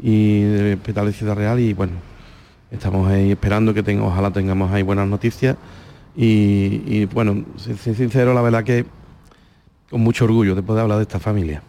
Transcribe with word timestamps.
y 0.00 0.42
del 0.42 0.74
Hospital 0.74 1.06
de 1.06 1.12
Ciudad 1.12 1.36
Real 1.36 1.58
y 1.60 1.72
bueno, 1.72 1.92
estamos 2.70 3.08
ahí 3.08 3.32
esperando 3.32 3.74
que 3.74 3.82
tenga, 3.82 4.04
ojalá 4.04 4.30
tengamos 4.30 4.70
ahí 4.72 4.82
buenas 4.82 5.08
noticias 5.08 5.56
y, 6.20 7.04
bueno, 7.06 7.44
sin 7.56 7.94
sincero, 7.94 8.34
la 8.34 8.42
verdad 8.42 8.64
que 8.64 8.84
con 9.88 10.00
mucho 10.00 10.24
orgullo 10.24 10.56
de 10.56 10.62
poder 10.62 10.82
hablar 10.82 10.98
de 10.98 11.02
esta 11.02 11.20
familia 11.20 11.62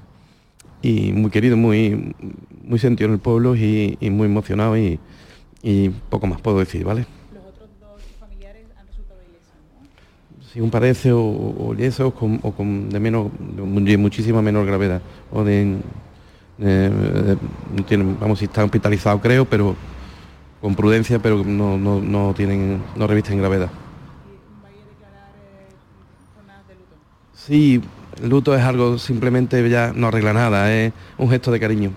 y 0.81 1.11
muy 1.11 1.29
querido, 1.29 1.55
muy, 1.55 2.15
muy 2.63 2.79
sentido 2.79 3.09
en 3.09 3.13
el 3.13 3.19
pueblo 3.19 3.55
y, 3.55 3.97
muy 4.09 4.25
emocionado 4.25 4.75
y, 4.75 4.99
poco 6.09 6.25
más 6.25 6.41
puedo 6.41 6.59
decir, 6.59 6.83
¿vale? 6.83 7.05
Los 7.31 7.45
otros 7.45 7.69
dos 7.79 8.01
familiares 8.19 8.65
han 8.79 8.87
resultado 8.87 9.19
ilesos, 9.21 10.55
¿no? 10.55 10.63
un 10.63 10.71
parece 10.71 11.11
o, 11.11 11.19
o 11.21 11.75
o 12.41 12.51
con 12.51 12.89
de 12.89 12.99
menos, 12.99 13.29
de 13.39 13.97
muchísima 13.97 14.41
menor 14.41 14.65
gravedad 14.65 15.01
o 15.31 15.43
de, 15.43 15.77
tienen, 16.59 18.17
vamos, 18.19 18.39
si 18.39 18.45
están 18.45 18.65
hospitalizados 18.65 19.21
creo, 19.21 19.45
pero 19.45 19.75
con 20.61 20.75
prudencia, 20.75 21.19
pero 21.19 21.43
no, 21.45 21.77
no, 21.77 22.01
no 22.01 22.33
tienen, 22.35 22.81
no 22.95 23.07
revisten 23.07 23.37
gravedad. 23.37 23.69
Sí, 27.33 27.81
el 28.21 28.29
luto 28.29 28.55
es 28.55 28.61
algo 28.61 28.97
simplemente 28.97 29.67
ya 29.69 29.93
no 29.95 30.07
arregla 30.07 30.33
nada, 30.33 30.71
es 30.71 30.91
un 31.17 31.29
gesto 31.29 31.51
de 31.51 31.59
cariño. 31.59 31.91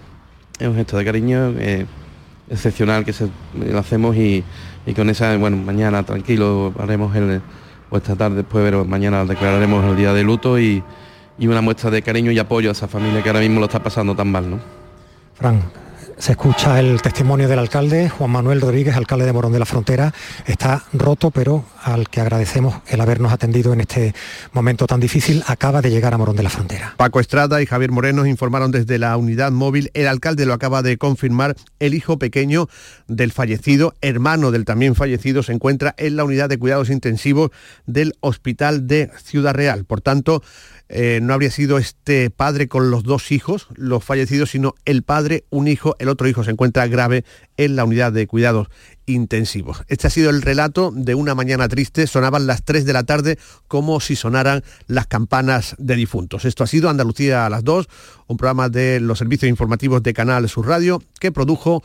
Es 0.59 0.68
un 0.68 0.76
gesto 0.76 0.96
de 0.96 1.04
cariño 1.04 1.54
eh, 1.59 1.87
excepcional 2.48 3.04
que 3.04 3.12
se, 3.12 3.29
lo 3.54 3.79
hacemos 3.79 4.16
y, 4.16 4.45
con 4.95 5.10
esa, 5.10 5.37
bueno, 5.37 5.56
mañana 5.56 6.04
tranquilo 6.04 6.73
haremos 6.79 7.15
el, 7.16 7.40
o 7.90 7.96
esta 7.96 8.15
tarde 8.15 8.37
después, 8.37 8.65
pero 8.65 8.84
mañana 8.84 9.24
declararemos 9.24 9.84
el 9.84 9.96
día 9.96 10.12
de 10.12 10.23
luto 10.23 10.59
y, 10.59 10.82
y 11.42 11.48
una 11.48 11.60
muestra 11.60 11.91
de 11.91 12.02
cariño 12.02 12.30
y 12.30 12.38
apoyo 12.38 12.69
a 12.69 12.73
esa 12.73 12.87
familia 12.87 13.20
que 13.20 13.28
ahora 13.28 13.41
mismo 13.41 13.59
lo 13.59 13.66
está 13.66 13.82
pasando 13.82 14.14
tan 14.14 14.30
mal, 14.30 14.48
¿no? 14.48 14.60
Fran, 15.34 15.60
se 16.16 16.30
escucha 16.30 16.78
el 16.78 17.02
testimonio 17.02 17.48
del 17.48 17.59
alcalde, 17.59 18.09
Juan 18.09 18.30
Manuel 18.30 18.60
Rodríguez, 18.60 18.95
alcalde 18.95 19.27
de 19.27 19.32
Morón 19.32 19.52
de 19.52 19.59
la 19.59 19.66
Frontera. 19.66 20.15
Está 20.46 20.85
roto, 20.93 21.32
pero 21.32 21.65
al 21.82 22.09
que 22.09 22.20
agradecemos 22.20 22.76
el 22.87 23.01
habernos 23.01 23.32
atendido 23.32 23.73
en 23.73 23.80
este 23.80 24.15
momento 24.52 24.87
tan 24.87 25.01
difícil, 25.01 25.43
acaba 25.48 25.82
de 25.82 25.90
llegar 25.90 26.15
a 26.15 26.18
Morón 26.18 26.37
de 26.37 26.45
la 26.45 26.51
Frontera. 26.51 26.95
Paco 26.96 27.18
Estrada 27.18 27.60
y 27.60 27.66
Javier 27.66 27.90
Moreno 27.90 28.24
informaron 28.24 28.70
desde 28.70 29.01
la 29.01 29.16
unidad 29.16 29.51
móvil. 29.51 29.90
El 29.95 30.07
alcalde 30.07 30.46
lo 30.46 30.54
acaba 30.54 30.82
de 30.82 30.96
confirmar. 30.96 31.57
El 31.80 31.93
hijo 31.95 32.20
pequeño 32.20 32.68
del 33.09 33.32
fallecido, 33.32 33.95
hermano 34.01 34.52
del 34.52 34.65
también 34.65 34.95
fallecido, 34.95 35.43
se 35.43 35.52
encuentra 35.52 35.93
en 35.98 36.15
la 36.15 36.23
unidad 36.23 36.48
de 36.48 36.59
cuidados 36.59 36.88
intensivos 36.88 37.51
del 37.87 38.15
Hospital 38.20 38.87
de 38.87 39.10
Ciudad 39.24 39.54
Real. 39.54 39.85
Por 39.85 40.01
tanto, 40.01 40.40
eh, 40.95 41.21
no 41.23 41.32
habría 41.32 41.51
sido 41.51 41.79
este 41.79 42.29
padre 42.29 42.68
con 42.68 42.90
los 42.90 43.02
dos 43.02 43.32
hijos, 43.32 43.66
los 43.74 44.04
fallecidos, 44.04 44.51
sino 44.51 44.74
el 44.85 45.02
padre, 45.02 45.45
un 45.48 45.66
hijo, 45.66 45.96
el 45.98 46.10
otro 46.10 46.29
hijo 46.29 46.45
se 46.45 46.51
encuentra 46.51 46.87
grave 46.87 47.24
en 47.57 47.76
la 47.76 47.85
unidad 47.85 48.12
de 48.12 48.26
cuidados 48.26 48.68
intensivos. 49.07 49.85
Este 49.88 50.07
ha 50.07 50.10
sido 50.10 50.29
el 50.29 50.43
relato 50.43 50.90
de 50.95 51.15
una 51.15 51.35
mañana 51.35 51.66
triste. 51.66 52.07
Sonaban 52.07 52.46
las 52.46 52.63
3 52.65 52.85
de 52.85 52.93
la 52.93 53.04
tarde 53.04 53.38
como 53.68 54.01
si 54.01 54.16
sonaran 54.16 54.65
las 54.87 55.07
campanas 55.07 55.76
de 55.79 55.96
difuntos. 55.96 56.45
Esto 56.45 56.63
ha 56.63 56.66
sido 56.66 56.90
Andalucía 56.90 57.46
a 57.46 57.51
las 57.51 57.65
2, 57.65 57.88
un 58.26 58.37
programa 58.37 58.68
de 58.68 59.01
los 59.01 59.18
servicios 59.18 59.48
informativos 59.48 60.02
de 60.02 60.13
Canal 60.13 60.46
Sur 60.51 60.66
Radio 60.66 61.02
que 61.20 61.32
produjo 61.32 61.82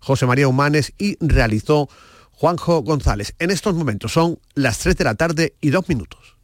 José 0.00 0.26
María 0.26 0.48
Humanes 0.48 0.92
y 0.98 1.16
realizó 1.18 1.88
Juanjo 2.32 2.82
González. 2.82 3.34
En 3.38 3.50
estos 3.50 3.74
momentos 3.74 4.12
son 4.12 4.38
las 4.54 4.80
3 4.80 4.96
de 4.96 5.04
la 5.04 5.14
tarde 5.14 5.54
y 5.62 5.70
2 5.70 5.88
minutos. 5.88 6.39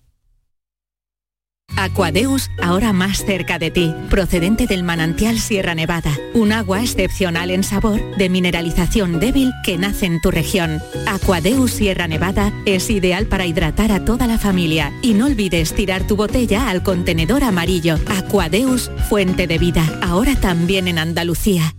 Aquadeus, 1.86 2.50
ahora 2.62 2.92
más 2.92 3.25
cerca 3.25 3.59
de 3.59 3.70
ti, 3.70 3.95
procedente 4.09 4.67
del 4.67 4.83
manantial 4.83 5.39
Sierra 5.39 5.75
Nevada, 5.75 6.11
un 6.34 6.53
agua 6.53 6.81
excepcional 6.83 7.50
en 7.50 7.62
sabor, 7.62 8.00
de 8.17 8.28
mineralización 8.28 9.20
débil 9.20 9.53
que 9.62 9.77
nace 9.77 10.06
en 10.06 10.20
tu 10.20 10.31
región. 10.31 10.81
Aquadeus 11.06 11.72
Sierra 11.72 12.09
Nevada 12.09 12.53
es 12.64 12.91
ideal 12.91 13.27
para 13.27 13.47
hidratar 13.47 13.92
a 13.92 14.05
toda 14.05 14.27
la 14.27 14.39
familia 14.39 14.92
y 15.03 15.14
no 15.14 15.27
olvides 15.27 15.75
tirar 15.75 16.06
tu 16.06 16.16
botella 16.16 16.71
al 16.71 16.82
contenedor 16.82 17.44
amarillo. 17.44 17.98
Aquadeus, 18.09 18.91
fuente 19.09 19.47
de 19.47 19.59
vida, 19.59 19.84
ahora 20.03 20.34
también 20.34 20.88
en 20.88 20.98
Andalucía. 20.98 21.75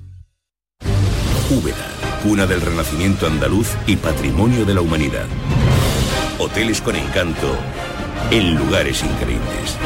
Úbeda, 1.50 1.88
cuna 2.24 2.46
del 2.46 2.62
renacimiento 2.62 3.26
andaluz 3.26 3.70
y 3.88 3.96
patrimonio 3.96 4.64
de 4.64 4.74
la 4.74 4.82
humanidad. 4.82 5.26
Hoteles 6.40 6.82
con 6.82 6.96
encanto 6.96 7.58
en 8.32 8.56
lugares 8.56 9.04
increíbles. 9.04 9.78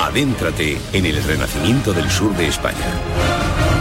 Adéntrate 0.00 0.78
en 0.92 1.06
el 1.06 1.22
renacimiento 1.22 1.92
del 1.92 2.10
sur 2.10 2.36
de 2.36 2.48
España, 2.48 2.92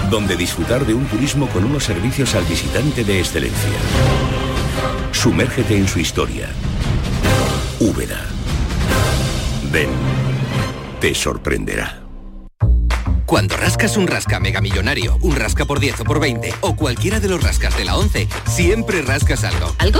donde 0.10 0.36
disfrutar 0.36 0.86
de 0.86 0.94
un 0.94 1.06
turismo 1.06 1.48
con 1.48 1.64
unos 1.64 1.84
servicios 1.84 2.36
al 2.36 2.46
visitante 2.46 3.04
de 3.04 3.20
excelencia. 3.20 3.80
Sumérgete 5.12 5.78
en 5.78 5.88
su 5.88 6.00
historia. 6.00 6.50
Úbeda. 7.80 8.26
Ven, 9.72 9.90
te 11.00 11.14
sorprenderá. 11.14 12.02
Cuando 13.28 13.58
rascas 13.58 13.98
un 13.98 14.08
rasca 14.08 14.40
mega 14.40 14.62
millonario, 14.62 15.18
un 15.22 15.36
rasca 15.36 15.66
por 15.66 15.82
10 15.82 16.00
o 16.00 16.04
por 16.06 16.22
20 16.22 16.54
o 16.62 16.78
cualquiera 16.78 17.20
de 17.20 17.28
los 17.28 17.44
rascas 17.44 17.78
de 17.78 17.84
la 17.84 17.98
11, 17.98 18.28
siempre 18.46 19.02
rascas 19.02 19.44
algo. 19.44 19.76
¿Algo? 19.80 20.00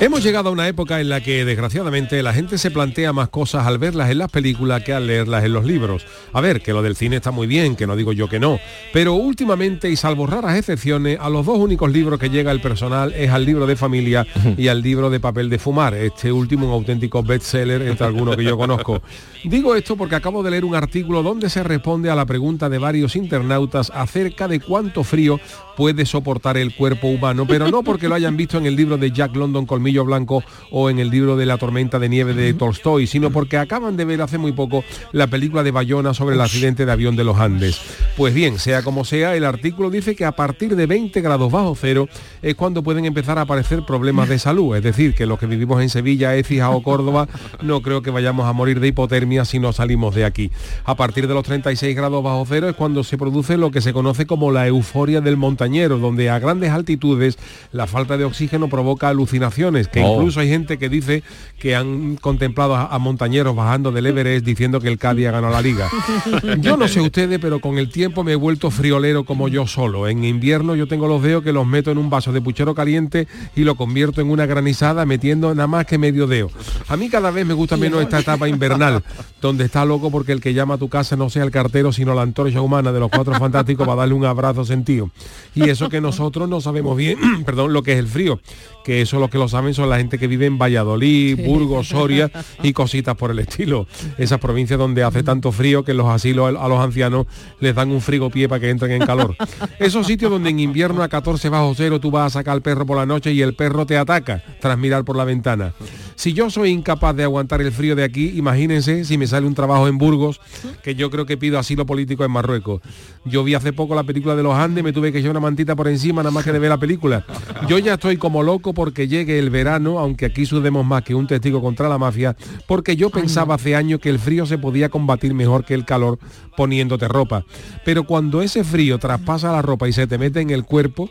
Hemos 0.00 0.22
llegado 0.22 0.50
a 0.50 0.52
una 0.52 0.68
época 0.68 1.00
en 1.00 1.08
la 1.08 1.20
que 1.20 1.44
desgraciadamente 1.44 2.22
la 2.22 2.32
gente 2.32 2.56
se 2.56 2.70
plantea 2.70 3.12
más 3.12 3.30
cosas 3.30 3.66
al 3.66 3.78
verlas 3.78 4.08
en 4.12 4.18
las 4.18 4.30
películas 4.30 4.84
que 4.84 4.92
al 4.92 5.08
leerlas 5.08 5.42
en 5.42 5.52
los 5.52 5.64
libros. 5.64 6.06
A 6.32 6.40
ver, 6.40 6.60
que 6.60 6.72
lo 6.72 6.82
del 6.82 6.94
cine 6.94 7.16
está 7.16 7.32
muy 7.32 7.48
bien, 7.48 7.74
que 7.74 7.84
no 7.84 7.96
digo 7.96 8.12
yo 8.12 8.28
que 8.28 8.38
no, 8.38 8.60
pero 8.92 9.14
últimamente 9.14 9.90
y 9.90 9.96
salvo 9.96 10.28
raras 10.28 10.56
excepciones, 10.56 11.18
a 11.20 11.28
los 11.28 11.44
dos 11.44 11.58
únicos 11.58 11.90
libros 11.90 12.20
que 12.20 12.30
llega 12.30 12.52
el 12.52 12.60
personal 12.60 13.12
es 13.12 13.30
al 13.30 13.44
libro 13.44 13.66
de 13.66 13.74
familia 13.74 14.24
y 14.56 14.68
al 14.68 14.82
libro 14.82 15.10
de 15.10 15.18
papel 15.18 15.50
de 15.50 15.58
fumar, 15.58 15.94
este 15.94 16.30
último 16.30 16.68
un 16.68 16.74
auténtico 16.74 17.24
bestseller 17.24 17.82
entre 17.82 18.06
algunos 18.06 18.36
que 18.36 18.44
yo 18.44 18.56
conozco. 18.56 19.02
Digo 19.42 19.74
esto 19.74 19.96
porque 19.96 20.14
acabo 20.14 20.44
de 20.44 20.52
leer 20.52 20.64
un 20.64 20.76
artículo 20.76 21.24
donde 21.24 21.50
se 21.50 21.64
responde 21.64 22.08
a 22.08 22.14
la 22.14 22.24
pregunta 22.24 22.68
de 22.68 22.78
varios 22.78 23.16
internautas 23.16 23.90
acerca 23.92 24.46
de 24.46 24.60
cuánto 24.60 25.02
frío 25.02 25.40
puede 25.76 26.06
soportar 26.06 26.56
el 26.56 26.74
cuerpo 26.74 27.08
humano, 27.08 27.46
pero 27.48 27.68
no 27.68 27.82
porque 27.82 28.08
lo 28.08 28.14
hayan 28.14 28.36
visto 28.36 28.58
en 28.58 28.66
el 28.66 28.76
libro 28.76 28.96
de 28.96 29.10
Jack 29.10 29.34
London 29.34 29.66
con 29.66 29.82
Colmillo 29.88 30.04
Blanco 30.04 30.44
o 30.70 30.90
en 30.90 30.98
el 30.98 31.08
libro 31.08 31.36
de 31.36 31.46
La 31.46 31.56
tormenta 31.56 31.98
de 31.98 32.10
nieve 32.10 32.34
de 32.34 32.52
Tolstoy, 32.52 33.06
sino 33.06 33.30
porque 33.30 33.56
acaban 33.56 33.96
de 33.96 34.04
ver 34.04 34.20
hace 34.20 34.36
muy 34.36 34.52
poco 34.52 34.84
la 35.12 35.28
película 35.28 35.62
de 35.62 35.70
Bayona 35.70 36.12
sobre 36.12 36.34
el 36.34 36.42
accidente 36.42 36.84
de 36.84 36.92
avión 36.92 37.16
de 37.16 37.24
los 37.24 37.38
Andes. 37.38 37.80
Pues 38.14 38.34
bien, 38.34 38.58
sea 38.58 38.82
como 38.82 39.06
sea, 39.06 39.34
el 39.34 39.46
artículo 39.46 39.88
dice 39.88 40.14
que 40.14 40.26
a 40.26 40.32
partir 40.32 40.76
de 40.76 40.84
20 40.84 41.22
grados 41.22 41.50
bajo 41.50 41.74
cero 41.74 42.06
es 42.42 42.54
cuando 42.54 42.82
pueden 42.82 43.06
empezar 43.06 43.38
a 43.38 43.42
aparecer 43.42 43.86
problemas 43.86 44.28
de 44.28 44.38
salud, 44.38 44.76
es 44.76 44.82
decir, 44.82 45.14
que 45.14 45.24
los 45.24 45.38
que 45.38 45.46
vivimos 45.46 45.80
en 45.80 45.88
Sevilla, 45.88 46.36
Écija 46.36 46.68
o 46.68 46.82
Córdoba 46.82 47.26
no 47.62 47.80
creo 47.80 48.02
que 48.02 48.10
vayamos 48.10 48.46
a 48.46 48.52
morir 48.52 48.80
de 48.80 48.88
hipotermia 48.88 49.46
si 49.46 49.58
no 49.58 49.72
salimos 49.72 50.14
de 50.14 50.26
aquí. 50.26 50.50
A 50.84 50.96
partir 50.96 51.28
de 51.28 51.32
los 51.32 51.44
36 51.44 51.96
grados 51.96 52.22
bajo 52.22 52.44
cero 52.46 52.68
es 52.68 52.76
cuando 52.76 53.04
se 53.04 53.16
produce 53.16 53.56
lo 53.56 53.70
que 53.70 53.80
se 53.80 53.94
conoce 53.94 54.26
como 54.26 54.50
la 54.50 54.66
euforia 54.66 55.22
del 55.22 55.38
montañero, 55.38 55.96
donde 55.96 56.28
a 56.28 56.38
grandes 56.38 56.72
altitudes 56.72 57.38
la 57.72 57.86
falta 57.86 58.18
de 58.18 58.24
oxígeno 58.24 58.68
provoca 58.68 59.08
alucinaciones, 59.08 59.77
que 59.86 60.02
Oh. 60.02 60.14
incluso 60.16 60.40
hay 60.40 60.48
gente 60.48 60.78
que 60.78 60.88
dice 60.88 61.22
que 61.60 61.76
han 61.76 62.16
contemplado 62.16 62.74
a, 62.74 62.86
a 62.86 62.98
montañeros 62.98 63.54
bajando 63.54 63.92
del 63.92 64.06
Everest 64.06 64.44
diciendo 64.44 64.80
que 64.80 64.88
el 64.88 64.98
Cádiz 64.98 65.28
ha 65.28 65.30
ganado 65.30 65.52
la 65.52 65.62
liga. 65.62 65.88
Yo 66.58 66.76
no 66.76 66.88
sé 66.88 67.00
ustedes, 67.00 67.38
pero 67.38 67.60
con 67.60 67.78
el 67.78 67.90
tiempo 67.90 68.24
me 68.24 68.32
he 68.32 68.36
vuelto 68.36 68.70
friolero 68.72 69.24
como 69.24 69.48
yo 69.48 69.66
solo. 69.66 70.08
En 70.08 70.24
invierno 70.24 70.74
yo 70.74 70.88
tengo 70.88 71.06
los 71.06 71.22
dedos 71.22 71.44
que 71.44 71.52
los 71.52 71.66
meto 71.66 71.90
en 71.90 71.98
un 71.98 72.10
vaso 72.10 72.32
de 72.32 72.40
puchero 72.40 72.74
caliente 72.74 73.28
y 73.54 73.62
lo 73.62 73.76
convierto 73.76 74.20
en 74.20 74.30
una 74.30 74.46
granizada 74.46 75.04
metiendo 75.06 75.54
nada 75.54 75.66
más 75.66 75.86
que 75.86 75.98
medio 75.98 76.26
dedo. 76.26 76.50
A 76.88 76.96
mí 76.96 77.08
cada 77.08 77.30
vez 77.30 77.44
me 77.46 77.54
gusta 77.54 77.76
menos 77.76 78.00
esta 78.02 78.18
etapa 78.20 78.48
invernal, 78.48 79.02
donde 79.40 79.64
está 79.66 79.84
loco 79.84 80.10
porque 80.10 80.32
el 80.32 80.40
que 80.40 80.54
llama 80.54 80.74
a 80.74 80.78
tu 80.78 80.88
casa 80.88 81.16
no 81.16 81.28
sea 81.30 81.44
el 81.44 81.50
cartero, 81.50 81.92
sino 81.92 82.14
la 82.14 82.22
antorcha 82.22 82.60
humana 82.60 82.90
de 82.92 83.00
los 83.00 83.10
cuatro 83.10 83.34
fantásticos 83.34 83.86
para 83.86 84.00
darle 84.00 84.14
un 84.14 84.24
abrazo 84.24 84.64
sentido. 84.64 85.10
Y 85.54 85.68
eso 85.68 85.88
que 85.88 86.00
nosotros 86.00 86.48
no 86.48 86.60
sabemos 86.60 86.96
bien, 86.96 87.18
perdón, 87.44 87.72
lo 87.72 87.82
que 87.82 87.92
es 87.92 87.98
el 87.98 88.08
frío, 88.08 88.40
que 88.84 89.02
eso 89.02 89.18
los 89.18 89.28
que 89.30 89.38
lo 89.38 89.48
saben 89.48 89.67
son 89.74 89.88
la 89.88 89.98
gente 89.98 90.18
que 90.18 90.26
vive 90.26 90.46
en 90.46 90.58
Valladolid, 90.58 91.46
Burgos, 91.46 91.88
Soria 91.88 92.30
y 92.62 92.72
cositas 92.72 93.16
por 93.16 93.30
el 93.30 93.38
estilo. 93.40 93.86
Esas 94.16 94.38
provincias 94.38 94.78
donde 94.78 95.02
hace 95.02 95.22
tanto 95.22 95.52
frío 95.52 95.84
que 95.84 95.92
en 95.92 95.98
los 95.98 96.08
asilos 96.08 96.54
a 96.58 96.68
los 96.68 96.80
ancianos 96.80 97.26
les 97.60 97.74
dan 97.74 97.90
un 97.90 98.00
frigopié 98.00 98.48
para 98.48 98.60
que 98.60 98.70
entren 98.70 98.92
en 98.92 99.06
calor. 99.06 99.36
Esos 99.78 100.06
sitios 100.06 100.30
donde 100.30 100.50
en 100.50 100.60
invierno 100.60 101.02
a 101.02 101.08
14 101.08 101.48
bajo 101.48 101.74
cero 101.74 102.00
tú 102.00 102.10
vas 102.10 102.26
a 102.26 102.38
sacar 102.38 102.54
al 102.54 102.62
perro 102.62 102.86
por 102.86 102.96
la 102.96 103.06
noche 103.06 103.32
y 103.32 103.42
el 103.42 103.54
perro 103.54 103.86
te 103.86 103.96
ataca 103.96 104.42
tras 104.60 104.78
mirar 104.78 105.04
por 105.04 105.16
la 105.16 105.24
ventana. 105.24 105.74
Si 106.18 106.32
yo 106.32 106.50
soy 106.50 106.70
incapaz 106.70 107.14
de 107.14 107.22
aguantar 107.22 107.62
el 107.62 107.70
frío 107.70 107.94
de 107.94 108.02
aquí, 108.02 108.32
imagínense 108.34 109.04
si 109.04 109.16
me 109.16 109.28
sale 109.28 109.46
un 109.46 109.54
trabajo 109.54 109.86
en 109.86 109.98
Burgos, 109.98 110.40
que 110.82 110.96
yo 110.96 111.10
creo 111.10 111.26
que 111.26 111.36
pido 111.36 111.60
asilo 111.60 111.86
político 111.86 112.24
en 112.24 112.32
Marruecos. 112.32 112.82
Yo 113.24 113.44
vi 113.44 113.54
hace 113.54 113.72
poco 113.72 113.94
la 113.94 114.02
película 114.02 114.34
de 114.34 114.42
los 114.42 114.52
Andes, 114.52 114.82
me 114.82 114.92
tuve 114.92 115.12
que 115.12 115.20
echar 115.20 115.30
una 115.30 115.38
mantita 115.38 115.76
por 115.76 115.86
encima 115.86 116.24
nada 116.24 116.32
más 116.32 116.44
que 116.44 116.50
de 116.50 116.58
ver 116.58 116.70
la 116.70 116.76
película. 116.76 117.24
Yo 117.68 117.78
ya 117.78 117.94
estoy 117.94 118.16
como 118.16 118.42
loco 118.42 118.74
porque 118.74 119.06
llegue 119.06 119.38
el 119.38 119.50
verano, 119.50 120.00
aunque 120.00 120.26
aquí 120.26 120.44
sudemos 120.44 120.84
más 120.84 121.04
que 121.04 121.14
un 121.14 121.28
testigo 121.28 121.62
contra 121.62 121.88
la 121.88 121.98
mafia, 121.98 122.36
porque 122.66 122.96
yo 122.96 123.10
pensaba 123.10 123.54
hace 123.54 123.76
años 123.76 124.00
que 124.00 124.10
el 124.10 124.18
frío 124.18 124.44
se 124.44 124.58
podía 124.58 124.88
combatir 124.88 125.34
mejor 125.34 125.64
que 125.64 125.74
el 125.74 125.84
calor 125.84 126.18
poniéndote 126.56 127.06
ropa. 127.06 127.44
Pero 127.84 128.02
cuando 128.02 128.42
ese 128.42 128.64
frío 128.64 128.98
traspasa 128.98 129.52
la 129.52 129.62
ropa 129.62 129.88
y 129.88 129.92
se 129.92 130.08
te 130.08 130.18
mete 130.18 130.40
en 130.40 130.50
el 130.50 130.64
cuerpo, 130.64 131.10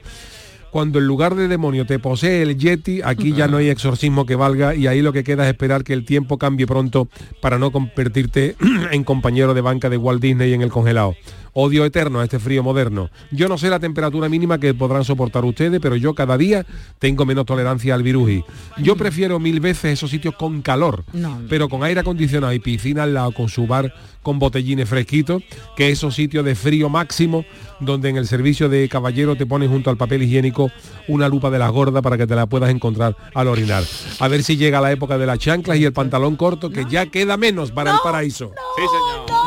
cuando 0.71 0.99
en 0.99 1.05
lugar 1.05 1.35
de 1.35 1.47
demonio 1.47 1.85
te 1.85 1.99
posee 1.99 2.41
el 2.41 2.57
Yeti, 2.57 3.01
aquí 3.03 3.33
ya 3.33 3.47
no 3.47 3.57
hay 3.57 3.69
exorcismo 3.69 4.25
que 4.25 4.35
valga 4.35 4.75
y 4.75 4.87
ahí 4.87 5.01
lo 5.01 5.13
que 5.13 5.23
queda 5.23 5.43
es 5.43 5.49
esperar 5.49 5.83
que 5.83 5.93
el 5.93 6.05
tiempo 6.05 6.37
cambie 6.37 6.67
pronto 6.67 7.07
para 7.41 7.57
no 7.57 7.71
convertirte 7.71 8.55
en 8.91 9.03
compañero 9.03 9.53
de 9.53 9.61
banca 9.61 9.89
de 9.89 9.97
Walt 9.97 10.21
Disney 10.21 10.53
en 10.53 10.61
el 10.61 10.69
congelado. 10.69 11.15
Odio 11.59 11.85
eterno 11.85 12.19
a 12.19 12.23
este 12.23 12.37
frío 12.37 12.61
moderno. 12.61 13.09
Yo 13.31 13.47
no 13.47 13.57
sé 13.57 13.71
la 13.71 13.79
temperatura 13.79 14.29
mínima 14.29 14.59
que 14.59 14.75
podrán 14.75 15.03
soportar 15.03 15.43
ustedes, 15.43 15.79
pero 15.81 15.95
yo 15.95 16.13
cada 16.13 16.37
día 16.37 16.63
tengo 16.99 17.25
menos 17.25 17.47
tolerancia 17.47 17.95
al 17.95 18.03
viruji. 18.03 18.43
Yo 18.77 18.95
prefiero 18.95 19.39
mil 19.39 19.59
veces 19.59 19.93
esos 19.93 20.11
sitios 20.11 20.35
con 20.35 20.61
calor, 20.61 21.03
pero 21.49 21.67
con 21.67 21.83
aire 21.83 22.01
acondicionado 22.01 22.53
y 22.53 22.59
piscina 22.59 23.01
al 23.01 23.15
lado 23.15 23.31
con 23.31 23.49
su 23.49 23.65
bar 23.65 23.91
con 24.21 24.37
botellines 24.37 24.87
fresquitos, 24.87 25.41
que 25.75 25.89
esos 25.89 26.13
sitios 26.13 26.45
de 26.45 26.53
frío 26.53 26.89
máximo 26.89 27.43
donde 27.79 28.09
en 28.09 28.17
el 28.17 28.27
servicio 28.27 28.69
de 28.69 28.87
caballero 28.87 29.35
te 29.35 29.47
ponen 29.47 29.71
junto 29.71 29.89
al 29.89 29.97
papel 29.97 30.21
higiénico 30.21 30.69
una 31.07 31.27
lupa 31.27 31.49
de 31.49 31.57
la 31.57 31.69
gorda 31.69 32.03
para 32.03 32.17
que 32.17 32.27
te 32.27 32.35
la 32.35 32.45
puedas 32.45 32.69
encontrar 32.69 33.15
al 33.33 33.47
orinar. 33.47 33.83
A 34.19 34.27
ver 34.27 34.43
si 34.43 34.57
llega 34.57 34.79
la 34.79 34.91
época 34.91 35.17
de 35.17 35.25
las 35.25 35.39
chanclas 35.39 35.79
y 35.79 35.85
el 35.85 35.93
pantalón 35.93 36.35
corto, 36.35 36.69
que 36.69 36.85
ya 36.85 37.07
queda 37.07 37.35
menos 37.35 37.71
para 37.71 37.93
el 37.93 37.97
paraíso. 38.03 38.51
Sí, 38.75 38.83
señor. 38.83 39.46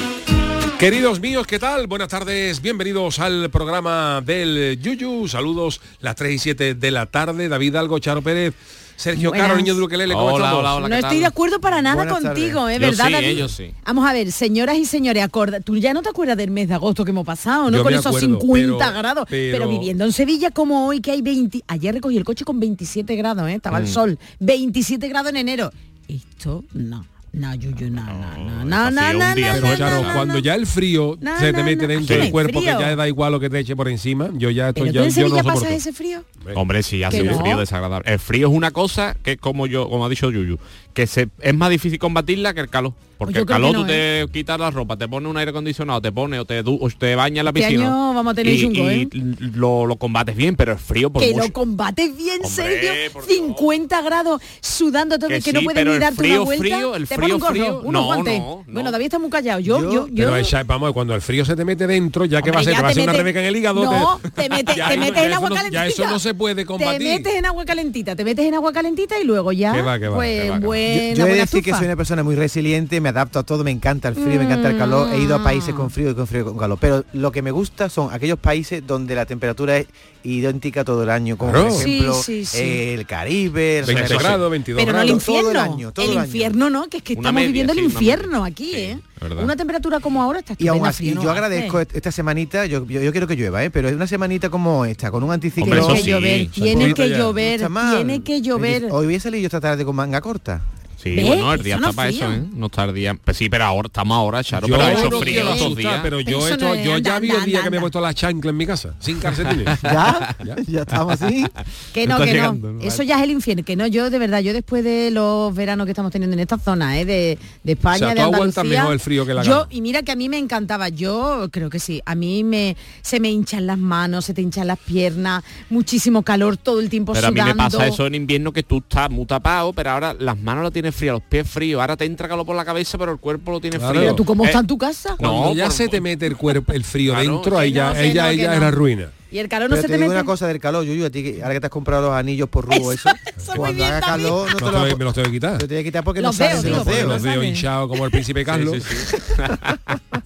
Queridos 0.81 1.19
míos, 1.19 1.45
¿qué 1.45 1.59
tal? 1.59 1.85
Buenas 1.85 2.07
tardes, 2.07 2.59
bienvenidos 2.59 3.19
al 3.19 3.51
programa 3.51 4.19
del 4.25 4.79
Yuyu. 4.81 5.27
Saludos 5.27 5.79
las 5.99 6.15
3 6.15 6.33
y 6.33 6.39
7 6.39 6.73
de 6.73 6.89
la 6.91 7.05
tarde. 7.05 7.47
David 7.49 7.75
Algo, 7.75 7.99
Charo 7.99 8.23
Pérez, 8.23 8.55
Sergio 8.95 9.29
Buenas. 9.29 9.47
Caro, 9.49 9.57
niño 9.59 9.75
de 9.75 9.81
Ukelele, 9.83 10.15
¿cómo 10.15 10.25
Hola, 10.25 10.45
estamos? 10.45 10.59
hola, 10.59 10.73
hola, 10.77 10.87
No 10.87 10.95
¿qué 10.95 10.99
estoy 11.01 11.09
tal? 11.11 11.19
de 11.19 11.25
acuerdo 11.27 11.61
para 11.61 11.83
nada 11.83 12.03
Buenas 12.03 12.19
contigo. 12.23 12.67
¿eh? 12.67 12.79
Yo 12.79 12.87
¿Verdad, 12.87 13.05
sí, 13.05 13.11
David? 13.13 13.47
sí. 13.47 13.71
Vamos 13.85 14.09
a 14.09 14.13
ver, 14.13 14.31
señoras 14.31 14.75
y 14.79 14.85
señores, 14.85 15.23
acorda, 15.23 15.59
tú 15.59 15.77
ya 15.77 15.93
no 15.93 16.01
te 16.01 16.09
acuerdas 16.09 16.35
del 16.37 16.49
mes 16.49 16.67
de 16.67 16.73
agosto 16.73 17.05
que 17.05 17.11
hemos 17.11 17.27
pasado, 17.27 17.69
¿no? 17.69 17.77
Yo 17.77 17.83
Con 17.83 17.93
me 17.93 17.99
esos 17.99 18.07
acuerdo, 18.15 18.39
50 18.39 18.77
pero- 18.87 18.97
grados. 18.97 19.27
Pero... 19.29 19.57
pero- 19.59 19.69
viviendo 19.69 20.03
en 20.05 20.11
Sevilla 20.13 20.49
como 20.49 20.87
hoy 20.87 20.99
que 20.99 21.11
hay 21.11 21.21
20... 21.21 21.63
Ayer 21.67 21.93
recogí 21.93 22.17
el 22.17 22.23
coche 22.23 22.43
con 22.43 22.59
27 22.59 23.15
grados, 23.17 23.47
¿eh? 23.47 23.53
Estaba 23.53 23.77
el 23.77 23.83
Mm. 23.83 23.87
sol. 23.87 24.19
27 24.39 25.07
grados 25.09 25.29
en 25.29 25.37
enero. 25.37 25.71
Esto, 26.07 26.63
no. 26.73 27.05
No, 27.33 27.55
Yuyu, 27.55 27.89
no, 27.89 28.03
no, 28.03 28.65
no, 28.65 28.65
no, 28.65 28.91
no, 28.91 29.13
no, 29.13 29.25
Pero, 29.35 29.61
no, 29.61 29.77
Charo, 29.77 30.01
no, 30.01 30.07
no, 30.09 30.13
cuando 30.13 30.33
no. 30.33 30.39
ya 30.41 30.53
el 30.53 30.67
frío 30.67 31.17
No, 31.21 31.39
se 31.39 31.53
te 31.53 31.59
no, 31.59 31.63
mete 31.63 31.83
no. 31.83 31.93
dentro 31.93 32.17
del 32.17 32.29
cuerpo, 32.29 32.59
frío. 32.59 32.77
que 32.77 32.83
ya 32.83 32.95
da 32.95 33.07
igual 33.07 33.31
lo 33.31 33.39
que 33.39 33.49
te 33.49 33.59
eche 33.59 33.73
por 33.73 33.87
encima, 33.87 34.29
yo 34.33 34.49
ya 34.49 34.69
estoy 34.69 34.91
¿Pero 34.91 35.07
ya, 35.07 35.21
yo 35.21 35.29
no 35.29 35.41
pasas 35.41 35.71
ese 35.71 35.93
frío? 35.93 36.25
Hombre, 36.55 36.83
sí, 36.83 37.03
hace 37.03 37.21
un 37.21 37.27
no. 37.29 37.39
frío 37.39 37.57
desagradable. 37.57 38.11
El 38.11 38.19
frío 38.19 38.49
es 38.49 38.53
una 38.53 38.71
cosa 38.71 39.15
que 39.23 39.37
como 39.37 39.65
yo, 39.65 39.89
como 39.89 40.05
ha 40.05 40.09
dicho 40.09 40.29
Yuyu, 40.29 40.57
que 40.93 41.07
se, 41.07 41.29
es 41.39 41.53
más 41.55 41.69
difícil 41.69 41.99
combatirla 41.99 42.53
que 42.53 42.59
el 42.59 42.69
calor. 42.69 42.93
Porque 43.21 43.35
Yo 43.35 43.41
el 43.41 43.45
calor 43.45 43.71
no, 43.71 43.81
tú 43.81 43.85
te 43.87 44.25
quitas 44.33 44.59
la 44.59 44.71
ropa, 44.71 44.97
te 44.97 45.07
pone 45.07 45.27
un 45.27 45.37
aire 45.37 45.51
acondicionado, 45.51 46.01
te 46.01 46.11
pone 46.11 46.39
o 46.39 46.45
te, 46.45 46.61
o 46.65 46.89
te 46.97 47.13
baña 47.13 47.41
en 47.41 47.45
la 47.45 47.51
Este 47.51 47.61
piscina. 47.61 47.83
año 47.85 48.13
vamos 48.15 48.31
a 48.31 48.35
tener 48.35 48.51
y, 48.55 48.61
chungo, 48.61 48.91
y 48.91 48.95
¿eh? 49.03 49.07
lo, 49.53 49.85
lo 49.85 49.95
combates 49.97 50.35
bien, 50.35 50.55
pero 50.55 50.71
el 50.71 50.79
frío 50.79 51.11
por 51.11 51.21
que 51.21 51.31
mucho. 51.33 51.45
lo 51.45 51.53
combates 51.53 52.17
bien, 52.17 52.43
Sergio. 52.43 52.91
50 53.27 54.01
grados 54.01 54.41
sudando 54.59 55.19
todo, 55.19 55.29
Que 55.29 55.39
que, 55.39 55.53
no 55.53 55.59
sí, 55.59 55.65
puedes 55.65 55.79
pero 55.79 55.93
ni 55.93 55.99
darte 55.99 56.17
frío, 56.17 56.33
una 56.37 56.43
vuelta. 56.45 56.63
frío, 56.63 56.95
el 56.95 57.07
te 57.07 57.15
frío, 57.15 57.21
pone 57.21 57.33
un 57.35 57.41
frío, 57.51 57.81
unos 57.83 57.93
no, 57.93 58.05
guantes. 58.05 58.39
no, 58.39 58.63
Bueno, 58.67 58.91
David 58.91 59.05
está 59.05 59.19
muy 59.19 59.29
callado. 59.29 59.59
Yo, 59.59 59.79
yo, 59.83 60.07
yo. 60.07 60.13
Pero 60.15 60.35
esa- 60.37 60.63
vamos, 60.63 60.91
cuando 60.93 61.13
el 61.13 61.21
frío 61.21 61.45
se 61.45 61.55
te 61.55 61.63
mete 61.63 61.85
dentro, 61.85 62.25
ya 62.25 62.41
que 62.41 62.49
va 62.51 62.61
a 62.61 62.63
ser, 62.63 62.73
ya 62.73 62.77
te 62.77 62.83
va 62.83 62.89
a 62.89 62.91
te 62.91 62.95
ser 62.95 63.03
una 63.03 63.13
rebeca 63.13 63.39
en 63.39 63.45
el 63.45 63.55
hígado. 63.55 63.83
No, 63.85 64.19
te 64.35 64.49
metes, 64.49 64.75
te 64.75 64.97
metes 64.97 65.23
en 65.23 65.33
agua 65.33 65.49
no- 65.49 65.55
calentita. 65.55 65.83
Ya 65.83 65.87
eso 65.87 66.07
no 66.07 66.17
se 66.17 66.33
puede 66.33 66.65
combatir. 66.65 66.97
Te 66.99 67.03
metes 67.17 67.35
en 67.35 67.45
agua 67.45 67.65
calentita, 67.65 68.15
te 68.15 68.23
metes 68.23 68.45
en 68.47 68.55
agua 68.55 68.73
calentita 68.73 69.19
y 69.19 69.25
luego 69.25 69.51
ya. 69.51 69.73
Que 69.73 69.81
va, 69.83 69.99
que 69.99 70.07
va, 70.07 70.15
pues 70.15 70.59
buena, 70.59 71.13
Yo 71.15 71.25
he 71.27 71.29
de 71.33 71.35
decir 71.35 71.63
que 71.63 71.71
soy 71.73 71.85
una 71.85 71.95
persona 71.95 72.23
muy 72.23 72.35
resiliente, 72.35 72.99
me 73.01 73.09
adapto 73.11 73.39
a 73.39 73.43
todo, 73.43 73.63
me 73.63 73.71
encanta 73.71 74.09
el 74.09 74.15
frío, 74.15 74.37
me 74.39 74.43
encanta 74.45 74.69
el 74.69 74.77
calor. 74.77 75.07
He 75.13 75.19
ido 75.21 75.35
a 75.35 75.43
países 75.43 75.73
con 75.73 75.89
frío 75.89 76.09
y 76.11 76.15
con 76.15 76.27
frío 76.27 76.41
y 76.41 76.43
con 76.45 76.57
calor. 76.57 76.77
Pero 76.81 77.05
lo 77.13 77.31
que 77.31 77.41
me 77.41 77.51
gusta 77.51 77.87
son 77.89 78.13
aquellos 78.13 78.39
países 78.39 78.85
donde 78.85 79.15
la 79.15 79.25
temperatura 79.25 79.77
es 79.77 79.87
idéntica 80.23 80.83
todo 80.83 81.01
el 81.03 81.09
año, 81.09 81.35
como 81.37 81.51
Claro. 81.51 81.69
por 81.69 81.81
ejemplo 81.81 82.13
Sí, 82.13 82.45
sí, 82.45 82.57
sí. 82.57 82.63
el 82.93 83.07
Caribe, 83.07 83.79
el 83.79 83.85
20 83.85 84.07
Sol- 84.07 84.17
grados, 84.19 84.51
22 84.51 84.79
Pero 84.81 84.93
no 84.93 85.01
el 85.01 85.07
grados. 85.07 85.21
infierno. 85.27 85.41
Todo 85.41 85.51
el 85.51 85.57
año, 85.71 85.91
todo 85.91 86.05
el 86.05 86.11
el 86.11 86.17
año. 86.17 86.25
infierno 86.27 86.69
no, 86.69 86.87
que 86.89 86.97
es 86.97 87.03
que 87.03 87.13
Una 87.13 87.19
estamos 87.21 87.35
media, 87.39 87.47
viviendo 87.47 87.73
sí, 87.73 87.79
el 87.79 87.85
una 87.85 87.93
infierno 87.93 88.43
aquí, 88.45 88.75
¿eh? 88.75 88.99
verdad. 89.19 89.43
Una 89.43 89.55
temperatura 89.55 89.99
como 89.99 90.21
ahora 90.21 90.39
está 90.39 90.55
Y 90.59 90.67
aún 90.67 90.85
así, 90.85 91.09
frío 91.09 91.23
yo 91.23 91.31
agradezco 91.31 91.79
est- 91.79 91.95
esta 91.95 92.11
semanita, 92.11 92.65
yo, 92.67 92.85
yo, 92.85 93.01
yo 93.01 93.11
quiero 93.11 93.25
que 93.27 93.35
llueva, 93.35 93.63
¿eh? 93.63 93.71
pero 93.71 93.89
es 93.89 93.95
una 93.95 94.05
semanita 94.07 94.49
como 94.49 94.85
esta, 94.85 95.09
con 95.09 95.23
un 95.23 95.31
anticiclón. 95.31 95.79
Tiene 95.87 96.01
que 96.03 96.09
llover, 96.11 96.47
tiene 96.51 96.93
que 96.93 97.09
llover, 97.09 97.67
tiene 97.95 98.21
que 98.23 98.41
llover. 98.41 98.87
Hoy 98.91 99.05
voy 99.07 99.15
a 99.15 99.19
salir 99.19 99.41
yo 99.41 99.47
esta 99.47 99.59
tarde 99.59 99.83
con 99.85 99.95
manga 99.95 100.21
corta. 100.21 100.61
Sí, 101.01 101.15
¿Ves? 101.15 101.25
bueno, 101.27 101.53
el 101.53 101.63
día 101.63 101.75
Eso 101.75 101.81
no 101.81 101.89
está 101.89 101.95
para 101.95 102.09
frío. 102.11 102.23
eso, 102.31 102.33
¿eh? 102.33 102.43
No 102.53 102.65
está 102.67 102.83
el 102.83 102.93
día. 102.93 103.13
Pues 103.23 103.37
sí, 103.37 103.49
pero 103.49 103.63
ahora 103.65 103.87
estamos 103.87 104.15
ahora, 104.15 104.43
Charo, 104.43 104.67
Yo 104.67 104.75
pero 104.77 104.87
ha 104.87 104.91
no 105.09 105.19
frío 105.19 105.39
estos 105.41 105.55
asustar, 105.55 105.75
días. 105.77 105.99
pero 106.03 106.19
yo, 106.19 106.37
Eso 106.39 106.47
esto, 106.49 106.65
no 106.65 106.73
es- 106.75 106.85
yo 106.85 106.91
ya 106.91 106.95
anda, 106.97 107.19
vi 107.19 107.29
el 107.31 107.45
día 107.45 107.57
anda, 107.57 107.63
que 107.63 107.69
me 107.71 107.77
he 107.77 107.79
puesto 107.79 107.99
la 108.01 108.13
chancla 108.13 108.51
en 108.51 108.57
mi 108.57 108.65
casa, 108.65 108.93
sin 108.99 109.19
calcetines. 109.19 109.81
¿Ya? 109.83 110.35
¿Ya 110.67 110.81
estamos 110.81 111.21
así? 111.21 111.45
Que 111.93 112.05
no, 112.07 112.13
Está 112.15 112.25
que 112.25 112.31
llegando, 112.33 112.71
no. 112.73 112.81
Eso 112.81 113.03
ya 113.03 113.17
es 113.17 113.23
el 113.23 113.31
infierno. 113.31 113.63
Que 113.65 113.75
no, 113.75 113.87
yo 113.87 114.09
de 114.09 114.19
verdad, 114.19 114.39
yo 114.41 114.53
después 114.53 114.83
de 114.83 115.09
los 115.11 115.53
veranos 115.55 115.85
que 115.85 115.91
estamos 115.91 116.11
teniendo 116.11 116.33
en 116.35 116.39
esta 116.39 116.57
zona, 116.57 116.99
¿eh? 116.99 117.05
de, 117.05 117.37
de 117.63 117.71
España, 117.73 117.95
O 117.95 117.99
sea, 117.99 118.13
de 118.15 118.21
Andalucía. 118.21 118.63
mejor 118.63 118.93
el 118.93 118.99
frío 118.99 119.25
que 119.25 119.33
la 119.33 119.43
Yo, 119.43 119.51
gana. 119.61 119.67
y 119.71 119.81
mira 119.81 120.03
que 120.03 120.11
a 120.11 120.15
mí 120.15 120.29
me 120.29 120.37
encantaba. 120.37 120.89
Yo 120.89 121.47
creo 121.51 121.69
que 121.69 121.79
sí. 121.79 122.01
A 122.05 122.15
mí 122.15 122.43
me 122.43 122.77
se 123.01 123.19
me 123.19 123.29
hinchan 123.31 123.65
las 123.67 123.77
manos, 123.77 124.25
se 124.25 124.33
te 124.33 124.41
hinchan 124.41 124.67
las 124.67 124.77
piernas, 124.79 125.43
muchísimo 125.69 126.21
calor 126.23 126.57
todo 126.57 126.79
el 126.79 126.89
tiempo 126.89 127.13
Pero 127.13 127.27
a 127.27 127.31
mí 127.31 127.39
sudando. 127.39 127.55
me 127.55 127.57
pasa 127.69 127.87
eso 127.87 128.05
en 128.07 128.15
invierno 128.15 128.51
que 128.51 128.63
tú 128.63 128.77
estás 128.77 129.09
muy 129.09 129.25
tapado, 129.25 129.73
pero 129.73 129.91
ahora 129.91 130.15
las 130.17 130.37
manos 130.37 130.63
las 130.63 130.71
tienes 130.73 130.90
tienes 130.91 130.95
frío, 130.95 131.13
los 131.13 131.21
pies 131.23 131.49
fríos, 131.49 131.81
ahora 131.81 131.97
te 131.97 132.05
entra 132.05 132.27
calor 132.27 132.45
por 132.45 132.55
la 132.55 132.65
cabeza, 132.65 132.97
pero 132.97 133.11
el 133.11 133.17
cuerpo 133.19 133.51
lo 133.51 133.59
tiene 133.61 133.77
Claro. 133.77 133.91
frío. 133.93 134.01
Pero 134.03 134.15
¿Tú 134.15 134.25
cómo 134.25 134.43
Eh, 134.43 134.47
está 134.47 134.59
en 134.59 134.67
tu 134.67 134.77
casa? 134.77 135.15
Cuando 135.17 135.45
No, 135.49 135.53
ya 135.53 135.65
por- 135.65 135.73
se 135.73 135.87
te 135.87 136.01
mete 136.01 136.25
el 136.27 136.35
cuerpo, 136.37 136.73
el 136.73 136.83
frío 136.83 137.13
Claro, 137.13 137.31
dentro, 137.31 137.57
ahí 137.57 137.71
ya, 137.71 137.91
ella, 138.01 138.23
no, 138.23 138.29
ella 138.29 138.47
no. 138.51 138.53
era 138.57 138.71
ruina. 138.71 139.09
Y 139.31 139.39
el 139.39 139.47
calor 139.47 139.69
no 139.69 139.75
Pero 139.75 139.81
se 139.83 139.87
te 139.87 139.93
te 139.93 139.97
digo 139.97 140.09
mete. 140.09 140.19
una 140.19 140.25
cosa 140.25 140.45
del 140.47 140.59
calor, 140.59 140.83
Yuyu, 140.83 141.05
a 141.05 141.09
ti 141.09 141.39
ahora 141.41 141.53
que 141.53 141.59
te 141.61 141.65
has 141.67 141.71
comprado 141.71 142.09
los 142.09 142.17
anillos 142.17 142.49
por 142.49 142.65
rubo, 142.69 142.91
eso, 142.91 143.09
cuando 143.55 143.85
haga 143.85 144.01
calor 144.01 144.49
no 144.51 144.55
te 144.57 144.65
lo 144.65 144.71
los 144.71 144.83
tengo- 144.83 144.97
me 144.97 145.05
los 145.05 145.13
tengo 145.13 145.25
que 145.27 145.31
quitar. 145.31 145.57
Te 145.57 145.67
tienes 145.67 145.83
que 145.83 145.87
quitar 145.89 146.03
porque 146.03 146.21
Los 146.21 146.37
no 146.37 146.45
salen 146.45 146.61
digo, 146.63 146.75
los 147.07 147.23
dedos 147.23 147.45
hinchados 147.45 147.87
como 147.89 148.03
el 148.05 148.11
príncipe 148.11 148.43
Carlos 148.43 148.83
Sí, 148.83 148.95
sí, 148.95 149.15
sí. 149.17 149.41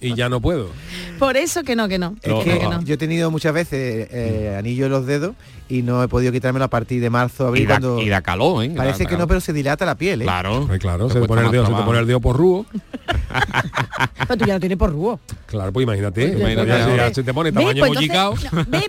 y 0.00 0.14
ya 0.14 0.28
no 0.28 0.40
puedo. 0.40 0.70
Por 1.18 1.36
eso 1.36 1.62
que 1.62 1.76
no, 1.76 1.88
que 1.88 1.98
no. 1.98 2.16
Es 2.22 2.30
No, 2.30 2.42
que 2.42 2.58
no. 2.58 2.82
yo 2.82 2.94
he 2.94 2.98
tenido 2.98 3.30
muchas 3.30 3.54
veces 3.54 4.08
eh, 4.10 4.54
anillo 4.58 4.86
en 4.86 4.92
los 4.92 5.06
dedos 5.06 5.34
y 5.68 5.82
no 5.82 6.02
he 6.02 6.08
podido 6.08 6.30
quitármelo 6.32 6.64
a 6.64 6.68
partir 6.68 7.00
de 7.00 7.10
marzo, 7.10 7.46
abril, 7.48 7.62
Y 7.64 7.66
da, 7.66 7.74
cuando 7.80 8.00
y 8.02 8.08
da 8.08 8.20
calor, 8.22 8.64
¿eh? 8.64 8.70
parece 8.76 9.04
Da 9.04 9.08
que 9.08 9.14
no, 9.14 9.18
calor. 9.18 9.28
pero 9.28 9.40
se 9.40 9.52
dilata 9.52 9.84
la 9.86 9.94
piel, 9.96 10.22
¿eh? 10.22 10.24
Claro. 10.24 10.68
Claro, 10.78 11.08
se 11.10 11.20
te, 11.20 11.26
pone 11.26 11.42
el 11.44 11.50
dedo, 11.50 11.66
se 11.66 11.72
te 11.72 11.82
pone 11.82 11.98
el 12.00 12.06
dedo 12.06 12.20
por 12.20 12.36
rubo. 12.36 12.66
Pero 14.28 14.36
tú 14.38 14.44
ya 14.44 14.54
lo 14.54 14.60
tienes 14.60 14.78
por 14.78 14.90
rubo. 14.90 15.20
Claro, 15.46 15.72
pues 15.72 15.84
imagínate. 15.84 16.28
Pues, 16.28 16.52
imagínate. 16.52 17.14
se 17.14 17.22
te 17.22 17.32
pone 17.32 17.52
tamaño 17.52 17.84
Pues 17.86 17.98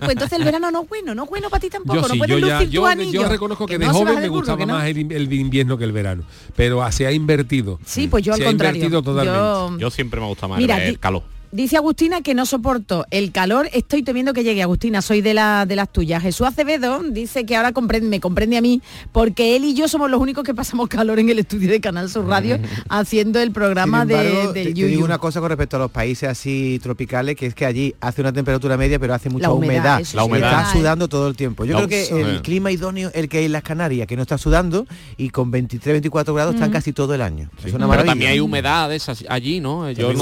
no. 0.08 0.14
Pues 0.14 0.16
entonces 0.16 0.40
el 0.40 0.46
verano 0.46 0.72
no 0.72 0.82
es 0.84 0.90
bueno, 0.90 1.16
no 1.16 1.24
es 1.26 1.30
bueno 1.30 1.50
para 1.50 1.60
ti 1.62 1.70
tampoco. 1.70 1.96
Yo 1.96 2.02
no 2.08 2.14
sí, 2.14 2.18
puedes 2.18 2.40
yo 2.42 2.48
ya, 2.48 2.56
lucir 2.60 2.70
yo, 2.70 2.82
tu 2.82 2.88
anillo. 2.88 3.22
yo 3.24 3.30
reconozco 3.30 3.66
que, 3.66 3.78
de 3.78 3.86
no 3.86 3.94
se 3.94 4.00
joven 4.00 4.16
me 4.16 4.22
burro, 4.30 4.40
gustaba 4.40 4.58
que 4.58 4.66
no. 4.66 4.74
más 4.74 4.88
el, 4.88 5.12
el 5.12 5.34
invierno 5.34 5.78
que 5.78 5.84
el 5.84 5.92
verano. 5.92 6.24
Pero 6.56 6.92
se 6.92 7.06
ha 7.08 7.12
invertido. 7.12 7.80
Sí, 7.86 8.08
pues 8.08 8.24
yo 8.24 8.34
se 8.34 8.42
al 8.42 8.48
ha 8.48 8.52
contrario. 8.52 8.76
invertido 8.78 9.02
totalmente. 9.04 9.40
Yo- 9.40 9.78
Yo 9.80 9.90
siempre 9.92 10.20
me 10.20 10.28
gusta 10.28 10.48
más 10.48 10.58
Mira, 10.60 10.84
el 10.84 11.00
calor. 11.00 11.24
Dice 11.58 11.76
Agustina 11.76 12.22
que 12.22 12.36
no 12.36 12.46
soporto 12.46 13.08
el 13.10 13.32
calor, 13.32 13.68
estoy 13.74 14.04
temiendo 14.04 14.32
que 14.32 14.44
llegue. 14.44 14.62
Agustina, 14.62 15.02
soy 15.02 15.22
de, 15.22 15.34
la, 15.34 15.66
de 15.66 15.76
las 15.76 15.92
tuyas. 15.92 16.22
Jesús 16.22 16.46
Acevedo 16.46 17.02
dice 17.02 17.48
que 17.48 17.56
ahora 17.56 17.72
comprende, 17.72 18.08
me 18.08 18.20
comprende 18.20 18.58
a 18.58 18.62
mí, 18.62 18.80
porque 19.12 19.56
él 19.56 19.66
y 19.66 19.74
yo 19.74 19.88
somos 19.88 20.12
los 20.12 20.22
únicos 20.22 20.44
que 20.44 20.54
pasamos 20.54 20.88
calor 20.88 21.18
en 21.18 21.30
el 21.30 21.40
estudio 21.40 21.72
de 21.72 21.82
Canal 21.82 22.12
Sur 22.12 22.28
Radio 22.28 22.60
haciendo 22.90 23.40
el 23.40 23.50
programa 23.54 24.04
Sin 24.04 24.12
embargo, 24.12 24.54
de, 24.54 24.66
del 24.66 24.74
te 24.76 24.86
digo 24.86 25.04
una 25.04 25.18
cosa 25.18 25.40
con 25.40 25.50
respecto 25.50 25.78
a 25.78 25.80
los 25.80 25.90
países 25.90 26.30
así 26.30 26.80
tropicales, 26.84 27.36
que 27.36 27.48
es 27.48 27.56
que 27.56 27.66
allí 27.66 27.96
hace 28.02 28.22
una 28.22 28.32
temperatura 28.32 28.78
media, 28.78 29.00
pero 29.00 29.16
hace 29.16 29.32
mucha 29.32 29.48
La 29.48 29.54
humedad, 29.54 29.80
humedad. 29.80 30.02
eso 30.02 30.16
La 30.16 30.26
humedad. 30.26 30.62
Está 30.62 30.74
sudando 30.74 31.08
todo 31.08 31.28
el 31.28 31.36
tiempo. 31.36 31.66
Yo 31.66 31.76
creo 31.78 31.88
que 31.88 32.22
el 32.22 32.44
clima 32.44 32.70
idóneo 32.70 33.10
el 33.16 33.28
que 33.30 33.40
hay 33.40 33.46
en 33.46 33.54
las 33.54 33.64
Canarias, 33.64 34.06
que 34.06 34.16
no 34.16 34.22
está 34.22 34.38
sudando 34.38 34.86
y 35.18 35.32
con 35.32 35.50
23, 35.50 35.94
24 35.96 36.36
grados 36.36 36.54
están 36.54 36.70
casi 36.70 36.94
todo 36.94 37.16
el 37.16 37.24
año. 37.24 37.50
Es 37.66 37.74
una 37.74 37.90
Pero 37.90 38.06
también 38.06 38.30
hay 38.34 38.40
humedades 38.42 39.10
así- 39.10 39.26
allí, 39.28 39.60
¿no? 39.60 39.90
Yo 39.90 40.14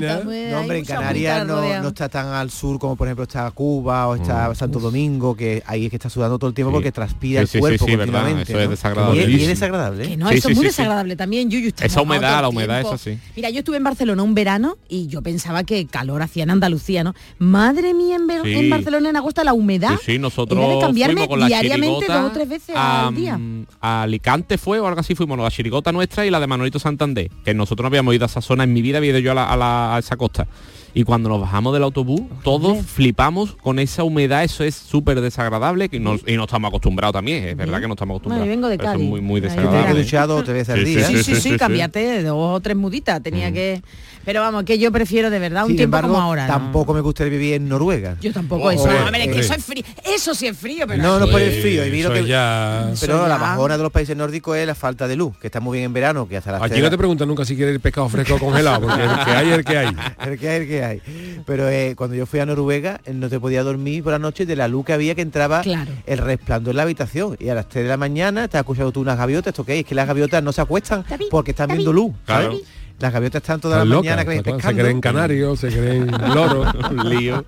No, 0.00 0.60
hombre, 0.60 0.78
en 0.78 0.84
Canarias 0.84 1.46
no, 1.46 1.82
no 1.82 1.88
está 1.88 2.08
tan 2.08 2.26
al 2.28 2.50
sur 2.50 2.78
como 2.78 2.96
por 2.96 3.06
ejemplo 3.08 3.24
está 3.24 3.50
Cuba 3.50 4.08
o 4.08 4.16
está 4.16 4.54
Santo 4.54 4.78
Domingo, 4.80 5.36
que 5.36 5.62
ahí 5.66 5.84
es 5.84 5.90
que 5.90 5.96
está 5.96 6.10
sudando 6.10 6.38
todo 6.38 6.48
el 6.48 6.54
tiempo 6.54 6.70
Sí. 6.70 6.74
porque 6.74 6.92
transpira 6.92 7.46
Sí, 7.46 7.58
el 7.58 7.60
cuerpo 7.60 7.86
continuamente. 7.86 8.42
eso 8.52 8.60
es 8.60 8.70
desagradable. 8.70 9.20
Y 9.20 9.24
es, 9.24 9.28
y 9.30 9.34
es 9.34 9.40
Sí. 9.42 9.46
desagradable. 9.46 10.04
¿eh? 10.04 10.08
Que 10.08 10.16
no, 10.16 10.28
Sí, 10.28 10.34
eso 10.36 10.48
sí, 10.48 10.52
es 10.52 10.56
muy 10.58 10.66
sí, 10.66 10.70
sí. 10.72 10.76
desagradable 10.76 11.16
también, 11.16 11.50
Yuyu. 11.50 11.68
está 11.68 11.84
Esa 11.86 12.02
humedad, 12.02 12.42
la 12.42 12.48
humedad, 12.48 12.80
esa 12.80 12.98
sí. 12.98 13.18
Mira, 13.36 13.50
yo 13.50 13.58
estuve 13.60 13.76
en 13.76 13.84
Barcelona 13.84 14.22
un 14.22 14.34
verano 14.34 14.76
y 14.88 15.06
yo 15.06 15.22
pensaba 15.22 15.64
que 15.64 15.86
calor 15.86 16.22
hacía 16.22 16.42
en 16.44 16.50
Andalucía, 16.50 17.04
¿no? 17.04 17.14
Madre 17.38 17.94
mía, 17.94 18.16
en, 18.16 18.26
ver- 18.26 18.42
Sí. 18.42 18.52
en 18.54 18.70
Barcelona 18.70 19.10
en 19.10 19.16
agosto 19.16 19.42
la 19.44 19.52
humedad. 19.52 19.90
Sí, 20.00 20.12
sí, 20.12 20.18
nosotros 20.18 20.58
Era 20.64 20.74
de 20.74 20.80
cambiarme 20.80 21.14
fuimos 21.14 21.28
con 21.28 21.40
la 21.40 21.46
diariamente 21.46 22.06
dos 22.08 22.24
o 22.24 22.30
tres 22.32 22.48
veces 22.48 22.74
a, 22.76 23.08
al 23.08 23.14
día. 23.14 23.36
mm, 23.38 23.66
a 23.80 24.02
Alicante 24.02 24.58
fue 24.58 24.80
o 24.80 24.86
algo 24.86 25.00
así 25.00 25.14
fuimos, 25.14 25.36
no, 25.36 25.44
la 25.44 25.50
chirigota 25.50 25.92
nuestra 25.92 26.26
y 26.26 26.30
la 26.30 26.40
de 26.40 26.46
Manolito 26.46 26.78
Santander, 26.78 27.30
que 27.44 27.54
nosotros 27.54 27.84
no 27.84 27.88
habíamos 27.88 28.14
ido 28.14 28.24
a 28.24 28.26
esa 28.26 28.40
zona, 28.40 28.64
en 28.64 28.72
mi 28.72 28.82
vida 28.82 28.98
había 28.98 29.10
ido 29.10 29.18
yo 29.18 29.32
a, 29.32 29.34
la- 29.34 29.44
a 29.52 29.56
la- 29.56 29.75
a 29.76 29.98
esa 29.98 30.16
costa. 30.16 30.46
Y 30.94 31.04
cuando 31.04 31.28
nos 31.28 31.40
bajamos 31.42 31.74
del 31.74 31.82
autobús, 31.82 32.22
todos 32.42 32.78
flipamos 32.86 33.54
con 33.56 33.78
esa 33.78 34.02
humedad, 34.02 34.42
eso 34.44 34.64
es 34.64 34.74
súper 34.74 35.20
desagradable 35.20 35.90
que 35.90 36.00
nos- 36.00 36.22
y 36.26 36.36
no 36.38 36.44
estamos 36.44 36.68
acostumbrados 36.70 37.12
también, 37.12 37.44
es 37.44 37.54
verdad 37.56 37.80
que 37.82 37.86
no 37.86 37.92
estamos 37.92 38.14
acostumbrados. 38.14 38.46
yo 38.46 38.50
vengo 38.50 38.68
de 38.68 38.78
Pero 38.78 38.88
eso 38.88 38.92
es 38.92 38.98
Cádiz. 38.98 39.10
muy, 39.10 39.20
muy 39.20 39.40
desagradable. 39.42 40.02
duchar 40.02 40.26
dos 40.26 40.40
o 40.40 40.44
tres 40.44 40.56
veces 40.56 40.68
al 40.74 40.80
Sí, 40.80 40.86
sí, 40.86 40.96
día. 40.96 41.06
Sí, 41.06 41.12
sí, 41.16 41.18
sí, 41.24 41.34
sí, 41.34 41.58
sí. 41.58 42.22
dos 42.24 42.34
o 42.56 42.60
tres 42.60 42.76
muditas. 42.78 43.22
Tenía 43.22 43.52
que... 43.52 43.82
Pero 44.26 44.40
vamos, 44.42 44.64
que 44.64 44.78
yo 44.78 44.92
prefiero 44.92 45.30
de 45.30 45.38
verdad 45.38 45.62
un 45.62 45.68
Sin 45.68 45.76
tiempo 45.78 45.96
embargo, 45.96 46.14
como 46.16 46.22
ahora. 46.26 46.46
¿no? 46.46 46.52
tampoco 46.52 46.92
me 46.92 47.00
gustaría 47.00 47.30
vivir 47.30 47.54
en 47.54 47.68
Noruega. 47.68 48.16
Yo 48.20 48.32
tampoco 48.32 48.64
Oh, 48.64 48.70
eso. 48.70 48.82
hombre, 48.82 48.98
Hombre, 48.98 49.18
que 49.22 49.28
hombre. 49.30 49.40
eso 49.40 49.54
es 49.54 49.64
frío. 49.64 49.84
Eso 50.04 50.34
sí 50.34 50.46
es 50.48 50.58
frío, 50.58 50.84
pero... 50.86 51.02
No, 51.02 51.18
no 51.18 51.28
por 51.28 51.40
el 51.40 51.52
frío. 51.62 51.86
Y 51.86 51.90
que, 52.02 52.26
ya- 52.26 52.90
pero 53.00 53.26
la 53.28 53.38
bajona 53.38 53.76
de 53.78 53.82
los 53.84 53.92
países 53.92 54.14
nórdicos 54.16 54.56
es 54.58 54.66
la 54.66 54.74
falta 54.74 55.06
de 55.08 55.16
luz, 55.16 55.38
que 55.38 55.46
está 55.46 55.60
muy 55.60 55.78
bien 55.78 55.86
en 55.86 55.92
verano, 55.94 56.28
que 56.28 56.36
hasta 56.36 56.52
las 56.52 56.60
Aquí 56.62 56.70
tres- 56.72 56.82
no 56.82 56.90
te 56.90 56.98
preguntan 56.98 57.28
nunca 57.28 57.44
si 57.44 57.56
quieres 57.56 57.78
pescado 57.78 58.08
fresco 58.08 58.34
o 58.34 58.38
congelado, 58.38 58.80
porque 58.82 59.02
el 59.04 59.24
que 59.24 59.30
hay 59.30 59.48
es 59.48 59.54
el 59.58 59.64
que 59.64 59.78
hay. 59.78 59.86
el 60.26 60.38
que 60.38 60.48
hay, 60.50 60.60
el 60.62 60.68
que 60.68 60.84
hay. 60.84 61.02
Pero 61.46 61.68
eh, 61.70 61.94
cuando 61.96 62.16
yo 62.16 62.26
fui 62.26 62.40
a 62.40 62.46
Noruega, 62.46 63.00
eh, 63.04 63.12
no 63.14 63.28
te 63.28 63.38
podía 63.38 63.62
dormir 63.62 64.02
por 64.02 64.12
la 64.12 64.18
noche 64.18 64.44
de 64.44 64.56
la 64.56 64.66
luz 64.68 64.84
que 64.86 64.92
había 64.92 65.14
que 65.14 65.22
entraba 65.22 65.60
Claro. 65.62 65.92
el 66.04 66.18
resplandor 66.18 66.72
en 66.72 66.76
la 66.78 66.82
habitación. 66.82 67.36
Y 67.38 67.48
a 67.48 67.54
las 67.54 67.68
3 67.68 67.84
de 67.84 67.88
la 67.88 67.96
mañana 67.96 68.44
estás 68.44 68.60
escuchando 68.60 68.90
tú 68.90 69.00
unas 69.02 69.16
gaviotas, 69.16 69.52
¿esto 69.52 69.64
qué 69.64 69.78
es? 69.78 69.86
Que 69.86 69.94
las 69.94 70.08
gaviotas 70.08 70.42
no 70.42 70.50
se 70.52 70.60
acuestan 70.60 71.04
porque 71.30 71.52
están 71.52 71.68
viendo 71.68 71.92
luz. 71.92 72.12
¿sabes? 72.26 72.48
Claro. 72.48 72.60
Las 72.98 73.12
gaviotas 73.12 73.42
están 73.42 73.60
toda 73.60 73.76
Están 73.76 73.88
la 73.90 73.94
locas, 73.96 74.04
mañana 74.16 74.22
que 74.24 74.50
ven 74.50 74.60
se 74.62 74.74
creen 74.74 75.00
canarios, 75.02 75.60
se 75.60 75.68
creen 75.68 76.10
loros. 76.34 76.66
Un 76.90 77.10
lío. 77.10 77.44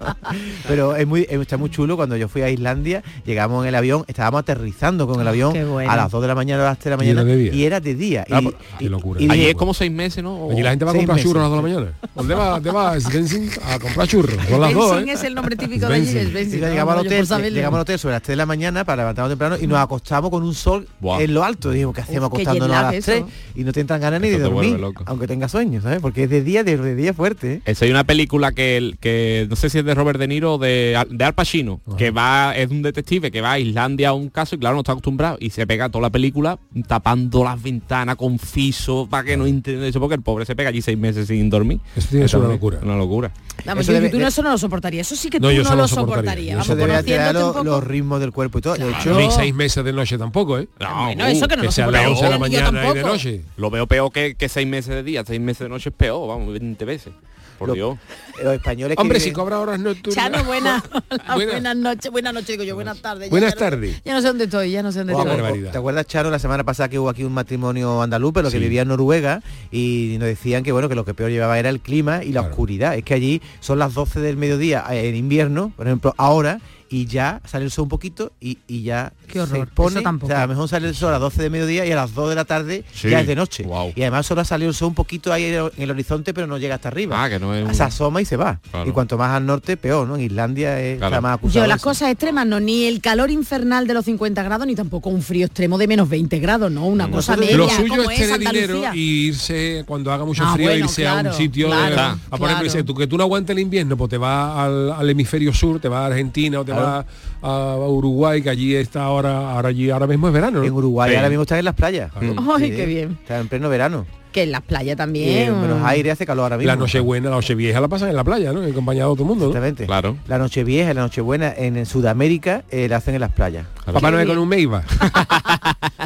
Pero 0.67 0.95
es 0.95 1.07
muy, 1.07 1.27
está 1.29 1.57
muy 1.57 1.71
chulo 1.71 1.97
cuando 1.97 2.17
yo 2.17 2.29
fui 2.29 2.43
a 2.43 2.51
Islandia, 2.51 3.03
llegamos 3.25 3.63
en 3.65 3.69
el 3.71 3.75
avión, 3.75 4.05
estábamos 4.09 4.41
aterrizando 4.41 5.07
con 5.07 5.21
el 5.21 5.27
avión 5.29 5.55
qué 5.55 5.65
bueno. 5.65 5.91
a 5.91 5.97
las 5.97 6.11
2 6.11 6.21
de 6.21 6.29
la 6.29 6.35
mañana 6.35 6.63
o 6.65 6.67
a 6.67 6.71
las 6.71 6.79
3 6.79 6.85
de 6.85 6.97
la 6.99 7.05
Y 7.05 7.09
era 7.09 7.23
mañana 7.23 7.31
de 7.31 7.37
día. 7.43 7.55
y 7.55 7.65
era 7.65 7.81
de 7.81 7.95
día. 7.95 8.25
Ah, 8.31 8.41
y, 8.41 8.45
pues, 8.45 8.55
qué 8.79 8.89
locura. 8.91 9.21
y 9.23 9.25
Allí 9.31 9.39
dije, 9.39 9.51
es 9.51 9.57
como 9.57 9.73
seis 9.73 9.91
meses, 9.91 10.23
¿no? 10.23 10.35
O- 10.37 10.51
Allí 10.53 10.63
la 10.63 10.71
gente 10.71 10.85
va 10.85 10.91
a 10.91 10.95
comprar 10.95 11.17
meses. 11.17 11.29
churros 11.31 11.41
a 11.41 11.49
las 11.49 11.51
2 11.51 11.65
de 11.65 11.71
la 11.73 11.81
mañana. 11.81 11.99
¿Dónde 12.15 12.35
va? 12.35 12.51
¿Dónde 12.51 12.71
va? 12.71 13.01
Svensson 13.01 13.49
a 13.65 13.79
comprar 13.79 14.07
churros. 14.09 14.37
Son 14.51 14.61
las 14.61 14.75
2, 14.75 14.91
Benzín 14.91 15.09
¿eh? 15.09 15.13
es 15.13 15.25
el 15.25 15.35
nombre 15.35 15.57
típico 15.57 15.87
de 15.89 15.95
allí. 15.95 16.11
Y 16.11 16.57
llegamos, 16.59 16.95
al 16.95 17.01
hotel, 17.07 17.27
saberlo. 17.27 17.57
llegamos 17.57 17.79
al 17.79 17.83
hotel 17.83 17.99
sobre 17.99 18.13
las 18.17 18.23
3 18.23 18.35
de 18.35 18.37
la 18.37 18.47
mañana 18.47 18.85
para 18.85 19.03
levantarnos 19.03 19.31
temprano 19.31 19.57
y 19.59 19.67
nos 19.67 19.79
acostamos 19.79 20.31
con 20.31 20.43
un 20.43 20.55
sol 20.55 20.87
Buah. 21.01 21.23
en 21.23 21.33
lo 21.33 21.43
alto. 21.43 21.71
Dijimos, 21.71 21.95
¿qué 21.95 22.03
hacemos 22.03 22.29
Uf, 22.31 22.37
qué 22.37 22.43
acostándonos 22.43 22.77
a 22.77 22.83
las 22.83 22.91
3? 23.05 23.09
eso. 23.09 23.29
Y 23.55 23.65
no 23.65 23.73
te 23.73 23.81
entran 23.81 24.01
ganas 24.01 24.21
ni 24.21 24.29
de 24.29 24.39
dormir, 24.39 24.79
aunque 25.07 25.27
tengas 25.39 25.53
sueños, 25.53 25.85
¿sabes? 25.85 26.01
Porque 26.01 26.25
es 26.25 26.31
de 26.31 26.43
día, 26.43 26.65
de, 26.65 26.77
de 26.77 26.95
día 26.97 27.15
fuerte. 27.15 27.55
¿eh? 27.55 27.63
Esa 27.65 27.85
hay 27.85 27.91
una 27.91 28.05
película 28.05 28.53
que, 28.53 28.95
que 29.01 29.47
no 29.49 29.57
sé 29.57 29.71
si 29.71 29.79
es 29.79 29.85
de 29.85 29.95
Robert 29.95 30.19
De 30.19 30.27
Niro 30.27 30.55
o 30.55 30.59
de, 30.59 30.97
Al- 30.97 31.17
de 31.17 31.25
Al 31.25 31.35
Pacino, 31.35 31.81
que 31.97 32.11
va, 32.11 32.57
es 32.57 32.71
un 32.71 32.83
detective 32.83 33.31
que 33.31 33.41
va 33.41 33.53
a 33.53 33.59
Islandia 33.59 34.09
a 34.09 34.13
un 34.15 34.29
caso 34.31 34.57
y 34.57 34.59
claro, 34.59 34.75
no 34.75 34.81
está 34.81 34.93
acostumbrado 34.93 35.37
y 35.41 35.51
se 35.51 35.67
pega 35.67 35.89
toda 35.89 36.03
la 36.03 36.11
película 36.11 36.59
tapando 36.87 37.45
las 37.45 37.63
ventanas 37.63 38.17
con 38.17 38.39
fiso 38.39 39.07
para 39.11 39.25
que 39.25 39.37
no 39.37 39.47
entienda 39.47 39.87
eso, 39.87 40.01
porque 40.01 40.15
el 40.17 40.23
pobre 40.23 40.45
se 40.45 40.57
pega 40.57 40.71
allí 40.71 40.83
seis 40.83 40.99
meses 40.99 41.29
sin 41.29 41.49
dormir. 41.51 41.81
Eso 41.97 42.09
tiene 42.09 42.25
que 42.25 42.29
ser 42.29 42.41
una 42.41 42.49
locura. 42.49 42.79
Una 42.83 42.97
locura. 42.97 43.31
Vamos, 43.65 43.83
Eso 43.83 43.93
yo, 43.93 43.99
debe- 43.99 44.11
tú 44.11 44.19
no, 44.19 44.23
de- 44.25 44.29
eso 44.29 44.43
no 44.43 44.51
lo 44.51 44.59
soportaría. 44.59 45.01
Eso 45.01 45.17
sí 45.17 45.31
que 45.31 45.41
No, 45.41 45.49
tú 45.49 45.55
yo 45.55 45.63
no 45.63 45.69
eso 45.69 45.77
lo 45.77 45.89
soportaría. 45.89 46.09
soportarías. 46.23 46.47
Yo 46.49 46.53
Vamos, 46.55 46.67
Eso 46.67 46.77
debe 46.77 47.33
los, 47.33 47.43
un 47.45 47.53
poco. 47.53 47.65
los 47.65 47.85
ritmos 47.85 48.21
del 48.21 48.33
cuerpo 48.33 48.59
y 48.59 48.63
todo. 48.63 48.73
De 48.75 48.79
Claro. 48.81 48.99
hecho, 49.01 49.19
Ni 49.19 49.31
seis 49.31 49.55
meses 49.55 49.85
de 49.85 49.93
noche 49.93 50.17
tampoco, 50.19 50.59
¿eh? 50.59 50.69
No, 50.81 51.05
Bueno, 51.05 51.25
uh, 51.25 51.29
eso 51.29 51.49
que 51.49 51.57
no 51.57 51.63
que 51.63 51.67
lo 51.67 51.73
sea 51.73 51.87
a 51.87 51.91
las 51.91 52.03
soportaría 52.03 52.09
11 52.09 52.23
de 52.25 52.29
la 52.31 52.35
yo 52.37 52.41
mañana 52.41 52.69
y 52.69 52.73
de 52.73 52.81
tampoco. 52.95 53.09
noche. 53.15 53.43
Lo 53.57 53.71
veo 53.71 53.87
peor 53.87 54.13
que, 54.13 54.35
que 54.37 54.49
seis 54.49 54.67
meses 54.69 54.95
de 54.95 55.03
día, 55.03 55.25
seis 55.29 55.41
meses 55.41 55.61
de 55.61 55.69
noche 55.69 55.91
es 55.91 55.95
peor, 55.95 56.27
vamos, 56.29 56.53
20 56.53 56.85
veces. 56.85 57.13
Por 57.59 57.67
Lo- 57.71 57.75
Dios. 57.75 57.99
los 58.45 58.55
españoles 58.55 58.97
que 58.97 59.03
Hombre, 59.03 59.19
viven- 59.19 59.25
si 59.31 59.33
cobra 59.33 59.59
horas 59.59 59.81
nocturnas. 59.81 60.15
Chano, 60.15 60.45
buenas, 60.45 60.81
Buena. 61.35 61.53
buenas 61.53 61.77
noches, 61.77 62.13
buenas 62.13 62.33
noches, 62.33 62.49
digo 62.51 62.63
yo, 62.63 62.77
buenas 62.77 63.03
tardes. 63.03 63.25
ya- 63.27 63.31
Buenas 63.31 63.55
ya 63.55 63.59
tardes. 63.59 64.01
Ya 64.05 64.15
no 64.15 64.21
sé 64.21 64.29
dónde 64.29 64.45
estoy, 64.45 64.71
ya 64.71 64.83
no 64.85 64.93
sé 64.93 64.99
dónde 65.01 65.15
Qué 65.15 65.19
estoy. 65.19 65.37
barbaridad. 65.41 65.73
¿Te 65.73 65.79
acuerdas, 65.79 66.07
Charo, 66.07 66.31
la 66.31 66.39
semana 66.39 66.63
pasada 66.63 66.89
que 66.89 67.01
hubo 67.01 67.09
aquí 67.09 67.25
un 67.25 67.33
matrimonio 67.33 68.01
andaluz, 68.01 68.33
pero 68.33 68.49
que 68.49 68.59
Sí. 68.59 68.63
vivía 68.63 68.83
en 68.83 68.89
Noruega 68.89 69.43
y 69.73 70.17
nos 70.21 70.29
decían 70.29 70.63
que 70.63 70.71
bueno, 70.71 70.89
que 70.89 70.95
lo 70.95 71.05
que 71.05 71.15
peor 71.15 71.31
llevaba 71.31 71.59
era 71.59 71.69
el 71.69 71.81
clima 71.81 72.23
y 72.23 72.27
la 72.29 72.43
Claro. 72.43 72.51
oscuridad. 72.51 72.95
Es 72.95 73.03
que 73.03 73.15
allí 73.15 73.43
son 73.59 73.81
las 73.81 73.93
12 73.93 74.21
del 74.21 74.37
mediodía 74.37 74.85
eh, 74.93 75.09
en 75.09 75.17
invierno, 75.17 75.73
por 75.77 75.89
ejemplo, 75.89 76.15
ahora, 76.17 76.61
y 76.91 77.07
ya 77.07 77.41
sale 77.47 77.65
el 77.65 77.71
sol 77.71 77.85
un 77.85 77.89
poquito 77.91 78.33
y, 78.41 78.59
y 78.67 78.83
ya 78.83 79.13
Qué 79.27 79.41
horror, 79.41 79.67
se 79.69 79.75
pone. 79.75 79.95
eso 79.97 80.03
tampoco. 80.03 80.33
O 80.33 80.35
sea, 80.35 80.43
a 80.43 80.47
lo 80.47 80.55
mejor 80.55 80.69
sale 80.69 80.89
el 80.89 80.95
sol 80.95 81.09
a 81.11 81.13
las 81.13 81.21
12 81.21 81.43
de 81.43 81.51
mediodía 81.51 81.85
y 81.87 81.93
a 81.93 81.97
las 81.97 82.15
2 82.15 82.31
de 82.31 82.35
la 82.35 82.45
tarde 82.45 82.85
Sí. 82.95 83.11
ya 83.11 83.21
es 83.21 83.27
de 83.27 83.35
noche. 83.37 83.63
Guau. 83.65 83.93
Y 83.95 84.03
además 84.03 84.27
solo 84.27 84.41
ha 84.41 84.45
salido 84.45 84.71
el 84.71 84.75
sol 84.75 84.89
un 84.89 84.95
poquito 84.95 85.33
ahí 85.33 85.45
en 85.45 85.71
el 85.77 85.91
horizonte, 85.91 86.33
pero 86.33 86.47
no 86.47 86.57
llega 86.59 86.77
hasta 86.77 86.89
arriba. 86.89 87.23
Ah, 87.23 87.29
que 87.29 87.39
no 87.39 87.55
es 87.55 87.67
un- 87.67 87.75
Se 87.75 87.83
asoma 87.83 88.21
y 88.23 88.25
se 88.25 88.37
va. 88.37 88.61
Claro. 88.71 88.89
Y 88.89 88.93
cuanto 88.93 89.19
más 89.19 89.33
al 89.35 89.45
norte, 89.47 89.77
peor, 89.77 90.09
¿no? 90.09 90.17
En 90.17 90.23
Islandia 90.23 90.81
es, 90.81 90.99
Claro. 90.99 91.15
está 91.17 91.21
más 91.21 91.35
acusado 91.37 91.65
Yo 91.65 91.67
las 91.69 91.83
cosas 91.83 92.11
extremas, 92.11 92.47
no, 92.47 92.59
ni 92.61 92.85
el 92.85 93.01
calor 93.01 93.31
infernal 93.31 93.87
de 93.87 93.95
los 93.95 94.05
50 94.05 94.43
grados, 94.43 94.67
ni 94.67 94.75
tampoco 94.75 95.11
un 95.11 95.23
frío 95.23 95.47
extremo 95.47 95.77
de 95.79 95.87
menos 95.89 96.09
20 96.09 96.39
grados, 96.39 96.71
no, 96.73 96.87
una 96.87 97.11
cosa 97.11 97.37
Nosotros- 97.37 97.41
media, 97.47 97.57
Lo 97.57 97.69
suyo 97.71 97.97
como 97.97 98.11
es 98.11 98.19
tener 98.19 98.39
dinero 98.39 98.95
y 98.95 99.27
irse 99.29 99.85
cuando 99.87 100.13
haga 100.13 100.25
mucho 100.25 100.43
Ah, 100.45 100.55
frío, 100.55 100.69
bueno, 100.69 100.85
irse 100.87 101.07
a 101.07 101.13
claro, 101.13 101.31
un 101.31 101.37
sitio 101.37 101.67
de- 101.67 101.73
claro, 101.77 101.95
a 101.97 101.97
por 101.99 102.17
ejemplo, 102.17 102.47
claro. 102.49 102.63
dice, 102.65 102.85
tú 102.85 102.95
que 102.95 103.07
tú 103.07 103.17
no 103.19 103.25
aguantes 103.25 103.55
el 103.55 103.61
invierno, 103.63 103.97
pues 103.97 104.11
te 104.11 104.17
vas 104.19 104.57
al, 104.59 104.93
al 104.93 105.11
hemisferio 105.11 105.53
sur, 105.53 105.81
te 105.81 105.89
vas 105.89 106.01
a 106.03 106.07
Argentina 106.07 106.61
o 106.61 106.65
te 106.65 106.73
Claro. 106.79 107.07
a, 107.43 107.73
a 107.75 107.89
Uruguay, 107.89 108.43
que 108.43 108.51
allí 108.51 108.75
está 108.75 109.03
ahora, 109.05 109.53
ahora 109.53 109.69
allí 109.69 109.91
ahora 109.91 110.07
mismo 110.07 110.29
es 110.29 110.35
verano, 110.35 110.61
¿no? 110.61 110.65
En 110.65 110.73
Uruguay 110.73 111.11
Sí. 111.11 111.17
ahora 111.17 111.29
mismo 111.29 111.43
están 111.43 111.59
en 111.59 111.65
las 111.65 111.75
playas. 111.75 112.11
Claro. 112.13 112.35
Ay, 112.57 112.71
qué 112.71 112.87
bien. 112.87 113.19
Está 113.23 113.39
en 113.39 113.49
pleno 113.49 113.69
verano. 113.69 114.07
Que 114.33 114.43
en 114.43 114.53
las 114.53 114.63
playas 114.63 114.97
también. 114.97 115.49
en 115.49 115.59
Buenos 115.59 115.83
Aires 115.85 116.13
hace 116.13 116.27
calor 116.27 116.45
ahora 116.45 116.57
mismo. 116.59 116.69
La 116.69 116.77
Nochebuena, 116.77 117.31
la 117.31 117.37
Nochevieja 117.37 117.81
la 117.81 117.89
pasan 117.89 118.11
en 118.11 118.17
la 118.17 118.25
playa, 118.25 118.53
¿no? 118.53 118.63
Acompañado 118.63 119.11
de 119.11 119.17
todo 119.17 119.23
el 119.25 119.29
mundo, 119.29 119.45
¿no? 119.47 119.51
Exactamente. 119.51 119.87
Claro. 119.87 120.17
La 120.27 120.39
Nochevieja 120.39 120.91
y 120.91 120.95
la 120.95 121.01
Nochebuena 121.03 121.53
en, 121.57 121.77
en 121.77 121.87
Sudamérica 121.87 122.65
eh, 122.71 122.89
la 122.89 122.97
hacen 122.97 123.15
en 123.15 123.21
las 123.23 123.33
playas. 123.33 123.67
Papá 123.87 124.11
Noel 124.11 124.29
con 124.29 124.39
un 124.39 124.49
Meiba. 124.49 124.83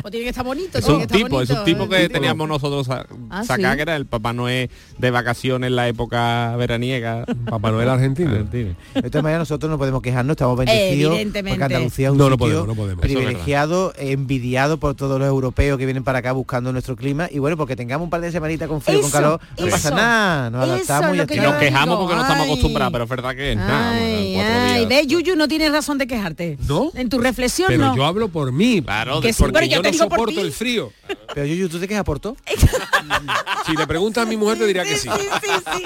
Pues 0.03 0.11
tiene 0.11 0.25
que 0.25 0.31
estar 0.31 0.45
bonito. 0.45 0.79
Es 0.79 0.89
un 0.89 1.07
tipo, 1.07 1.43
es 1.43 1.51
un 1.51 1.57
bonito, 1.57 1.65
tipo 1.65 1.89
que 1.89 2.09
teníamos 2.09 2.49
nosotros 2.49 2.89
a- 2.89 3.07
Ah, 3.31 3.45
sacar, 3.45 3.73
¿sí? 3.73 3.77
que 3.77 3.83
era 3.83 3.97
el 3.97 4.07
Papá 4.07 4.33
Noel 4.33 4.71
de 4.99 5.11
vacaciones 5.11 5.69
en 5.69 5.77
la 5.77 5.87
época 5.87 6.57
veraniega. 6.57 7.25
Papá 7.49 7.71
Noel 7.71 7.89
argentino. 7.89 8.33
De 8.33 8.75
todas 9.11 9.23
maneras, 9.23 9.41
nosotros 9.41 9.71
no 9.71 9.79
podemos 9.79 10.01
quejarnos, 10.03 10.35
estamos 10.35 10.57
bendecidos. 10.57 11.13
Evidentemente. 11.15 11.59
Porque 11.61 11.75
Andalucía 11.75 12.07
es 12.09 12.13
un 12.13 12.19
No, 12.19 12.25
no 12.25 12.31
sitio 12.35 12.39
podemos, 12.47 12.67
no 12.69 12.75
podemos, 12.75 13.05
eso 13.05 13.13
es 13.13 13.25
privilegiado, 13.25 13.93
envidiado 13.99 14.79
por 14.79 14.95
todos 14.95 15.19
los 15.21 15.29
europeos 15.29 15.79
que 15.79 15.85
vienen 15.85 16.05
para 16.05 16.19
acá 16.21 16.33
buscando 16.33 16.73
nuestro 16.73 16.97
clima. 16.97 17.29
Y 17.31 17.39
bueno, 17.39 17.57
porque 17.57 17.77
tengamos 17.77 18.05
un 18.05 18.11
par 18.13 18.21
de 18.21 18.31
semanitas 18.31 18.69
con 18.69 18.81
frío, 18.81 19.01
con 19.01 19.09
Eso, 19.09 19.17
calor, 19.17 19.41
no 19.59 19.67
eso. 19.67 19.71
pasa 19.75 19.91
nada. 19.91 20.51
Nos 20.51 20.63
adaptamos 20.69 21.17
y 21.17 21.27
que 21.27 21.35
Y 21.37 21.41
nos 21.41 21.55
quejamos 21.57 21.87
digo, 21.89 21.99
porque 22.01 22.15
no 22.15 22.23
estamos 22.23 22.47
acostumbrados, 22.47 22.93
pero 22.93 23.05
es 23.05 23.11
verdad 23.11 23.35
que 23.35 23.51
es 23.53 23.57
nada, 23.57 23.93
Ay, 23.95 24.87
ve, 24.87 25.07
Yuyu, 25.07 25.35
no 25.35 25.49
tienes 25.49 25.73
razón 25.73 25.97
de 25.99 26.07
quejarte. 26.07 26.59
¿No? 26.69 26.91
En 26.95 27.09
tu 27.09 27.19
reflexión 27.19 27.69
Pero 27.69 27.87
no. 27.87 27.97
yo 27.97 28.05
hablo 28.05 28.29
por 28.29 28.53
mí, 28.53 28.83
Claro, 28.83 29.21
Que 29.21 29.29
de- 29.29 29.33
sí, 29.33 29.39
porque 29.43 29.53
pero 29.55 29.67
yo 29.67 29.77
yo 29.77 29.83
te 29.83 29.89
no 29.89 29.93
digo 29.93 30.05
soporto 30.05 30.41
el 30.41 30.53
frío. 30.53 30.93
Pero 31.35 31.47
Yuyu, 31.47 31.69
¿tú 31.69 31.79
te 31.81 31.89
quejas 31.89 32.05
por 32.05 32.21
todo? 32.21 32.37
Si 33.67 33.77
le 33.77 33.87
preguntas 33.87 34.25
a 34.27 34.29
mi 34.29 34.37
mujer 34.37 34.59
te 34.59 34.67
dirá 34.67 34.85
que 34.85 34.97
sí. 34.97 35.09
Sí, 35.09 35.27
sí, 35.43 35.51
sí. 35.77 35.83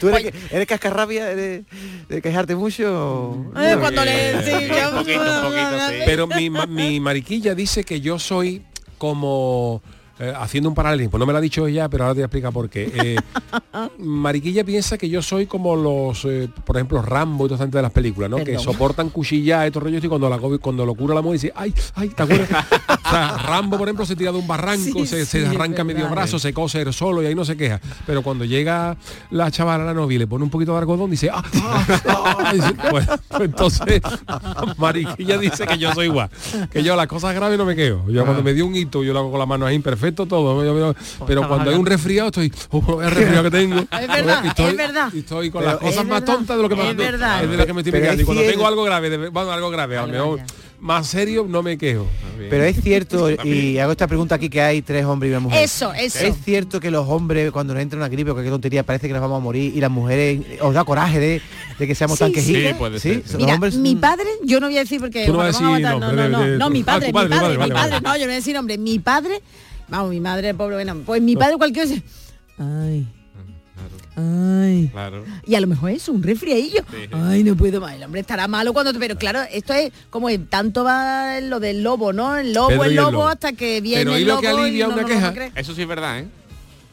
¿Tú 0.00 0.08
eres, 0.08 0.22
que- 0.32 0.34
eres 0.56 0.66
cascarrabia 0.66 1.30
¿Eres 1.30 1.64
de 2.08 2.22
quejarte 2.22 2.54
mucho? 2.56 2.84
o- 2.92 3.52
Eh, 3.60 3.72
No, 3.74 3.80
cuando 3.80 4.02
que- 4.02 4.08
le... 4.10 4.44
sí, 4.44 4.52
un 4.52 4.68
yo- 4.76 4.90
poquito, 4.98 5.20
un 5.20 5.42
poquito, 5.42 5.88
sí. 5.90 5.94
Pero 6.06 6.26
mi 6.26 7.00
mariquilla 7.00 7.54
dice 7.54 7.84
que 7.84 8.00
yo 8.00 8.18
soy 8.18 8.62
como 8.96 9.82
eh, 10.20 10.32
haciendo 10.36 10.68
un 10.68 10.74
paralelismo, 10.74 11.18
no 11.18 11.26
me 11.26 11.32
lo 11.32 11.38
ha 11.38 11.40
dicho 11.40 11.66
ella, 11.66 11.88
pero 11.88 12.04
ahora 12.04 12.14
te 12.14 12.18
voy 12.18 12.22
a 12.22 12.26
explicar 12.26 12.52
por 12.52 12.68
qué. 12.68 12.92
Eh, 12.94 13.16
Mariquilla 13.98 14.64
piensa 14.64 14.98
que 14.98 15.08
yo 15.08 15.22
soy 15.22 15.46
como 15.46 15.76
los, 15.76 16.24
eh, 16.24 16.48
por 16.64 16.76
ejemplo, 16.76 17.02
Rambo 17.02 17.46
y 17.46 17.56
gente 17.56 17.78
de 17.78 17.82
las 17.82 17.92
películas, 17.92 18.30
¿no? 18.30 18.38
Que 18.38 18.58
soportan 18.58 19.10
cuchillas 19.10 19.66
estos 19.66 19.82
rollos 19.82 20.02
y 20.02 20.08
cuando 20.08 20.28
la 20.28 20.38
cuando 20.38 20.86
lo 20.86 20.94
cura 20.94 21.14
la 21.14 21.22
mujer 21.22 21.40
dice, 21.40 21.52
ay, 21.54 21.74
ay, 21.94 22.08
¿te 22.08 22.22
acuerdas? 22.22 22.48
o 23.04 23.10
sea, 23.10 23.38
Rambo, 23.38 23.78
por 23.78 23.88
ejemplo, 23.88 24.06
se 24.06 24.16
tira 24.16 24.32
de 24.32 24.38
un 24.38 24.46
barranco, 24.46 25.00
Sí, 25.00 25.06
se, 25.06 25.24
sí, 25.24 25.26
se 25.26 25.42
es 25.42 25.48
arranca 25.48 25.84
medio 25.84 26.08
brazo, 26.08 26.38
se 26.38 26.52
cose 26.52 26.82
él 26.82 26.92
solo 26.92 27.22
y 27.22 27.26
ahí 27.26 27.34
no 27.34 27.44
se 27.44 27.56
queja. 27.56 27.80
Pero 28.06 28.22
cuando 28.22 28.44
llega 28.44 28.96
la 29.30 29.50
chavala, 29.50 29.84
la 29.84 29.94
novia, 29.94 30.16
y 30.16 30.18
le 30.18 30.26
pone 30.26 30.44
un 30.44 30.50
poquito 30.50 30.72
de 30.72 30.78
algodón, 30.78 31.10
dice, 31.10 31.30
ah, 31.32 31.42
ah, 31.62 32.36
ah", 32.38 32.52
dice, 32.52 32.74
pues, 32.90 33.06
pues 33.28 33.40
entonces 33.42 34.02
Mariquilla 34.78 35.38
dice 35.38 35.66
que 35.66 35.78
yo 35.78 35.92
soy 35.92 36.06
igual, 36.06 36.30
que 36.70 36.82
yo 36.82 36.96
las 36.96 37.06
cosas 37.06 37.34
graves 37.34 37.58
no 37.58 37.64
me 37.64 37.76
quedo. 37.76 38.08
Yo 38.10 38.24
cuando 38.24 38.42
me 38.42 38.54
dio 38.54 38.66
un 38.66 38.74
hito, 38.74 39.02
yo 39.02 39.12
lo 39.12 39.20
hago 39.20 39.30
con 39.30 39.38
la 39.38 39.46
mano 39.46 39.66
ahí 39.66 39.74
imperfecto 40.08 40.26
todo. 40.26 40.64
yo- 40.64 40.78
yo- 40.78 41.26
pero 41.26 41.46
cuando 41.48 41.70
hay 41.70 41.76
un 41.76 41.86
resfriado 41.86 42.28
estoy, 42.28 42.52
oh, 42.70 43.02
el 43.02 43.10
resfriado 43.10 43.44
que 43.44 43.50
tengo. 43.50 43.76
Es 43.98 44.08
verdad, 44.08 44.42
y 44.44 44.48
estoy, 44.48 44.66
es 44.70 44.76
verdad. 44.76 45.08
y 45.12 45.18
estoy 45.20 45.50
con 45.50 45.60
Pero 45.60 45.72
las 45.72 45.80
cosas 45.80 45.96
es 46.02 46.06
más 46.06 46.20
verdad, 46.20 46.34
tontas 46.34 46.56
de 46.56 46.62
lo 46.62 46.68
que 46.68 46.74
es 46.74 46.80
más 46.84 46.96
verdad. 46.96 47.44
es 47.44 47.50
de 47.50 47.56
las 47.56 47.66
que 47.66 47.72
me 47.74 47.80
estoy 47.80 47.92
Pero 47.92 48.02
quejando. 48.04 48.20
Y 48.20 48.22
es 48.22 48.26
cuando 48.26 48.42
tengo 48.44 48.66
algo 48.66 48.82
grave, 48.84 49.10
de- 49.10 49.28
bueno, 49.28 49.50
algo 49.52 49.70
grave, 49.70 49.96
a 49.98 50.06
lo 50.06 50.12
mejor 50.12 50.40
más 50.80 51.08
serio 51.08 51.44
no 51.48 51.60
me 51.62 51.76
quejo. 51.76 52.06
Pero 52.50 52.62
es 52.64 52.80
cierto, 52.80 53.28
y 53.44 53.78
hago 53.78 53.90
esta 53.92 54.06
pregunta 54.06 54.36
aquí 54.36 54.48
que 54.48 54.60
hay 54.62 54.80
tres 54.82 55.04
hombres 55.04 55.30
y 55.30 55.32
una 55.32 55.40
mujer. 55.40 55.64
Eso, 55.64 55.92
eso. 55.92 56.18
Es 56.24 56.36
cierto 56.44 56.78
que 56.78 56.90
los 56.92 57.06
hombres 57.08 57.50
cuando 57.50 57.74
nos 57.74 57.82
entra 57.82 57.98
una 57.98 58.08
gripe 58.08 58.30
o 58.30 58.34
cualquier 58.34 58.52
tontería 58.52 58.84
parece 58.84 59.08
que 59.08 59.12
nos 59.12 59.20
vamos 59.20 59.38
a 59.38 59.42
morir 59.42 59.72
y 59.76 59.80
las 59.80 59.90
mujeres 59.90 60.40
os 60.60 60.72
da 60.72 60.84
coraje 60.84 61.18
de, 61.18 61.42
de 61.80 61.86
que 61.86 61.94
seamos 61.96 62.16
Sí, 62.18 62.24
tan 62.24 62.28
sí. 62.30 62.34
quejitas. 62.52 62.72
Sí, 62.72 62.74
puede 62.78 63.00
ser. 63.00 63.16
Los 63.26 63.34
Mira, 63.34 63.54
hombres- 63.54 63.74
mi 63.74 63.96
padre, 63.96 64.26
yo 64.44 64.60
no 64.60 64.68
voy 64.68 64.76
a 64.76 64.80
decir 64.80 65.00
porque 65.00 65.26
no 65.26 65.36
vas 65.38 65.56
a 65.56 65.58
ojalá 65.58 65.68
me 65.68 65.78
decir 65.78 65.84
van 65.84 65.92
a 65.94 66.06
matar, 66.06 66.14
no, 66.14 66.28
no, 66.38 66.46
no, 66.46 66.58
no, 66.58 66.70
mi 66.70 66.80
Ah, 66.80 66.84
padre, 66.86 67.06
tu 67.08 67.12
padre, 67.12 67.28
mi 67.28 67.34
padre, 67.34 67.42
vale, 67.42 67.52
mi 67.52 67.58
vale, 67.58 67.74
padre, 67.74 68.00
no, 68.00 68.14
yo 68.14 68.20
no 68.20 68.26
voy 68.26 68.32
a 68.32 68.36
decir 68.36 68.54
nombre, 68.54 68.78
mi 68.78 68.98
padre, 69.00 69.42
vamos, 69.88 70.10
mi 70.10 70.20
madre, 70.20 70.54
pobre, 70.54 70.76
bueno, 70.76 70.96
pues 71.04 71.20
mi 71.22 71.36
padre 71.36 71.56
cualquier 71.56 71.86
cosa, 71.88 72.02
ay, 72.58 73.06
ay, 74.16 74.88
Claro. 74.92 75.24
y 75.46 75.54
a 75.54 75.60
lo 75.60 75.66
mejor 75.66 75.90
es 75.90 76.08
un 76.08 76.22
resfriadillo, 76.22 76.82
ay, 77.12 77.44
no 77.44 77.56
puedo 77.56 77.80
más, 77.80 77.94
el 77.94 78.02
hombre 78.02 78.20
estará 78.20 78.48
malo 78.48 78.72
cuando, 78.72 78.92
pero 78.98 79.16
claro, 79.16 79.40
esto 79.52 79.72
es 79.74 79.92
como 80.10 80.28
en 80.30 80.46
tanto 80.46 80.84
va 80.84 81.40
lo 81.40 81.60
del 81.60 81.82
lobo, 81.82 82.12
¿no? 82.12 82.36
El 82.36 82.52
lobo, 82.52 82.84
el 82.84 82.94
lobo, 82.94 83.26
hasta 83.28 83.52
que 83.52 83.80
viene 83.80 84.04
Pero 84.04 84.18
¿y 84.18 84.22
el 84.22 84.28
lo 84.28 84.34
lobo 84.34 84.40
que 84.42 84.48
alivia 84.48 84.84
y 84.84 84.88
no 84.88 84.94
una 84.94 85.04
queja? 85.04 85.34
Eso 85.54 85.74
sí 85.74 85.82
es 85.82 85.88
verdad, 85.88 86.20
¿eh? 86.20 86.28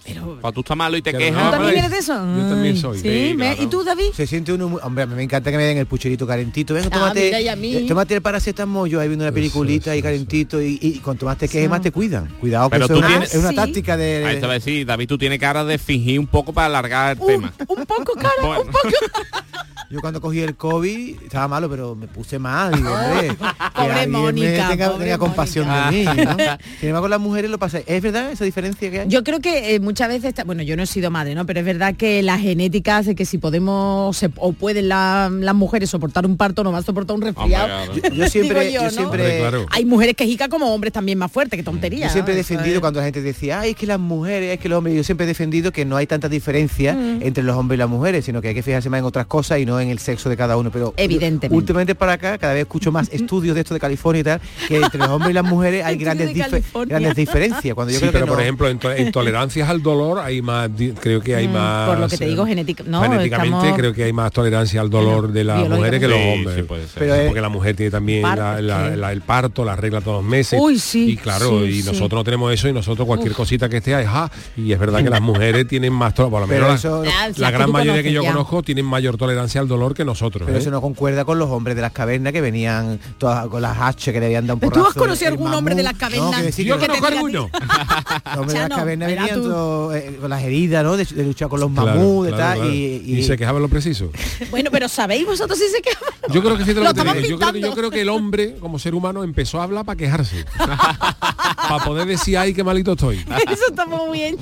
Pero, 0.05 0.37
Cuando 0.39 0.51
tú 0.53 0.59
estás 0.61 0.77
malo 0.77 0.97
y 0.97 1.01
te 1.01 1.11
Que 1.11 1.17
quejas... 1.17 1.45
¿Tú 1.45 1.51
también 1.51 1.77
eres 1.79 1.89
de 1.91 1.97
eso? 1.97 2.13
yo 2.13 2.49
también 2.49 2.77
soy. 2.77 2.99
Sí, 2.99 3.09
Sí, 3.31 3.33
claro. 3.35 3.63
¿y 3.63 3.65
tú, 3.67 3.83
David? 3.83 4.05
Se 4.13 4.27
siente 4.27 4.53
uno 4.53 4.69
muy... 4.69 4.79
Hombre, 4.83 5.05
me 5.07 5.23
encanta 5.23 5.49
que 5.49 5.57
me 5.57 5.63
den 5.63 5.77
el 5.79 5.87
pucherito 5.87 6.27
calentito. 6.27 6.73
Venga, 6.75 6.89
Ah, 6.91 6.95
tómate, 6.95 7.23
mira, 7.25 7.41
y 7.41 7.47
a 7.47 7.55
mí. 7.55 7.75
eh, 7.75 7.85
tómate 7.87 8.13
el 8.15 8.21
paracetamol, 8.21 8.87
yo 8.87 8.99
ahí 8.99 9.07
viendo 9.07 9.25
una 9.25 9.31
peliculita 9.31 9.91
ahí 9.91 10.01
calentito 10.03 10.61
y, 10.61 10.77
y 10.81 10.99
cuanto 10.99 11.25
más 11.25 11.37
te 11.39 11.47
quejes, 11.49 11.69
más 11.69 11.81
te 11.81 11.91
cuidan. 11.91 12.27
Cuidado, 12.39 12.69
que 12.69 12.75
Pero 12.75 12.85
eso 12.85 12.93
tú 12.93 12.99
es, 12.99 13.05
una- 13.05 13.07
tienes- 13.15 13.33
es 13.33 13.39
una 13.39 13.49
Sí. 13.49 13.55
táctica 13.55 13.97
de... 13.97 14.25
Ahí 14.25 14.39
te 14.39 14.45
va 14.45 14.51
a 14.51 14.55
decir, 14.55 14.85
David, 14.85 15.07
tú 15.07 15.17
tienes 15.17 15.39
cara 15.39 15.65
de 15.65 15.77
fingir 15.79 16.19
un 16.19 16.27
poco 16.27 16.53
para 16.53 16.67
alargar 16.67 17.17
el 17.17 17.21
Un, 17.21 17.27
tema. 17.27 17.53
un 17.67 17.85
poco, 17.85 18.13
cara, 18.13 18.29
Bueno. 18.43 18.61
un 18.61 18.67
poco. 18.67 18.89
Yo 19.91 20.01
cuando 20.01 20.19
cogí 20.19 20.39
el 20.41 20.55
COVID 20.55 21.21
estaba 21.23 21.47
malo, 21.47 21.69
pero 21.69 21.93
me 21.95 22.07
puse 22.07 22.39
mal. 22.39 22.73
Digo, 22.75 22.89
hombre, 22.91 23.27
que 23.37 23.71
Pobre 23.75 24.07
Mónica, 24.07 24.67
tenga, 24.69 24.89
pobre 24.89 25.03
tenga 25.05 25.17
compasión 25.19 25.67
de 25.67 25.91
mí. 25.91 26.03
¿no? 26.03 26.35
Sin 26.79 26.89
embargo, 26.89 27.07
las 27.07 27.19
mujeres 27.19 27.51
lo 27.51 27.59
pasa. 27.59 27.79
¿Es 27.85 28.01
verdad 28.01 28.31
esa 28.31 28.43
diferencia 28.45 28.89
que 28.89 29.01
hay? 29.01 29.07
Yo 29.07 29.23
creo 29.23 29.39
que 29.41 29.75
eh, 29.75 29.79
muchas 29.95 30.09
veces, 30.09 30.25
está- 30.25 30.43
bueno, 30.43 30.61
yo 30.61 30.75
no 30.75 30.83
he 30.83 30.87
sido 30.87 31.09
madre, 31.09 31.35
¿no? 31.35 31.45
Pero 31.45 31.61
es 31.61 31.65
verdad 31.65 31.95
que 31.95 32.21
la 32.21 32.37
genética 32.37 32.97
hace 32.97 33.15
que 33.15 33.23
si 33.25 33.37
podemos 33.37 34.17
se- 34.17 34.29
o 34.35 34.51
pueden 34.51 34.89
la- 34.89 35.31
las 35.31 35.55
mujeres 35.55 35.89
soportar 35.89 36.25
un 36.25 36.35
parto, 36.35 36.65
no 36.65 36.73
va 36.73 36.79
a 36.79 36.81
soportar 36.81 37.15
un 37.15 37.21
resfriado. 37.21 37.69
Yo, 38.13 38.27
siempre, 38.27 38.73
yo, 38.73 38.81
yo 38.81 38.83
¿no? 38.83 38.89
siempre, 38.89 39.21
Hombre, 39.23 39.37
claro. 39.39 39.65
Hay 39.71 39.85
mujeres 39.85 40.15
que 40.17 40.25
jican 40.25 40.49
como 40.49 40.73
hombres 40.73 40.91
también 40.91 41.17
más 41.17 41.31
fuertes, 41.31 41.57
que 41.57 41.63
tontería. 41.63 42.07
yo 42.07 42.11
siempre 42.11 42.33
he 42.33 42.37
defendido 42.37 42.75
es- 42.75 42.79
cuando 42.81 42.99
la 42.99 43.05
gente 43.05 43.21
decía, 43.21 43.61
ay, 43.61 43.69
es 43.69 43.75
que 43.77 43.87
las 43.87 43.97
mujeres, 43.97 44.53
es 44.55 44.59
que 44.59 44.67
los 44.67 44.79
hombres, 44.79 44.97
yo 44.97 45.03
siempre 45.05 45.23
he 45.23 45.27
defendido 45.29 45.71
que 45.71 45.85
no 45.85 45.95
hay 45.95 46.07
tanta 46.07 46.27
diferencia 46.27 46.91
Mm. 46.93 47.21
entre 47.21 47.43
los 47.45 47.55
hombres 47.55 47.77
y 47.77 47.79
las 47.79 47.87
mujeres, 47.89 48.25
sino 48.25 48.41
que 48.41 48.49
hay 48.49 48.53
que 48.53 48.63
fijarse 48.63 48.89
más 48.89 48.99
en 48.99 49.05
otras 49.05 49.27
cosas 49.27 49.59
y 49.59 49.65
no 49.65 49.79
en 49.79 49.87
el 49.91 49.99
sexo 49.99 50.27
de 50.29 50.35
cada 50.35 50.57
uno. 50.57 50.71
Pero 50.71 50.93
Evidentemente. 50.97 51.55
últimamente 51.55 51.95
para 51.95 52.11
acá, 52.13 52.37
cada 52.37 52.51
vez 52.53 52.63
escucho 52.63 52.91
más 52.91 53.07
estudios 53.13 53.55
de 53.55 53.61
esto 53.61 53.73
de 53.73 53.79
California 53.79 54.19
y 54.19 54.23
tal, 54.25 54.41
que 54.67 54.75
entre 54.75 54.99
los 54.99 55.07
hombres 55.07 55.31
y 55.31 55.33
las 55.35 55.45
mujeres 55.45 55.85
hay 55.85 55.95
grandes, 55.95 56.33
grandes 56.33 57.15
diferencias. 57.15 57.73
Cuando 57.73 57.93
yo 57.93 57.99
Sí, 57.99 58.01
creo 58.01 58.11
pero 58.11 58.25
que 58.25 58.29
por 58.29 58.37
no- 58.39 58.43
ejemplo, 58.43 58.67
en, 58.69 58.77
to- 58.77 58.91
en 58.91 59.11
tolerancias 59.13 59.69
al 59.69 59.81
dolor 59.85 60.19
hay 60.19 60.41
más, 60.41 60.69
creo 60.99 61.21
que 61.21 61.35
hay 61.35 61.47
Mm, 61.47 61.53
más... 61.53 61.87
por 61.89 61.99
lo 61.99 62.07
que 62.09 62.17
te 62.17 62.25
eh, 62.25 62.27
digo, 62.27 62.45
genética- 62.45 62.83
no, 62.85 63.01
genéticamente 63.01 63.55
estamos- 63.55 63.77
creo 63.77 63.93
que 63.93 64.03
hay 64.03 64.11
más 64.11 64.31
tolerancia 64.33 64.81
al 64.81 64.89
dolor 64.89 65.31
de 65.31 65.43
las 65.45 65.69
mujeres 65.69 65.99
que 66.01 66.07
los 66.09 66.17
Sí, 66.17 66.29
hombres. 66.33 66.55
sí, 66.57 66.63
puede 66.63 66.87
ser. 66.87 66.93
Pero, 66.99 67.15
eh, 67.15 67.25
porque 67.27 67.41
la 67.41 67.49
mujer 67.49 67.75
tiene 67.77 67.91
también 67.91 68.21
Parto, 68.23 68.41
la- 68.41 68.61
la- 68.61 68.95
la- 68.97 69.11
el 69.13 69.21
parto, 69.21 69.63
la 69.63 69.75
regla 69.77 70.01
todos 70.01 70.21
los 70.21 70.29
meses. 70.29 70.59
Uy, 70.61 70.77
sí, 70.79 71.11
Y 71.11 71.17
claro, 71.17 71.61
sí, 71.61 71.65
y 71.67 71.81
sí. 71.81 71.87
nosotros 71.87 72.19
no 72.19 72.23
tenemos 72.25 72.51
eso 72.53 72.67
y 72.67 72.73
nosotros 72.73 73.07
cualquier 73.07 73.33
cosita 73.33 73.69
que 73.69 73.77
esté, 73.77 73.93
ja, 74.05 74.29
y 74.57 74.71
es 74.73 74.79
verdad 74.79 75.01
que 75.03 75.09
las 75.09 75.21
mujeres 75.21 75.67
tienen 75.67 75.93
más, 75.93 76.13
por 76.13 76.29
lo 76.31 76.47
Pero 76.47 76.65
menos 76.65 76.79
eso- 76.83 77.03
la, 77.37 77.51
gran 77.51 77.71
mayoría 77.71 78.03
que 78.03 78.11
yo 78.11 78.23
ya. 78.23 78.31
conozco 78.31 78.63
tienen 78.63 78.85
mayor 78.85 79.15
tolerancia 79.17 79.61
al 79.61 79.67
dolor 79.67 79.93
que 79.93 80.03
nosotros. 80.03 80.43
Pero 80.45 80.57
¿eh? 80.57 80.61
eso 80.61 80.71
no 80.71 80.81
concuerda 80.81 81.23
con 81.25 81.37
los 81.39 81.49
hombres 81.49 81.75
de 81.75 81.81
las 81.83 81.91
cavernas 81.91 82.33
que 82.33 82.41
venían 82.41 82.99
todas 83.17 83.47
con 83.47 83.61
las 83.61 83.77
H 83.79 84.11
que 84.11 84.19
le 84.19 84.25
habían 84.25 84.47
dado 84.47 84.55
un 84.55 84.59
¿Pero 84.61 84.71
tú 84.71 84.79
has 84.79 84.85
porrazo, 84.87 84.99
conocido 84.99 85.31
algún 85.31 85.53
hombre 85.53 85.75
de 85.75 85.83
las 85.83 85.93
cavernas? 85.93 86.31
No, 86.43 86.49
Yo 86.63 86.77
que 86.79 86.87
conozco 86.87 87.05
alguno. 87.07 87.49
los 87.51 88.37
hombres 88.37 88.53
de 88.53 88.59
las 88.69 88.77
cavernas 88.79 89.07
venían 89.09 89.41
tú. 89.41 89.49
Eh, 89.93 90.17
con 90.19 90.29
las 90.29 90.43
heridas, 90.43 90.83
¿no? 90.83 90.97
De, 90.97 91.05
de 91.05 91.23
luchar 91.23 91.47
con 91.49 91.59
los 91.59 91.71
Claro, 91.71 91.87
mamuts, 91.99 92.29
claro, 92.29 92.35
y 92.35 92.37
tal, 92.39 92.57
claro. 92.57 92.73
y, 92.73 93.17
y 93.19 93.23
se 93.23 93.37
quejaban 93.37 93.61
lo 93.61 93.67
preciso. 93.69 94.09
Bueno, 94.51 94.69
pero 94.71 94.87
¿sabéis 94.87 95.25
vosotros 95.25 95.57
si 95.57 95.67
se 95.69 95.81
quejan? 95.81 96.03
Yo 96.31 96.41
creo 96.41 96.57
que 96.57 96.65
Lo 96.73 96.83
yo 96.83 96.93
creo, 96.93 97.13
que, 97.13 97.21
yo 97.29 97.37
pintando. 97.37 97.73
creo 97.73 97.91
que 97.91 98.01
el 98.01 98.09
hombre, 98.09 98.55
como 98.59 98.79
ser 98.79 98.95
humano, 98.95 99.23
empezó 99.23 99.59
a 99.59 99.63
hablar 99.63 99.85
para 99.85 99.95
quejarse. 99.97 100.45
para 100.57 101.83
poder 101.83 102.07
decir, 102.07 102.37
ay, 102.37 102.53
qué 102.53 102.63
malito 102.63 102.93
estoy. 102.93 103.17
Eso 103.51 103.63
está 103.69 103.85
muy 103.85 104.19
bien. 104.19 104.37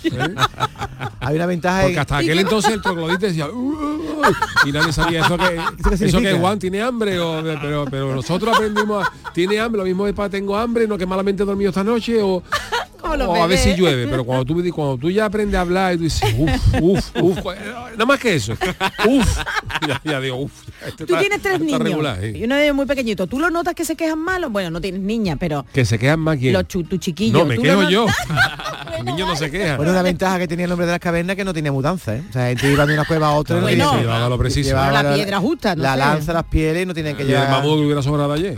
hay 1.19 1.35
una 1.35 1.45
ventaja 1.45 1.83
Porque 1.83 1.99
hasta 1.99 2.17
aquel 2.17 2.39
entonces 2.39 2.73
el 2.73 2.81
troglodita 2.81 3.27
decía, 3.27 3.47
y 4.65 4.71
nadie 4.71 4.93
sabía 4.93 5.25
eso 5.25 5.37
que, 5.37 6.05
eso 6.05 6.19
que? 6.21 6.33
Juan 6.33 6.59
tiene 6.59 6.81
hambre, 6.81 7.19
o, 7.19 7.41
pero, 7.61 7.85
pero 7.89 8.15
nosotros 8.15 8.55
aprendimos 8.55 9.05
a, 9.05 9.11
tiene 9.33 9.59
hambre, 9.59 9.79
lo 9.79 9.85
mismo 9.85 10.07
es 10.07 10.13
para 10.13 10.29
tengo 10.29 10.55
hambre, 10.57 10.87
no 10.87 10.97
que 10.97 11.05
malamente 11.05 11.43
he 11.43 11.45
dormido 11.45 11.69
esta 11.69 11.83
noche, 11.83 12.21
o, 12.21 12.41
Los 13.03 13.27
o 13.27 13.35
a 13.35 13.47
ver 13.47 13.57
si 13.57 13.65
bebés. 13.69 13.79
llueve, 13.79 14.07
pero 14.07 14.23
cuando 14.23 14.45
tú, 14.45 14.63
cuando 14.73 14.97
tú 14.97 15.11
ya 15.11 15.25
aprendes 15.25 15.55
a 15.57 15.61
hablar 15.61 15.93
y 15.93 15.97
tú 15.97 16.03
dices, 16.03 16.33
uff, 16.37 16.81
uff, 16.81 17.11
uff, 17.21 17.37
nada 17.45 18.05
más 18.05 18.19
que 18.19 18.35
eso, 18.35 18.53
uff, 18.53 19.37
ya, 19.87 20.01
ya 20.03 20.19
digo, 20.19 20.37
uff. 20.37 20.51
este 20.85 21.05
Tú 21.05 21.13
está- 21.13 21.19
tienes 21.19 21.41
tres 21.41 21.59
niños 21.59 21.79
regular, 21.81 22.17
sí. 22.21 22.31
y 22.37 22.43
uno 22.45 22.55
es 22.55 22.73
muy 22.73 22.85
pequeñito. 22.85 23.27
¿Tú 23.27 23.39
lo 23.39 23.49
notas 23.51 23.75
que 23.75 23.85
se 23.85 23.95
quejan 23.95 24.19
malo? 24.19 24.49
Bueno, 24.49 24.69
no 24.71 24.81
tienes 24.81 25.01
niña, 25.01 25.35
pero 25.35 25.65
Que 25.73 25.85
se 25.85 25.99
quedan 25.99 26.19
más 26.21 26.37
quién. 26.37 26.53
los 26.53 26.63
chu- 26.67 26.83
tu 26.87 26.97
chiquillo. 26.97 27.39
No, 27.39 27.45
me 27.45 27.55
¿tú 27.55 27.61
quejo 27.61 27.89
yo. 27.89 28.07
El 28.97 29.05
niño 29.05 29.27
no 29.27 29.35
se 29.35 29.51
queja. 29.51 29.75
Bueno, 29.77 29.91
una 29.91 30.01
ventaja 30.01 30.39
que 30.39 30.47
tenía 30.47 30.65
el 30.65 30.71
hombre 30.71 30.85
de 30.87 30.93
las 30.93 30.99
cavernas 31.01 31.35
que 31.35 31.43
no 31.45 31.53
tenía 31.53 31.71
mudanza, 31.71 32.15
¿eh? 32.15 32.23
O 32.29 32.33
sea, 32.33 32.47
gente 32.47 32.71
iba 32.71 32.85
de 32.85 32.93
una 32.93 33.05
cueva 33.05 33.27
a 33.27 33.31
otra. 33.33 33.57
y 33.57 33.59
no 33.59 33.63
Bueno. 33.65 33.83
tenía- 33.89 33.97
Se 33.99 34.01
llevaba 34.05 34.29
lo 34.29 34.37
preciso. 34.37 34.69
llevaba 34.69 35.03
La 35.03 35.13
piedra 35.13 35.39
justa, 35.39 35.75
no 35.75 35.83
La 35.83 35.93
sé. 35.93 35.99
lanza, 35.99 36.33
las 36.33 36.43
pieles, 36.45 36.83
y 36.83 36.85
no 36.85 36.93
tenían 36.93 37.15
que 37.15 37.23
Y 37.23 37.25
el 37.27 37.31
llevar... 37.33 37.49
mamut 37.49 37.77
que 37.79 37.85
hubiera 37.85 38.01
sobrado 38.01 38.33
ayer. 38.33 38.57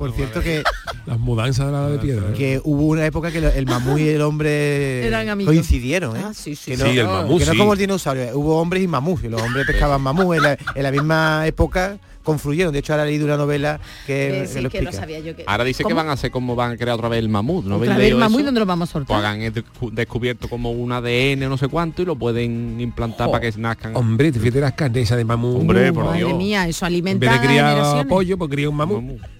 Por 0.00 0.12
cierto 0.12 0.40
que 0.40 0.62
Las 1.06 1.18
mudanzas 1.18 1.66
de 1.66 1.72
la 1.72 1.88
de 1.88 1.98
piedra. 1.98 2.30
¿eh? 2.30 2.34
que 2.36 2.60
hubo 2.64 2.86
una 2.86 3.04
época 3.06 3.30
que 3.30 3.38
el 3.38 3.66
mamú 3.66 3.98
y 3.98 4.08
el 4.08 4.22
hombre 4.22 5.06
Eran 5.06 5.28
amigos. 5.28 5.52
coincidieron, 5.54 6.16
¿eh? 6.16 6.22
Ah, 6.24 6.32
sí, 6.34 6.56
sí, 6.56 6.72
Que 6.72 6.76
sí. 6.78 6.82
Sí, 6.92 6.98
el 6.98 7.06
mamú, 7.06 7.38
que 7.38 7.44
no 7.46 7.52
sí. 7.52 7.58
como 7.58 7.72
el 7.74 7.78
dinosaurio, 7.78 8.30
hubo 8.34 8.58
hombres 8.60 8.82
y 8.82 8.88
mamús, 8.88 9.22
y 9.24 9.28
los 9.28 9.40
hombres 9.42 9.66
pescaban 9.66 10.00
mamú 10.00 10.32
en 10.34 10.42
la, 10.42 10.58
en 10.74 10.82
la 10.82 10.90
misma 10.90 11.46
época 11.46 11.98
confluyeron. 12.22 12.72
De 12.72 12.78
hecho, 12.80 12.92
ahora 12.92 13.04
he 13.04 13.08
leído 13.08 13.24
una 13.26 13.36
novela 13.36 13.80
que, 14.06 14.42
Eh, 14.42 14.46
sí, 14.46 14.60
lo 14.60 14.68
que 14.70 14.80
no 14.82 14.90
explica. 14.90 14.92
sabía 14.92 15.20
yo 15.20 15.34
que... 15.36 15.44
Ahora 15.46 15.64
dice 15.64 15.84
que 15.84 15.92
van 15.94 16.08
a 16.08 16.12
hacer 16.12 16.30
como 16.30 16.54
van 16.56 16.72
a 16.72 16.76
crear 16.76 16.94
otra 16.94 17.08
vez 17.08 17.18
el 17.18 17.28
mamut, 17.28 17.64
¿no? 17.64 17.76
Otra 17.76 17.96
vez 17.96 18.10
el 18.10 18.16
mamut? 18.16 18.42
¿dónde 18.42 18.60
lo 18.60 18.66
vamos 18.66 18.90
a 18.90 18.92
Pues 18.92 19.06
soltar? 19.08 19.24
hagan 19.24 19.40
descu- 19.52 19.90
descubierto 19.90 20.48
como 20.48 20.70
un 20.70 20.92
ADN 20.92 21.40
no 21.48 21.56
sé 21.58 21.68
cuánto 21.68 22.02
y 22.02 22.04
lo 22.06 22.16
pueden 22.16 22.80
implantar 22.80 23.30
para 23.30 23.40
que 23.50 23.58
nazcan. 23.58 23.96
Hombre, 23.96 24.32
te 24.32 24.38
fíjate 24.38 24.60
las 24.60 24.72
carnes 24.72 25.08
de 25.10 25.24
mamú. 25.24 25.58
Hombre, 25.60 25.92
por 25.92 26.04
Madre 26.04 26.18
Dios. 26.18 26.34
mía, 26.38 26.66
eso 26.68 26.84
En 26.84 26.92
alimenta 26.92 27.30
vez 27.30 27.40
de 27.40 27.46
criar 27.46 28.06
pollo, 28.06 28.38
pues 28.38 28.50
cría 28.50 28.68
un 28.68 28.76
mamú. 28.76 28.94
Con 28.94 29.39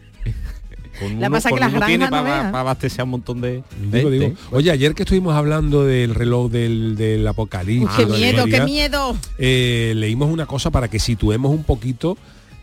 La 1.18 1.30
pasa 1.30 1.48
que 1.48 1.52
con 1.54 1.60
las 1.60 1.72
uno 1.72 1.86
tiene 1.86 2.04
no 2.04 2.10
para, 2.10 2.24
para 2.50 2.60
abastecer 2.60 3.00
a 3.00 3.04
un 3.04 3.10
montón 3.10 3.40
de 3.40 3.62
Digo, 3.90 4.10
de 4.10 4.18
digo. 4.18 4.34
Oye, 4.50 4.70
ayer 4.70 4.94
que 4.94 5.02
estuvimos 5.04 5.34
hablando 5.34 5.84
del 5.84 6.14
reloj 6.14 6.50
del, 6.50 6.96
del 6.96 7.22
Uy, 7.22 7.26
apocalipsis. 7.26 7.96
qué 7.96 8.04
de 8.06 8.10
la 8.12 8.16
miedo, 8.18 8.44
qué 8.46 8.60
miedo. 8.64 9.16
eh, 9.38 9.92
leímos 9.96 10.30
una 10.30 10.46
cosa 10.46 10.70
para 10.70 10.88
que 10.88 10.98
situemos 10.98 11.50
un 11.52 11.64
poquito 11.64 12.16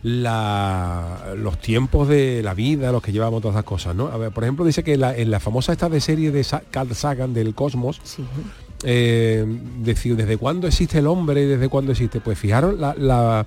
la- 0.03 1.33
los 1.37 1.59
tiempos 1.59 2.07
de 2.07 2.41
la 2.43 2.53
vida, 2.53 2.91
los 2.91 3.01
que 3.01 3.11
llevamos 3.11 3.41
todas 3.41 3.55
esas 3.55 3.65
cosas, 3.65 3.95
¿no? 3.95 4.07
A 4.07 4.17
ver, 4.17 4.31
por 4.31 4.43
ejemplo, 4.43 4.63
dice 4.65 4.83
que 4.83 4.97
la- 4.97 5.15
en 5.15 5.31
la 5.31 5.39
famosa 5.39 5.71
esta 5.71 5.89
de 5.89 5.99
serie 6.01 6.31
de 6.31 6.43
Sa- 6.43 6.63
Carl 6.71 6.93
Sagan 6.95 7.33
del 7.33 7.53
Cosmos, 7.55 7.99
eh, 8.83 9.45
decir, 9.79 10.15
¿desde 10.15 10.37
cuándo 10.37 10.67
existe 10.67 10.99
el 10.99 11.07
hombre 11.07 11.43
y 11.43 11.45
desde 11.45 11.67
cuándo 11.69 11.91
existe? 11.91 12.19
Pues 12.21 12.37
fijaros 12.37 12.79
la, 12.79 12.93
la, 12.97 13.45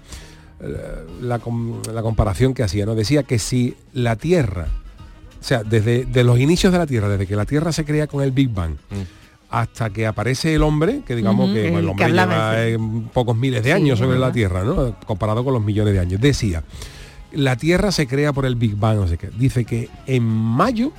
la- 0.60 1.26
la 1.28 1.38
com- 1.38 1.80
la 1.92 2.02
comparación 2.02 2.54
que 2.54 2.62
hacía, 2.62 2.86
¿no? 2.86 2.94
Decía 2.94 3.22
que 3.22 3.38
si 3.38 3.74
la 3.92 4.16
Tierra, 4.16 4.66
o 5.40 5.44
sea, 5.44 5.62
desde 5.62 6.04
de 6.04 6.24
los 6.24 6.38
inicios 6.38 6.72
de 6.72 6.78
la 6.78 6.86
Tierra, 6.86 7.08
desde 7.08 7.26
que 7.26 7.36
la 7.36 7.46
Tierra 7.46 7.72
se 7.72 7.84
crea 7.84 8.06
con 8.06 8.22
el 8.22 8.30
Big 8.32 8.50
Bang, 8.50 8.74
hasta 9.48 9.90
que 9.90 10.06
aparece 10.06 10.54
el 10.54 10.62
hombre, 10.62 11.00
que 11.06 11.16
digamos 11.16 11.50
que 11.52 11.66
el 11.66 11.72
bueno, 11.72 11.90
el 11.90 11.96
que 11.96 12.04
hombre 12.04 12.20
lleva 12.22 12.66
eh, 12.68 12.78
pocos 13.12 13.36
miles 13.36 13.62
de 13.64 13.70
Sí, 13.70 13.74
años 13.76 13.98
sobre 13.98 14.18
la. 14.18 14.30
Tierra, 14.32 14.62
¿no? 14.62 14.94
Comparado 15.06 15.42
con 15.42 15.52
los 15.54 15.62
millones 15.64 15.92
de 15.94 15.98
años. 16.00 16.20
Decía, 16.20 16.62
la 17.32 17.56
Tierra 17.56 17.90
se 17.90 18.06
crea 18.06 18.32
por 18.32 18.46
el 18.46 18.54
Big 18.54 18.76
Bang, 18.76 18.96
no 18.98 19.08
sé 19.08 19.18
qué. 19.18 19.28
Dice 19.36 19.64
que 19.64 19.88
en 20.06 20.22
mayo 20.24 20.92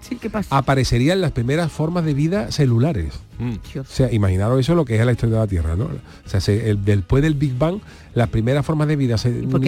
Sí, 0.00 0.16
¿qué 0.16 0.30
pasa? 0.30 0.56
aparecerían 0.56 1.20
las 1.20 1.32
primeras 1.32 1.70
formas 1.70 2.04
de 2.04 2.14
vida 2.14 2.50
celulares. 2.50 3.20
Mm. 3.38 3.78
O 3.80 3.84
sea, 3.84 4.12
imaginaros 4.12 4.58
eso 4.60 4.74
lo 4.74 4.84
que 4.84 4.96
es 4.98 5.04
la 5.06 5.12
historia 5.12 5.36
de 5.36 5.40
la 5.42 5.46
Tierra, 5.46 5.76
¿no? 5.76 5.84
O 5.84 6.28
sea, 6.28 6.40
se- 6.40 6.70
el- 6.70 6.84
después 6.84 7.22
del 7.22 7.34
Big 7.34 7.56
Bang, 7.56 7.80
las 8.14 8.28
primeras 8.28 8.64
formas 8.66 8.88
de 8.88 8.96
vida 8.96 9.16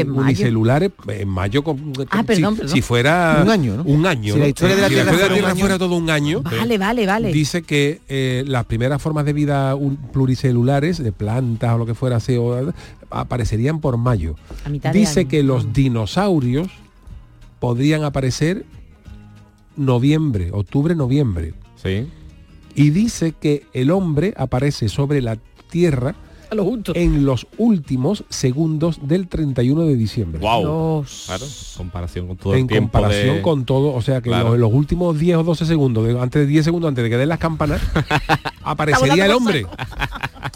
unicelulares, 0.07 0.91
en 1.09 1.29
mayo, 1.29 1.63
con- 1.63 1.93
Ah, 2.11 2.21
si- 2.21 2.25
perdón, 2.27 2.55
si, 2.57 2.61
perdón. 2.63 2.83
fuera 2.83 3.41
Un 3.45 3.51
año, 3.51 3.77
¿no? 3.77 3.83
un 3.85 4.07
año, 4.07 4.35
Si 4.35 4.39
la 4.39 4.45
¿no? 4.45 4.49
historia 4.49 4.77
de 4.77 4.83
la 4.83 4.89
Si 4.89 4.95
Tierra 4.95 5.11
fuera 5.13 5.27
un 5.29 5.33
Tierra 5.35 5.51
año. 5.51 5.61
fuera 5.61 5.79
todo 5.79 5.97
un 5.97 6.11
año, 6.11 6.43
Vale, 6.43 6.79
vale, 6.79 7.07
vale. 7.07 7.33
dice 7.33 7.63
que 7.63 8.01
eh, 8.09 8.45
las 8.47 8.65
primeras 8.65 9.01
formas 9.01 9.25
de 9.25 9.33
vida 9.33 9.75
un- 9.75 9.97
pluricelulares, 9.97 10.99
de 11.03 11.13
plantas 11.13 11.75
o 11.75 11.79
lo 11.79 11.87
que 11.87 11.95
fuera, 11.95 12.17
así, 12.17 12.37
o- 12.37 12.73
aparecerían 13.11 13.81
por 13.81 13.97
mayo. 13.97 14.35
A 14.65 14.69
mitad 14.71 14.93
de 14.93 14.99
Dice 14.99 15.21
año. 15.21 15.29
que 15.29 15.43
los 15.43 15.73
dinosaurios 15.73 16.69
podrían 17.61 18.05
aparecer 18.05 18.65
noviembre, 19.77 20.51
octubre, 20.53 20.95
noviembre. 20.95 21.55
Sí. 21.83 22.07
Y 22.75 22.91
dice 22.91 23.33
que 23.33 23.67
el 23.73 23.91
hombre 23.91 24.35
aparece 24.37 24.89
sobre 24.89 25.21
la 25.21 25.37
Tierra 25.71 26.15
A 26.51 26.55
lo 26.55 26.65
justo. 26.65 26.93
en 26.95 27.25
los 27.25 27.47
últimos 27.59 28.25
segundos 28.29 29.01
del 29.07 29.27
31 29.29 29.83
de 29.85 29.97
diciembre. 29.97 30.41
Wow. 30.41 31.05
Claro, 31.27 31.47
comparación 31.77 32.27
con 32.29 32.37
todo 32.37 32.55
En 32.55 32.61
el 32.61 32.67
tiempo 32.67 32.93
comparación 32.93 33.37
de- 33.37 33.43
con 33.43 33.65
todo, 33.65 33.95
o 33.95 34.03
sea 34.03 34.21
que 34.21 34.29
Claro. 34.29 34.51
los, 34.51 34.59
los 34.59 34.73
últimos 34.73 35.19
10 35.19 35.39
o 35.39 35.43
12 35.45 35.65
segundos, 35.67 36.07
de- 36.07 36.19
antes 36.21 36.43
de 36.43 36.47
10 36.47 36.65
segundos 36.65 36.89
antes 36.89 37.05
de 37.05 37.11
que 37.11 37.17
den 37.17 37.29
las 37.31 37.39
campanas, 37.39 37.81
aparecería 38.63 39.27
el 39.27 39.33
hombre. 39.33 39.67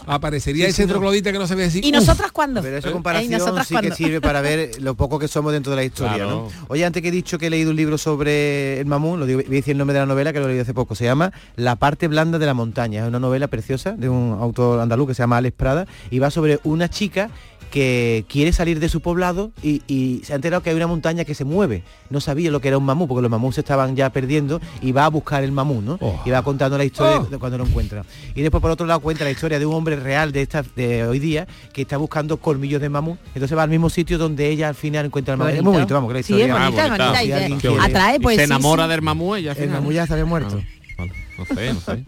Aparecería 0.07 0.65
Sí, 0.65 0.69
ese 0.71 0.81
sí, 0.83 0.87
no. 0.87 0.93
troglodita 0.93 1.31
que 1.31 1.37
no 1.39 1.47
sabía 1.47 1.65
decir. 1.65 1.83
¿Y 1.85 1.91
nosotras 1.91 2.31
cuándo? 2.31 2.61
Pero 2.61 2.77
esa 2.77 2.87
¿Eh? 2.87 2.91
¿Y 2.91 2.93
comparación 2.93 3.31
nosotras 3.33 3.67
sí 3.67 3.75
que 3.77 3.91
sirve 3.91 4.21
para 4.21 4.41
ver 4.41 4.71
lo 4.81 4.95
poco 4.95 5.19
que 5.19 5.27
somos 5.27 5.51
dentro 5.53 5.71
de 5.71 5.75
la 5.75 5.83
historia, 5.83 6.15
Claro. 6.15 6.29
¿no? 6.29 6.65
Oye, 6.69 6.85
antes 6.85 7.01
que 7.01 7.09
he 7.09 7.11
dicho 7.11 7.37
que 7.37 7.47
he 7.47 7.49
leído 7.49 7.71
un 7.71 7.75
libro 7.75 7.97
sobre 7.97 8.79
el 8.79 8.85
mamú, 8.85 9.17
lo 9.17 9.25
digo, 9.25 9.41
voy 9.45 9.47
a 9.47 9.59
decir 9.59 9.73
el 9.73 9.77
nombre 9.77 9.93
de 9.93 9.99
la 9.99 10.05
novela 10.05 10.31
que 10.33 10.39
lo 10.39 10.45
he 10.45 10.49
leído 10.49 10.63
hace 10.63 10.73
poco. 10.73 10.95
Se 10.95 11.03
llama 11.05 11.31
La 11.55 11.75
parte 11.75 12.07
blanda 12.07 12.39
de 12.39 12.45
la 12.45 12.53
montaña. 12.53 13.01
Es 13.03 13.07
una 13.07 13.19
novela 13.19 13.47
preciosa 13.47 13.91
de 13.91 14.09
un 14.09 14.37
autor 14.39 14.79
andaluz 14.79 15.07
que 15.09 15.13
se 15.13 15.23
llama 15.23 15.37
Alex 15.37 15.55
Prada 15.55 15.85
y 16.09 16.19
va 16.19 16.31
sobre 16.31 16.59
una 16.63 16.89
chica 16.89 17.29
que 17.71 18.25
quiere 18.29 18.53
salir 18.53 18.79
de 18.79 18.89
su 18.89 19.01
poblado 19.01 19.51
y, 19.61 19.81
y 19.87 20.21
se 20.23 20.33
ha 20.33 20.35
enterado 20.35 20.61
que 20.63 20.69
hay 20.69 20.75
una 20.75 20.87
montaña 20.87 21.25
que 21.25 21.33
se 21.35 21.43
mueve. 21.45 21.83
No 22.09 22.19
sabía 22.21 22.49
lo 22.51 22.61
que 22.61 22.67
era 22.69 22.77
un 22.77 22.85
mamú, 22.85 23.07
porque 23.07 23.21
los 23.21 23.31
mamús 23.31 23.55
se 23.55 23.61
estaban 23.61 23.95
ya 23.95 24.09
perdiendo 24.11 24.59
y 24.81 24.91
va 24.91 25.05
a 25.05 25.09
buscar 25.09 25.43
el 25.43 25.51
mamú, 25.51 25.81
¿no? 25.81 25.97
Oh. 26.01 26.21
Y 26.25 26.29
va 26.29 26.41
contando 26.43 26.77
la 26.77 26.85
historia 26.85 27.19
Oh. 27.21 27.25
de 27.25 27.37
cuando 27.37 27.57
lo 27.57 27.65
encuentra. 27.65 28.03
Y 28.35 28.41
después 28.41 28.61
por 28.61 28.71
otro 28.71 28.85
lado 28.85 28.99
cuenta 28.99 29.23
la 29.23 29.31
historia 29.31 29.59
de 29.59 29.65
un 29.65 29.73
hombre 29.75 29.95
real 29.95 30.31
de 30.31 30.41
esta 30.41 30.63
de 30.75 31.05
hoy 31.05 31.19
día 31.19 31.47
que 31.73 31.81
está 31.83 31.97
buscando 31.97 32.37
colmillos 32.37 32.81
de 32.81 32.89
mamú. 32.89 33.17
Entonces 33.33 33.57
va 33.57 33.63
al 33.63 33.69
mismo 33.69 33.89
sitio 33.89 34.17
donde 34.17 34.49
ella 34.49 34.69
al 34.69 34.75
final 34.75 35.05
encuentra 35.05 35.33
el 35.33 35.37
mamú. 35.39 35.51
Es 35.51 35.63
muy 35.63 35.73
bonito, 35.73 35.93
vamos, 35.93 36.09
que 36.09 36.13
la 36.19 36.23
Sí, 36.23 36.33
historia. 36.33 36.45
es 36.55 36.61
bonita, 36.61 36.81
Ah, 36.81 36.85
es 36.85 36.89
bonita. 36.91 37.05
bonita. 37.05 37.21
Si 37.21 37.27
y 37.27 37.31
alguien 37.33 37.59
te- 37.59 37.67
quiere- 37.67 37.83
Atrae, 37.83 38.17
Y 38.21 38.35
se 38.37 38.43
enamora 38.43 38.83
sí. 38.85 38.89
del 38.91 39.01
mamú 39.01 39.35
ella. 39.35 39.51
al 39.51 39.57
El 39.57 39.63
final. 39.63 39.79
mamú 39.81 39.91
ya 39.91 40.07
se 40.07 40.13
había 40.13 40.25
muerto. 40.25 40.61
Ah, 40.61 40.76
vale. 40.97 41.11
No 41.37 41.45
sé, 41.45 41.73
no 41.73 41.79
sé. 41.81 42.03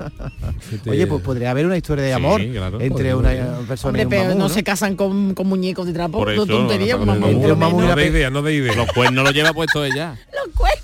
Fíjate. 0.59 0.89
Oye, 0.91 1.05
pues 1.07 1.21
podría 1.21 1.51
haber 1.51 1.65
una 1.67 1.77
historia 1.77 2.03
de 2.03 2.09
Sí, 2.09 2.15
amor 2.15 2.41
claro. 2.43 2.81
entre 2.81 3.13
una 3.13 3.29
persona 3.67 3.89
Hombre, 3.89 4.01
y 4.01 4.05
un 4.05 4.09
pero 4.09 4.23
mamú, 4.23 4.35
no, 4.39 4.47
¿no? 4.47 4.49
se 4.49 4.63
casan 4.63 4.95
con, 4.95 5.33
con 5.35 5.47
muñecos 5.47 5.85
de 5.85 5.93
trapo. 5.93 6.17
Por 6.19 6.27
No 6.27 6.33
eso, 6.33 6.45
tontería, 6.47 6.95
no 6.95 7.01
un 7.01 7.05
casan 7.07 7.21
con 7.21 7.29
mamú. 7.29 7.35
Entre 7.37 7.53
un 7.53 7.59
mamú 7.59 7.75
y 7.75 7.79
no 7.81 7.85
una 7.85 7.95
de 7.95 8.07
idea, 8.07 8.29
no 8.31 8.41
de 8.41 8.53
idea. 8.55 8.75
Los 8.75 8.91
cuernos 8.91 9.23
los 9.23 9.33
lleva 9.33 9.53
puesto 9.53 9.83
ella. 9.85 10.17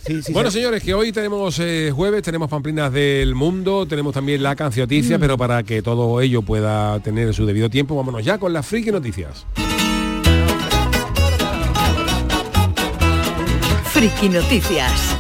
Sí, 0.06 0.22
sí, 0.22 0.34
Bueno, 0.34 0.52
sí. 0.52 0.60
señores, 0.60 0.84
que 0.84 0.94
hoy 0.94 1.12
tenemos 1.12 1.58
eh, 1.58 1.92
jueves, 1.92 2.22
tenemos 2.22 2.48
pamplinas 2.48 2.94
del 2.94 3.34
mundo, 3.34 3.88
tenemos 3.88 4.14
también 4.14 4.44
la 4.44 4.56
cancioticia, 4.56 5.18
pero 5.18 5.36
para 5.36 5.64
que 5.64 5.82
todo 5.82 6.22
ello 6.22 6.44
pueda 6.44 7.00
tener 7.00 7.34
su 7.34 7.44
debido 7.48 7.72
tiempo, 7.72 7.96
vámonos 7.96 8.24
ya 8.24 8.38
con 8.38 8.54
las 8.54 8.68
friki 8.68 8.92
noticias. 8.92 9.48
Friki 13.86 14.30
Noticias. 14.30 15.18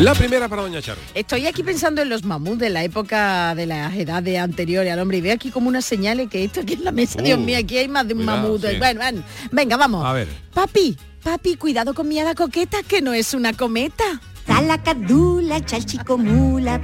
La 0.00 0.14
primera 0.14 0.48
para 0.48 0.62
Doña 0.62 0.80
Charo. 0.80 1.00
Estoy 1.14 1.46
aquí 1.46 1.62
pensando 1.62 2.00
en 2.02 2.08
los 2.08 2.22
mamuts 2.24 2.58
de 2.60 2.70
la 2.70 2.84
época 2.84 3.54
de 3.54 3.66
las 3.66 3.94
edades 3.96 4.38
anteriores 4.38 4.92
al 4.92 5.00
hombre 5.00 5.18
y 5.18 5.20
veo 5.20 5.34
aquí 5.34 5.50
como 5.50 5.68
unas 5.68 5.84
señales 5.84 6.28
que 6.30 6.44
esto 6.44 6.60
aquí 6.60 6.74
en 6.74 6.84
la 6.84 6.92
mesa, 6.92 7.20
Dios 7.20 7.38
Uh, 7.38 7.42
mío, 7.42 7.58
aquí 7.58 7.78
hay 7.78 7.88
más 7.88 8.06
de 8.06 8.14
un 8.14 8.20
cuidado, 8.20 8.42
mamut. 8.42 8.64
sí. 8.64 8.76
Bueno, 8.78 9.00
bueno, 9.00 9.22
venga, 9.50 9.76
vamos. 9.76 10.06
A 10.06 10.12
ver. 10.12 10.28
Papi, 10.54 10.96
papi, 11.22 11.56
cuidado 11.56 11.94
con 11.94 12.06
mi 12.08 12.18
hada 12.20 12.34
coqueta, 12.34 12.78
que 12.86 13.02
no 13.02 13.12
es 13.12 13.34
una 13.34 13.52
cometa. 13.52 14.04
Salacadula, 14.46 15.64
chalchicomula, 15.64 16.80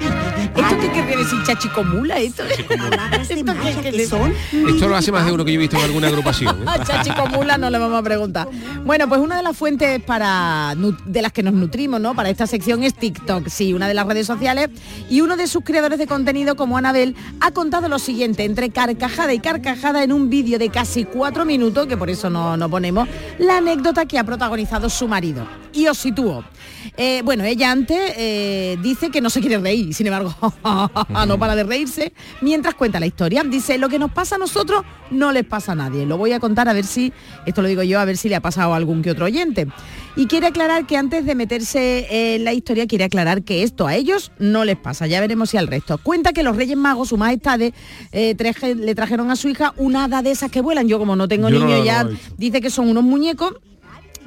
¿Esto 0.57 0.79
qué 0.81 0.89
quiere 0.91 1.17
decir 1.17 1.39
chachicomula? 1.45 2.19
¿Esto, 2.19 2.45
de 2.45 2.55
¿Esto 3.35 3.53
qué- 3.63 3.81
qué 3.83 3.93
le- 3.93 4.07
son 4.07 4.33
Esto 4.69 4.89
lo 4.89 4.97
hace 4.97 5.11
más 5.13 5.27
de 5.27 5.33
uno 5.33 5.45
que 5.45 5.53
yo 5.53 5.59
he 5.59 5.61
visto 5.63 5.77
en 5.77 5.83
alguna 5.85 6.09
agrupación. 6.09 6.63
¿eh? 6.63 6.65
A 6.67 6.85
Chachicomula 6.85 7.59
no 7.59 7.71
le 7.71 7.79
vamos 7.79 7.99
a 7.99 8.03
preguntar. 8.03 8.49
Bueno, 8.85 9.09
pues 9.09 9.21
una 9.21 9.37
de 9.37 9.43
las 9.43 9.57
fuentes 9.57 10.01
para 10.03 10.75
de 11.07 11.23
las 11.23 11.33
que 11.33 11.43
nos 11.43 11.55
nutrimos, 11.55 12.01
¿no? 12.01 12.15
Para 12.15 12.31
esta 12.31 12.47
sección 12.47 12.83
es 12.85 12.95
TikTok, 12.95 13.49
sí, 13.49 13.75
una 13.75 13.89
de 13.89 13.95
las 13.95 14.07
redes 14.07 14.27
sociales. 14.27 14.71
Y 15.11 15.21
uno 15.23 15.37
de 15.37 15.47
sus 15.49 15.65
creadores 15.65 15.99
de 15.99 16.07
contenido, 16.07 16.55
como 16.57 16.77
Anabel, 16.79 17.17
ha 17.41 17.51
contado 17.51 17.89
lo 17.89 17.99
siguiente, 17.99 18.45
entre 18.45 18.71
carcajada 18.71 19.35
y 19.35 19.41
carcajada 19.41 20.03
en 20.05 20.13
un 20.13 20.31
vídeo 20.31 20.59
de 20.59 20.69
casi 20.71 21.05
cuatro 21.05 21.45
minutos, 21.45 21.87
que 21.87 21.97
por 21.97 22.11
eso 22.11 22.31
no, 22.31 22.57
no 22.57 22.69
ponemos, 22.71 23.09
la 23.39 23.59
anécdota 23.59 24.07
que 24.07 24.19
ha 24.19 24.25
protagonizado 24.25 24.89
su 24.89 25.09
marido. 25.09 25.47
Y 25.73 25.89
os 25.89 25.99
sitúo. 25.99 26.45
Eh, 26.97 27.23
bueno, 27.25 27.43
ella 27.45 27.73
antes 27.73 27.99
eh, 28.17 28.77
dice 28.83 29.11
que 29.11 29.21
no 29.21 29.31
se 29.31 29.41
quiere 29.41 29.59
reír, 29.59 29.93
sin 29.95 30.07
embargo, 30.07 30.35
no 31.27 31.39
para 31.39 31.55
de 31.57 31.65
reírse, 31.65 32.13
mientras 32.41 32.75
cuenta 32.75 33.01
la 33.01 33.07
historia. 33.07 33.43
Dice, 33.45 33.79
lo 33.79 33.89
que 33.89 33.99
nos 33.99 34.11
pasa 34.13 34.35
a 34.37 34.39
nosotros 34.39 34.83
no 35.11 35.33
les 35.33 35.45
pasa 35.45 35.73
a 35.73 35.75
nadie. 35.75 36.07
Lo 36.07 36.17
voy 36.19 36.33
a 36.33 36.41
contar 36.41 36.69
a 36.69 36.73
ver 36.73 36.85
si, 36.85 37.13
esto 37.47 37.63
lo 37.63 37.69
digo 37.69 37.83
yo, 37.83 38.01
a 38.01 38.05
ver 38.05 38.17
si 38.17 38.29
le 38.29 38.37
ha 38.37 38.41
pasado 38.41 38.73
a 38.73 38.77
algún 38.77 39.03
que 39.03 39.11
otro 39.11 39.27
oyente. 39.27 39.67
Y 40.17 40.27
quiere 40.27 40.47
aclarar 40.47 40.87
que 40.87 40.97
antes 40.97 41.27
de 41.27 41.35
meterse 41.35 42.35
en 42.35 42.45
la 42.45 42.53
historia, 42.53 42.87
quiere 42.87 43.05
aclarar 43.05 43.43
que 43.43 43.63
esto 43.65 43.87
a 43.87 43.97
ellos 43.97 44.31
no 44.39 44.65
les 44.65 44.77
pasa. 44.77 45.07
Ya 45.07 45.21
veremos 45.21 45.51
si 45.51 45.57
al 45.57 45.67
resto. 45.67 45.99
Cuenta 45.99 46.33
que 46.33 46.43
los 46.43 46.57
Reyes 46.57 46.77
Magos, 46.77 47.09
su 47.09 47.17
majestad, 47.17 47.61
eh, 47.61 48.35
traje- 48.37 48.75
le 48.77 48.95
trajeron 48.95 49.31
a 49.31 49.37
su 49.37 49.49
hija 49.49 49.75
una 49.77 50.05
hada 50.05 50.23
de 50.23 50.31
esas 50.31 50.51
que 50.51 50.61
vuelan. 50.61 50.87
Yo 50.89 50.99
como 50.99 51.17
no 51.17 51.27
tengo 51.27 51.49
Yo 51.49 51.59
niño 51.59 51.85
ya, 51.85 52.09
dice 52.39 52.61
que 52.61 52.71
son 52.71 52.89
unos 52.89 53.03
muñecos 53.03 53.55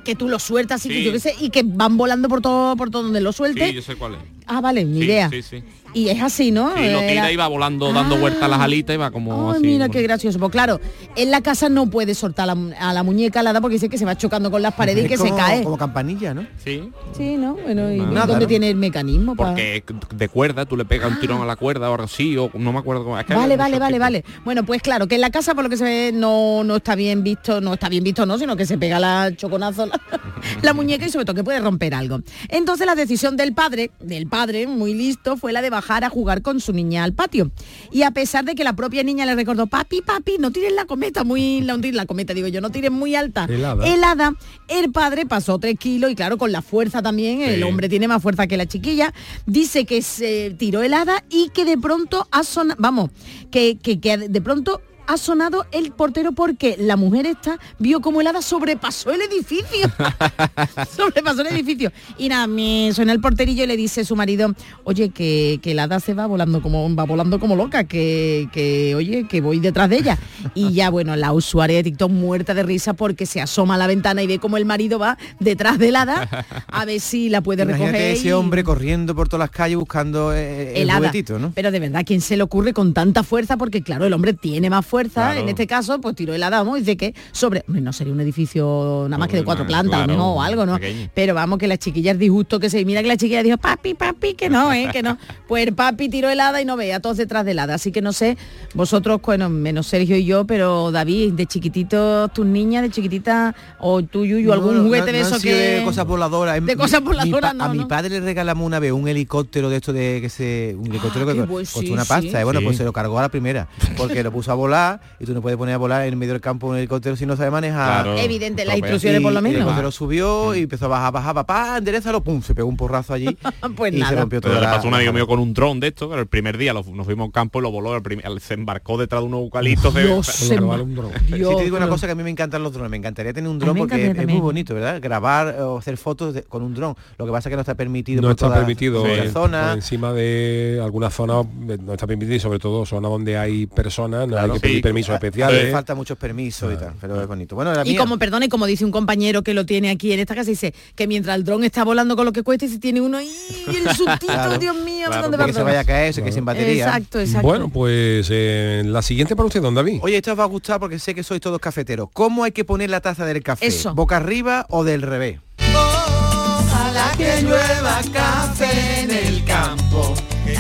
que 0.03 0.15
tú 0.15 0.30
los 0.30 0.41
sueltas 0.43 0.86
y 0.86 0.89
que 0.89 1.03
yo 1.03 1.12
qué 1.12 1.19
sé, 1.19 1.36
y 1.39 1.49
que 1.49 1.63
van 1.65 1.97
volando 1.97 2.30
por 2.30 2.41
todo 2.41 2.77
por 2.77 2.89
todo 2.89 3.03
donde 3.03 3.19
lo 3.19 3.34
sueltes. 3.34 3.67
Sí, 3.69 3.73
yo 3.75 3.82
sé 3.82 3.95
cuál 3.95 4.13
es. 4.15 4.19
Ah, 4.45 4.62
vale, 4.62 4.86
ni 4.86 4.99
Sí, 4.99 5.06
idea. 5.06 5.30
sí. 5.41 5.62
Y 5.93 6.10
es 6.10 6.21
así, 6.21 6.52
¿no? 6.52 6.69
Y 6.78 6.89
lo 6.91 7.00
tira 7.00 7.12
Era- 7.12 7.32
y 7.32 7.36
va 7.36 7.47
volando, 7.47 7.91
dando 7.91 8.17
vueltas 8.17 8.43
a 8.43 8.47
las 8.47 8.60
alitas 8.60 8.93
y 8.93 8.97
va 8.97 9.10
como 9.10 9.52
Ay, 9.52 9.58
así. 9.58 9.65
mira 9.65 9.89
qué 9.89 10.02
gracioso. 10.04 10.38
Pues 10.38 10.52
claro, 10.52 10.80
en 11.15 11.32
la 11.32 11.41
casa 11.41 11.69
no 11.69 11.89
puede 11.89 12.13
soltar 12.13 12.50
a 12.50 12.56
la, 12.56 12.78
a 12.89 12.93
la 12.93 13.04
muñeca 13.04 13.39
alada 13.39 13.62
porque 13.62 13.76
dice 13.76 13.89
que 13.89 13.97
se 13.97 14.06
va 14.06 14.15
chocando 14.15 14.52
con 14.52 14.62
las 14.62 14.73
paredes 14.76 15.06
y 15.06 15.08
que 15.08 15.17
se 15.17 15.30
cae. 15.34 15.63
Como 15.63 15.78
campanilla, 15.78 16.34
¿no? 16.34 16.45
Sí. 16.63 16.91
Sí, 17.15 17.38
¿no? 17.38 17.56
Bueno, 17.56 17.91
¿y 17.91 17.97
Nada, 18.00 18.28
dónde 18.28 18.45
¿no? 18.45 18.47
tiene 18.47 18.69
el 18.69 18.76
mecanismo? 18.76 19.36
pa- 19.36 19.47
Porque 19.50 19.84
de 20.15 20.30
cuerda, 20.30 20.65
tú 20.65 20.78
le 20.78 20.86
pegas 20.86 21.10
un 21.12 21.19
tirón 21.19 21.41
a 21.41 21.45
la 21.45 21.56
cuerda 21.56 21.89
o 21.89 21.93
algo 21.93 22.06
así, 22.06 22.38
o 22.38 22.52
no 22.54 22.71
me 22.73 22.80
acuerdo 22.80 23.04
cómo. 23.04 23.17
es 23.19 23.26
que 23.26 23.34
hay 23.34 23.39
Vale, 23.39 23.58
vale, 23.58 23.80
vale, 23.80 23.93
tipos. 23.95 24.00
vale. 24.06 24.26
Bueno, 24.45 24.65
pues 24.65 24.82
claro, 24.82 25.08
que 25.08 25.15
en 25.15 25.21
la 25.21 25.30
casa 25.32 25.56
por 25.56 25.63
lo 25.63 25.69
que 25.69 25.78
se 25.78 25.84
ve 25.84 26.12
no, 26.13 26.63
no 26.63 26.76
está 26.76 26.95
bien 26.95 27.23
visto, 27.23 27.60
no 27.62 27.73
está 27.73 27.89
bien 27.89 28.04
visto, 28.04 28.26
no, 28.26 28.38
sino 28.38 28.56
que 28.56 28.65
se 28.65 28.78
pega 28.78 29.00
la 29.00 29.32
choconazo 29.36 29.86
la, 29.88 30.00
la 30.62 30.73
muñeca 30.73 31.06
y 31.06 31.10
sobre 31.10 31.26
todo 31.26 31.36
que 31.36 31.43
puede 31.43 31.60
romper 31.60 31.93
algo. 31.95 32.19
Entonces 32.50 32.86
la 32.86 32.95
decisión 32.95 33.36
del 33.38 33.54
padre, 33.54 33.89
del 34.00 34.28
padre, 34.28 34.67
muy 34.67 34.93
listo, 34.93 35.38
fue 35.38 35.54
la 35.54 35.62
de 35.62 35.69
bajar 35.77 36.03
a 36.03 36.09
jugar 36.09 36.41
con 36.41 36.59
su 36.59 36.73
niña 36.73 37.03
al 37.03 37.13
patio. 37.13 37.51
Y 37.91 38.01
a 38.01 38.11
pesar 38.11 38.45
de 38.45 38.55
que 38.55 38.63
la 38.63 38.73
propia 38.73 39.03
niña 39.03 39.25
le 39.25 39.35
recordó, 39.35 39.67
papi, 39.67 40.01
papi, 40.01 40.37
no 40.39 40.51
tires 40.51 40.73
la 40.73 40.85
cometa 40.85 41.23
muy, 41.23 41.61
la, 41.67 41.77
la 41.77 42.05
cometa, 42.05 42.33
digo 42.33 42.47
yo, 42.47 42.61
no 42.61 42.71
tires 42.71 42.91
muy 42.91 43.15
alta. 43.15 43.45
Helada. 43.45 43.87
Helada, 43.87 44.33
el 44.67 44.91
padre 44.91 45.25
pasó 45.25 45.59
tres 45.59 45.77
kilos 45.77 46.11
y 46.11 46.15
claro, 46.15 46.37
con 46.37 46.51
la 46.51 46.61
fuerza 46.61 47.01
también, 47.01 47.41
el 47.41 47.63
hombre 47.63 47.89
tiene 47.89 48.07
más 48.07 48.21
fuerza 48.21 48.47
que 48.47 48.57
la 48.57 48.65
chiquilla, 48.65 49.13
dice 49.45 49.85
que 49.85 50.01
se 50.01 50.55
tiró 50.57 50.81
helada 50.81 51.23
y 51.29 51.49
que 51.49 51.65
de 51.65 51.77
pronto 51.77 52.27
ha 52.31 52.43
sonado, 52.43 52.77
vamos, 52.79 53.11
que, 53.51 53.77
que, 53.77 53.99
que 53.99 54.17
de 54.17 54.41
pronto 54.41 54.81
ha 55.08 55.17
sonado 55.17 55.65
el 55.72 55.91
portero 55.91 56.32
porque 56.34 56.76
la 56.78 56.96
mujer 56.98 57.26
esta 57.26 57.60
vio 57.80 58.02
como 58.02 58.22
el 58.22 58.28
hada 58.28 58.41
sobrepasó 58.41 59.12
el 59.12 59.22
edificio. 59.22 59.89
sobrepasó 60.96 61.41
el 61.41 61.48
edificio. 61.48 61.91
Y 62.17 62.30
nada, 62.30 62.48
me 62.48 62.91
suena 62.93 63.13
el 63.13 63.20
porterillo 63.22 63.63
y 63.63 63.67
le 63.67 63.78
dice 63.78 64.06
su 64.06 64.15
marido, 64.15 64.54
oye, 64.84 65.10
que, 65.10 65.60
que 65.62 65.72
el 65.72 65.80
hada 65.80 66.00
se 66.00 66.13
va 66.13 66.26
volando 66.28 66.62
como, 66.62 66.93
va 66.96 67.04
volando 67.06 67.39
como 67.39 67.56
loca, 67.56 67.86
que, 67.86 68.48
que, 68.52 68.96
oye, 68.96 69.28
que 69.28 69.41
voy 69.41 69.60
detrás 69.60 69.89
de 69.89 69.98
ella. 69.98 70.17
Y 70.54 70.74
ya, 70.74 70.89
bueno, 70.89 71.15
la 71.15 71.34
usuaria 71.34 71.78
de 71.78 71.84
TikTok 71.84 72.12
muerta 72.12 72.54
de 72.54 72.63
risa 72.63 72.93
porque 72.93 73.26
se 73.26 73.41
asoma 73.41 73.76
a 73.76 73.78
la 73.78 73.88
ventana 73.88 74.22
y 74.24 74.28
ve 74.28 74.39
como 74.39 74.58
el 74.58 74.65
marido 74.65 75.00
va 75.00 75.17
detrás 75.39 75.78
del 75.80 75.96
hada 75.96 76.46
a 76.67 76.86
ver 76.86 77.00
si 77.00 77.30
la 77.30 77.41
puede 77.41 77.63
Imagínate 77.63 77.91
recoger. 77.91 78.12
ese 78.17 78.28
y- 78.30 78.32
hombre 78.32 78.63
corriendo 78.63 79.15
por 79.15 79.28
todas 79.30 79.39
las 79.48 79.52
calles 79.52 79.78
buscando 79.78 80.34
eh, 80.34 80.72
el, 80.76 80.82
el 80.84 80.89
hada. 80.89 81.00
juguetito, 81.00 81.39
¿no? 81.39 81.52
Pero 81.56 81.72
de 81.72 81.80
verdad, 81.80 82.04
¿quién 82.06 82.22
se 82.22 82.36
le 82.38 82.43
ocurre 82.43 82.74
con 82.74 82.93
tanta 82.93 83.24
fuerza? 83.24 83.58
Porque 83.58 83.82
claro, 83.82 84.06
el 84.06 84.13
hombre 84.13 84.34
tiene 84.34 84.70
más 84.70 84.86
fuerza. 84.86 84.96
Claro. 85.05 85.39
En 85.39 85.49
este 85.49 85.67
caso, 85.67 85.99
pues 86.01 86.15
tiró 86.15 86.33
el 86.33 86.43
hada, 86.43 86.60
vamos, 86.60 86.77
y 86.77 86.81
dice 86.81 86.97
que 86.97 87.13
sobre. 87.31 87.63
hombre, 87.67 87.81
no 87.81 87.93
sería 87.93 88.13
un 88.13 88.19
edificio 88.21 89.05
nada 89.10 89.17
más 89.17 89.27
que 89.27 89.38
de 89.38 89.43
cuatro 89.43 89.65
plantas, 89.65 90.05
claro, 90.05 90.23
o 90.25 90.41
algo, 90.41 90.65
¿no? 90.65 90.75
pequeño. 90.75 91.10
Pero 91.13 91.33
vamos, 91.33 91.60
que 91.60 91.67
la 91.67 91.77
chiquilla 91.77 92.12
es 92.12 92.19
disgusto 92.19 92.60
que 92.60 92.69
se. 92.69 92.83
Mira 92.86 93.01
que 93.01 93.07
la 93.07 93.17
chiquilla 93.17 93.43
dijo, 93.43 93.57
papi, 93.57 93.93
papi, 93.93 94.33
que 94.33 94.49
no, 94.49 94.71
¿eh? 94.73 94.89
Que 94.91 95.01
no. 95.03 95.17
Pues 95.47 95.65
el 95.65 95.73
papi 95.73 96.10
tiró 96.10 96.29
el 96.29 96.41
hada 96.41 96.62
y 96.62 96.65
no 96.65 96.75
vea, 96.75 96.99
todos 96.99 97.15
detrás 97.17 97.45
del 97.45 97.60
hada. 97.60 97.75
Así 97.75 97.91
que 97.93 98.01
no 98.01 98.12
sé, 98.12 98.38
vosotros, 98.73 99.21
bueno, 99.23 99.49
menos 99.49 99.88
Sergio 99.88 100.17
y 100.17 100.25
yo, 100.25 100.45
pero 100.45 100.91
David, 100.91 101.33
de 101.33 101.45
chiquitito, 101.45 102.27
tus 102.29 102.45
niñas, 102.45 102.81
de 102.83 102.89
chiquitita, 102.89 103.55
o 103.79 104.01
tú, 104.03 104.25
Yuyu, 104.25 104.51
algún 104.51 104.83
juguete 104.83 105.12
no 105.13 105.17
de 105.17 105.21
eso 105.21 105.39
que. 105.39 105.53
de 105.53 105.83
cosas 105.83 106.05
voladoras. 106.05 106.65
De 106.65 106.75
cosas 106.75 107.01
voladoras, 107.01 107.55
no, 107.55 107.63
A 107.63 107.73
mi 107.73 107.86
padre 107.86 108.10
le 108.10 108.19
regalamos 108.21 108.65
una 108.65 108.79
vez 108.79 108.91
un 108.91 109.07
helicóptero 109.07 109.69
de 109.69 109.77
esto 109.77 109.93
de 109.93 110.19
que 110.21 110.29
se 110.29 110.75
un 110.77 110.88
helicóptero 110.88 111.29
Ah, 111.29 111.33
que 111.33 111.45
costó 111.45 111.79
sí, 111.81 111.91
una 111.91 112.03
sí. 112.03 112.10
pasta. 112.10 112.41
Y 112.41 112.43
bueno, 112.43 112.60
pues 112.62 112.75
Sí. 112.75 112.79
se 112.79 112.83
lo 112.83 112.91
cargó 112.93 113.17
a 113.19 113.21
la 113.23 113.29
primera, 113.29 113.67
porque 113.97 114.21
lo 114.23 114.31
puso 114.31 114.51
a 114.51 114.55
volar 114.55 114.87
y 115.19 115.26
tú 115.26 115.34
no 115.34 115.41
puedes 115.41 115.58
poner 115.58 115.76
a 115.76 115.78
volar 115.78 116.06
en 116.08 116.17
medio 116.17 116.34
del 116.34 116.41
campo 116.41 116.67
un 116.67 116.78
helicóptero 116.78 117.15
si 117.15 117.26
no 117.26 117.36
sabes 117.36 117.52
manejar. 117.52 118.04
Claro. 118.04 118.17
Evidente, 118.19 118.65
las 118.65 118.78
instrucciones 118.78 119.21
por 119.21 119.32
lo 119.34 119.38
Y 119.38 119.39
El 119.39 119.43
menos. 119.43 119.58
helicóptero 119.60 119.91
subió 119.91 120.56
y 120.56 120.63
empezó 120.63 120.86
a 120.86 120.89
bajar, 120.89 121.13
bajar, 121.13 121.36
papá, 121.36 121.78
enderezalo, 121.78 122.21
pum, 122.23 122.41
se 122.41 122.54
pegó 122.56 122.67
un 122.67 122.78
porrazo 122.78 123.13
allí 123.13 123.38
Pues 123.76 123.93
y 123.93 123.97
se 123.97 124.02
nada. 124.04 124.21
rompió 124.21 124.41
Pero 124.41 124.56
toda 124.56 124.65
le 124.69 124.76
pasó 124.76 124.88
un 124.88 124.93
amigo 124.93 125.13
mío 125.13 125.28
con 125.28 125.39
un 125.39 125.54
dron 125.54 125.80
de 125.80 125.88
esto, 125.88 126.10
pero 126.10 126.21
el 126.21 126.28
primer 126.28 126.58
día 126.58 126.73
lo- 126.73 126.84
nos 126.84 127.06
fuimos 127.06 127.23
a 127.23 127.26
un 127.26 127.32
campo 127.32 127.60
y 127.60 127.62
lo 127.63 127.71
voló, 127.71 127.95
el 127.95 128.02
prim- 128.02 128.21
el- 128.23 128.39
se 128.39 128.54
embarcó 128.56 128.97
detrás 128.97 129.21
de 129.21 129.28
unos 129.28 129.41
eucaliptos. 129.41 129.93
de- 129.93 130.04
Dios, 130.06 130.26
se 130.28 130.60
un 130.60 130.95
dron. 130.95 131.12
Sí, 131.28 131.32
te 131.34 131.63
digo 131.63 131.78
una 131.78 131.88
cosa 131.89 132.06
que 132.08 132.12
a 132.13 132.15
mí 132.15 132.23
me 132.23 132.30
encantan 132.30 132.63
los 132.63 132.73
drones. 132.73 132.89
Me 132.91 132.97
encantaría 132.97 133.34
tener 133.34 133.50
un 133.50 133.60
dron 133.60 133.76
porque 133.78 134.08
es 134.12 134.28
muy 134.28 134.39
bonito, 134.39 134.73
¿verdad? 134.73 135.00
Grabar 135.02 135.56
eh, 135.58 135.62
o 135.62 135.78
hacer 135.78 135.97
fotos 135.97 136.34
de- 136.34 136.43
con 136.43 136.63
un 136.63 136.73
dron. 136.73 136.95
Lo 137.17 137.26
que 137.26 137.32
pasa 137.32 137.50
es 137.50 137.52
que 137.52 137.56
no 137.56 137.62
está 137.62 137.76
permitido 137.76 138.21
no 138.21 138.28
por 138.28 138.32
está 138.32 138.45
toda 138.47 138.58
permitido 138.58 139.06
la 139.06 139.23
en- 139.26 139.32
zona. 139.32 139.67
por 139.69 139.76
encima 139.78 140.13
de 140.13 140.80
algunas 140.84 141.13
zonas 141.13 141.45
eh, 141.69 141.78
no 141.84 141.93
está 141.93 142.08
permitido 142.08 142.36
y 142.36 142.39
sobre 142.39 142.60
todo 142.60 142.86
zonas 142.86 143.12
donde 143.12 143.38
hay 143.38 143.65
personas 143.67 144.21
no 144.28 144.34
Claro, 144.36 144.54
hay 144.54 144.60
que 144.60 144.67
pedir 144.67 144.76
sí. 144.77 144.81
permisos 144.81 145.13
especiales 145.13 145.71
falta 145.71 145.93
muchos 145.95 146.17
permisos 146.17 146.73
y 146.73 146.77
tal, 146.77 146.93
pero 146.99 147.21
es 147.21 147.27
bonito. 147.27 147.55
Bueno, 147.55 147.73
la 147.73 147.85
Y 147.85 147.91
mía- 147.91 147.99
como, 147.99 148.17
perdón, 148.17 148.43
y 148.43 148.47
como 148.49 148.65
dice 148.65 148.85
un 148.85 148.91
compañero 148.91 149.41
que 149.43 149.53
lo 149.53 149.65
tiene 149.65 149.89
aquí 149.89 150.11
en 150.13 150.19
esta 150.19 150.33
casa, 150.35 150.49
dice 150.49 150.73
que 150.95 151.07
mientras 151.07 151.35
el 151.35 151.43
dron 151.43 151.63
está 151.63 151.83
volando 151.83 152.15
con 152.15 152.25
lo 152.25 152.31
que 152.33 152.43
cuesta 152.43 152.65
y 152.65 152.69
se 152.69 152.79
tiene 152.79 153.01
uno 153.01 153.21
y 153.21 153.27
el 153.67 153.83
sustito, 153.95 154.27
Claro. 154.33 154.57
Dios 154.57 154.75
mío, 154.75 155.07
Claro, 155.07 155.23
¿dónde 155.23 155.37
de 155.37 155.43
va 155.43 155.47
que 155.47 155.53
se 155.53 155.63
vaya 155.63 155.79
a 155.81 155.85
caer, 155.85 156.13
se 156.13 156.21
quede 156.21 156.31
sin 156.31 156.45
batería. 156.45 156.85
Exacto, 156.85 157.19
exacto. 157.19 157.47
bueno 157.47 157.69
pues 157.69 158.27
eh, 158.31 158.83
la 158.85 159.01
siguiente 159.01 159.35
para 159.35 159.47
usted 159.47 159.61
don 159.61 159.75
David 159.75 159.99
Oye, 160.01 160.17
esto 160.17 160.31
os 160.31 160.39
va 160.39 160.43
a 160.43 160.47
gustar 160.47 160.79
porque 160.79 160.99
sé 160.99 161.13
que 161.15 161.23
sois 161.23 161.41
todos 161.41 161.59
cafeteros. 161.59 162.09
¿Cómo 162.13 162.43
hay 162.43 162.51
que 162.51 162.63
poner 162.65 162.89
la 162.89 163.01
taza 163.01 163.25
del 163.25 163.41
café? 163.43 163.65
Eso. 163.67 163.93
¿Boca 163.95 164.17
arriba 164.17 164.65
o 164.69 164.83
del 164.83 165.01
revés? 165.01 165.39
Ojalá 165.59 167.11
que 167.17 167.41
llueva 167.43 168.01
café 168.13 169.01
en 169.01 169.11
el 169.11 169.17
campo. 169.19 169.26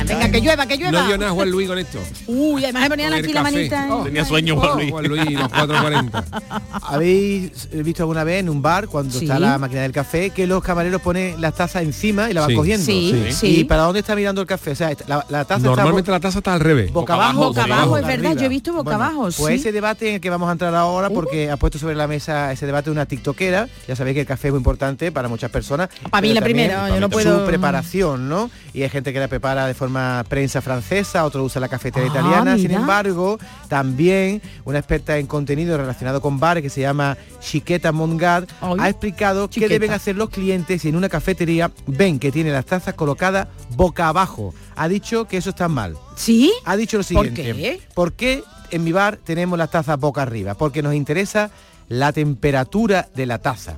Venga, 0.07 0.29
que 0.31 0.41
llueva, 0.41 0.65
que 0.65 0.77
llueva. 0.77 0.91
no 1.01 1.07
dio 1.07 1.17
nada 1.17 1.31
Juan 1.31 1.49
Luis 1.51 1.67
con 1.67 1.77
esto 1.79 1.99
Uy, 2.27 2.63
además 2.63 2.83
me 2.83 2.89
ponían 2.89 3.13
aquí 3.13 3.33
la 3.33 3.43
manita. 3.43 3.87
Oh, 3.91 4.03
Tenía 4.03 4.25
sueño 4.25 4.55
Oh, 4.55 4.59
Juan 4.61 4.75
Luis. 4.77 4.91
Juan 4.91 5.05
Luis 5.07 5.31
los 5.33 5.49
440 5.49 6.23
¿Habéis 6.83 7.69
visto 7.71 8.03
alguna 8.03 8.23
vez 8.23 8.39
en 8.41 8.49
un 8.49 8.61
bar 8.61 8.87
cuando 8.87 9.17
Sí. 9.17 9.25
está 9.25 9.39
la 9.39 9.57
máquina 9.57 9.81
del 9.81 9.91
café 9.91 10.29
que 10.29 10.45
los 10.47 10.63
camareros 10.63 11.01
ponen 11.01 11.39
las 11.41 11.53
tazas 11.55 11.83
encima 11.83 12.29
y 12.29 12.33
la 12.33 12.41
van 12.41 12.49
Sí. 12.51 12.55
cogiendo? 12.55 12.85
Sí, 12.85 13.23
Sí. 13.27 13.31
sí. 13.33 13.59
¿Y 13.59 13.63
para 13.63 13.83
dónde 13.83 13.99
está 13.99 14.15
mirando 14.15 14.41
el 14.41 14.47
café? 14.47 14.71
O 14.71 14.75
sea, 14.75 14.91
la, 15.07 15.25
la 15.29 15.45
taza 15.45 15.61
normalmente 15.65 16.01
está 16.01 16.11
la 16.11 16.19
taza 16.19 16.37
está 16.39 16.53
al 16.53 16.59
revés 16.59 16.91
bo- 16.91 17.01
boca 17.01 17.15
Boca 17.15 17.25
abajo. 17.25 17.39
Boca 17.47 17.63
abajo, 17.63 17.97
es 17.97 18.05
verdad, 18.07 18.25
arriba. 18.31 18.41
yo 18.41 18.45
he 18.45 18.49
visto 18.49 18.71
boca 18.73 18.83
Bueno, 18.97 19.03
abajo, 19.03 19.29
Pues 19.37 19.59
ese 19.59 19.71
debate 19.71 20.09
en 20.09 20.15
el 20.15 20.21
que 20.21 20.29
vamos 20.29 20.49
a 20.49 20.51
entrar 20.53 20.73
ahora, 20.75 21.09
porque 21.09 21.49
ha 21.49 21.57
puesto 21.57 21.79
sobre 21.79 21.95
la 21.95 22.07
mesa 22.07 22.51
ese 22.51 22.65
debate 22.65 22.89
una 22.91 23.05
tiktokera. 23.05 23.67
Ya 23.87 23.95
sabéis 23.95 24.15
que 24.15 24.21
el 24.21 24.27
café 24.27 24.47
es 24.49 24.53
muy 24.53 24.59
importante 24.59 25.11
para 25.11 25.27
muchas 25.27 25.49
personas. 25.51 25.89
Para 26.09 26.21
mí 26.21 26.33
la 26.33 26.41
primera, 26.41 26.89
yo 26.89 26.99
no 26.99 27.07
su 27.07 27.11
puedo- 27.11 27.45
preparación, 27.45 28.29
¿no? 28.29 28.49
Y 28.73 28.83
hay 28.83 28.89
gente 28.89 29.11
que 29.13 29.19
la 29.19 29.27
prepara 29.27 29.65
de 29.65 29.73
forma 29.77 30.25
prensa 30.27 30.61
francesa, 30.61 31.23
otro 31.23 31.43
usa 31.45 31.61
la 31.61 31.69
cafetera 31.69 32.05
Ah, 32.05 32.09
italiana. 32.09 32.57
Sin 32.57 32.71
embargo, 32.71 33.37
también 33.69 34.41
una 34.65 34.79
experta 34.79 35.17
en 35.17 35.27
contenido 35.27 35.77
relacionado 35.77 36.19
con 36.19 36.39
bar 36.39 36.61
que 36.61 36.69
se 36.69 36.81
llama 36.81 37.15
Chiqueta 37.39 37.91
Mongard 37.93 38.47
Ay, 38.59 38.75
ha 38.79 38.89
explicado 38.89 39.47
Chiqueta. 39.47 39.67
qué 39.69 39.79
deben 39.79 39.91
hacer 39.93 40.15
los 40.17 40.29
clientes 40.29 40.81
si 40.81 40.89
en 40.89 40.95
una 40.97 41.07
cafetería 41.07 41.71
ven 41.85 42.19
que 42.19 42.31
tiene 42.31 42.51
las 42.51 42.65
tazas 42.65 42.93
colocadas 42.95 43.47
boca 43.75 44.09
abajo. 44.09 44.53
Ha 44.75 44.87
dicho 44.89 45.25
que 45.27 45.37
eso 45.37 45.51
está 45.51 45.67
mal. 45.69 45.95
¿Sí? 46.15 46.51
Ha 46.65 46.75
dicho 46.75 46.97
lo 46.97 47.03
¿Por 47.03 47.27
siguiente. 47.27 47.43
qué? 47.43 47.81
¿Por 47.93 48.13
qué 48.13 48.43
en 48.71 48.83
mi 48.83 48.91
bar 48.91 49.17
tenemos 49.23 49.57
las 49.57 49.69
tazas 49.71 49.99
boca 49.99 50.23
arriba? 50.23 50.55
Porque 50.55 50.81
nos 50.81 50.93
interesa 50.95 51.51
la 51.87 52.11
temperatura 52.11 53.07
de 53.15 53.25
la 53.25 53.37
taza. 53.39 53.77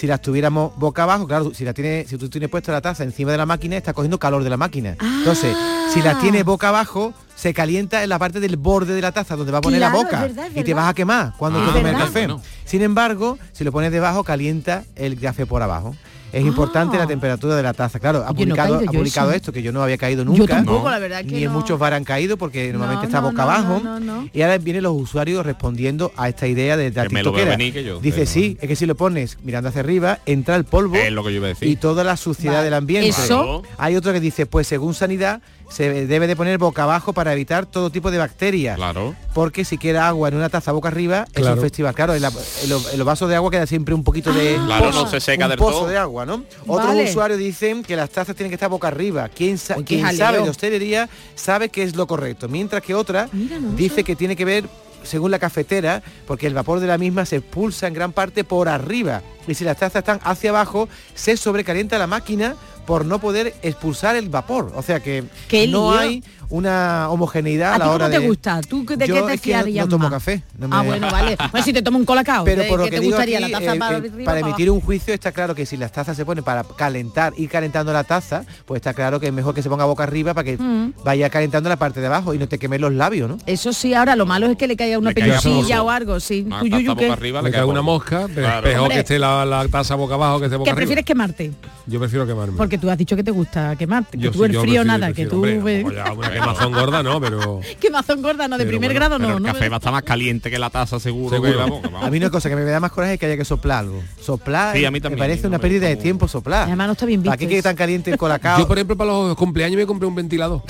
Si 0.00 0.06
las 0.06 0.22
tuviéramos 0.22 0.74
boca 0.78 1.02
abajo, 1.02 1.26
claro, 1.26 1.52
si 1.52 1.62
la 1.62 1.74
tiene, 1.74 2.06
si 2.08 2.16
tú 2.16 2.30
tienes 2.30 2.48
puesta 2.48 2.72
la 2.72 2.80
taza 2.80 3.04
encima 3.04 3.32
de 3.32 3.36
la 3.36 3.44
máquina, 3.44 3.76
está 3.76 3.92
cogiendo 3.92 4.18
calor 4.18 4.42
de 4.42 4.48
la 4.48 4.56
máquina. 4.56 4.96
Entonces, 4.98 5.54
si 5.92 6.00
la 6.00 6.18
tienes 6.18 6.42
boca 6.42 6.70
abajo, 6.70 7.12
se 7.36 7.52
calienta 7.52 8.02
en 8.02 8.08
la 8.08 8.18
parte 8.18 8.40
del 8.40 8.56
borde 8.56 8.94
de 8.94 9.02
la 9.02 9.12
taza 9.12 9.36
donde 9.36 9.52
va 9.52 9.58
a 9.58 9.60
poner 9.60 9.78
Claro, 9.78 9.92
la 9.94 9.98
es 10.00 10.04
boca 10.06 10.20
verdad, 10.22 10.46
es 10.46 10.52
y 10.52 10.54
te 10.54 10.62
verdad. 10.62 10.76
vas 10.84 10.90
a 10.90 10.94
quemar 10.94 11.32
cuando 11.36 11.60
Ah, 11.60 11.66
tú 11.66 11.72
tomes 11.74 11.92
el 11.92 11.98
café. 11.98 12.26
Bueno. 12.26 12.40
Sin 12.64 12.80
embargo, 12.80 13.38
si 13.52 13.62
lo 13.62 13.72
pones 13.72 13.92
debajo, 13.92 14.24
calienta 14.24 14.84
el 14.96 15.20
café 15.20 15.44
por 15.44 15.60
abajo. 15.60 15.94
Es 16.32 16.44
Ah. 16.44 16.46
importante 16.46 16.96
la 16.96 17.06
temperatura 17.06 17.56
de 17.56 17.62
la 17.62 17.72
taza. 17.74 17.98
Claro, 17.98 18.22
ha 18.24 18.28
no 18.28 18.34
publicado, 18.34 18.76
caído 18.76 18.90
ha 18.90 18.92
publicado 18.92 19.32
esto, 19.32 19.52
que 19.52 19.62
yo 19.62 19.72
no 19.72 19.82
había 19.82 19.98
caído 19.98 20.22
Yo 20.24 20.30
nunca. 20.30 20.56
tampoco, 20.56 20.84
No. 20.84 20.90
la 20.90 20.98
verdad 20.98 21.24
que 21.24 21.34
Ni 21.36 21.44
en 21.44 21.50
muchos 21.52 21.78
bar 21.78 21.94
han 21.94 22.04
caído 22.04 22.36
porque 22.36 22.70
normalmente 22.72 23.02
No, 23.06 23.08
está 23.08 23.20
boca 23.20 23.36
no, 23.44 23.50
abajo. 23.50 23.80
no, 23.82 24.00
no, 24.00 24.22
no. 24.22 24.28
Y 24.32 24.42
ahora 24.42 24.58
vienen 24.58 24.82
los 24.84 24.92
usuarios 24.94 25.44
respondiendo 25.44 26.12
a 26.16 26.28
esta 26.28 26.46
idea 26.46 26.76
de 26.76 26.90
la 26.92 27.06
tiktokera. 27.06 27.50
venir, 27.50 27.72
que 27.72 27.84
yo- 27.84 28.00
Dice, 28.00 28.26
sí, 28.26 28.56
es 28.60 28.68
que 28.68 28.76
si 28.76 28.86
lo 28.86 28.94
pones 28.94 29.38
mirando 29.42 29.68
hacia 29.68 29.80
arriba, 29.80 30.18
entra 30.26 30.56
el 30.56 30.64
polvo 30.64 30.96
Es 30.96 31.12
lo 31.12 31.22
que 31.24 31.30
yo 31.30 31.36
iba 31.38 31.46
a 31.46 31.50
decir. 31.50 31.68
y 31.68 31.76
toda 31.76 32.04
la 32.04 32.16
suciedad 32.16 32.54
Vale. 32.56 32.64
del 32.64 32.74
ambiente. 32.74 33.08
Eso- 33.08 33.62
Hay 33.78 33.96
otro 33.96 34.12
que 34.12 34.20
dice, 34.20 34.46
pues 34.46 34.66
según 34.66 34.94
sanidad, 34.94 35.40
se 35.70 36.06
debe 36.06 36.26
de 36.26 36.36
poner 36.36 36.58
boca 36.58 36.82
abajo 36.82 37.12
para 37.14 37.32
evitar 37.32 37.64
todo 37.64 37.88
tipo 37.90 38.10
de 38.10 38.18
bacterias. 38.18 38.76
Claro. 38.76 39.14
Porque 39.32 39.64
si 39.64 39.78
queda 39.78 40.08
agua 40.08 40.28
en 40.28 40.34
una 40.34 40.48
taza 40.50 40.72
boca 40.72 40.88
arriba, 40.88 41.24
es 41.32 41.40
Claro. 41.40 41.54
un 41.56 41.60
festival. 41.62 41.94
Claro, 41.94 42.14
en, 42.14 42.20
la- 42.22 42.32
en 42.62 42.68
los, 42.68 42.92
en 42.92 42.98
los 42.98 43.06
vasos 43.06 43.28
de 43.28 43.36
agua 43.36 43.50
queda 43.50 43.66
siempre 43.66 43.94
un 43.94 44.04
poquito 44.04 44.32
de 44.32 44.56
Claro, 44.66 44.86
pozo, 44.86 45.04
no 45.04 45.10
se 45.10 45.20
seca 45.20 45.44
un 45.46 45.50
del 45.50 45.58
pozo 45.58 45.78
todo. 45.80 45.88
de 45.88 45.96
agua, 45.96 46.26
¿no? 46.26 46.42
Otros 46.66 46.88
Vale. 46.88 47.08
usuarios 47.08 47.38
dicen 47.38 47.82
que 47.82 47.96
las 47.96 48.10
tazas 48.10 48.36
tienen 48.36 48.50
que 48.50 48.56
estar 48.56 48.68
boca 48.68 48.88
arriba. 48.88 49.28
Quien, 49.28 49.56
sa- 49.56 49.76
quien 49.76 50.04
sabe 50.16 50.42
de 50.42 50.50
hostelería 50.50 51.08
sabe 51.36 51.68
que 51.70 51.84
es 51.84 51.94
lo 51.96 52.06
correcto. 52.06 52.48
Mientras 52.48 52.82
que 52.82 52.94
otra 52.94 53.28
Mira, 53.32 53.58
no 53.58 53.70
lo 53.70 53.74
dice 53.76 53.94
sé. 53.96 54.04
que 54.04 54.16
tiene 54.16 54.36
que 54.36 54.44
ver 54.44 54.64
según 55.02 55.30
la 55.30 55.38
cafetera, 55.38 56.02
porque 56.26 56.46
el 56.46 56.52
vapor 56.52 56.78
de 56.80 56.86
la 56.86 56.98
misma 56.98 57.24
se 57.24 57.36
expulsa 57.36 57.86
en 57.86 57.94
gran 57.94 58.12
parte 58.12 58.44
por 58.44 58.68
arriba. 58.68 59.22
Y 59.48 59.54
si 59.54 59.64
las 59.64 59.76
tazas 59.76 60.00
están 60.00 60.20
hacia 60.24 60.50
abajo, 60.50 60.88
se 61.14 61.36
sobrecalienta 61.36 61.98
la 61.98 62.06
máquina 62.06 62.54
por 62.86 63.04
no 63.04 63.18
poder 63.20 63.54
expulsar 63.62 64.16
el 64.16 64.28
vapor. 64.28 64.72
O 64.74 64.82
sea 64.82 65.00
que 65.00 65.24
Qué 65.48 65.66
no 65.68 65.90
lío. 65.92 66.00
hay 66.00 66.24
una 66.48 67.08
homogeneidad 67.10 67.70
¿A 67.70 67.74
a 67.74 67.74
ti 67.74 67.78
la 67.78 67.84
cómo 67.84 67.94
hora 67.94 68.10
te 68.10 68.18
de... 68.18 68.26
gusta? 68.26 68.60
¿Tú 68.62 68.84
de 68.84 69.06
Yo 69.06 69.14
qué 69.14 69.22
te 69.22 69.34
es 69.34 69.40
que 69.40 69.52
no- 69.72 69.82
no 69.82 69.88
tomo 69.88 70.02
más? 70.04 70.10
café. 70.14 70.42
no 70.58 70.66
Ah, 70.72 70.82
me- 70.82 70.88
bueno, 70.88 71.08
vale. 71.08 71.36
Pues 71.52 71.64
si 71.64 71.72
te 71.72 71.80
tomo 71.80 71.96
un 71.98 72.04
colacao, 72.04 72.44
Pero 72.44 72.62
¿qué- 72.62 72.68
por 72.68 72.78
lo 72.80 72.84
¿qué 72.86 72.90
que 72.90 72.96
te 72.96 73.02
digo 73.02 73.14
gustaría? 73.16 73.38
aquí, 73.38 73.52
¿La 73.52 73.58
taza 73.60 73.74
eh, 73.74 73.78
para 73.78 73.92
eh, 73.94 73.96
arriba 73.98 74.24
para 74.24 74.40
emitir 74.40 74.68
un 74.72 74.80
juicio 74.80 75.14
está 75.14 75.30
claro 75.30 75.54
que 75.54 75.64
si 75.64 75.76
las 75.76 75.92
tazas 75.92 76.16
se 76.16 76.24
ponen 76.24 76.42
para 76.42 76.64
calentar, 76.64 77.32
ir 77.36 77.48
calentando 77.48 77.92
la 77.92 78.02
taza, 78.02 78.44
pues 78.66 78.80
está 78.80 78.92
claro 78.94 79.20
que 79.20 79.28
es 79.28 79.32
mejor 79.32 79.54
que 79.54 79.62
se 79.62 79.68
ponga 79.68 79.84
boca 79.84 80.02
arriba 80.02 80.34
para 80.34 80.44
que 80.44 80.56
Mm. 80.58 80.94
vaya 81.04 81.30
calentando 81.30 81.68
la 81.68 81.76
parte 81.76 82.00
de 82.00 82.06
abajo 82.08 82.34
y 82.34 82.38
no 82.38 82.48
te 82.48 82.58
quemes 82.58 82.80
los 82.80 82.92
labios, 82.92 83.28
¿no? 83.30 83.38
Eso 83.46 83.72
sí, 83.72 83.94
ahora 83.94 84.16
lo 84.16 84.26
malo 84.26 84.46
es 84.46 84.56
que 84.56 84.66
le 84.66 84.76
caiga 84.76 84.98
una 84.98 85.12
pelucilla 85.12 85.82
o 85.84 85.90
algo, 85.90 86.18
sí. 86.18 86.44
Una 86.48 87.42
le 87.42 87.50
cae 87.52 87.64
una 87.64 87.82
mosca, 87.82 88.26
pero 88.34 88.46
Claro. 88.48 88.66
mejor 88.66 88.80
Hombre. 88.82 88.94
que 88.96 89.00
esté 89.00 89.18
la, 89.20 89.29
la 89.46 89.68
taza 89.68 89.94
boca 89.94 90.14
abajo 90.14 90.38
que 90.38 90.46
esté 90.46 90.56
boca 90.56 90.64
¿Qué 90.66 90.70
arriba. 90.70 90.76
prefieres 90.80 91.04
quemarte? 91.04 91.52
Yo 91.86 91.98
prefiero 91.98 92.26
quemarme. 92.26 92.56
Porque 92.56 92.78
tú 92.78 92.88
has 92.90 92.96
dicho 92.98 93.16
que 93.16 93.24
te 93.24 93.30
gusta 93.30 93.74
quemarte. 93.76 94.16
Que 94.18 94.24
Yo 94.24 94.30
tú 94.30 94.38
sí, 94.38 94.44
el 94.44 94.50
frío 94.50 94.60
prefiero- 94.62 94.84
nada, 94.84 95.06
que 95.08 95.26
prefiero, 95.26 95.30
tú... 95.30 95.36
hombre, 95.36 95.94
ya 95.96 96.12
una 96.12 96.30
quemazón 96.30 96.72
gorda 96.72 97.02
no, 97.02 97.20
pero... 97.20 97.60
Quemazón 97.80 98.22
gorda, 98.22 98.46
no, 98.48 98.56
de 98.58 98.64
Pero 98.64 98.78
primer 98.78 98.90
bueno, 98.90 99.00
grado 99.00 99.16
Pero 99.18 99.28
no. 99.30 99.36
el 99.38 99.42
no 99.42 99.48
café 99.52 99.60
me- 99.64 99.68
va 99.70 99.76
a 99.76 99.78
estar 99.78 99.92
más 99.92 100.02
caliente 100.02 100.50
que 100.50 100.58
la 100.58 100.70
taza 100.70 101.00
seguro, 101.00 101.36
Seguro. 101.36 101.52
que 101.52 101.58
la 101.58 101.66
boca. 101.66 101.88
vamos. 101.88 102.06
A 102.06 102.10
mí 102.10 102.16
una 102.18 102.30
cosa 102.30 102.48
que 102.48 102.56
me 102.56 102.62
da 102.62 102.80
más 102.80 102.92
coraje 102.92 103.14
es 103.14 103.20
que 103.20 103.26
haya 103.26 103.36
que 103.36 103.44
soplar 103.44 103.78
algo. 103.80 104.02
Soplar 104.20 104.76
Sí, 104.76 104.84
a 104.84 104.90
mí 104.90 104.94
me 104.96 105.00
también, 105.00 105.18
parece 105.18 105.42
no 105.42 105.48
una 105.48 105.58
me- 105.58 105.62
pérdida 105.62 105.86
de 105.88 105.96
tiempo 105.96 106.28
soplar. 106.28 106.64
Además 106.64 106.86
no 106.86 106.92
está 106.92 107.06
bien 107.06 107.22
¿Para 107.22 107.32
visto 107.36 107.40
qué 107.40 107.48
quede 107.48 107.58
eso. 107.60 107.68
tan 107.68 107.76
caliente 107.76 108.10
el 108.10 108.18
colacao? 108.18 108.58
Yo, 108.60 108.68
por 108.68 108.76
ejemplo, 108.78 108.96
para 108.96 109.10
los 109.10 109.36
cumpleaños 109.36 109.76
me 109.76 109.86
compré 109.86 110.06
un 110.06 110.14
ventilador. 110.14 110.62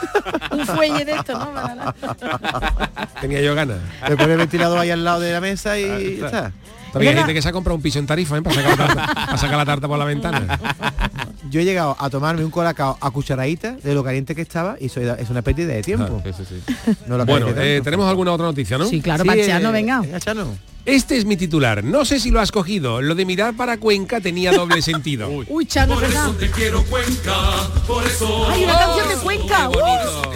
un 0.52 0.66
fuelle 0.66 1.04
de 1.04 1.12
esto, 1.12 1.38
¿no? 1.38 1.94
Tenía 3.20 3.40
yo 3.42 3.54
ganas. 3.54 3.78
Le 4.08 4.16
pone 4.16 4.32
el 4.32 4.38
ventilador 4.38 4.78
ahí 4.78 4.90
al 4.90 5.04
lado 5.04 5.20
de 5.20 5.32
la 5.32 5.40
mesa 5.40 5.78
y 5.78 6.16
ya 6.18 6.26
está. 6.26 6.52
También 6.92 7.12
hay 7.12 7.18
gente 7.18 7.34
que 7.34 7.42
se 7.42 7.48
ha 7.48 7.52
comprado 7.52 7.76
un 7.76 7.82
piso 7.82 7.98
en 7.98 8.06
tarifa 8.06 8.38
¿eh? 8.38 8.42
para, 8.42 8.56
sacar 8.56 8.78
la 8.78 8.86
tarta, 8.86 9.14
para 9.14 9.38
sacar 9.38 9.56
la 9.58 9.64
tarta 9.64 9.88
por 9.88 9.98
la 9.98 10.04
ventana. 10.04 10.58
Yo 11.50 11.60
he 11.60 11.64
llegado 11.64 11.96
a 11.98 12.10
tomarme 12.10 12.44
un 12.44 12.50
colacao 12.50 12.96
a 13.00 13.10
cucharadita 13.10 13.72
de 13.72 13.94
lo 13.94 14.04
caliente 14.04 14.34
que 14.34 14.42
estaba 14.42 14.76
y 14.80 14.86
eso 14.86 15.00
es 15.00 15.30
una 15.30 15.42
pérdida 15.42 15.72
de 15.72 15.82
tiempo. 15.82 16.22
No 17.06 17.16
lo 17.16 17.26
Bueno, 17.26 17.48
eh, 17.56 17.80
tenemos 17.82 18.08
alguna 18.08 18.32
otra 18.32 18.46
noticia, 18.46 18.78
¿no? 18.78 18.86
Sí, 18.86 19.00
claro, 19.00 19.24
para 19.24 19.44
Chano, 19.44 19.72
venga. 19.72 20.02
Este 20.86 21.18
es 21.18 21.24
mi 21.24 21.36
titular. 21.36 21.84
No 21.84 22.04
sé 22.04 22.18
si 22.20 22.30
lo 22.30 22.40
has 22.40 22.50
cogido. 22.50 23.02
Lo 23.02 23.14
de 23.14 23.24
mirar 23.24 23.54
para 23.54 23.78
Cuenca 23.78 24.20
tenía 24.20 24.52
doble 24.52 24.80
sentido. 24.82 25.28
Uy, 25.48 25.66
Chano, 25.66 25.96
¿verdad? 25.96 26.30
Te 26.32 26.50
quiero 26.50 26.82
Cuenca, 26.84 27.68
por 27.86 28.04
eso. 28.04 28.48
¡Hay 28.48 28.64
una 28.64 28.78
canción 28.78 29.08
de 29.08 29.14
Cuenca! 29.16 29.68
¡Uh! 29.68 30.30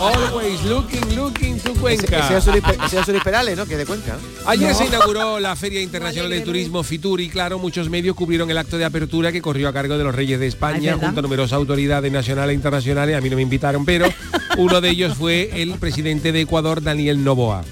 Always 0.00 0.62
looking, 0.64 1.16
looking 1.16 1.58
to 1.60 1.72
Cuenca. 1.74 2.36
Ese 2.36 2.50
ese 2.98 3.16
es 3.16 3.22
Perales, 3.22 3.56
¿no? 3.56 3.66
Que 3.66 3.76
de 3.76 3.86
Cuenca. 3.86 4.16
Ayer 4.46 4.70
No. 4.72 4.74
se 4.78 4.86
inauguró 4.86 5.38
la 5.40 5.54
Feria 5.56 5.80
Internacional 5.80 6.30
de 6.30 6.40
Turismo 6.40 6.82
Fitur 6.82 7.20
y 7.20 7.28
claro, 7.28 7.58
muchos 7.58 7.88
medios 7.88 8.16
cubrieron 8.16 8.50
el 8.50 8.58
acto 8.58 8.76
de 8.78 8.84
apertura 8.84 9.32
que 9.32 9.40
corrió 9.40 9.68
a 9.68 9.72
cargo 9.72 9.96
de 9.96 10.04
los 10.04 10.14
Reyes 10.14 10.38
de 10.38 10.46
Ah, 10.46 10.48
es 10.48 10.54
España 10.54 10.92
verdad. 10.92 11.06
junto 11.06 11.20
a 11.20 11.22
numerosas 11.22 11.52
autoridades 11.54 12.10
nacionales 12.12 12.52
e 12.52 12.56
internacionales. 12.56 13.16
A 13.16 13.20
mí 13.20 13.30
no 13.30 13.36
me 13.36 13.42
invitaron, 13.42 13.84
pero 13.84 14.06
uno 14.58 14.80
de 14.80 14.90
ellos 14.90 15.14
fue 15.16 15.50
el 15.62 15.72
presidente 15.74 16.32
de 16.32 16.40
Ecuador, 16.42 16.82
Daniel 16.82 17.22
Novoa. 17.24 17.64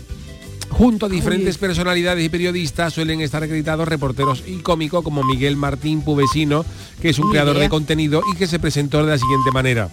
Junto 0.70 1.06
a 1.06 1.08
diferentes 1.10 1.58
personalidades 1.58 2.24
y 2.24 2.28
periodistas 2.30 2.94
suelen 2.94 3.20
estar 3.20 3.42
acreditados 3.42 3.86
reporteros 3.86 4.42
y 4.46 4.56
cómicos 4.60 5.04
como 5.04 5.22
Miguel 5.22 5.56
Martín 5.56 6.00
Pubesino, 6.02 6.64
que 7.00 7.10
es 7.10 7.18
un 7.18 7.30
creador 7.30 7.56
idea. 7.56 7.64
de 7.64 7.68
contenido 7.68 8.22
y 8.32 8.36
que 8.36 8.46
se 8.46 8.58
presentó 8.58 9.04
de 9.04 9.10
la 9.10 9.18
siguiente 9.18 9.50
manera. 9.52 9.90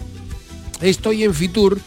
Estoy 0.80 1.24
en 1.24 1.34
Fitur, 1.34 1.78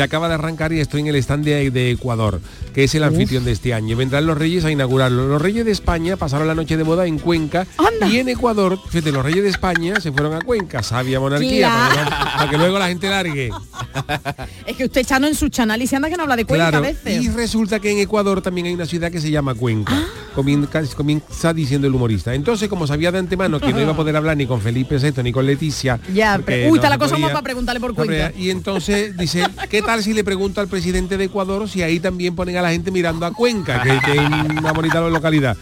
que 0.00 0.04
acaba 0.04 0.28
de 0.28 0.34
arrancar 0.34 0.72
y 0.72 0.80
estoy 0.80 1.02
en 1.02 1.08
el 1.08 1.16
stand 1.16 1.44
de, 1.44 1.70
de 1.70 1.90
Ecuador, 1.90 2.40
que 2.72 2.84
es 2.84 2.94
el 2.94 3.04
anfitrión 3.04 3.44
de 3.44 3.52
este 3.52 3.74
año. 3.74 3.98
Vendrán 3.98 4.24
los 4.24 4.38
reyes 4.38 4.64
a 4.64 4.70
inaugurarlo. 4.70 5.28
Los 5.28 5.42
reyes 5.42 5.66
de 5.66 5.72
España 5.72 6.16
pasaron 6.16 6.48
la 6.48 6.54
noche 6.54 6.78
de 6.78 6.84
boda 6.84 7.04
en 7.04 7.18
Cuenca 7.18 7.66
y 8.10 8.16
en 8.16 8.30
Ecuador, 8.30 8.78
fíjate, 8.88 9.12
los 9.12 9.22
reyes 9.22 9.42
de 9.42 9.50
España 9.50 10.00
se 10.00 10.10
fueron 10.10 10.32
a 10.32 10.40
Cuenca, 10.40 10.82
sabia 10.82 11.20
monarquía, 11.20 11.90
que 11.92 12.10
para 12.38 12.50
que 12.50 12.56
luego 12.56 12.78
la 12.78 12.88
gente 12.88 13.10
largue. 13.10 13.50
Es 14.66 14.76
que 14.76 14.84
usted 14.84 15.04
Chano 15.04 15.26
en 15.26 15.34
su 15.34 15.50
canal 15.50 15.80
y 15.82 15.86
se 15.86 15.96
anda 15.96 16.08
que 16.08 16.16
no 16.16 16.22
habla 16.22 16.36
de 16.36 16.44
Cuenca 16.44 16.70
Claro, 16.70 16.78
a 16.78 16.88
veces. 16.88 17.22
y 17.22 17.28
resulta 17.28 17.80
que 17.80 17.90
en 17.90 17.98
Ecuador 17.98 18.40
también 18.42 18.66
hay 18.66 18.74
una 18.74 18.86
ciudad 18.86 19.10
que 19.10 19.20
se 19.20 19.30
llama 19.30 19.54
Cuenca. 19.54 19.92
Ah. 19.94 20.06
Comienza, 20.34 20.82
comienza 20.96 21.52
diciendo 21.52 21.88
el 21.88 21.94
humorista. 21.94 22.34
Entonces, 22.34 22.68
como 22.68 22.86
sabía 22.86 23.10
de 23.10 23.18
antemano 23.18 23.58
que 23.58 23.72
no 23.72 23.80
iba 23.80 23.92
a 23.92 23.96
poder 23.96 24.16
hablar 24.16 24.36
ni 24.36 24.46
con 24.46 24.60
Felipe 24.60 24.96
VI 24.98 25.22
ni 25.24 25.32
con 25.32 25.44
Leticia. 25.44 25.98
Ya, 26.14 26.40
pero, 26.44 26.66
uy, 26.66 26.70
no 26.70 26.76
está 26.76 26.88
la 26.88 26.98
cosa 26.98 27.12
podía, 27.12 27.26
más 27.26 27.32
para 27.32 27.42
preguntarle 27.42 27.80
por 27.80 27.94
Cuenca. 27.94 28.32
Y 28.36 28.50
entonces 28.50 29.16
dice, 29.16 29.44
¿qué 29.68 29.82
tal 29.82 30.02
si 30.02 30.12
le 30.12 30.22
pregunto 30.22 30.60
al 30.60 30.68
presidente 30.68 31.16
de 31.16 31.24
Ecuador 31.24 31.68
si 31.68 31.82
ahí 31.82 31.98
también 31.98 32.36
ponen 32.36 32.56
a 32.56 32.62
la 32.62 32.70
gente 32.70 32.90
mirando 32.90 33.26
a 33.26 33.32
Cuenca, 33.32 33.82
que, 33.82 33.98
que 34.04 34.12
es 34.18 34.58
una 34.58 34.72
bonita 34.72 35.00
localidad? 35.00 35.56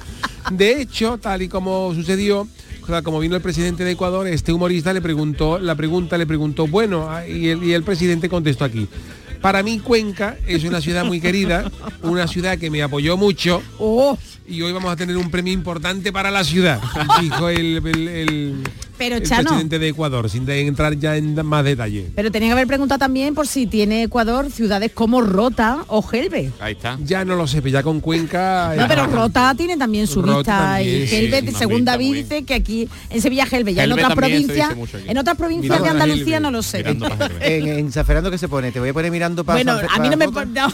De 0.50 0.80
hecho, 0.80 1.18
tal 1.18 1.42
y 1.42 1.48
como 1.48 1.94
sucedió, 1.94 2.46
como 3.04 3.20
vino 3.20 3.36
el 3.36 3.42
presidente 3.42 3.84
de 3.84 3.92
Ecuador, 3.92 4.26
este 4.26 4.52
humorista 4.52 4.92
le 4.92 5.02
preguntó, 5.02 5.58
la 5.58 5.74
pregunta 5.74 6.16
le 6.16 6.26
preguntó, 6.26 6.66
bueno, 6.66 7.10
ah, 7.10 7.26
y 7.26 7.48
el, 7.48 7.62
y 7.62 7.74
el 7.74 7.82
presidente 7.82 8.28
contestó 8.28 8.64
aquí. 8.64 8.88
Para 9.40 9.62
mí 9.62 9.78
Cuenca 9.78 10.36
es 10.46 10.64
una 10.64 10.80
ciudad 10.80 11.04
muy 11.04 11.20
querida, 11.20 11.70
una 12.02 12.26
ciudad 12.26 12.58
que 12.58 12.70
me 12.70 12.82
apoyó 12.82 13.16
mucho 13.16 13.62
Oh. 13.78 14.18
Y 14.48 14.62
hoy 14.62 14.72
vamos 14.72 14.90
a 14.90 14.96
tener 14.96 15.16
un 15.16 15.30
premio 15.30 15.52
importante 15.52 16.12
para 16.12 16.30
la 16.30 16.42
ciudad, 16.44 16.80
dijo 17.20 17.48
el, 17.48 17.76
el- 17.86 18.08
el- 18.08 18.62
Pero 18.96 19.16
el 19.16 19.22
Chano, 19.22 19.42
presidente 19.50 19.78
de 19.78 19.88
Ecuador, 19.88 20.28
sin 20.30 20.44
de- 20.46 20.66
entrar 20.66 20.96
ya 20.98 21.16
en 21.16 21.34
más 21.46 21.64
detalle. 21.64 22.10
pero 22.16 22.30
tenía 22.32 22.48
que 22.48 22.52
haber 22.52 22.66
preguntado 22.66 22.98
también 22.98 23.34
por 23.34 23.46
si 23.46 23.66
tiene 23.66 24.02
Ecuador 24.04 24.50
ciudades 24.50 24.90
como 24.92 25.20
Rota 25.20 25.84
o 25.88 26.02
Gelbe. 26.02 26.50
Ahí 26.60 26.72
está. 26.72 26.98
Ya 27.04 27.24
no 27.24 27.36
lo 27.36 27.46
sé, 27.46 27.62
pero 27.62 27.74
ya 27.74 27.82
con 27.82 28.00
Cuenca... 28.00 28.72
No, 28.76 28.84
eh, 28.84 28.86
pero 28.88 29.06
Rota 29.06 29.54
tiene 29.56 29.76
también 29.76 30.06
su 30.06 30.22
Rota 30.22 30.38
vista 30.38 30.58
también, 30.74 31.02
y 31.02 31.06
sí, 31.06 31.16
Gelbe, 31.16 31.50
sí, 31.50 31.56
según 31.56 31.84
David, 31.84 32.14
dice 32.14 32.44
que 32.44 32.54
aquí 32.54 32.88
en 33.10 33.22
Sevilla 33.22 33.46
Gelbe, 33.46 33.74
ya 33.74 33.84
en 33.84 33.92
otras 33.92 34.14
provincias, 34.14 34.70
en 35.06 35.18
otras 35.18 35.36
provincias 35.36 35.82
de 35.82 35.88
Andalucía 35.88 36.40
no 36.40 36.50
lo 36.50 36.62
sé. 36.62 36.80
En, 37.40 37.68
en 37.68 37.92
San 37.92 38.04
Fernando 38.06 38.30
que 38.30 38.38
se 38.38 38.48
pone, 38.48 38.72
te 38.72 38.80
voy 38.80 38.88
a 38.88 38.92
poner 38.94 39.10
mirando 39.12 39.44
para 39.44 39.56
Bueno, 39.62 39.78
San 39.78 39.88
a 39.90 39.98
mí 40.02 40.08
no 40.08 40.16
me 40.16 40.26
no, 40.46 40.72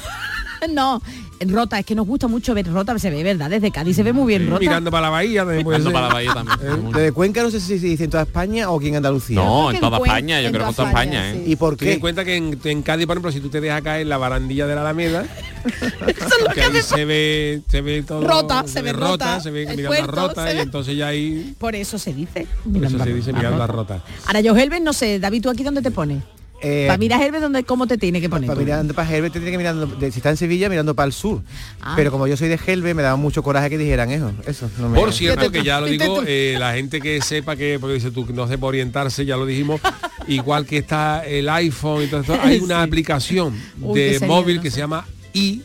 no, 0.72 1.02
Rota, 1.40 1.78
es 1.78 1.84
que 1.86 1.94
nos 1.94 2.06
gusta 2.06 2.28
mucho 2.28 2.54
ver 2.54 2.66
Rota, 2.66 2.98
se 2.98 3.10
ve, 3.10 3.22
¿verdad? 3.22 3.50
Desde 3.50 3.70
Cádiz 3.70 3.96
se 3.96 4.02
ve 4.02 4.12
muy 4.12 4.26
bien 4.28 4.48
Rota. 4.48 4.60
mirando 4.60 4.90
para 4.90 5.02
la 5.02 5.10
bahía 5.10 5.44
puede 5.44 5.64
Mirando 5.64 5.84
ser. 5.90 5.92
para 5.92 6.08
la 6.08 6.14
bahía 6.14 6.32
también. 6.34 6.92
Desde 6.92 7.12
Cuenca 7.12 7.42
no 7.42 7.50
sé 7.50 7.60
si 7.60 7.78
se 7.78 7.86
dice 7.86 8.04
en 8.04 8.10
toda 8.10 8.22
España 8.22 8.70
o 8.70 8.78
aquí 8.78 8.88
en 8.88 8.96
Andalucía. 8.96 9.36
No, 9.36 9.70
en 9.70 9.80
toda 9.80 9.98
España, 9.98 10.40
yo 10.40 10.50
creo 10.50 10.62
que 10.64 10.68
en 10.70 10.74
toda 10.74 10.88
España, 10.88 11.32
¿eh? 11.32 11.44
¿Y 11.46 11.56
por 11.56 11.76
Ten 11.76 11.88
en 11.88 11.94
qué? 11.94 12.00
cuenta 12.00 12.24
que 12.24 12.36
en, 12.36 12.58
en 12.64 12.82
Cádiz, 12.82 13.06
por 13.06 13.14
ejemplo, 13.16 13.32
si 13.32 13.40
tú 13.40 13.48
te 13.48 13.60
dejas 13.60 13.82
caer 13.82 14.06
la 14.06 14.16
barandilla 14.16 14.66
de 14.66 14.74
la 14.74 14.80
Alameda, 14.82 15.24
que 16.54 16.62
ahí 16.62 16.82
se 16.82 17.04
ve, 17.04 17.62
se 17.68 17.80
ve 17.80 18.02
todo 18.02 18.26
Rota, 18.26 18.64
se 18.66 18.82
ve 18.82 18.92
rota, 18.92 19.40
se 19.40 19.50
ve 19.50 19.66
mirando 19.76 20.06
rota 20.06 20.50
y 20.52 20.56
ve- 20.56 20.62
entonces 20.62 20.96
ya 20.96 21.08
ahí 21.08 21.54
Por 21.58 21.74
eso 21.74 21.98
se 21.98 22.12
dice. 22.12 22.46
por 22.72 22.84
eso 22.84 22.98
se 23.02 23.12
dice 23.14 23.32
mirando 23.32 23.62
a 23.62 23.66
Rota. 23.66 23.94
rota. 23.96 24.04
Ahora 24.26 24.40
yo 24.40 24.54
Gelbe, 24.54 24.80
no 24.80 24.92
sé, 24.92 25.18
David, 25.18 25.42
¿tú 25.42 25.50
aquí 25.50 25.62
dónde 25.62 25.82
te 25.82 25.90
pones? 25.90 26.22
Eh, 26.66 26.85
Para 26.87 26.96
mirar 26.96 27.20
Gelbe, 27.20 27.40
¿dónde, 27.40 27.62
¿cómo 27.64 27.87
te 27.87 27.98
tiene 27.98 28.22
que 28.22 28.31
poner? 28.31 28.46
Para 28.48 28.59
mirando 28.59 28.94
para 28.94 29.07
Gelbe 29.07 29.29
te 29.29 29.38
tiene 29.38 29.50
que 29.53 29.59
mirando, 29.59 29.87
de- 29.87 30.11
si 30.11 30.18
está 30.20 30.31
en 30.31 30.38
Sevilla 30.38 30.70
mirando 30.70 30.94
para 30.94 31.07
el 31.07 31.12
sur. 31.12 31.42
Ah. 31.83 31.92
Pero 31.94 32.11
como 32.11 32.27
yo 32.27 32.38
soy 32.38 32.48
de 32.48 32.57
Gelbe 32.57 32.94
me 32.94 33.03
daba 33.03 33.16
mucho 33.16 33.42
coraje 33.42 33.68
que 33.68 33.77
dijeran 33.77 34.11
eso. 34.11 34.33
Eso 34.46 34.70
no 34.79 34.88
me 34.88 34.98
Por 34.98 35.12
cierto, 35.12 35.50
que 35.50 35.62
ya 35.62 35.79
lo 35.81 35.87
digo, 35.87 36.22
eh, 36.27 36.57
la 36.59 36.72
gente 36.72 37.03
que 37.03 37.20
sepa 37.20 37.55
que, 37.55 37.79
porque 37.79 37.94
dice 37.94 38.11
tú, 38.11 38.27
no 38.33 38.46
por 38.48 38.68
orientarse, 38.70 39.27
ya 39.27 39.37
lo 39.37 39.44
dijimos, 39.44 39.81
igual 40.27 40.64
que 40.64 40.79
está 40.79 41.22
el 41.27 41.48
iPhone 41.50 42.05
y 42.05 42.07
todo 42.07 42.22
esto, 42.22 42.38
hay 42.42 42.61
una 42.61 42.79
Sí. 42.83 42.88
aplicación 42.88 43.61
Uy, 43.83 44.00
de 44.00 44.20
móvil 44.27 44.57
no 44.57 44.62
que 44.62 44.70
sé. 44.70 44.77
se 44.77 44.81
llama 44.81 45.07
i 45.35 45.62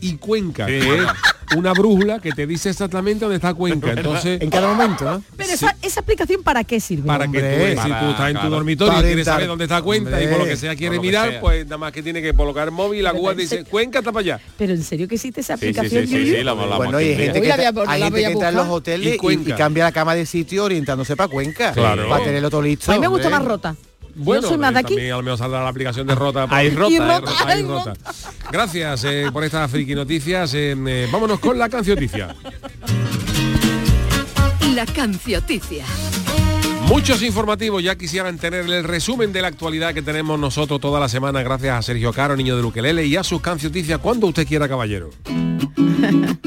y 0.00 0.16
Cuenca, 0.16 0.66
Sí. 0.66 0.72
que 0.72 0.78
es 0.96 1.02
una 1.50 1.72
brújula 1.72 2.20
que 2.20 2.32
te 2.32 2.46
dice 2.46 2.70
exactamente 2.70 3.20
dónde 3.24 3.36
está 3.36 3.54
Cuenca. 3.54 3.92
Entonces, 3.92 4.40
En 4.40 4.50
cada 4.50 4.68
momento, 4.68 5.04
¿no? 5.04 5.22
Pero 5.36 5.52
esa, 5.52 5.76
esa 5.82 6.00
aplicación 6.00 6.42
para 6.42 6.64
qué 6.64 6.80
sirve? 6.80 7.06
para 7.06 7.26
que 7.26 7.40
tú, 7.40 7.82
si 7.82 7.90
estás 7.90 8.28
en 8.28 8.34
tu 8.34 8.40
claro. 8.40 8.50
dormitorio 8.50 8.98
y 9.00 9.02
quieres 9.02 9.26
saber 9.26 9.46
dónde 9.46 9.64
está 9.64 9.82
Cuenca 9.82 10.22
y 10.22 10.26
por 10.28 10.38
lo 10.38 10.44
que 10.44 10.56
sea 10.56 10.76
que 10.76 10.90
mirar, 10.90 11.30
sea. 11.30 11.40
pues 11.40 11.64
nada 11.64 11.78
más 11.78 11.92
que 11.92 12.02
tiene 12.02 12.22
que 12.22 12.32
colocar 12.34 12.68
el 12.68 12.72
móvil 12.72 13.02
la 13.04 13.10
en 13.10 13.36
dice, 13.36 13.64
Cuenca 13.64 13.98
está 14.00 14.12
para 14.12 14.20
allá. 14.20 14.40
Pero 14.56 14.72
en 14.74 14.82
serio 14.82 15.08
que 15.08 15.16
existe 15.16 15.40
esa 15.40 15.56
Sí, 15.56 15.60
sí, 15.60 15.66
aplicación. 15.78 16.06
sí, 16.06 16.24
sí, 16.26 16.36
sí, 16.36 16.42
Bueno, 16.44 16.98
hay 16.98 17.16
gente 17.16 17.40
que, 17.40 17.52
hay 17.52 18.02
gente 18.02 18.20
que 18.20 18.26
entra 18.30 18.48
en 18.50 18.54
los 18.54 18.68
hoteles 18.68 19.06
Y 19.06 19.10
y, 19.10 19.14
y 19.14 19.18
Cuenca. 19.18 19.56
cambia 19.56 19.84
la 19.84 19.92
cama 19.92 20.14
de 20.14 20.26
sitio 20.26 20.64
orientándose 20.64 21.16
para 21.16 21.28
Cuenca. 21.28 21.72
Claro. 21.72 22.08
Para 22.08 22.24
tenerlo 22.24 22.50
todo 22.50 22.62
listo. 22.62 22.90
A 22.90 22.94
mí 22.94 23.00
me 23.00 23.08
gusta 23.08 23.28
más 23.28 23.44
Rota. 23.44 23.74
Bueno, 24.24 24.42
yo 24.42 24.48
soy 24.48 24.58
más 24.58 24.74
de 24.74 24.80
aquí. 24.80 24.94
también 24.94 25.12
a 25.12 25.16
lo 25.16 25.22
mejor 25.22 25.38
saldrá 25.38 25.62
la 25.62 25.68
aplicación 25.68 26.06
de 26.06 26.14
Rota. 26.14 26.46
por- 26.46 26.56
Hay 26.58 26.70
Rota, 26.70 26.98
Rota, 26.98 27.20
Rota. 27.20 27.32
Hay 27.46 27.58
ay, 27.58 27.62
rota. 27.62 27.92
Gracias 28.52 29.04
eh, 29.04 29.26
por 29.32 29.44
estas 29.44 29.70
friki 29.70 29.94
noticias. 29.94 30.52
eh, 30.54 30.74
eh, 30.86 31.08
vámonos 31.10 31.38
con 31.40 31.58
la 31.58 31.68
cancioticia. 31.68 32.34
La 34.74 34.86
cancioticia. 34.86 35.84
Muchos 36.86 37.22
informativos 37.22 37.82
ya 37.82 37.96
quisieran 37.96 38.38
tener 38.38 38.68
el 38.68 38.84
resumen 38.84 39.32
de 39.32 39.42
la 39.42 39.48
actualidad 39.48 39.94
que 39.94 40.02
tenemos 40.02 40.38
nosotros 40.40 40.80
toda 40.80 40.98
la 40.98 41.08
semana 41.08 41.42
gracias 41.42 41.76
a 41.78 41.82
Sergio 41.82 42.12
Caro, 42.12 42.36
niño 42.36 42.56
de 42.56 42.62
Luquelele, 42.62 43.06
y 43.06 43.16
a 43.16 43.22
sus 43.22 43.40
cancioticias 43.40 43.98
cuando 44.00 44.26
usted 44.26 44.46
quiera, 44.46 44.68
caballero. 44.68 45.10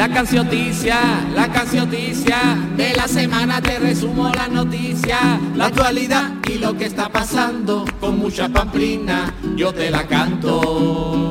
La 0.00 0.08
cancioticia, 0.08 0.96
la 1.34 1.52
cancioticia 1.52 2.56
de 2.74 2.94
la 2.94 3.06
semana 3.06 3.60
te 3.60 3.78
resumo 3.78 4.30
la 4.30 4.48
noticia, 4.48 5.38
la 5.54 5.66
actualidad 5.66 6.36
y 6.50 6.54
lo 6.54 6.74
que 6.74 6.86
está 6.86 7.10
pasando 7.10 7.84
con 8.00 8.18
mucha 8.18 8.48
pamplina, 8.48 9.34
yo 9.56 9.74
te 9.74 9.90
la 9.90 10.06
canto. 10.06 11.28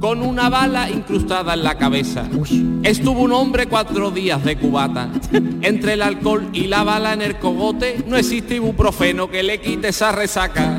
con 0.00 0.22
una 0.22 0.48
bala 0.48 0.88
incrustada 0.88 1.52
en 1.52 1.62
la 1.62 1.76
cabeza. 1.76 2.26
Estuvo 2.82 3.20
un 3.20 3.32
hombre 3.32 3.66
cuatro 3.66 4.10
días 4.10 4.42
de 4.42 4.56
cubata. 4.56 5.10
Entre 5.60 5.92
el 5.92 6.00
alcohol 6.00 6.48
y 6.54 6.66
la 6.66 6.82
bala 6.82 7.12
en 7.12 7.20
el 7.20 7.38
cogote 7.38 8.02
no 8.06 8.16
existe 8.16 8.54
ibuprofeno 8.54 9.30
que 9.30 9.42
le 9.42 9.60
quite 9.60 9.88
esa 9.88 10.12
resaca. 10.12 10.78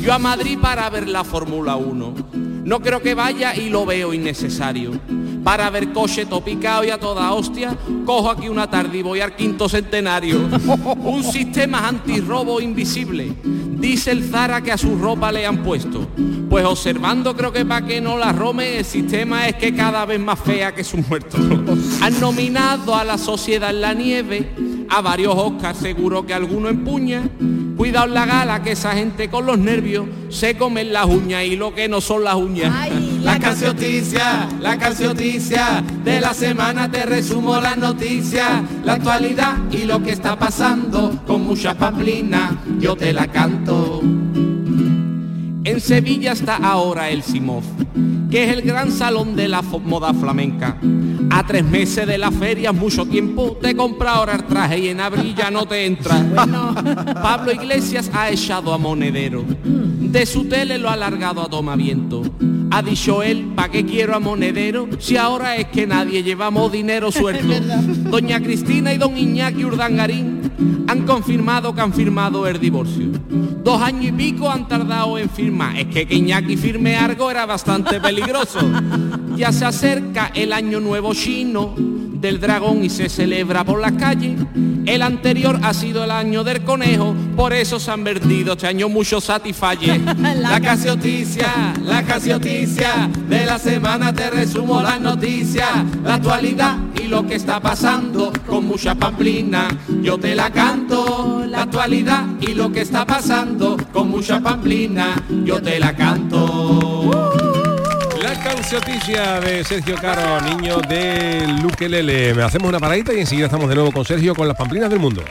Yo 0.00 0.14
a 0.14 0.18
Madrid 0.18 0.58
para 0.58 0.88
ver 0.88 1.06
la 1.06 1.22
Fórmula 1.22 1.76
1. 1.76 2.43
No 2.64 2.80
creo 2.80 3.02
que 3.02 3.14
vaya 3.14 3.54
y 3.54 3.68
lo 3.68 3.84
veo 3.84 4.14
innecesario. 4.14 4.92
Para 5.44 5.68
ver 5.68 5.92
coche 5.92 6.24
topicado 6.24 6.84
y 6.84 6.90
a 6.90 6.98
toda 6.98 7.30
hostia, 7.32 7.76
cojo 8.06 8.30
aquí 8.30 8.48
una 8.48 8.70
tarde 8.70 8.98
y 8.98 9.02
voy 9.02 9.20
al 9.20 9.36
quinto 9.36 9.68
centenario. 9.68 10.48
Un 11.04 11.22
sistema 11.22 11.86
antirrobo 11.86 12.62
invisible. 12.62 13.34
Dice 13.44 14.12
el 14.12 14.24
Zara 14.24 14.62
que 14.62 14.72
a 14.72 14.78
su 14.78 14.96
ropa 14.96 15.30
le 15.30 15.44
han 15.44 15.62
puesto. 15.62 16.08
Pues 16.48 16.64
observando 16.64 17.36
creo 17.36 17.52
que 17.52 17.66
para 17.66 17.86
que 17.86 18.00
no 18.00 18.16
la 18.16 18.32
rome, 18.32 18.78
el 18.78 18.84
sistema 18.86 19.46
es 19.46 19.56
que 19.56 19.74
cada 19.74 20.06
vez 20.06 20.18
más 20.18 20.40
fea 20.40 20.74
que 20.74 20.82
su 20.82 20.96
muerto. 20.96 21.36
Han 22.00 22.18
nominado 22.18 22.94
a 22.94 23.04
la 23.04 23.18
sociedad 23.18 23.68
en 23.68 23.80
la 23.82 23.92
nieve, 23.92 24.54
a 24.88 25.00
varios 25.00 25.34
Oscars 25.36 25.78
seguro 25.78 26.26
que 26.26 26.34
alguno 26.34 26.68
empuña. 26.68 27.28
Cuidado 27.76 28.06
la 28.06 28.26
gala 28.26 28.62
que 28.62 28.72
esa 28.72 28.92
gente 28.92 29.28
con 29.28 29.46
los 29.46 29.58
nervios 29.58 30.06
se 30.28 30.56
comen 30.56 30.92
las 30.92 31.06
uñas 31.06 31.44
y 31.44 31.56
lo 31.56 31.74
que 31.74 31.88
no 31.88 32.00
son 32.00 32.24
las 32.24 32.36
uñas. 32.36 32.72
La 33.22 33.38
cancioticia, 33.38 34.48
la 34.60 34.78
cancioticia 34.78 35.82
de 36.04 36.20
la 36.20 36.34
semana 36.34 36.90
te 36.90 37.04
resumo 37.04 37.60
las 37.60 37.76
noticias, 37.76 38.62
la 38.84 38.94
actualidad 38.94 39.56
y 39.70 39.84
lo 39.84 40.02
que 40.02 40.12
está 40.12 40.38
pasando 40.38 41.22
con 41.26 41.42
muchas 41.42 41.74
pamplinas, 41.74 42.52
yo 42.78 42.96
te 42.96 43.12
la 43.12 43.26
canto. 43.28 44.00
En 45.64 45.80
Sevilla 45.80 46.32
está 46.32 46.56
ahora 46.56 47.08
el 47.08 47.22
Simov, 47.22 47.64
que 48.34 48.42
es 48.42 48.50
el 48.50 48.62
gran 48.62 48.90
salón 48.90 49.36
de 49.36 49.46
la 49.46 49.62
moda 49.62 50.12
flamenca. 50.12 50.76
A 51.30 51.46
tres 51.46 51.64
meses 51.64 52.04
de 52.04 52.18
la 52.18 52.32
feria, 52.32 52.72
mucho 52.72 53.06
tiempo, 53.06 53.56
te 53.62 53.76
compra 53.76 54.14
ahora 54.14 54.34
el 54.34 54.42
traje 54.42 54.80
y 54.80 54.88
en 54.88 55.00
abril 55.00 55.36
ya 55.36 55.52
no 55.52 55.66
te 55.66 55.86
entra. 55.86 56.16
Pablo 57.22 57.52
Iglesias 57.52 58.10
ha 58.12 58.30
echado 58.30 58.74
a 58.74 58.78
Monedero, 58.78 59.44
de 60.14 60.26
su 60.26 60.44
tele 60.44 60.78
lo 60.78 60.88
ha 60.88 60.92
alargado 60.92 61.42
a 61.42 61.50
toma 61.50 61.74
viento. 61.74 62.22
Ha 62.70 62.82
dicho 62.82 63.24
él, 63.24 63.52
¿pa' 63.56 63.68
qué 63.68 63.84
quiero 63.84 64.14
a 64.14 64.20
Monedero? 64.20 64.88
Si 65.00 65.16
ahora 65.16 65.56
es 65.56 65.66
que 65.66 65.88
nadie 65.88 66.22
llevamos 66.22 66.70
dinero 66.70 67.10
suelto. 67.12 67.52
Doña 68.10 68.40
Cristina 68.40 68.94
y 68.94 68.98
don 68.98 69.18
Iñaki 69.18 69.64
Urdangarín 69.64 70.84
han 70.86 71.04
confirmado 71.04 71.74
que 71.74 71.80
han 71.80 71.92
firmado 71.92 72.46
el 72.46 72.60
divorcio. 72.60 73.06
Dos 73.28 73.82
años 73.82 74.04
y 74.04 74.12
pico 74.12 74.48
han 74.48 74.68
tardado 74.68 75.18
en 75.18 75.28
firmar. 75.28 75.76
Es 75.76 75.86
que 75.86 76.06
que 76.06 76.14
Iñaki 76.14 76.56
firme 76.56 76.96
algo 76.96 77.28
era 77.28 77.44
bastante 77.44 78.00
peligroso. 78.00 78.60
Ya 79.36 79.50
se 79.50 79.64
acerca 79.64 80.30
el 80.32 80.52
año 80.52 80.78
nuevo 80.78 81.12
chino 81.12 81.74
del 82.24 82.40
dragón 82.40 82.82
y 82.82 82.88
se 82.88 83.10
celebra 83.10 83.64
por 83.64 83.78
las 83.78 83.92
calles. 83.92 84.40
El 84.86 85.02
anterior 85.02 85.60
ha 85.62 85.74
sido 85.74 86.04
el 86.04 86.10
año 86.10 86.42
del 86.42 86.64
conejo, 86.64 87.14
por 87.36 87.52
eso 87.52 87.78
se 87.78 87.90
han 87.90 88.02
vendido 88.02 88.54
este 88.54 88.66
año 88.66 88.88
muchos 88.88 89.24
satisfalles. 89.24 90.00
La 90.38 90.58
cancioticia, 90.58 91.74
la 91.82 92.02
cancioticia 92.02 93.10
de 93.28 93.44
la 93.44 93.58
semana 93.58 94.14
te 94.14 94.30
resumo 94.30 94.80
las 94.80 95.00
noticias, 95.00 95.68
la 96.02 96.14
actualidad 96.14 96.78
y 97.02 97.08
lo 97.08 97.26
que 97.26 97.34
está 97.34 97.60
pasando 97.60 98.32
con 98.46 98.66
mucha 98.66 98.94
pamplina, 98.94 99.68
yo 100.00 100.16
te 100.18 100.34
la 100.34 100.50
canto, 100.50 101.44
la 101.46 101.62
actualidad 101.62 102.24
y 102.40 102.54
lo 102.54 102.72
que 102.72 102.80
está 102.80 103.04
pasando 103.04 103.76
con 103.92 104.08
mucha 104.08 104.40
pamplina, 104.40 105.22
yo 105.44 105.60
te 105.60 105.78
la 105.78 105.94
canto. 105.94 107.43
La 108.24 108.42
cancioticia 108.42 109.38
de 109.38 109.62
Sergio 109.62 109.96
Caro, 109.96 110.40
niño 110.40 110.80
de 110.80 111.46
Luquelele. 111.62 112.32
Me 112.32 112.42
hacemos 112.42 112.70
una 112.70 112.80
paradita 112.80 113.12
y 113.12 113.20
enseguida 113.20 113.48
estamos 113.48 113.68
de 113.68 113.74
nuevo 113.74 113.92
con 113.92 114.02
Sergio 114.02 114.34
con 114.34 114.48
las 114.48 114.56
pamplinas 114.56 114.88
del 114.88 114.98
mundo. 114.98 115.22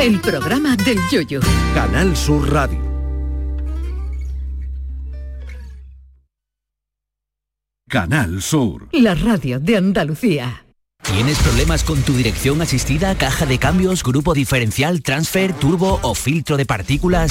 El 0.00 0.18
programa 0.18 0.74
del 0.74 0.98
yoyo. 1.12 1.40
Canal 1.74 2.16
Sur 2.16 2.50
Radio. 2.50 2.78
Canal 7.90 8.40
Sur. 8.40 8.88
La 8.92 9.14
radio 9.14 9.60
de 9.60 9.76
Andalucía. 9.76 10.64
¿Tienes 11.02 11.38
problemas 11.40 11.84
con 11.84 12.00
tu 12.00 12.14
dirección 12.14 12.62
asistida, 12.62 13.16
caja 13.16 13.44
de 13.44 13.58
cambios, 13.58 14.02
grupo 14.02 14.32
diferencial, 14.32 15.02
transfer, 15.02 15.52
turbo 15.52 16.00
o 16.00 16.14
filtro 16.14 16.56
de 16.56 16.64
partículas? 16.64 17.30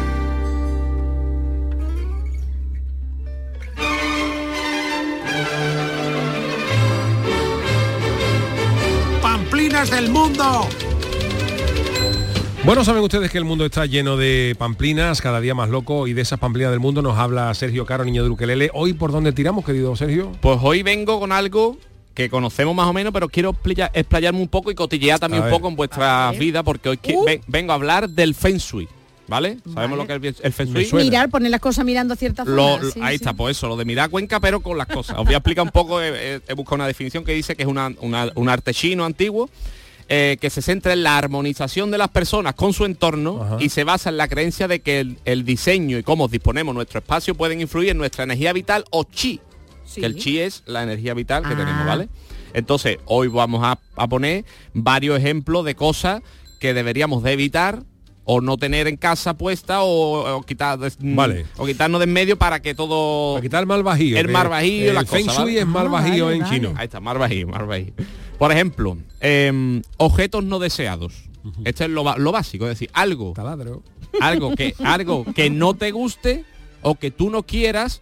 ¡Pamplinas 9.81 9.89
del 9.91 10.11
mundo! 10.11 10.67
Bueno, 12.63 12.83
saben 12.85 13.01
ustedes 13.01 13.31
que 13.31 13.39
el 13.39 13.45
mundo 13.45 13.65
está 13.65 13.87
lleno 13.87 14.15
de 14.15 14.55
pamplinas, 14.59 15.19
cada 15.21 15.41
día 15.41 15.55
más 15.55 15.69
loco, 15.69 16.05
y 16.05 16.13
de 16.13 16.21
esas 16.21 16.37
pamplinas 16.37 16.69
del 16.69 16.79
mundo 16.79 17.01
nos 17.01 17.17
habla 17.17 17.51
Sergio 17.55 17.83
Caro, 17.87 18.05
niño 18.05 18.23
de 18.23 18.29
Ukelele. 18.29 18.69
Hoy, 18.75 18.93
¿por 18.93 19.11
dónde 19.11 19.31
tiramos, 19.31 19.65
querido 19.65 19.95
Sergio? 19.95 20.31
Pues 20.39 20.59
hoy 20.61 20.83
vengo 20.83 21.19
con 21.19 21.31
algo 21.31 21.77
que 22.13 22.29
conocemos 22.29 22.75
más 22.75 22.85
o 22.87 22.93
menos, 22.93 23.11
pero 23.11 23.27
quiero 23.27 23.55
explayarme 23.93 24.39
un 24.41 24.49
poco 24.49 24.69
y 24.69 24.75
cotillear 24.75 25.17
también 25.17 25.41
A 25.41 25.45
un 25.45 25.51
ver. 25.51 25.59
poco 25.59 25.69
en 25.69 25.75
vuestras 25.75 26.37
vidas, 26.37 26.61
porque 26.63 26.89
hoy 26.89 26.99
ven- 27.25 27.41
vengo 27.47 27.71
a 27.71 27.75
hablar 27.75 28.07
del 28.07 28.35
Feng 28.35 28.57
Shui, 28.57 28.87
¿vale? 29.31 29.57
¿Sabemos 29.73 29.97
lo 29.97 30.05
que 30.05 30.27
es 30.27 30.35
el 30.43 30.51
Feng 30.53 30.67
Shui? 30.73 31.03
Mirar, 31.05 31.29
poner 31.29 31.49
las 31.49 31.61
cosas 31.61 31.85
mirando 31.85 32.15
ciertas 32.17 32.45
Lo- 32.45 32.77
zonas. 32.77 32.93
sí, 32.93 32.99
ahí 33.01 33.17
sí. 33.17 33.23
está, 33.23 33.33
pues 33.33 33.57
eso, 33.57 33.67
lo 33.69 33.77
de 33.77 33.85
mirar 33.85 34.09
Cuenca, 34.09 34.39
pero 34.41 34.59
con 34.59 34.77
las 34.77 34.87
cosas. 34.87 35.17
Os 35.17 35.25
voy 35.25 35.33
a 35.33 35.37
explicar 35.37 35.63
un 35.63 35.71
poco, 35.71 36.01
he, 36.01 36.35
he- 36.35 36.41
he 36.47 36.53
buscado 36.53 36.75
una 36.75 36.87
definición 36.87 37.23
que 37.23 37.33
dice 37.33 37.55
que 37.55 37.63
es 37.63 37.69
una- 37.69 37.93
una- 38.01 38.29
un 38.35 38.49
arte 38.49 38.73
chino 38.73 39.05
antiguo, 39.05 39.49
eh, 40.09 40.37
que 40.41 40.49
se 40.49 40.61
centra 40.61 40.91
en 40.91 41.03
la 41.03 41.17
armonización 41.17 41.89
de 41.89 41.97
las 41.97 42.09
personas 42.09 42.53
con 42.55 42.73
su 42.73 42.83
entorno 42.83 43.57
y 43.61 43.69
se 43.69 43.85
basa 43.85 44.09
en 44.09 44.17
la 44.17 44.27
creencia 44.27 44.67
de 44.67 44.81
que 44.81 44.99
el, 44.99 45.17
el 45.23 45.45
diseño 45.45 45.97
y 45.97 46.03
cómo 46.03 46.27
disponemos 46.27 46.75
nuestro 46.75 46.99
espacio 46.99 47.33
pueden 47.33 47.61
influir 47.61 47.91
en 47.91 47.97
nuestra 47.97 48.25
energía 48.25 48.51
vital 48.51 48.83
o 48.91 49.05
chi. 49.05 49.39
Que 49.95 50.05
el 50.05 50.15
chi 50.17 50.39
es 50.39 50.63
la 50.65 50.83
energía 50.83 51.13
vital 51.13 51.43
que 51.43 51.55
tenemos, 51.55 51.85
¿vale? 51.85 52.09
Entonces, 52.53 52.97
hoy 53.05 53.29
vamos 53.29 53.61
a, 53.63 53.79
a 53.95 54.07
poner 54.07 54.43
varios 54.73 55.17
ejemplos 55.17 55.63
de 55.63 55.75
cosas 55.75 56.21
que 56.59 56.73
deberíamos 56.73 57.23
de 57.23 57.31
evitar 57.31 57.83
o 58.23 58.41
no 58.41 58.57
tener 58.57 58.87
en 58.87 58.97
casa 58.97 59.35
puesta 59.35 59.81
o, 59.81 60.37
o 60.37 60.41
quitar 60.43 60.77
mm, 60.77 61.15
vale. 61.15 61.45
o 61.57 61.65
quitarnos 61.65 61.99
de 61.99 62.03
en 62.03 62.13
medio 62.13 62.37
para 62.37 62.61
que 62.61 62.75
todo 62.75 63.41
quitar 63.41 63.61
el 63.61 63.67
mal 63.67 63.83
bajío 63.83 64.17
el 64.17 64.27
mar 64.27 64.49
bajío 64.49 64.89
el, 64.89 64.95
la 64.95 65.03
cosa, 65.03 65.17
feng 65.17 65.27
shui 65.27 65.57
es 65.57 65.65
mal 65.65 65.89
bajío 65.89 66.31
en 66.31 66.45
chino. 66.45 66.73
Ahí 66.77 66.85
está 66.85 66.99
mar 66.99 67.17
bajío 67.17 67.47
mar 67.47 67.65
bajío. 67.65 67.93
Por 68.37 68.51
ejemplo 68.51 68.97
em, 69.19 69.81
objetos 69.97 70.43
no 70.43 70.59
deseados. 70.59 71.29
Uh 71.43 71.49
esto 71.65 71.85
es 71.85 71.89
lo, 71.89 72.03
lo, 72.17 72.31
básico 72.31 72.65
es 72.65 72.71
decir 72.71 72.89
algo 72.93 73.33
algo 74.21 74.55
que 74.55 74.75
algo 74.83 75.25
que 75.33 75.49
no 75.49 75.73
te 75.73 75.89
guste 75.89 76.45
o 76.83 76.95
que 76.95 77.09
tú 77.09 77.31
no 77.31 77.43
quieras 77.43 78.01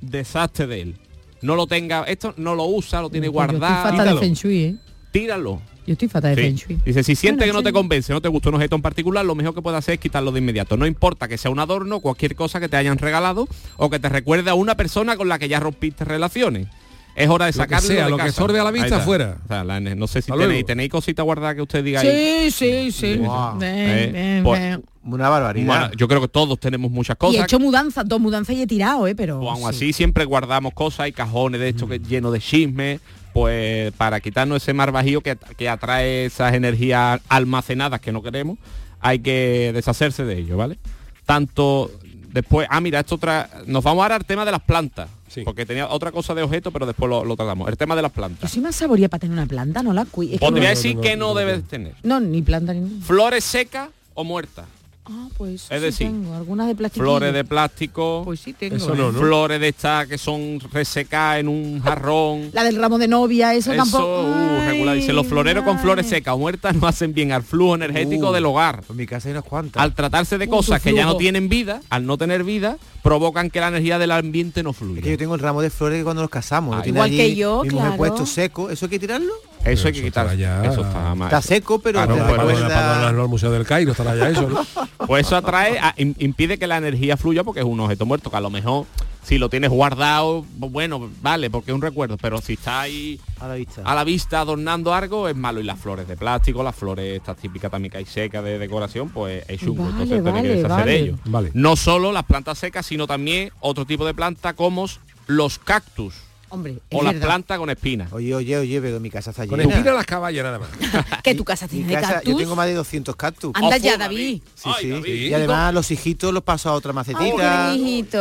deshazte 0.00 0.68
de 0.68 0.80
él. 0.80 0.96
No 1.42 1.56
lo 1.56 1.66
tenga 1.66 2.04
esto 2.04 2.34
no 2.36 2.54
lo 2.54 2.64
usa 2.66 3.02
lo 3.02 3.10
tiene 3.10 3.26
guardado. 3.28 3.96
falta 3.96 4.14
de 4.14 4.64
¿eh? 4.64 4.76
tíralo. 5.10 5.60
Yo 5.86 5.92
estoy 5.92 6.08
fatal 6.08 6.34
de 6.34 6.56
sí. 6.56 6.78
Dice, 6.84 7.02
si 7.02 7.14
siente 7.14 7.44
que 7.44 7.52
no 7.52 7.62
te 7.62 7.72
convence, 7.72 8.12
no 8.12 8.20
te 8.20 8.28
gusta 8.28 8.48
un 8.48 8.54
objeto 8.56 8.76
en 8.76 8.82
particular, 8.82 9.24
lo 9.24 9.34
mejor 9.34 9.54
que 9.54 9.62
puedes 9.62 9.78
hacer 9.78 9.94
es 9.94 10.00
quitarlo 10.00 10.32
de 10.32 10.38
inmediato. 10.38 10.76
No 10.76 10.86
importa 10.86 11.28
que 11.28 11.36
sea 11.36 11.50
un 11.50 11.58
adorno, 11.58 12.00
cualquier 12.00 12.34
cosa 12.34 12.60
que 12.60 12.68
te 12.68 12.76
hayan 12.76 12.98
regalado 12.98 13.46
o 13.76 13.90
que 13.90 13.98
te 13.98 14.08
recuerde 14.08 14.50
a 14.50 14.54
una 14.54 14.76
persona 14.76 15.16
con 15.16 15.28
la 15.28 15.38
que 15.38 15.48
ya 15.48 15.60
rompiste 15.60 16.04
relaciones. 16.04 16.68
Es 17.14 17.28
hora 17.28 17.46
de 17.46 17.52
sacarlo 17.52 17.88
lo 17.88 17.88
que 17.88 17.94
sea, 17.94 18.08
lo 18.08 18.16
que 18.16 18.32
sorde 18.32 18.58
a 18.58 18.64
la 18.64 18.70
vista 18.72 19.00
fuera. 19.00 19.38
Sea, 19.46 19.62
no 19.64 20.06
sé 20.06 20.22
si 20.22 20.32
tenéis, 20.32 20.66
tenéis 20.66 20.90
cositas 20.90 21.24
guardadas 21.24 21.54
que 21.54 21.62
usted 21.62 21.84
diga. 21.84 22.00
Ahí. 22.00 22.50
sí, 22.50 22.90
sí. 22.90 23.16
Wow. 23.18 23.58
Eh, 23.62 24.40
pues, 24.42 24.78
una 25.04 25.28
barbaridad. 25.28 25.66
Bueno, 25.66 25.90
yo 25.96 26.08
creo 26.08 26.20
que 26.20 26.28
todos 26.28 26.58
tenemos 26.58 26.90
muchas 26.90 27.16
cosas. 27.16 27.36
Y 27.36 27.38
he 27.38 27.42
hecho 27.42 27.60
mudanzas, 27.60 28.08
dos 28.08 28.20
mudanzas 28.20 28.56
y 28.56 28.62
he 28.62 28.66
tirado, 28.66 29.06
¿eh? 29.06 29.14
Pero... 29.14 29.38
O 29.38 29.50
aún 29.50 29.68
así 29.68 29.92
siempre 29.92 30.24
guardamos 30.24 30.72
cosas, 30.72 31.00
hay 31.00 31.12
cajones 31.12 31.60
de 31.60 31.68
esto 31.68 31.86
mm. 31.86 31.90
que 31.90 31.98
lleno 32.00 32.32
de 32.32 32.40
chismes, 32.40 33.00
pues 33.34 33.92
para 33.94 34.20
quitarnos 34.20 34.62
ese 34.62 34.72
mar 34.72 34.92
bajío 34.92 35.20
que, 35.20 35.36
que 35.56 35.68
atrae 35.68 36.26
esas 36.26 36.54
energías 36.54 37.20
almacenadas 37.28 38.00
que 38.00 38.12
no 38.12 38.22
queremos, 38.22 38.58
hay 39.00 39.18
que 39.18 39.72
deshacerse 39.74 40.24
de 40.24 40.38
ello, 40.38 40.56
¿vale? 40.56 40.78
Tanto 41.26 41.90
después, 42.32 42.68
ah, 42.70 42.80
mira, 42.80 43.00
esto 43.00 43.16
otra, 43.16 43.50
nos 43.66 43.82
vamos 43.82 44.02
ahora 44.02 44.14
al 44.14 44.24
tema 44.24 44.44
de 44.44 44.52
las 44.52 44.62
plantas. 44.62 45.08
Sí. 45.28 45.42
Porque 45.44 45.66
tenía 45.66 45.88
otra 45.88 46.12
cosa 46.12 46.32
de 46.32 46.44
objeto, 46.44 46.70
pero 46.70 46.86
después 46.86 47.10
lo, 47.10 47.24
lo 47.24 47.34
tratamos. 47.34 47.68
El 47.68 47.76
tema 47.76 47.96
de 47.96 48.02
las 48.02 48.12
plantas. 48.12 48.48
Yo 48.48 48.54
soy 48.54 48.62
más 48.62 48.76
saboría 48.76 49.08
para 49.08 49.22
tener 49.22 49.36
una 49.36 49.46
planta, 49.46 49.82
no 49.82 49.92
la 49.92 50.04
cuido. 50.04 50.38
Podría 50.38 50.68
decir 50.68 50.96
que 51.00 51.16
no, 51.16 51.34
debes 51.34 51.64
tener. 51.64 51.94
No, 52.04 52.20
ni 52.20 52.40
planta 52.40 52.72
ni 52.72 52.80
nada. 52.80 53.04
Flores 53.04 53.42
secas 53.42 53.88
o 54.14 54.22
muertas. 54.22 54.66
Ah, 55.06 55.28
pues 55.36 55.66
es 55.68 55.82
decir, 55.82 56.06
tengo. 56.06 56.34
algunas 56.34 56.66
de 56.66 56.74
plástico. 56.74 57.04
Flores 57.04 57.34
de 57.34 57.44
plástico. 57.44 58.22
Pues 58.24 58.40
sí 58.40 58.54
tengo. 58.54 59.12
Flores 59.12 59.60
de 59.60 59.68
estas 59.68 60.06
que 60.06 60.16
son 60.16 60.58
resecadas 60.72 61.40
en 61.40 61.48
un 61.48 61.82
jarrón. 61.82 62.48
La 62.54 62.64
del 62.64 62.76
ramo 62.76 62.98
de 62.98 63.06
novia, 63.06 63.52
eso, 63.52 63.72
eso 63.72 63.82
tampoco. 63.82 64.22
Uh, 64.22 64.60
regular. 64.66 64.96
Dice, 64.96 65.12
los 65.12 65.26
floreros 65.26 65.64
con 65.64 65.78
flores 65.78 66.06
secas 66.06 66.38
muertas 66.38 66.74
no 66.74 66.86
hacen 66.86 67.12
bien 67.12 67.32
al 67.32 67.42
flujo 67.42 67.74
energético 67.74 68.30
uh, 68.30 68.32
del 68.32 68.46
hogar. 68.46 68.82
En 68.88 68.96
mi 68.96 69.06
casa 69.06 69.28
hay 69.28 69.32
unas 69.32 69.44
cuantas. 69.44 69.82
Al 69.82 69.94
tratarse 69.94 70.38
de 70.38 70.48
cosas 70.48 70.80
que 70.80 70.94
ya 70.94 71.04
no 71.04 71.18
tienen 71.18 71.50
vida, 71.50 71.82
al 71.90 72.06
no 72.06 72.16
tener 72.16 72.42
vida, 72.42 72.78
provocan 73.02 73.50
que 73.50 73.60
la 73.60 73.68
energía 73.68 73.98
del 73.98 74.10
ambiente 74.10 74.62
no 74.62 74.72
fluya. 74.72 75.02
Yo 75.02 75.18
tengo 75.18 75.34
el 75.34 75.40
ramo 75.40 75.60
de 75.60 75.68
flores 75.68 75.98
que 75.98 76.04
cuando 76.04 76.22
nos 76.22 76.30
casamos. 76.30 76.76
Ah, 76.80 76.88
igual 76.88 77.10
que 77.10 77.34
yo, 77.34 77.62
mi 77.62 77.68
claro. 77.68 77.96
puesto 77.98 78.24
seco, 78.24 78.70
¿eso 78.70 78.86
hay 78.86 78.90
que 78.90 78.98
tirarlo? 78.98 79.34
Eso 79.64 79.88
hay 79.88 79.94
que 79.94 80.02
quitar. 80.02 80.26
Eso 80.34 80.82
está 80.82 81.14
mal. 81.14 81.28
Está 81.28 81.42
seco, 81.42 81.78
pero 81.78 82.00
ah, 82.00 82.06
no, 82.06 82.16
para, 82.16 82.44
recuerda... 82.44 83.08
al 83.08 83.28
Museo 83.28 83.50
del 83.50 83.64
Cairo 83.64 83.92
estará 83.92 84.14
ya 84.14 84.28
eso, 84.28 84.48
¿no? 84.48 84.64
Pues 85.06 85.26
eso 85.26 85.36
atrae, 85.36 85.78
impide 85.96 86.58
que 86.58 86.66
la 86.66 86.78
energía 86.78 87.16
fluya 87.16 87.44
porque 87.44 87.60
es 87.60 87.66
un 87.66 87.78
objeto 87.80 88.06
muerto, 88.06 88.30
que 88.30 88.36
a 88.36 88.40
lo 88.40 88.48
mejor 88.48 88.86
si 89.24 89.38
lo 89.38 89.48
tienes 89.48 89.70
guardado, 89.70 90.44
bueno, 90.56 91.10
vale, 91.22 91.48
porque 91.50 91.70
es 91.70 91.74
un 91.74 91.80
recuerdo, 91.80 92.18
pero 92.18 92.40
si 92.40 92.54
está 92.54 92.82
ahí 92.82 93.18
a 93.40 93.94
la 93.94 94.04
vista, 94.04 94.40
adornando 94.40 94.92
algo, 94.92 95.28
es 95.28 95.36
malo. 95.36 95.60
Y 95.60 95.64
las 95.64 95.78
flores 95.78 96.06
de 96.06 96.16
plástico, 96.16 96.62
las 96.62 96.76
flores 96.76 97.16
estas 97.16 97.36
típicas 97.38 97.70
también 97.70 97.90
que 97.90 97.98
hay 97.98 98.06
secas 98.06 98.44
de 98.44 98.58
decoración, 98.58 99.08
pues 99.08 99.44
es 99.48 99.60
chungo. 99.60 99.84
Vale, 99.84 100.02
entonces 100.02 100.22
vale, 100.22 100.42
que 100.42 100.48
deshacer 100.48 100.88
ello. 100.88 101.18
No 101.54 101.76
solo 101.76 102.12
las 102.12 102.24
plantas 102.24 102.58
secas, 102.58 102.84
sino 102.86 103.06
también 103.06 103.50
otro 103.60 103.86
tipo 103.86 104.04
de 104.04 104.14
planta 104.14 104.52
como 104.52 104.86
los 105.26 105.58
cactus 105.58 106.14
Hombre, 106.54 106.78
o 106.92 107.02
las 107.02 107.14
plantas 107.14 107.58
con 107.58 107.68
espinas. 107.68 108.12
Oye, 108.12 108.32
oye, 108.32 108.56
oye, 108.56 108.78
veo 108.78 109.00
mi 109.00 109.10
casa 109.10 109.30
está 109.30 109.44
llena. 109.44 109.64
Con 109.64 109.72
espinas 109.72 109.94
las 109.94 110.06
caballas 110.06 110.44
nada 110.44 110.60
que 111.24 111.34
tu 111.34 111.44
casa 111.44 111.66
tiene 111.66 111.92
casa, 111.92 112.14
cactus? 112.14 112.32
Yo 112.32 112.38
tengo 112.38 112.54
más 112.54 112.66
de 112.66 112.74
200 112.74 113.16
cactus. 113.16 113.50
Anda 113.54 113.76
ya, 113.76 113.96
David. 113.96 114.40
Sí, 114.54 115.02
Y 115.04 115.34
además 115.34 115.74
los 115.74 115.90
hijitos 115.90 116.32
los 116.32 116.44
paso 116.44 116.70
a 116.70 116.74
otra 116.74 116.92
macetita. 116.92 117.74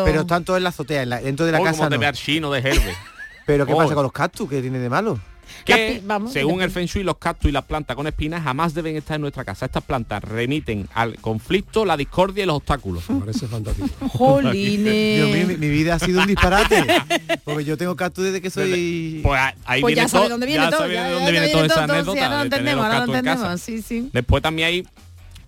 Pero 0.03 0.21
están 0.21 0.43
todos 0.43 0.57
en 0.57 0.63
la 0.63 0.69
azotea, 0.69 1.03
en 1.03 1.09
la, 1.09 1.21
dentro 1.21 1.45
de 1.45 1.51
la 1.51 1.61
oh, 1.61 1.63
casa. 1.63 1.85
Como 1.85 1.95
no. 1.95 1.99
de 1.99 2.13
chino 2.13 2.51
de 2.51 2.59
Herbe. 2.59 2.95
pero 3.45 3.67
¿qué 3.67 3.73
oh. 3.73 3.77
pasa 3.77 3.93
con 3.93 4.03
los 4.03 4.11
cactus? 4.11 4.49
¿Qué 4.49 4.61
tiene 4.61 4.79
de 4.79 4.89
malo? 4.89 5.19
que 5.65 6.01
vamos, 6.03 6.33
según 6.33 6.61
el 6.61 6.71
Feng 6.71 6.85
Shui, 6.85 7.03
los 7.03 7.17
cactus 7.17 7.49
y 7.49 7.51
las 7.51 7.63
plantas 7.63 7.95
con 7.95 8.07
espinas 8.07 8.43
jamás 8.43 8.73
deben 8.73 8.95
estar 8.95 9.15
en 9.15 9.21
nuestra 9.21 9.43
casa. 9.43 9.65
Estas 9.65 9.83
plantas 9.83 10.23
remiten 10.23 10.87
al 10.93 11.15
conflicto, 11.17 11.85
la 11.85 11.97
discordia 11.97 12.43
y 12.43 12.47
los 12.47 12.57
obstáculos. 12.57 13.03
¡Jolines! 14.09 15.57
Mi, 15.59 15.69
vida 15.69 15.95
ha 15.95 15.99
sido 15.99 16.21
un 16.21 16.27
disparate. 16.27 16.85
Porque 17.43 17.65
yo 17.65 17.77
tengo 17.77 17.95
cactus 17.95 18.25
desde 18.25 18.41
que 18.41 18.49
soy... 18.49 19.21
Pues, 19.23 19.39
pues 19.81 19.95
ya 19.95 20.07
todo, 20.07 20.29
dónde 20.29 20.45
viene 20.45 20.69
todo. 20.69 20.87
Lo 20.87 22.41
entendemos, 22.41 22.85
ahora 22.85 23.05
lo 23.05 23.13
entendemos. 23.13 23.61
Sí, 23.61 23.81
sí. 23.81 24.09
Después 24.11 24.41
también 24.43 24.67
hay 24.67 24.87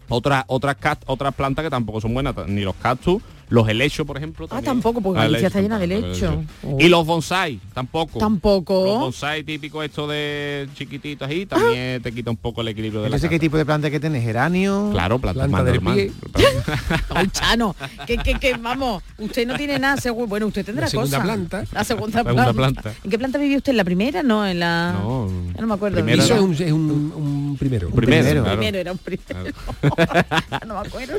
otras 0.07 0.43
otras 0.47 0.77
otras 1.07 1.33
plantas 1.33 1.63
que 1.63 1.69
tampoco 1.69 1.99
son 1.99 2.13
buenas 2.13 2.35
ni 2.47 2.61
los 2.61 2.75
cactus 2.75 3.23
los 3.49 3.67
helechos, 3.69 4.05
por 4.05 4.17
ejemplo. 4.17 4.45
Ah, 4.45 4.49
también. 4.49 4.69
Ah, 4.69 4.71
tampoco, 4.71 5.01
porque 5.01 5.19
ah, 5.19 5.23
Galicia 5.23 5.47
está 5.47 5.61
llena 5.61 5.77
de 5.77 5.85
helechos. 5.85 6.35
Oh. 6.63 6.77
Y 6.79 6.89
los 6.89 7.05
bonsai, 7.05 7.59
tampoco. 7.73 8.19
Tampoco. 8.19 8.85
Los 8.85 8.99
bonsai 8.99 9.43
típicos 9.43 9.85
estos 9.85 10.09
de 10.09 10.67
chiquititos 10.75 11.27
ahí, 11.27 11.45
también 11.45 11.99
ah. 11.99 12.03
te 12.03 12.11
quita 12.11 12.31
un 12.31 12.37
poco 12.37 12.61
el 12.61 12.69
equilibrio 12.69 13.01
de 13.01 13.09
la 13.09 13.15
casa. 13.17 13.29
qué 13.29 13.39
tipo 13.39 13.57
de 13.57 13.65
planta 13.65 13.91
que 13.91 13.99
tenés? 13.99 14.23
¿Geranio? 14.23 14.89
Claro, 14.91 15.19
planta 15.19 15.47
más. 15.47 15.65
Chano, 17.31 17.75
que, 18.05 18.17
que, 18.17 18.35
que, 18.35 18.55
vamos, 18.57 19.03
usted 19.17 19.47
no 19.47 19.55
tiene 19.55 19.79
nada, 19.79 19.97
seguro. 19.97 20.27
Bueno, 20.27 20.47
usted 20.47 20.65
tendrá 20.65 20.85
la 20.85 20.89
segunda. 20.89 21.21
Planta. 21.21 21.63
La 21.71 21.83
segunda, 21.83 22.23
planta. 22.23 22.93
¿En 23.03 23.11
qué 23.11 23.17
planta 23.17 23.37
vivió 23.37 23.57
usted? 23.57 23.71
¿En 23.71 23.77
la 23.77 23.83
primera? 23.83 24.23
No, 24.23 24.45
en 24.45 24.59
la... 24.59 24.93
No, 24.93 25.29
no 25.59 25.67
me 25.67 25.73
acuerdo. 25.73 25.95
Primera, 25.97 26.23
Eso 26.23 26.35
es 26.35 26.41
un, 26.41 26.53
es 26.53 26.71
un, 26.71 27.55
primero. 27.59 27.87
Un 27.87 27.95
primero, 27.95 28.43
primero, 28.43 28.79
era 28.79 28.91
un 28.91 28.97
primero. 28.97 29.51
No 30.65 30.81
me 30.81 30.87
acuerdo. 30.87 31.17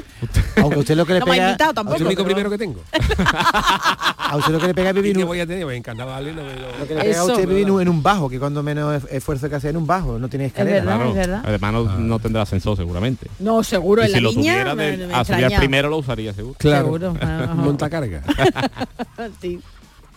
Aunque 0.56 0.78
usted 0.78 0.96
lo 0.96 1.06
que 1.06 1.14
le 1.14 1.20
no. 1.20 1.26
Me 1.26 1.40
ha 1.40 1.48
invitado, 1.48 1.74
tampoco 1.74 2.15
único 2.22 2.24
primero 2.24 2.50
que 2.50 2.58
tengo. 2.58 2.80
a 2.92 4.36
usted 4.36 4.52
lo 4.52 4.60
que 4.60 4.66
le 4.68 4.74
pega 4.74 4.90
es 4.90 4.94
vivir... 4.94 5.18
Un... 5.18 5.26
voy 5.26 5.40
a 5.40 5.46
tener? 5.46 5.64
Voy 5.64 5.76
a 5.76 5.94
darle, 5.94 6.32
lo... 6.32 6.42
lo... 6.42 6.86
que 6.86 6.94
le 6.94 7.00
pega 7.00 7.10
Eso, 7.10 7.20
a 7.20 7.24
usted 7.24 7.48
vivir 7.48 7.68
en 7.68 7.88
un 7.88 8.02
bajo, 8.02 8.28
que 8.28 8.38
cuando 8.38 8.62
menos 8.62 9.04
esfuerzo 9.10 9.48
que 9.48 9.56
hace 9.56 9.68
en 9.68 9.76
un 9.76 9.86
bajo, 9.86 10.18
no 10.18 10.28
tiene 10.28 10.46
escalera. 10.46 10.78
Es 10.78 10.84
verdad, 10.84 10.96
claro. 10.96 11.10
es 11.10 11.16
verdad. 11.16 11.42
Además 11.44 11.72
no, 11.72 11.90
ah. 11.90 11.96
no, 11.98 12.18
tendrá 12.18 12.42
ascensor 12.42 12.76
seguramente. 12.76 13.28
No, 13.38 13.62
seguro. 13.62 14.02
Y 14.02 14.06
en 14.06 14.10
si 14.10 14.14
la 14.14 14.20
lo 14.20 14.32
niña, 14.32 14.72
tuviera, 14.72 15.58
primero 15.58 15.88
lo 15.88 15.98
usaría 15.98 16.32
seguro. 16.32 16.56
Claro. 16.58 16.84
Seguro. 16.84 17.14
Monta 17.54 17.90
carga. 17.90 18.22
sí. 19.40 19.60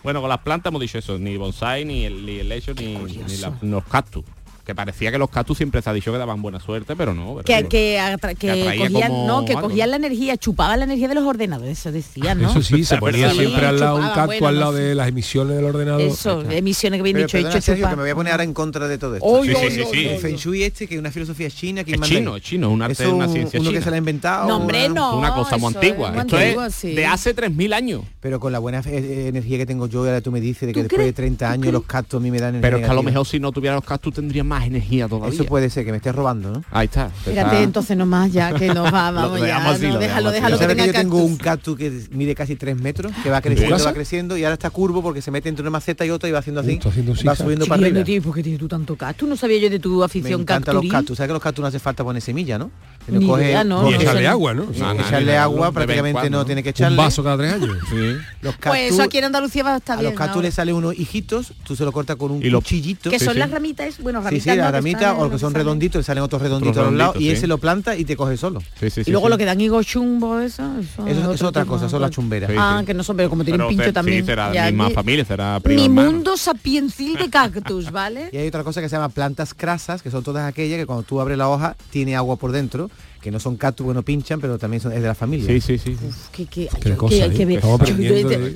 Bueno, 0.02 0.20
con 0.20 0.30
las 0.30 0.38
plantas 0.38 0.70
hemos 0.70 0.80
dicho 0.80 0.98
eso, 0.98 1.18
ni 1.18 1.36
bonsai, 1.36 1.84
ni 1.84 2.04
el, 2.04 2.24
ni 2.24 2.38
el 2.38 2.50
hecho, 2.52 2.72
ni, 2.74 2.96
ni 2.96 3.36
la, 3.36 3.52
los 3.60 3.84
cactus 3.84 4.24
que 4.70 4.74
parecía 4.76 5.10
que 5.10 5.18
los 5.18 5.30
cactus 5.30 5.56
siempre 5.56 5.82
se 5.82 5.90
ha 5.90 5.92
dicho 5.92 6.12
que 6.12 6.18
daban 6.18 6.40
buena 6.40 6.60
suerte, 6.60 6.94
pero 6.94 7.12
no. 7.12 7.38
Que, 7.38 7.66
que, 7.66 7.98
que, 8.38 8.76
cogían, 8.78 9.26
no, 9.26 9.44
que 9.44 9.54
cogían 9.54 9.90
la 9.90 9.96
energía, 9.96 10.36
chupaban 10.36 10.78
la 10.78 10.84
energía 10.84 11.08
de 11.08 11.16
los 11.16 11.24
ordenadores, 11.24 11.78
eso 11.78 11.90
decían, 11.90 12.40
¿no? 12.40 12.50
Eso 12.50 12.62
sí, 12.62 12.84
se 12.84 12.98
ponía 12.98 13.32
siempre 13.32 13.66
al 13.66 13.80
lado 13.80 13.96
un 13.96 14.08
cactus 14.10 14.42
al 14.42 14.60
lado 14.60 14.72
de 14.72 14.94
las 14.94 15.08
emisiones 15.08 15.56
del 15.56 15.64
ordenador. 15.64 16.02
Eso, 16.02 16.42
emisiones 16.50 16.98
que 16.98 17.02
bien 17.02 17.16
dicho, 17.16 17.32
perdona, 17.32 17.50
dicho 17.50 17.60
Sergio, 17.62 17.88
que 17.88 17.96
me 17.96 18.02
voy 18.02 18.10
a 18.10 18.14
poner 18.14 18.32
ahora 18.32 18.44
en 18.44 18.54
contra 18.54 18.86
de 18.86 18.98
todo 18.98 19.16
esto. 19.16 19.26
Oh, 19.26 19.44
sí, 19.44 19.52
sí, 19.70 19.82
sí, 19.90 20.08
Feng 20.20 20.36
Shui 20.36 20.62
este, 20.62 20.86
que 20.86 20.94
es 20.94 21.00
una 21.00 21.10
filosofía 21.10 21.50
china, 21.50 21.82
que 21.82 21.94
es 21.94 22.00
chino, 22.00 22.36
es 22.36 22.42
chino, 22.42 22.70
un 22.70 22.82
arte, 22.82 23.06
una 23.08 23.28
ciencia 23.28 23.60
uno 23.60 23.70
que 23.72 23.82
se 23.82 23.90
la 23.90 23.96
ha 23.96 23.98
inventado. 23.98 24.46
No, 24.46 24.88
no. 24.88 25.18
Una 25.18 25.34
cosa 25.34 25.56
muy 25.56 25.74
antigua. 25.74 26.14
Esto 26.16 26.38
es 26.38 26.82
de 26.82 27.06
hace 27.06 27.34
3.000 27.34 27.74
años. 27.74 28.02
Pero 28.20 28.38
con 28.38 28.52
la 28.52 28.58
buena 28.58 28.80
eh, 28.86 29.26
energía 29.28 29.58
que 29.58 29.66
tengo 29.66 29.86
yo, 29.86 30.00
ahora 30.00 30.20
tú 30.20 30.30
me 30.30 30.40
dices 30.40 30.66
de 30.66 30.72
que 30.72 30.82
después 30.82 31.06
de 31.06 31.12
30 31.12 31.50
años 31.50 31.72
los 31.72 31.84
cactus 31.84 32.18
a 32.18 32.22
mí 32.22 32.30
me 32.30 32.38
dan 32.38 32.60
Pero 32.60 32.78
es 32.78 32.84
que 32.84 32.90
a 32.90 32.94
lo 32.94 33.02
mejor 33.02 33.26
si 33.26 33.40
no 33.40 33.52
tuviera 33.52 33.74
los 33.74 33.84
cactus 33.84 34.14
tendrían 34.14 34.46
más 34.46 34.59
energía 34.66 35.08
todavía. 35.08 35.34
Eso 35.34 35.44
puede 35.44 35.70
ser, 35.70 35.84
que 35.84 35.90
me 35.90 35.98
estés 35.98 36.14
robando, 36.14 36.50
¿no? 36.50 36.64
Ahí 36.70 36.86
está. 36.86 37.10
Fíjate, 37.10 37.40
está. 37.40 37.50
Ah. 37.50 37.62
entonces 37.62 37.96
nomás 37.96 38.32
ya, 38.32 38.52
que 38.52 38.68
nos 38.68 38.90
vamos 38.92 39.40
ya. 39.40 39.70
Así, 39.70 39.86
déjalo, 39.86 40.30
déjalo. 40.30 40.58
Que 40.58 40.86
yo 40.86 40.92
tengo 40.92 41.18
un 41.18 41.36
cactus 41.36 41.76
que 41.76 42.02
mide 42.10 42.34
casi 42.34 42.56
3 42.56 42.80
metros, 42.80 43.12
que 43.22 43.30
va 43.30 43.40
creciendo, 43.40 43.84
va 43.84 43.92
creciendo, 43.92 44.36
y 44.36 44.44
ahora 44.44 44.54
está 44.54 44.70
curvo 44.70 45.02
porque 45.02 45.22
se 45.22 45.30
mete 45.30 45.48
entre 45.48 45.62
una 45.62 45.70
maceta 45.70 46.04
y 46.04 46.10
otra 46.10 46.28
y 46.28 46.32
va 46.32 46.38
haciendo 46.38 46.60
así, 46.60 46.78
va 47.26 47.36
subiendo 47.36 47.66
para 47.66 47.86
arriba. 47.86 48.04
¿Por 48.22 48.34
qué 48.34 48.42
tienes 48.42 48.60
tú 48.60 48.68
tanto 48.68 48.96
cactus? 48.96 49.28
No 49.28 49.36
sabía 49.36 49.58
yo 49.58 49.70
de 49.70 49.78
tu 49.78 50.02
afición 50.02 50.22
cactus. 50.22 50.38
Me 50.38 50.42
encantan 50.42 50.74
los 50.74 50.86
cactus. 50.88 51.16
¿Sabes 51.16 51.28
que 51.28 51.32
los 51.34 51.42
cactus 51.42 51.62
no 51.62 51.68
hace 51.68 51.78
falta 51.78 52.04
poner 52.04 52.22
semilla, 52.22 52.58
no? 52.58 52.70
Ni 53.08 53.26
coge, 53.26 53.64
no, 53.64 53.90
y 53.90 53.94
echarle 53.94 54.28
agua, 54.28 54.54
¿no? 54.54 54.70
echarle 54.70 55.36
agua 55.36 55.72
prácticamente 55.72 56.30
no 56.30 56.44
tiene 56.44 56.62
que 56.62 56.70
echarle. 56.70 56.98
Un 56.98 57.04
vaso 57.04 57.24
cada 57.24 57.36
tres 57.38 57.54
años. 57.54 57.76
Los 58.42 58.56
pues 58.56 58.98
aquí 59.00 59.18
en 59.18 59.24
Andalucía 59.24 59.62
va 59.62 59.74
a 59.74 59.76
estar 59.78 59.98
bien. 59.98 60.08
A 60.08 60.10
los 60.10 60.18
cactus 60.18 60.42
le 60.42 60.50
salen 60.50 60.74
unos 60.74 60.98
hijitos, 60.98 61.52
tú 61.64 61.76
se 61.76 61.84
lo 61.84 61.92
cortas 61.92 62.16
con 62.16 62.30
un 62.30 62.40
cuchillito. 62.40 63.10
Que 63.10 63.18
son 63.18 63.38
las 63.38 63.50
ramitas, 63.50 64.00
bueno, 64.00 64.20
ramitas 64.20 64.39
sí, 64.40 64.50
o 64.50 65.30
que 65.30 65.38
son 65.38 65.54
redonditos, 65.54 66.04
salen 66.06 66.22
otros 66.22 66.42
redonditos 66.42 66.78
a 66.78 66.82
los 66.82 66.94
lados, 66.94 67.16
y 67.20 67.30
ese 67.30 67.46
lo 67.46 67.58
planta 67.58 67.96
y 67.96 68.04
te 68.04 68.16
coge 68.16 68.36
solo. 68.36 68.62
y 68.80 69.10
luego 69.10 69.28
lo 69.28 69.38
que 69.38 69.44
dan 69.44 69.60
higo 69.60 69.82
chumbo, 69.82 70.40
eso. 70.40 70.62
Eso, 71.06 71.32
es 71.32 71.42
otra 71.42 71.64
cosa, 71.64 71.88
son 71.88 72.02
las 72.02 72.10
chumberas. 72.10 72.50
Ah, 72.56 72.82
que 72.84 72.94
no 72.94 73.02
son, 73.02 73.16
pero 73.16 73.30
como 73.30 73.44
tienen 73.44 73.66
pincho 73.68 73.92
también. 73.92 74.24
será 74.24 74.50
misma 74.70 74.90
será 75.26 75.60
Mi 75.64 75.88
mundo 75.88 76.36
sapiencil 76.36 77.16
de 77.16 77.30
cactus, 77.30 77.90
¿vale? 77.92 78.30
Y 78.32 78.36
hay 78.36 78.48
otra 78.48 78.64
cosa 78.64 78.80
que 78.80 78.88
se 78.88 78.96
llama 78.96 79.08
plantas 79.08 79.54
crasas, 79.54 80.02
que 80.02 80.10
son 80.10 80.22
todas 80.22 80.46
aquellas 80.46 80.78
que 80.78 80.86
cuando 80.86 81.02
tú 81.02 81.20
abres 81.20 81.38
la 81.38 81.48
hoja 81.48 81.76
tiene 81.90 82.16
agua 82.16 82.36
por 82.36 82.52
dentro 82.52 82.90
que 83.20 83.30
no 83.30 83.38
son 83.38 83.56
cactus, 83.56 83.84
bueno, 83.84 84.02
pinchan, 84.02 84.40
pero 84.40 84.58
también 84.58 84.80
son, 84.80 84.92
es 84.92 85.02
de 85.02 85.06
la 85.06 85.14
familia. 85.14 85.46
Sí, 85.46 85.60
sí, 85.60 85.78
sí. 85.78 85.96
Uf, 86.02 86.28
que, 86.30 86.46
que, 86.46 86.68
yo, 86.84 87.08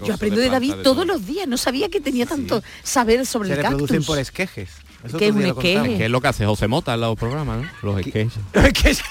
yo, 0.06 0.14
aprendo 0.14 0.40
de 0.40 0.48
David 0.48 0.74
todos 0.82 1.06
los 1.06 1.26
días, 1.26 1.46
no 1.46 1.56
sabía 1.56 1.88
que 1.88 2.00
tenía 2.00 2.26
tanto 2.26 2.62
saber 2.82 3.26
sobre 3.26 3.50
el 3.50 3.56
cactus. 3.56 3.68
Se 3.68 3.72
reproducen 3.72 4.04
por 4.04 4.18
esquejes. 4.18 4.70
Eso 5.04 5.18
que 5.18 5.28
es 5.28 5.34
un 5.34 5.44
esqueje. 5.44 5.98
Que 5.98 6.04
es 6.06 6.10
lo 6.10 6.20
que 6.20 6.28
hace 6.28 6.46
José 6.46 6.66
Mota 6.68 6.94
en 6.94 7.00
los 7.00 7.16
programas, 7.18 7.62
¿no? 7.62 7.68
Los 7.82 8.00
esquejes. 8.00 8.32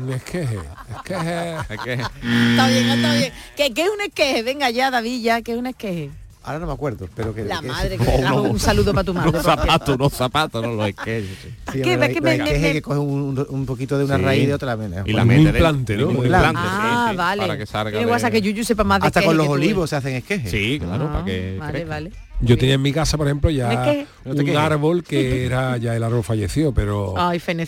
Un 0.00 0.12
esqueje, 0.12 0.58
esqueje. 0.96 1.56
esqueje. 1.70 2.02
Está 2.02 2.68
bien, 2.68 2.88
está 2.88 3.14
bien. 3.14 3.32
¿Qué, 3.56 3.74
¿Qué, 3.74 3.82
es 3.82 3.90
un 3.90 4.00
esqueje? 4.00 4.44
Venga 4.44 4.70
ya, 4.70 4.92
David, 4.92 5.22
ya, 5.22 5.42
¿qué 5.42 5.52
es 5.52 5.58
un 5.58 5.66
esqueje? 5.66 6.10
Ahora 6.44 6.60
no 6.60 6.66
me 6.66 6.72
acuerdo, 6.72 7.08
pero 7.14 7.34
que... 7.34 7.44
La 7.44 7.60
que 7.60 7.66
madre 7.66 7.98
que 7.98 8.04
te 8.04 8.18
trajo 8.18 8.36
oh, 8.36 8.42
un 8.42 8.60
saludo 8.60 8.92
para 8.94 9.04
tu 9.04 9.12
madre. 9.12 9.30
Unos 9.30 9.42
zapatos, 9.42 9.94
unos 9.96 10.12
zapatos, 10.12 10.62
no 10.62 10.72
los 10.72 10.88
esquejes. 10.88 11.36
Sí, 11.72 11.82
¿Qué, 11.82 11.96
los, 11.96 12.08
que 12.08 12.20
me, 12.20 12.36
esquejes 12.36 12.72
que 12.72 12.82
cogen 12.82 13.00
un, 13.00 13.46
un, 13.48 13.66
poquito 13.66 13.98
de 13.98 14.04
una 14.04 14.16
sí. 14.16 14.22
raíz 14.22 14.44
y 14.44 14.46
de 14.46 14.54
otra. 14.54 14.76
Manera. 14.76 15.02
Y 15.04 15.12
la 15.12 15.24
meten 15.24 15.40
un 15.42 15.46
implante, 15.48 15.96
¿no? 15.96 16.08
Un 16.08 16.16
implante, 16.16 16.60
ah, 16.62 17.12
vale. 17.16 17.42
Para 17.42 17.58
que 17.58 17.66
salga 17.66 17.98
Qué 17.98 18.06
de... 18.06 18.30
que 18.30 18.40
Yuyu 18.40 18.64
sepa 18.64 18.84
más 18.84 19.00
de 19.00 19.08
Hasta 19.08 19.22
con 19.22 19.36
los 19.36 19.48
olivos 19.48 19.88
¿eh? 19.88 19.90
se 19.90 19.96
hacen 19.96 20.14
esquejes. 20.14 20.50
Sí, 20.50 20.78
claro, 20.80 21.12
para 21.12 21.24
que 21.24 21.58
ah, 21.60 21.66
Vale, 21.66 21.84
vale. 21.84 22.12
Yo 22.40 22.56
tenía 22.56 22.74
en 22.74 22.82
mi 22.82 22.92
casa, 22.92 23.16
por 23.16 23.26
ejemplo, 23.26 23.50
ya 23.50 24.06
un 24.24 24.56
árbol 24.56 25.02
que 25.02 25.44
era, 25.44 25.76
ya 25.76 25.96
el 25.96 26.02
árbol 26.02 26.22
falleció, 26.22 26.72
pero, 26.72 27.14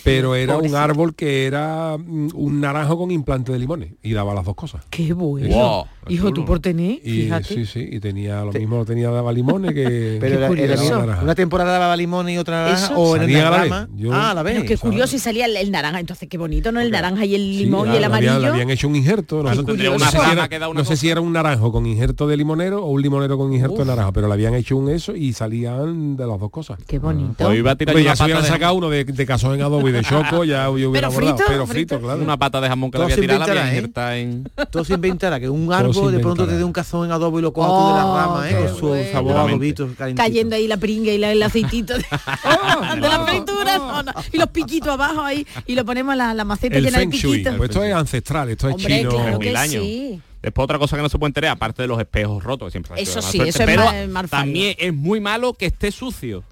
pero 0.04 0.34
era 0.34 0.58
un 0.58 0.74
árbol 0.74 1.14
que 1.14 1.46
era 1.46 1.96
mm, 1.98 2.30
un 2.34 2.60
naranjo 2.60 2.98
con 2.98 3.10
implante 3.10 3.52
de 3.52 3.58
limones 3.58 3.92
y 4.02 4.12
daba 4.12 4.34
las 4.34 4.44
dos 4.44 4.54
cosas. 4.54 4.82
Qué 4.90 5.12
bueno. 5.12 5.86
Hijo, 6.08 6.32
tú 6.32 6.44
por 6.44 6.60
tener, 6.60 6.98
y. 7.04 7.30
Sí, 7.44 7.66
sí, 7.66 7.88
y 7.90 8.00
tenía 8.00 8.44
lo 8.44 8.52
mismo, 8.52 8.78
lo 8.78 8.84
tenía 8.84 9.10
daba 9.10 9.32
limones 9.32 9.74
que... 9.74 10.18
pero 10.20 10.54
era, 10.54 11.20
una 11.22 11.34
temporada 11.34 11.78
daba 11.78 11.96
limones 11.96 12.34
y 12.34 12.38
otra 12.38 12.64
naranja, 12.64 12.96
o 12.96 13.16
salía 13.16 13.38
era 13.38 13.66
la 13.66 13.88
ah, 14.12 14.34
la 14.34 14.42
vez. 14.42 14.54
Pero 14.54 14.66
qué 14.66 14.76
curioso, 14.76 15.16
y 15.16 15.18
salía 15.18 15.46
el, 15.46 15.70
naranja, 15.70 16.00
entonces 16.00 16.28
qué 16.28 16.38
bonito, 16.38 16.72
¿no? 16.72 16.80
El 16.80 16.90
naranja 16.90 17.24
y 17.24 17.34
el 17.34 17.58
limón 17.58 17.88
y 17.88 17.92
ah, 17.92 17.96
el 17.96 18.04
amarillo. 18.04 18.32
Habían, 18.32 18.52
habían 18.52 18.70
hecho 18.70 18.88
un 18.88 18.96
injerto, 18.96 19.42
no, 19.42 20.84
sé 20.84 20.96
si 20.96 21.08
era 21.08 21.20
un 21.20 21.32
naranjo 21.32 21.72
con 21.72 21.86
injerto 21.86 22.26
de 22.26 22.36
limonero 22.36 22.84
o 22.84 22.90
un 22.90 23.02
limonero 23.02 23.36
con 23.36 23.52
injerto 23.52 23.78
de 23.78 23.84
naranja, 23.84 24.12
pero 24.12 24.28
la 24.28 24.34
habían 24.34 24.54
hecho 24.54 24.59
hecho 24.60 24.76
un 24.76 24.90
eso 24.90 25.14
y 25.14 25.32
salían 25.32 26.16
de 26.16 26.26
las 26.26 26.38
dos 26.38 26.50
cosas. 26.50 26.78
Qué 26.86 26.96
ah. 26.96 27.00
bonito. 27.00 27.46
Hoy 27.46 27.58
iba 27.58 27.72
a 27.72 27.76
tirar 27.76 27.94
pues 27.94 28.04
ya 28.04 28.16
se 28.16 28.24
hubieran 28.24 28.44
sacado 28.44 28.74
uno 28.74 28.90
de, 28.90 29.04
de 29.04 29.26
cazón 29.26 29.54
en 29.54 29.62
adobo 29.62 29.88
y 29.88 29.92
de 29.92 30.02
choco, 30.02 30.44
ya 30.44 30.64
yo 30.64 30.70
hubiera 30.90 31.08
pero 31.08 31.20
frito, 31.20 31.36
pero 31.46 31.66
frito, 31.66 31.94
frito, 31.96 32.00
claro. 32.00 32.22
Una 32.22 32.36
pata 32.36 32.60
de 32.60 32.68
jamón 32.68 32.90
que 32.90 32.98
la 32.98 33.04
había 33.04 33.16
tirado, 33.16 33.46
la 33.46 33.68
inventará, 33.68 34.18
¿eh? 34.18 34.22
en... 34.22 34.50
Todo 34.70 34.84
se 34.84 34.94
inventará, 34.94 35.40
que 35.40 35.48
un 35.48 35.72
árbol 35.72 36.12
de 36.12 36.20
pronto 36.20 36.46
te 36.46 36.56
dé 36.56 36.64
un 36.64 36.72
cazón 36.72 37.06
en 37.06 37.12
adobo 37.12 37.38
y 37.38 37.42
lo 37.42 37.52
cojas 37.52 37.70
oh, 37.72 37.80
tú 37.80 37.88
de 37.88 37.94
las 37.94 38.24
ramas, 38.24 38.50
¿eh? 38.50 38.54
Con 38.54 38.88
bueno. 38.88 39.04
su 39.04 39.12
sabor 39.12 39.36
adobito 39.36 39.88
Cayendo 40.16 40.56
ahí 40.56 40.68
la 40.68 40.76
pringa 40.76 41.12
y 41.12 41.18
la, 41.18 41.32
el 41.32 41.42
aceitito 41.42 41.94
de, 41.94 42.00
de 42.94 43.00
la 43.00 43.16
ah. 43.16 43.26
fritura. 43.26 43.78
No, 43.78 44.02
no. 44.02 44.12
Y 44.32 44.38
los 44.38 44.48
piquitos 44.48 44.88
abajo 44.88 45.22
ahí 45.22 45.46
y 45.66 45.74
lo 45.74 45.84
ponemos 45.84 46.16
la, 46.16 46.34
la 46.34 46.44
maceta 46.44 46.76
el 46.76 46.84
llena 46.84 46.98
de 46.98 47.08
piquitos. 47.08 47.54
Pues 47.56 47.70
esto 47.70 47.84
es 47.84 47.94
ancestral, 47.94 48.50
esto 48.50 48.68
es 48.68 48.76
chino. 48.76 49.10
Claro 49.10 49.38
que 49.38 49.56
sí. 49.68 50.20
Después 50.42 50.64
otra 50.64 50.78
cosa 50.78 50.96
que 50.96 51.02
no 51.02 51.08
se 51.08 51.18
puede 51.18 51.30
enterar, 51.30 51.52
aparte 51.52 51.82
de 51.82 51.88
los 51.88 51.98
espejos 51.98 52.42
rotos, 52.42 52.66
que 52.66 52.70
siempre 52.72 53.02
Eso 53.02 53.20
sí, 53.20 53.40
eso 53.40 53.62
pero 53.66 53.90
es 53.90 54.08
mal, 54.08 54.28
también 54.28 54.74
es 54.78 54.94
muy 54.94 55.20
malo 55.20 55.52
que 55.52 55.66
esté 55.66 55.92
sucio. 55.92 56.42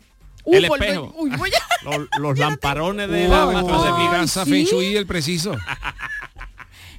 Uh, 0.44 0.54
el 0.54 0.66
pues 0.66 0.80
espejo. 0.80 1.14
Uy, 1.16 1.30
voy 1.36 1.50
a... 1.50 1.84
los, 1.96 2.08
los 2.18 2.38
lamparones 2.38 3.08
de 3.08 3.28
la 3.28 3.64
casa 3.66 4.44
y 4.46 4.96
el 4.96 5.06
preciso. 5.06 5.56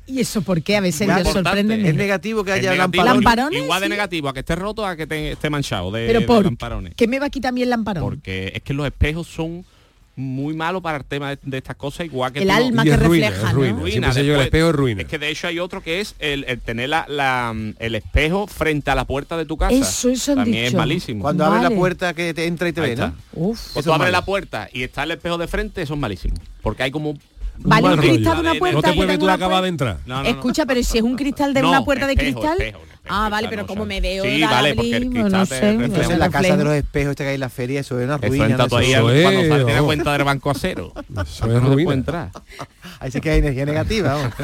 ¿Y 0.10 0.22
eso 0.22 0.42
por 0.42 0.62
qué? 0.64 0.78
A 0.78 0.82
veces 0.82 1.08
Muy 1.08 1.22
ellos 1.22 1.34
sorprenden. 1.34 1.86
Es 1.86 1.94
negativo 1.94 2.44
que 2.44 2.52
haya 2.52 2.72
negativo, 2.72 3.04
lamparones. 3.04 3.62
Igual 3.62 3.82
de 3.82 3.86
¿sí? 3.86 3.90
negativo, 3.92 4.30
a 4.30 4.34
que 4.34 4.40
esté 4.40 4.56
roto, 4.56 4.86
a 4.86 4.96
que 4.96 5.06
te, 5.06 5.34
esté 5.34 5.52
manchado 5.52 5.92
de, 5.92 6.08
¿Pero 6.08 6.26
por, 6.26 6.44
lamparones. 6.44 6.96
¿Qué 6.96 7.08
me 7.08 7.20
va 7.20 7.28
a 7.28 7.30
quitar 7.30 7.50
a 7.50 7.52
mí 7.52 7.62
el 7.62 7.70
lamparón? 7.70 8.04
Porque 8.04 8.52
es 8.56 8.64
que 8.64 8.74
los 8.74 8.88
espejos 8.88 9.28
son 9.28 9.64
muy 10.20 10.53
malo 10.53 10.82
para 10.82 10.97
el 10.97 11.05
tema 11.05 11.36
de, 11.36 11.57
estas 11.57 11.76
cosas, 11.76 12.05
igual 12.05 12.34
que 12.34 12.39
el 12.39 12.47
tú, 12.47 12.53
alma 12.53 12.84
que 12.84 12.97
refleja. 12.97 13.53
Es 14.97 15.05
que 15.05 15.17
de 15.17 15.30
hecho 15.30 15.47
hay 15.47 15.59
otro 15.59 15.82
que 15.82 16.01
es 16.01 16.15
el, 16.20 16.43
el 16.43 16.59
tener 16.59 16.89
la, 16.89 17.05
la, 17.07 17.55
el 17.80 17.95
espejo 17.95 18.45
frente 18.45 18.91
a 18.91 18.95
la 18.95 19.05
puerta 19.05 19.38
de 19.38 19.45
tu 19.45 19.57
casa. 19.57 19.74
Eso, 19.74 20.09
eso 20.09 20.36
También 20.36 20.65
dicho. 20.65 20.67
es 20.67 20.74
malísimo. 20.76 21.22
Cuando 21.22 21.45
vale. 21.45 21.57
abres 21.57 21.72
la 21.72 21.76
puerta 21.78 22.13
que 22.13 22.34
te 22.34 22.45
entra 22.45 22.67
y 22.70 22.74
te 22.74 22.82
Ahí 22.82 22.95
ve, 22.95 22.95
¿no? 22.97 23.13
Cuando 23.74 23.93
abres 23.93 24.11
la 24.11 24.26
puerta 24.26 24.70
y 24.74 24.84
está 24.84 25.03
el 25.03 25.11
espejo 25.11 25.38
de 25.38 25.47
frente, 25.47 25.82
eso 25.82 25.93
es 25.93 25.99
malísimo. 25.99 26.36
Porque 26.61 26.84
hay 26.84 26.91
como 26.91 27.15
Vale, 27.61 27.89
de 27.97 28.17
una 28.17 28.53
puerta. 28.55 28.76
No 28.76 28.82
te 28.82 28.93
puedes 28.93 29.20
tú 29.20 29.30
acabar 29.30 29.63
de 29.63 29.70
entrar. 29.70 29.97
Escucha, 30.26 30.65
pero 30.65 30.82
si 30.84 30.97
es 30.97 31.03
un 31.03 31.15
cristal 31.15 31.53
de 31.53 31.63
una 31.63 31.84
puerta 31.84 32.07
de 32.07 32.15
cristal. 32.15 32.57
Ah, 33.10 33.30
vale, 33.30 33.47
pero 33.49 33.66
como 33.66 33.86
me 33.86 33.99
veo. 33.99 34.24
Sí, 34.24 34.41
vale, 34.41 34.76
no 34.76 35.45
sé, 35.45 35.70
Entonces 35.70 36.10
en 36.10 36.20
la 36.20 36.30
casa 36.30 36.55
de 36.55 36.64
los 36.64 36.74
espejos 36.74 37.12
esta 37.12 37.24
que 37.24 37.30
hay 37.30 37.36
en 37.36 37.41
la 37.41 37.49
feria, 37.49 37.80
eso 37.80 37.99
es 37.99 38.05
una 38.05 38.18
ruina. 38.18 38.45
Eso 38.45 38.45
entra 38.45 38.70
cuando 38.70 39.47
sale, 39.47 39.66
tiene 39.66 39.82
cuenta 39.82 40.14
del 40.14 40.24
banco 40.24 40.49
a 40.51 40.53
cero. 40.53 40.93
Entrar. 41.91 42.32
Ahí 42.99 43.12
sí 43.12 43.22
que 43.22 43.32
hay 43.32 43.39
energía 43.39 43.66
negativa. 43.66 44.32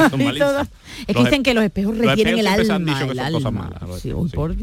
Es 1.07 1.15
que 1.15 1.23
dicen 1.23 1.43
que 1.43 1.53
los 1.53 1.63
espejos 1.63 1.97
retienen 1.97 2.39
el 2.39 2.47
alma. 2.47 2.77
El 3.11 3.19
alma. 3.19 3.71
Sí, 4.01 4.11
por 4.33 4.55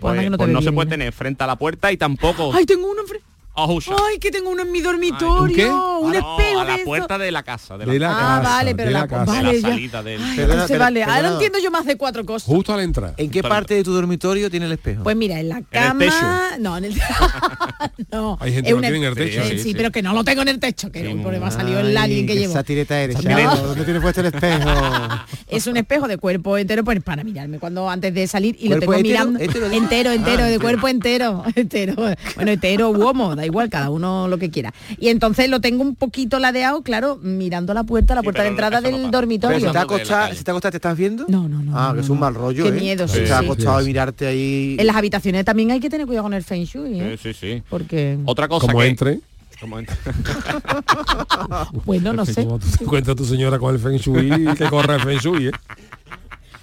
pues 0.00 0.30
no 0.30 0.36
pues 0.36 0.64
se 0.64 0.72
puede 0.72 0.90
tener 0.90 1.12
frente 1.12 1.44
a 1.44 1.46
la 1.46 1.56
puerta 1.56 1.92
y 1.92 1.96
tampoco. 1.96 2.52
Ay, 2.52 2.66
tengo 2.66 2.90
uno 2.90 3.02
enfrente. 3.02 3.33
Ay, 3.56 4.18
que 4.18 4.30
tengo 4.32 4.50
uno 4.50 4.62
en 4.62 4.72
mi 4.72 4.80
dormitorio. 4.80 5.70
Ah, 5.70 5.98
¿Un, 5.98 6.06
¿Un 6.06 6.12
no, 6.12 6.18
espejo. 6.18 6.60
A 6.60 6.64
la 6.64 6.78
puerta 6.84 7.18
de 7.18 7.30
la 7.30 7.42
casa. 7.42 7.78
De 7.78 7.98
la, 7.98 8.10
ah, 8.10 8.14
casa, 8.14 8.36
ah, 8.36 8.40
vale, 8.42 8.74
pero 8.74 8.88
de 8.88 8.92
la, 8.92 9.00
la 9.00 9.08
casa. 9.08 9.24
Vale, 9.24 9.52
de 9.52 9.60
la 9.60 9.68
salida 9.68 10.02
del. 10.02 10.22
Ay, 10.22 10.32
pero, 10.36 10.48
pero, 10.48 10.64
pero, 10.66 10.78
vale. 10.80 11.04
Ahora 11.04 11.32
entiendo 11.34 11.58
yo 11.60 11.70
más 11.70 11.86
de 11.86 11.96
cuatro 11.96 12.24
cosas. 12.24 12.48
Justo 12.48 12.74
al 12.74 12.80
entrar. 12.80 13.14
¿En 13.16 13.30
qué 13.30 13.40
Justo 13.40 13.48
parte 13.48 13.74
de 13.74 13.84
tu 13.84 13.92
dormitorio 13.92 14.50
tiene 14.50 14.66
el 14.66 14.72
espejo? 14.72 15.04
Pues 15.04 15.16
mira, 15.16 15.38
en 15.38 15.48
la 15.48 15.62
cama. 15.62 15.90
¿En 15.90 16.02
el 16.02 16.08
techo? 16.10 16.60
No, 16.60 16.76
en 16.76 16.84
el 16.84 16.94
no. 18.10 18.38
Hay 18.40 18.52
gente 18.52 18.70
que 18.70 18.74
no 18.74 18.80
tiene 18.80 18.96
en 18.96 19.04
el 19.04 19.14
techo. 19.14 19.42
Sí, 19.44 19.50
sí, 19.50 19.58
sí, 19.58 19.74
pero 19.74 19.92
que 19.92 20.02
no 20.02 20.12
lo 20.12 20.24
tengo 20.24 20.42
en 20.42 20.48
el 20.48 20.58
techo, 20.58 20.90
que 20.90 21.00
sí. 21.00 21.22
ha 21.42 21.50
salido 21.50 21.80
el 21.80 21.96
alguien 21.96 22.26
que 22.26 22.34
llevo. 22.34 22.52
Esa 22.52 22.64
tireta 22.64 23.00
eres, 23.00 23.22
¿Dónde 23.22 23.84
tienes 23.84 24.02
puesto 24.02 24.20
el 24.20 24.26
espejo? 24.26 24.70
Es 25.46 25.66
un 25.68 25.76
espejo 25.76 26.08
de 26.08 26.18
cuerpo 26.18 26.58
entero, 26.58 26.82
pues 26.82 27.00
para 27.02 27.22
mirarme 27.22 27.58
cuando 27.58 27.88
antes 27.88 28.12
de 28.12 28.26
salir 28.26 28.56
y 28.58 28.68
lo 28.68 28.80
tengo 28.80 28.92
mirando. 28.98 29.38
Entero, 29.38 30.10
entero, 30.10 30.42
ah, 30.42 30.46
de 30.46 30.58
cuerpo 30.58 30.88
entero. 30.88 31.44
Entero. 31.54 31.94
Bueno, 32.34 32.50
hetero 32.50 32.90
u 32.90 33.06
homo, 33.06 33.36
da 33.44 33.46
igual, 33.46 33.70
cada 33.70 33.90
uno 33.90 34.28
lo 34.28 34.38
que 34.38 34.50
quiera. 34.50 34.72
Y 34.98 35.08
entonces 35.08 35.48
lo 35.48 35.60
tengo 35.60 35.82
un 35.82 35.94
poquito 35.94 36.38
ladeado, 36.38 36.82
claro, 36.82 37.18
mirando 37.22 37.74
la 37.74 37.84
puerta, 37.84 38.14
la 38.14 38.22
puerta 38.22 38.42
de 38.42 38.48
entrada 38.48 38.80
del 38.80 39.10
dormitorio. 39.10 39.58
Si 39.58 39.72
te, 39.72 39.78
acostado, 39.78 40.34
si 40.34 40.44
te 40.44 40.76
estás 40.76 40.96
viendo? 40.96 41.26
No, 41.28 41.48
no, 41.48 41.62
no. 41.62 41.78
Ah, 41.78 41.92
que 41.94 42.00
es 42.00 42.08
un 42.08 42.18
mal 42.18 42.34
rollo. 42.34 42.64
Qué 42.64 42.70
eh. 42.70 42.80
miedo, 42.80 43.08
sí. 43.08 43.20
Acostado 43.30 43.82
y 43.82 43.86
mirarte 43.86 44.26
ahí. 44.26 44.76
En 44.78 44.86
las 44.86 44.96
habitaciones 44.96 45.44
también 45.44 45.70
hay 45.70 45.80
que 45.80 45.90
tener 45.90 46.06
cuidado 46.06 46.24
con 46.24 46.34
el 46.34 46.42
feng 46.42 46.64
shui. 46.64 47.00
¿eh? 47.00 47.18
Sí, 47.20 47.32
sí, 47.32 47.54
sí. 47.54 47.62
Porque. 47.68 48.18
Otra 48.24 48.48
cosa. 48.48 48.66
Como 48.66 48.80
que... 48.80 48.86
entre. 48.86 49.20
bueno, 51.84 52.12
no 52.12 52.26
sé. 52.26 52.46
Cuenta 52.86 53.14
tu 53.14 53.24
señora 53.24 53.58
con 53.58 53.74
el 53.74 53.80
Feng 53.80 53.96
Shui 53.96 54.54
que 54.56 54.68
corre 54.68 54.96
el 54.96 55.00
Feng 55.00 55.18
Shui. 55.18 55.46
¿eh? 55.48 55.52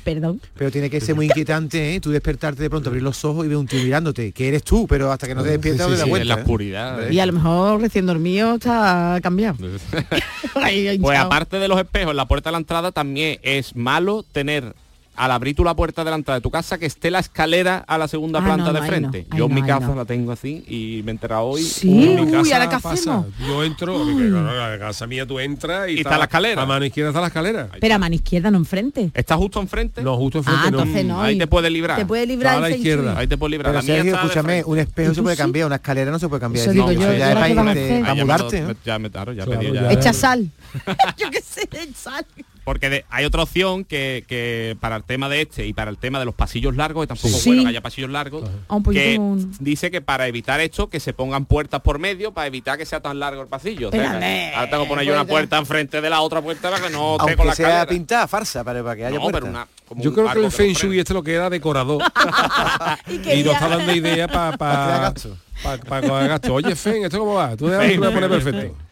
Perdón. 0.03 0.41
Pero 0.55 0.71
tiene 0.71 0.89
que 0.89 0.99
ser 0.99 1.15
muy 1.15 1.25
inquietante, 1.27 1.95
¿eh? 1.95 1.99
Tú 1.99 2.11
despertarte 2.11 2.61
de 2.61 2.69
pronto, 2.69 2.89
abrir 2.89 3.03
los 3.03 3.23
ojos 3.23 3.45
y 3.45 3.47
ver 3.47 3.57
un 3.57 3.67
tío 3.67 3.83
mirándote, 3.83 4.31
que 4.31 4.47
eres 4.47 4.63
tú, 4.63 4.87
pero 4.87 5.11
hasta 5.11 5.27
que 5.27 5.35
no 5.35 5.43
te 5.43 5.49
despiertas 5.49 5.87
sí, 5.87 5.93
sí, 5.93 5.99
de 5.99 6.09
vuelta. 6.09 6.23
En 6.23 6.27
la 6.29 6.35
¿eh? 6.35 6.41
oscuridad. 6.41 7.07
¿eh? 7.07 7.13
Y 7.13 7.19
a 7.19 7.25
lo 7.25 7.33
mejor 7.33 7.81
recién 7.81 8.05
dormido 8.05 8.55
está 8.55 9.19
cambiado. 9.21 9.57
pues 11.01 11.19
aparte 11.19 11.57
de 11.57 11.67
los 11.67 11.79
espejos 11.79 12.15
la 12.15 12.27
puerta 12.27 12.49
de 12.49 12.53
la 12.53 12.57
entrada, 12.57 12.91
también 12.91 13.39
es 13.43 13.75
malo 13.75 14.23
tener 14.31 14.73
al 15.15 15.31
abrir 15.31 15.55
tú 15.55 15.63
la 15.63 15.75
puerta 15.75 16.03
delante 16.03 16.31
de 16.31 16.41
tu 16.41 16.49
casa, 16.49 16.77
que 16.77 16.85
esté 16.85 17.11
la 17.11 17.19
escalera 17.19 17.83
a 17.87 17.97
la 17.97 18.07
segunda 18.07 18.39
ah, 18.39 18.43
planta 18.43 18.73
de 18.73 18.81
frente. 18.81 19.27
Yo 19.35 19.45
en 19.45 19.53
mi 19.53 19.63
casa 19.63 19.93
la 19.95 20.05
tengo 20.05 20.31
así 20.31 20.63
y 20.67 21.01
me 21.03 21.11
he 21.11 21.13
enterado 21.13 21.43
hoy. 21.43 21.63
Sí, 21.63 21.87
uy, 21.89 22.35
uy, 22.35 22.51
a 22.51 22.59
la 22.59 22.69
casa 22.69 23.25
Yo 23.39 23.63
entro, 23.63 24.01
a 24.03 24.69
la 24.69 24.79
casa 24.79 25.07
mía 25.07 25.25
tú 25.25 25.39
entras 25.39 25.89
y, 25.89 25.93
y 25.93 25.97
está, 25.99 26.17
la 26.17 26.25
escalera. 26.25 26.61
A 26.61 26.65
mano 26.65 26.85
izquierda 26.85 27.09
está 27.09 27.21
la 27.21 27.27
escalera. 27.27 27.69
Pero 27.79 27.95
a 27.95 27.97
mano 27.97 28.15
izquierda 28.15 28.51
no 28.51 28.57
enfrente. 28.57 29.11
¿Está 29.13 29.35
justo 29.37 29.59
enfrente? 29.59 30.01
No, 30.01 30.17
justo 30.17 30.39
ah, 30.39 30.41
enfrente. 30.41 30.61
Ah, 30.63 30.67
entonces 30.69 31.05
no. 31.05 31.21
Ahí 31.21 31.37
te 31.37 31.47
puede 31.47 31.69
librar. 31.69 31.97
Te 31.97 32.05
puede 32.05 32.25
librar. 32.25 32.57
A 32.57 32.59
la 32.61 32.69
izquierda. 32.69 33.17
Ahí 33.17 33.27
te 33.27 33.37
puede 33.37 33.51
librar. 33.51 33.73
Pero 33.73 33.81
la 33.81 33.93
Sergio, 33.93 34.15
escúchame, 34.15 34.63
un 34.65 34.79
espejo 34.79 35.13
se 35.13 35.21
puede 35.21 35.37
cambiar, 35.37 35.67
una 35.67 35.75
escalera 35.75 36.11
no 36.11 36.19
se 36.19 36.29
puede 36.29 36.39
cambiar. 36.39 36.69
Eso 36.69 36.91
ya 36.91 37.31
es 37.31 37.35
para 37.35 38.15
mudarte. 38.15 38.75
Ya 38.85 38.99
me 38.99 39.07
¿eh? 39.07 39.11
ya 39.35 39.45
pedí 39.45 39.71
ya. 39.73 39.91
Echa 39.91 40.13
sal. 40.13 40.49
Yo 41.17 41.29
qué 41.29 41.41
sé, 41.41 41.67
sal. 41.95 42.25
Porque 42.71 43.03
hay 43.09 43.25
otra 43.25 43.43
opción 43.43 43.83
que, 43.83 44.77
para 44.79 44.95
el 44.95 45.03
tema 45.03 45.27
de 45.27 45.41
este 45.41 45.67
y 45.67 45.73
para 45.73 45.91
el 45.91 45.97
tema 45.97 46.19
de 46.19 46.25
los 46.25 46.33
pasillos 46.33 46.73
largos, 46.73 47.03
que 47.03 47.07
tampoco 47.07 47.35
es 47.35 47.45
bueno 47.45 47.63
que 47.63 47.67
haya 47.67 47.81
pasillos 47.81 48.09
largos, 48.09 48.49
que 48.93 49.19
dice 49.59 49.91
que 49.91 49.99
para 49.99 50.25
evitar 50.29 50.61
esto, 50.61 50.89
que 50.89 51.01
se 51.01 51.11
pongan 51.11 51.43
puertas 51.43 51.81
por 51.81 51.99
medio 51.99 52.31
para 52.31 52.47
evitar 52.47 52.77
que 52.77 52.85
sea 52.85 53.01
tan 53.01 53.19
largo 53.19 53.41
el 53.41 53.49
pasillo. 53.49 53.89
Ahora 53.91 54.69
tengo 54.69 54.83
que 54.83 54.89
poner 54.89 55.05
yo 55.05 55.11
una 55.11 55.25
puerta. 55.25 55.57
enfrente 55.57 55.99
de 55.99 56.09
la 56.09 56.21
otra 56.21 56.41
puerta 56.41 56.69
para 56.69 56.87
que 56.87 56.89
no 56.91 57.17
Aunque 57.19 57.35
con 57.35 57.47
la 57.47 57.55
sea 57.55 57.85
pintada, 57.85 58.25
farsa, 58.29 58.63
para, 58.63 58.95
que 58.95 59.05
haya 59.05 59.19
no, 59.19 59.25
una, 59.25 59.67
yo 59.97 60.13
creo 60.13 60.31
que 60.31 60.45
el 60.45 60.51
Feng 60.51 60.73
Shui 60.73 60.97
este 60.97 61.13
lo 61.13 61.23
que 61.23 61.33
era 61.33 61.49
decorador. 61.49 62.01
y, 63.07 63.43
nos 63.43 63.53
está 63.53 63.67
dando 63.67 63.93
idea 63.93 64.27
para... 64.29 64.57
Pa, 64.57 65.13
para, 65.61 65.81
para, 65.83 66.39
para, 66.39 66.53
Oye, 66.53 66.73
Fen, 66.77 67.03
¿esto 67.03 67.19
cómo 67.19 67.33
va? 67.33 67.57
Tú 67.57 67.67
a 67.67 67.79
poner 67.79 68.29
perfecto. 68.29 68.90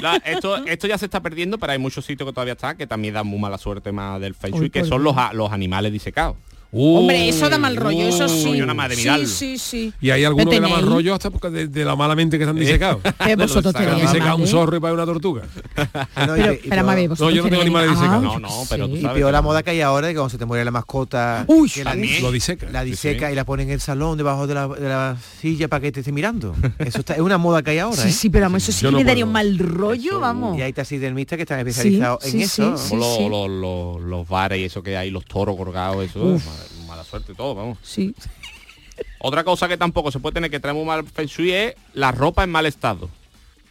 La- 0.00 0.16
esto, 0.16 0.64
esto 0.66 0.86
ya 0.86 0.98
se 0.98 1.04
está 1.06 1.20
perdiendo, 1.20 1.58
pero 1.58 1.72
hay 1.72 1.78
muchos 1.78 2.04
sitios 2.04 2.28
que 2.28 2.32
todavía 2.32 2.52
está, 2.54 2.76
que 2.76 2.86
también 2.86 3.14
dan 3.14 3.26
muy 3.26 3.38
mala 3.38 3.58
suerte 3.58 3.92
más 3.92 4.20
del 4.20 4.34
Feng 4.34 4.52
Shui, 4.52 4.60
Uy, 4.64 4.70
que 4.70 4.80
son 4.84 5.02
Dios. 5.02 5.14
los, 5.14 6.53
Hombre, 6.76 7.28
eso 7.28 7.48
da 7.48 7.58
mal 7.58 7.76
rollo, 7.76 8.08
eso 8.08 8.28
sí. 8.28 8.60
Una 8.60 8.74
madre, 8.74 8.96
sí, 9.26 9.58
sí. 9.58 9.92
Y 10.00 10.10
hay 10.10 10.24
algunos 10.24 10.52
que 10.52 10.60
da 10.60 10.68
mal 10.68 10.84
rollo 10.84 11.14
hasta 11.14 11.30
de, 11.50 11.68
de, 11.68 11.84
la 11.84 11.94
mala 11.94 12.16
mente 12.16 12.36
que 12.36 12.44
están 12.44 12.56
disecados. 12.56 13.00
Disecado 13.24 14.36
un 14.36 14.46
zorro 14.46 14.76
y 14.76 14.80
para 14.80 14.94
una 14.94 15.04
tortuga. 15.04 15.42
Ah, 16.16 16.26
no, 16.26 16.34
pero, 16.34 16.82
no, 16.82 17.30
yo 17.30 17.42
no 17.42 17.48
tengo 17.48 17.62
animales 17.62 17.90
ah, 17.90 17.94
disecados. 17.94 18.22
No, 18.22 18.38
no, 18.38 18.62
pero 18.68 18.88
Y 18.88 19.02
peor 19.02 19.32
la 19.32 19.42
moda 19.42 19.62
que 19.62 19.70
hay 19.70 19.80
ahora 19.80 20.08
que 20.08 20.14
cuando 20.14 20.30
se 20.30 20.38
te 20.38 20.44
muere 20.44 20.64
la 20.64 20.70
mascota, 20.70 21.46
que 21.72 21.84
la, 21.84 21.94
lo 21.94 22.30
diseca. 22.30 22.68
La 22.70 22.84
diseca 22.84 23.32
y 23.32 23.34
la 23.34 23.44
ponen 23.44 23.68
en 23.68 23.74
el 23.74 23.80
salón 23.80 24.16
debajo 24.16 24.46
de 24.46 24.54
la, 24.54 25.16
silla 25.40 25.68
para 25.68 25.80
que 25.80 25.92
te 25.92 26.00
esté 26.00 26.12
mirando. 26.12 26.54
Eso 26.78 27.00
está, 27.00 27.14
es 27.14 27.20
una 27.20 27.38
moda 27.38 27.62
que 27.62 27.72
hay 27.72 27.78
ahora. 27.78 27.96
Sí, 27.96 28.08
¿eh? 28.08 28.12
sí, 28.12 28.30
pero 28.30 28.54
eso 28.56 28.72
sí 28.72 28.86
que 28.86 28.92
le 28.92 29.04
daría 29.04 29.24
un 29.24 29.32
mal 29.32 29.58
rollo, 29.58 30.20
vamos. 30.20 30.58
Y 30.58 30.62
hay 30.62 30.72
taxidermistas 30.72 31.36
que 31.36 31.42
están 31.42 31.58
especializados 31.58 32.24
en 32.24 32.40
eso. 32.40 32.76
Los 34.04 34.28
bares 34.28 34.58
y 34.58 34.64
eso 34.64 34.82
que 34.82 34.96
hay, 34.96 35.10
los 35.10 35.24
toros 35.24 35.56
colgados, 35.56 36.04
eso 36.04 36.38
suerte 37.04 37.34
todo, 37.34 37.54
vamos. 37.54 37.78
Sí. 37.82 38.14
Otra 39.18 39.44
cosa 39.44 39.68
que 39.68 39.76
tampoco 39.76 40.10
se 40.10 40.20
puede 40.20 40.34
tener 40.34 40.50
que 40.50 40.60
traer 40.60 40.76
muy 40.76 40.84
mal 40.84 41.04
Feng 41.04 41.28
es 41.38 41.74
la 41.94 42.12
ropa 42.12 42.44
en 42.44 42.50
mal 42.50 42.66
estado. 42.66 43.08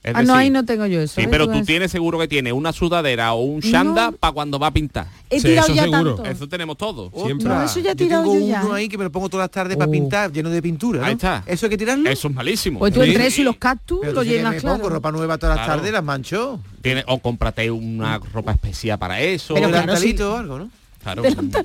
Es 0.03 0.13
ah, 0.13 0.21
no, 0.21 0.35
ahí 0.35 0.49
no 0.49 0.65
tengo 0.65 0.85
yo 0.85 0.99
eso. 0.99 1.15
Sí, 1.15 1.21
¿eh? 1.21 1.27
pero 1.31 1.47
tú 1.47 1.63
tienes 1.63 1.89
seguro 1.89 2.19
que 2.19 2.27
tiene 2.27 2.51
una 2.51 2.73
sudadera 2.73 3.31
o 3.33 3.43
un 3.43 3.61
shanda 3.61 4.11
no. 4.11 4.17
para 4.17 4.33
cuando 4.33 4.59
va 4.59 4.67
a 4.67 4.71
pintar. 4.71 5.07
He 5.29 5.39
sí, 5.39 5.47
tirado 5.47 5.71
eso 5.71 5.81
seguro. 5.81 6.25
Eso 6.25 6.49
tenemos 6.49 6.75
todo. 6.75 7.09
Oh, 7.13 7.25
Siempre. 7.25 7.49
Eso 7.63 7.79
ya 7.79 7.91
he 7.91 7.95
yo 7.95 8.09
tengo 8.09 8.31
uno 8.31 8.73
ahí 8.73 8.89
que 8.89 8.97
me 8.97 9.05
lo 9.05 9.11
pongo 9.13 9.29
todas 9.29 9.45
las 9.45 9.51
tardes 9.51 9.77
oh. 9.77 9.79
para 9.79 9.89
pintar, 9.89 10.29
lleno 10.33 10.49
de 10.49 10.61
pintura. 10.61 11.05
Ahí 11.05 11.13
está. 11.13 11.43
¿Eso 11.45 11.67
hay 11.67 11.69
que 11.69 11.77
tirarlo? 11.77 12.09
Eso 12.09 12.27
es 12.27 12.33
malísimo. 12.33 12.79
Pues 12.79 12.93
tú 12.93 13.01
sí. 13.01 13.11
entre 13.11 13.27
eso 13.27 13.41
y 13.41 13.43
los 13.45 13.55
cactus 13.55 14.05
lo 14.05 14.23
llenas 14.23 14.55
me 14.55 14.59
claro. 14.59 14.75
pongo 14.75 14.89
ropa 14.89 15.09
nueva 15.13 15.37
todas 15.37 15.55
las 15.55 15.65
tardes, 15.65 15.93
las 15.93 16.03
mancho. 16.03 16.59
Tiene, 16.81 17.05
o 17.07 17.19
cómprate 17.19 17.71
una 17.71 18.17
ropa 18.17 18.51
especial 18.51 18.99
para 18.99 19.21
eso. 19.21 19.53
Un 19.53 19.61
claro, 19.61 20.35
algo, 20.35 20.59
¿no? 20.59 20.82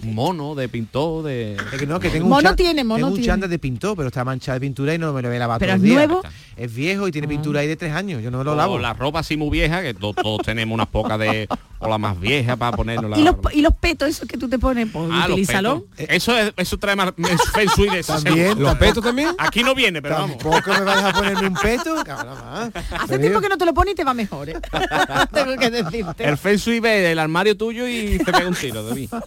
Un 0.02 0.14
mono 0.14 0.54
de 0.54 0.68
pintó, 0.68 1.22
de... 1.22 1.54
Es 1.54 1.78
que 1.78 1.86
no, 1.86 2.00
que 2.00 2.10
tengo 2.10 2.28
mono 2.28 2.54
tiene, 2.56 2.82
mono 2.84 3.06
tengo 3.06 3.16
un 3.16 3.22
tiene. 3.22 3.48
de 3.48 3.58
pintó, 3.58 3.94
pero 3.94 4.08
está 4.08 4.24
manchada 4.24 4.54
de 4.54 4.60
pintura 4.60 4.94
y 4.94 4.98
no 4.98 5.12
me 5.12 5.22
lo 5.22 5.32
he 5.32 5.38
lavado 5.38 5.60
Pero 5.60 5.74
es 5.74 5.80
nuevo. 5.80 6.20
Días. 6.22 6.34
Es 6.56 6.74
viejo 6.74 7.06
y 7.06 7.12
tiene 7.12 7.26
ah. 7.26 7.30
pintura 7.30 7.60
ahí 7.60 7.68
de 7.68 7.76
tres 7.76 7.92
años, 7.92 8.22
yo 8.22 8.30
no 8.30 8.42
lo 8.42 8.54
lavo. 8.54 8.78
la 8.78 8.94
ropa 8.94 9.20
así 9.20 9.36
muy 9.36 9.50
vieja, 9.50 9.82
que 9.82 9.94
todos 9.94 10.42
tenemos 10.44 10.74
unas 10.74 10.88
pocas 10.88 11.18
de 11.18 11.48
o 11.78 11.88
la 11.88 11.98
más 11.98 12.18
vieja 12.18 12.56
para 12.56 12.76
ponernos 12.76 13.10
la... 13.10 13.18
¿Y 13.18 13.22
los, 13.22 13.36
y 13.52 13.60
los 13.60 13.74
petos 13.74 14.08
esos 14.08 14.28
que 14.28 14.36
tú 14.36 14.48
te 14.48 14.58
pones, 14.58 14.88
pues, 14.92 15.08
ah, 15.12 15.26
utilízalo. 15.28 15.86
Eh, 15.96 16.06
eso, 16.10 16.36
es, 16.36 16.52
eso 16.56 16.78
trae 16.78 16.96
más 16.96 17.12
feng 17.52 17.68
shui 17.76 17.88
de 17.88 18.00
eso. 18.00 18.20
¿También? 18.20 18.60
¿Los 18.60 18.74
petos 18.76 19.02
también? 19.02 19.30
Aquí 19.38 19.62
no 19.62 19.74
viene, 19.74 20.02
pero 20.02 20.16
vamos. 20.16 20.38
¿Tampoco 20.38 20.70
me 20.70 20.80
vais 20.80 21.04
a 21.04 21.12
ponerme 21.12 21.48
un 21.48 21.54
peto? 21.54 21.94
Ah. 22.08 22.70
Hace 23.00 23.18
tiempo 23.18 23.40
que 23.40 23.48
no 23.48 23.58
te 23.58 23.64
lo 23.64 23.74
pones 23.74 23.92
y 23.92 23.96
te 23.96 24.04
va 24.04 24.14
mejor, 24.14 24.48
¿eh? 24.48 24.60
Tengo 25.32 25.56
que 25.56 25.70
decirte. 25.70 26.24
El 26.24 26.36
feng 26.36 26.56
shui 26.56 26.80
ve 26.80 27.12
el 27.12 27.18
armario 27.18 27.56
tuyo 27.56 27.86
y 27.88 28.18
te 28.18 28.32
pega 28.32 28.48
un 28.48 28.54
tiro 28.54 28.84
de 28.84 28.94
mí. 28.94 29.08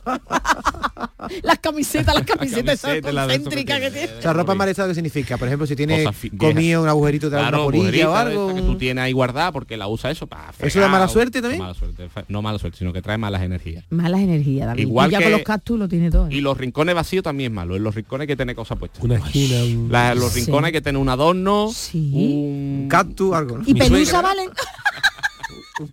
Las 1.43 1.59
camisetas, 1.59 2.15
las 2.15 2.25
camisetas 2.25 2.83
la 2.83 2.89
camiseta, 2.89 3.11
concéntricas 3.11 3.79
que 3.79 3.91
tienes. 3.91 4.11
O 4.17 4.21
sea, 4.21 4.33
ropa 4.33 4.55
mal 4.55 4.73
¿qué 4.73 4.95
significa? 4.95 5.37
Por 5.37 5.47
ejemplo, 5.47 5.67
si 5.67 5.75
tienes 5.75 6.07
comido 6.37 6.81
un 6.81 6.89
agujerito 6.89 7.29
de 7.29 7.37
claro, 7.37 7.69
la 7.71 8.09
o 8.09 8.15
algo. 8.15 8.55
que 8.55 8.61
tú 8.61 8.77
tienes 8.77 9.03
ahí 9.03 9.11
guardada 9.11 9.51
porque 9.51 9.77
la 9.77 9.87
usa 9.87 10.11
eso 10.11 10.27
para... 10.27 10.51
¿Eso 10.59 10.79
da 10.79 10.87
mala 10.87 11.07
suerte 11.07 11.41
también? 11.41 11.61
Mala 11.61 11.73
suerte. 11.73 12.09
No, 12.27 12.40
no 12.41 12.43
mala 12.43 12.59
suerte, 12.59 12.79
sino 12.79 12.91
que 12.93 13.01
trae 13.01 13.17
malas 13.17 13.41
energías. 13.41 13.85
Malas 13.89 14.21
energías, 14.21 14.67
David. 14.67 14.81
Igual 14.81 15.09
y 15.09 15.11
ya 15.13 15.17
que, 15.19 15.23
con 15.25 15.31
los 15.33 15.41
cactus 15.43 15.79
lo 15.79 15.87
tiene 15.87 16.09
todo. 16.09 16.27
¿eh? 16.27 16.35
Y 16.35 16.41
los 16.41 16.57
rincones 16.57 16.95
vacíos 16.95 17.23
también 17.23 17.51
es 17.51 17.55
malo. 17.55 17.75
En 17.75 17.83
los 17.83 17.95
rincones 17.95 18.21
hay 18.21 18.27
que 18.27 18.35
tener 18.35 18.55
cosas 18.55 18.77
puestas. 18.77 19.03
Una 19.03 19.15
esquina. 19.15 19.63
Un... 19.63 19.91
La, 19.91 20.15
los 20.15 20.33
rincones 20.33 20.61
sí. 20.61 20.65
hay 20.65 20.71
que 20.71 20.81
tener 20.81 21.01
un 21.01 21.09
adorno, 21.09 21.71
sí. 21.73 22.11
un 22.13 22.87
cactus, 22.89 23.33
algo. 23.33 23.59
¿no? 23.59 23.63
Y 23.65 23.73
pelusa 23.73 24.21
valen. 24.21 24.49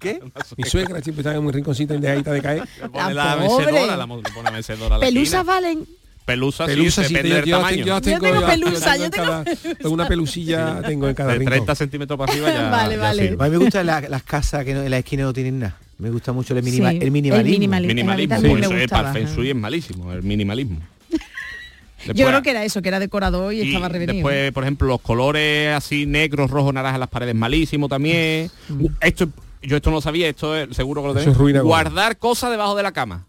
¿Qué? 0.00 0.20
Mi 0.56 0.64
suegra 0.64 1.00
siempre 1.00 1.22
está 1.22 1.34
en 1.34 1.44
un 1.44 1.52
rinconcito 1.52 1.94
en 1.94 2.00
dejadita 2.00 2.32
de 2.32 2.42
caer. 2.42 2.68
Pone 2.92 3.14
la, 3.14 3.36
la. 3.36 5.00
Pelusas 5.00 5.44
valen. 5.46 5.86
Pelusa, 6.28 6.66
pelusa 6.66 7.04
sí, 7.04 7.14
depende 7.14 7.30
yo, 7.30 7.36
del 7.36 7.50
tamaño. 7.50 7.84
Yo, 7.86 8.00
tengo, 8.02 8.26
yo 8.26 8.32
tengo 8.32 8.46
pelusa, 8.46 8.96
yo 8.98 9.10
tengo, 9.10 9.26
cada, 9.26 9.88
una 9.88 10.06
pelusilla 10.06 10.82
tengo 10.82 11.08
en 11.08 11.14
cada 11.14 11.32
de 11.32 11.36
30 11.36 11.54
rincón. 11.54 11.76
centímetros 11.76 12.18
para 12.18 12.30
arriba 12.30 12.52
ya, 12.52 12.68
vale, 12.70 12.96
ya 12.96 13.00
vale. 13.00 13.28
Sirve. 13.28 13.44
A 13.44 13.48
mí 13.48 13.50
me 13.52 13.56
gustan 13.64 13.86
la, 13.86 14.00
las 14.02 14.22
casas 14.24 14.62
que 14.66 14.74
no, 14.74 14.82
en 14.82 14.90
la 14.90 14.98
esquina 14.98 15.22
no 15.22 15.32
tienen 15.32 15.60
nada. 15.60 15.78
Me 15.98 16.10
gusta 16.10 16.32
mucho 16.32 16.56
el, 16.56 16.62
minimalismo. 16.62 17.04
El 17.04 17.10
minimalismo, 17.10 17.88
minimalismo. 17.88 18.40
Sí. 18.40 18.46
Eso 18.62 18.74
es, 18.74 18.88
para 18.88 19.18
es 19.18 19.54
malísimo, 19.54 20.12
el 20.12 20.22
minimalismo. 20.22 20.78
Después, 21.98 22.16
Yo 22.16 22.28
creo 22.28 22.42
que 22.42 22.50
era 22.50 22.64
eso, 22.64 22.80
que 22.80 22.88
era 22.88 23.00
decorador 23.00 23.52
y, 23.52 23.62
estaba 23.62 23.88
revenido. 23.88 24.14
Después, 24.14 24.52
por 24.52 24.62
ejemplo, 24.62 24.86
los 24.86 25.00
colores 25.00 25.74
así 25.74 26.06
negros, 26.06 26.50
rojo, 26.50 26.72
naranja 26.72 26.94
en 26.96 27.00
las 27.00 27.08
paredes, 27.08 27.34
malísimo 27.34 27.88
también. 27.88 28.48
Mm. 28.68 28.84
Uh, 28.84 28.90
esto 29.00 29.28
yo 29.62 29.76
esto 29.76 29.90
no 29.90 29.96
lo 29.96 30.00
sabía, 30.00 30.28
esto 30.28 30.56
es, 30.56 30.74
seguro 30.76 31.02
que 31.02 31.08
lo 31.08 31.14
tenéis. 31.14 31.62
Guardar 31.62 32.16
cosas 32.18 32.50
debajo 32.50 32.76
de 32.76 32.84
la 32.84 32.92
cama. 32.92 33.24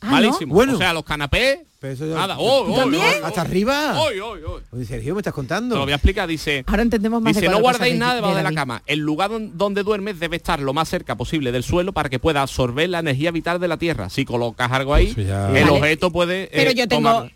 Ah, 0.00 0.12
malísimo. 0.12 0.54
Bueno. 0.54 0.74
O 0.74 0.78
sea, 0.78 0.92
los 0.92 1.04
canapés 1.04 1.58
eso 1.82 2.06
Nada. 2.06 2.36
Hasta 3.24 3.40
arriba. 3.40 4.00
Hoy, 4.00 4.20
hoy, 4.20 4.40
hoy. 4.42 4.62
Me 4.70 5.18
estás 5.18 5.34
contando. 5.34 5.76
Lo 5.76 5.82
voy 5.82 5.92
a 5.92 5.96
explicar, 5.96 6.28
dice. 6.28 6.64
Ahora 6.66 6.82
entendemos 6.82 7.20
más. 7.20 7.34
Dice, 7.34 7.48
no 7.48 7.60
guardéis 7.60 7.96
nada 7.96 8.16
debajo 8.16 8.36
de, 8.36 8.42
la, 8.42 8.52
cama. 8.52 8.82
El 8.86 9.00
lugar 9.00 9.30
donde 9.54 9.82
duermes 9.82 10.20
debe 10.20 10.36
estar 10.36 10.60
lo 10.60 10.72
más 10.72 10.88
cerca 10.88 11.16
posible 11.16 11.52
del 11.52 11.62
suelo 11.62 11.92
para 11.92 12.08
que 12.08 12.18
pueda 12.18 12.42
absorber 12.42 12.88
la 12.88 13.00
energía 13.00 13.30
vital 13.30 13.60
de 13.60 13.68
la 13.68 13.76
tierra. 13.76 14.10
Si 14.10 14.24
colocas 14.24 14.70
algo 14.70 14.94
ahí, 14.94 15.14
el 15.16 15.68
objeto 15.68 16.10
puede. 16.10 16.48
Pero 16.52 16.70
eh, 16.70 16.74
yo 16.74 16.88
tengo 16.88 17.28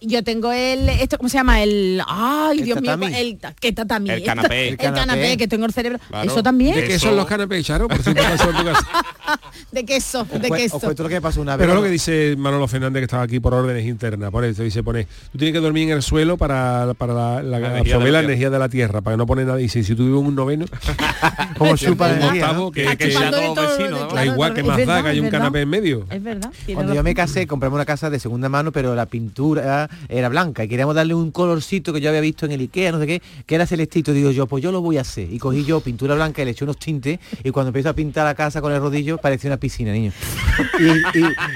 yo 0.00 0.22
tengo 0.22 0.52
el 0.52 0.88
esto 0.88 1.16
cómo 1.16 1.28
se 1.28 1.38
llama 1.38 1.62
el 1.62 2.00
ay 2.06 2.62
dios 2.62 2.80
mío 2.80 2.92
el 2.92 3.38
que 3.60 3.72
tatami 3.72 4.10
el 4.10 4.22
canapé. 4.22 4.68
El, 4.68 4.76
canapé. 4.76 5.36
que 5.36 5.48
tengo 5.48 5.66
el 5.66 5.72
cerebro. 5.72 5.98
Eso 6.22 6.42
también 6.42 6.74
de 6.74 6.84
queso. 6.84 7.08
son 7.08 7.16
los 7.16 7.26
canapés 7.26 7.66
Charo 7.66 7.88
por 7.88 8.02
si 8.02 8.14
pasó 8.14 8.50
en 8.50 8.56
de 9.72 9.84
queso 9.84 10.26
o 10.30 10.38
de 10.38 10.50
queso. 10.50 10.80
lo 10.96 11.08
que 11.08 11.20
pasó 11.20 11.40
una 11.40 11.56
vez 11.56 11.66
pero 11.66 11.74
lo 11.74 11.82
que 11.82 11.90
dice 11.90 12.34
Manolo 12.38 12.68
Fernández 12.68 13.00
que 13.00 13.04
estaba 13.04 13.22
aquí 13.22 13.40
por 13.40 13.54
órdenes 13.54 13.86
internas. 13.86 14.30
Por 14.30 14.44
eso 14.44 14.62
dice 14.62 14.82
pone 14.82 15.06
tú 15.32 15.38
tienes 15.38 15.54
que 15.54 15.60
dormir 15.60 15.90
en 15.90 15.96
el 15.96 16.02
suelo 16.02 16.36
para, 16.36 16.94
para 16.96 17.42
la, 17.42 17.58
energía 17.58 17.78
absorber 17.78 18.12
la, 18.12 18.20
energía 18.20 18.50
de 18.50 18.58
la 18.58 18.68
tierra 18.68 19.00
para 19.00 19.16
no 19.16 19.26
pone 19.26 19.44
nada. 19.44 19.58
Y 19.58 19.64
dice 19.64 19.82
si 19.82 19.94
tú 19.94 20.18
un 20.18 20.34
noveno 20.34 20.66
como 21.58 21.76
chupa 21.76 22.08
un 22.08 22.22
octavo 22.22 22.70
que, 22.70 22.96
que 22.96 23.12
da 23.12 24.24
igual 24.24 24.54
que 24.54 24.62
más 24.62 24.86
da 24.86 25.02
que 25.02 25.08
hay 25.08 25.20
un 25.20 25.30
canapé 25.30 25.62
en 25.62 25.68
medio 25.68 26.06
es 26.10 26.22
verdad 26.22 26.50
cuando 26.72 26.94
yo 26.94 27.02
me 27.02 27.14
casé 27.14 27.46
compramos 27.46 27.76
una 27.76 27.84
casa 27.84 28.10
de 28.10 28.18
segunda 28.18 28.48
mano 28.48 28.72
pero 28.72 28.94
la 28.94 29.06
pintura 29.06 29.87
era, 30.08 30.28
blanca 30.28 30.64
y 30.64 30.68
queríamos 30.68 30.94
darle 30.94 31.14
un 31.14 31.30
colorcito 31.30 31.92
que 31.92 32.00
yo 32.00 32.08
había 32.08 32.20
visto 32.20 32.46
en 32.46 32.52
el 32.52 32.60
Ikea, 32.60 32.92
no 32.92 33.00
sé 33.00 33.06
qué, 33.06 33.22
que 33.46 33.54
era 33.54 33.66
celestito. 33.66 34.12
Digo 34.12 34.30
yo, 34.30 34.46
pues 34.46 34.62
yo 34.62 34.72
lo 34.72 34.80
voy 34.80 34.98
a 34.98 35.02
hacer. 35.02 35.32
Y 35.32 35.38
cogí 35.38 35.64
yo 35.64 35.80
pintura 35.80 36.14
blanca 36.14 36.42
y 36.42 36.44
le 36.44 36.52
eché 36.52 36.64
unos 36.64 36.78
tintes 36.78 37.18
y 37.42 37.50
cuando 37.50 37.68
empiezo 37.68 37.88
a 37.88 37.92
pintar 37.94 38.24
la 38.24 38.34
casa 38.34 38.60
con 38.60 38.72
el 38.72 38.80
rodillo 38.80 39.18
parecía 39.18 39.48
una 39.48 39.58
piscina, 39.58 39.92
niño. 39.92 40.12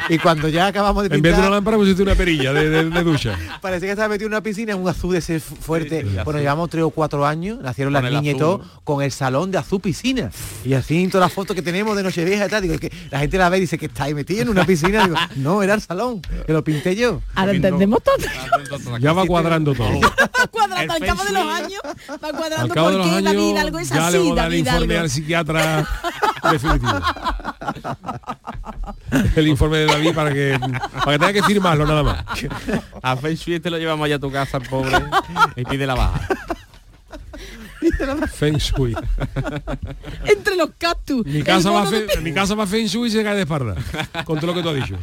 Y, 0.08 0.18
cuando 0.18 0.48
ya 0.48 0.68
acabamos 0.68 1.02
de 1.02 1.10
pintar... 1.10 1.18
En 1.18 1.22
vez 1.22 1.36
de 1.36 1.40
una 1.40 1.56
lámpara 1.56 1.76
pusiste 1.76 2.02
una 2.02 2.14
perilla 2.14 2.52
de, 2.52 3.02
ducha. 3.02 3.38
Parecía 3.60 3.88
que 3.88 3.92
estaba 3.92 4.08
metido 4.08 4.26
en 4.26 4.32
una 4.32 4.42
piscina, 4.42 4.76
un 4.76 4.88
azul 4.88 5.12
de 5.12 5.18
ese 5.18 5.40
fuerte. 5.40 6.04
Bueno, 6.24 6.40
llevamos 6.40 6.70
tres 6.70 6.84
o 6.84 6.90
cuatro 6.90 7.26
años, 7.26 7.60
nacieron 7.60 7.92
las 7.92 8.04
niñas 8.04 8.34
y 8.34 8.38
todo, 8.38 8.62
con 8.84 9.02
el 9.02 9.10
salón 9.12 9.50
de 9.50 9.58
azul 9.58 9.80
piscina. 9.80 10.30
Y 10.64 10.74
así 10.74 11.02
todas 11.08 11.26
las 11.26 11.32
fotos 11.32 11.54
que 11.56 11.62
tenemos 11.62 11.96
de 11.96 12.02
Nochevieja 12.02 12.46
y 12.46 12.48
tal, 12.48 12.62
digo, 12.62 12.78
que 12.78 12.92
la 13.10 13.20
gente 13.20 13.38
la 13.38 13.48
ve 13.48 13.58
y 13.58 13.60
dice 13.62 13.78
que 13.78 13.86
estáis 13.86 14.14
metido 14.14 14.42
en 14.42 14.48
una 14.48 14.64
piscina. 14.64 15.04
Digo, 15.04 15.16
no, 15.36 15.62
era 15.62 15.74
el 15.74 15.80
salón, 15.80 16.20
que 16.20 16.52
lo 16.52 16.62
pinté 16.62 16.96
yo. 16.96 17.20
Ahora 17.34 17.52
entendemos 17.52 18.02
todo. 18.02 18.16
ya 19.00 19.12
va 19.12 19.26
cuadrando 19.26 19.74
todo. 19.74 20.00
cuadrando, 20.50 20.92
al 20.92 21.00
cabo 21.00 21.24
de 21.24 21.32
los 21.32 21.46
años, 21.46 21.80
va 22.10 22.32
cuadrando 22.32 22.62
al 22.62 22.70
cabo 22.70 22.90
porque 22.92 23.22
David 23.22 23.50
Hidalgo 23.50 23.78
es 23.78 23.88
ya 23.88 24.06
así, 24.06 24.12
le 24.12 24.18
voy 24.18 24.32
a 24.32 24.34
dar 24.34 24.52
el 24.52 24.58
informe 24.58 24.98
al 24.98 25.10
psiquiatra 25.10 25.88
definitivo. 26.50 27.00
el 29.36 29.48
informe 29.48 29.78
de 29.78 29.86
David 29.86 30.14
para 30.14 30.32
que 30.32 30.58
para 30.58 31.12
que 31.12 31.18
tenga 31.18 31.32
que 31.32 31.42
firmarlo 31.42 31.86
nada 31.86 32.02
más. 32.02 32.24
A 33.02 33.16
Feng 33.16 33.34
Shui 33.34 33.60
te 33.60 33.70
lo 33.70 33.78
llevamos 33.78 34.08
ya 34.08 34.16
a 34.16 34.18
tu 34.18 34.30
casa, 34.30 34.58
el 34.58 34.68
pobre, 34.68 34.96
y 35.56 35.64
pide 35.64 35.86
la 35.86 35.94
baja. 35.94 36.20
Feng 38.32 38.56
Shui. 38.56 38.94
Entre 40.24 40.56
los 40.56 40.70
cactus. 40.78 41.26
Mi 41.26 41.42
casa, 41.42 41.70
va, 41.70 41.86
fe, 41.86 42.06
mi 42.22 42.32
casa 42.32 42.54
va 42.54 42.66
Feng 42.66 42.86
Shui 42.86 43.08
y 43.08 43.10
se 43.10 43.22
cae 43.22 43.34
de 43.34 43.42
espalda. 43.42 43.74
Con 44.24 44.38
todo 44.38 44.48
lo 44.48 44.54
que 44.54 44.62
tú 44.62 44.68
has 44.70 44.76
dicho. 44.76 44.96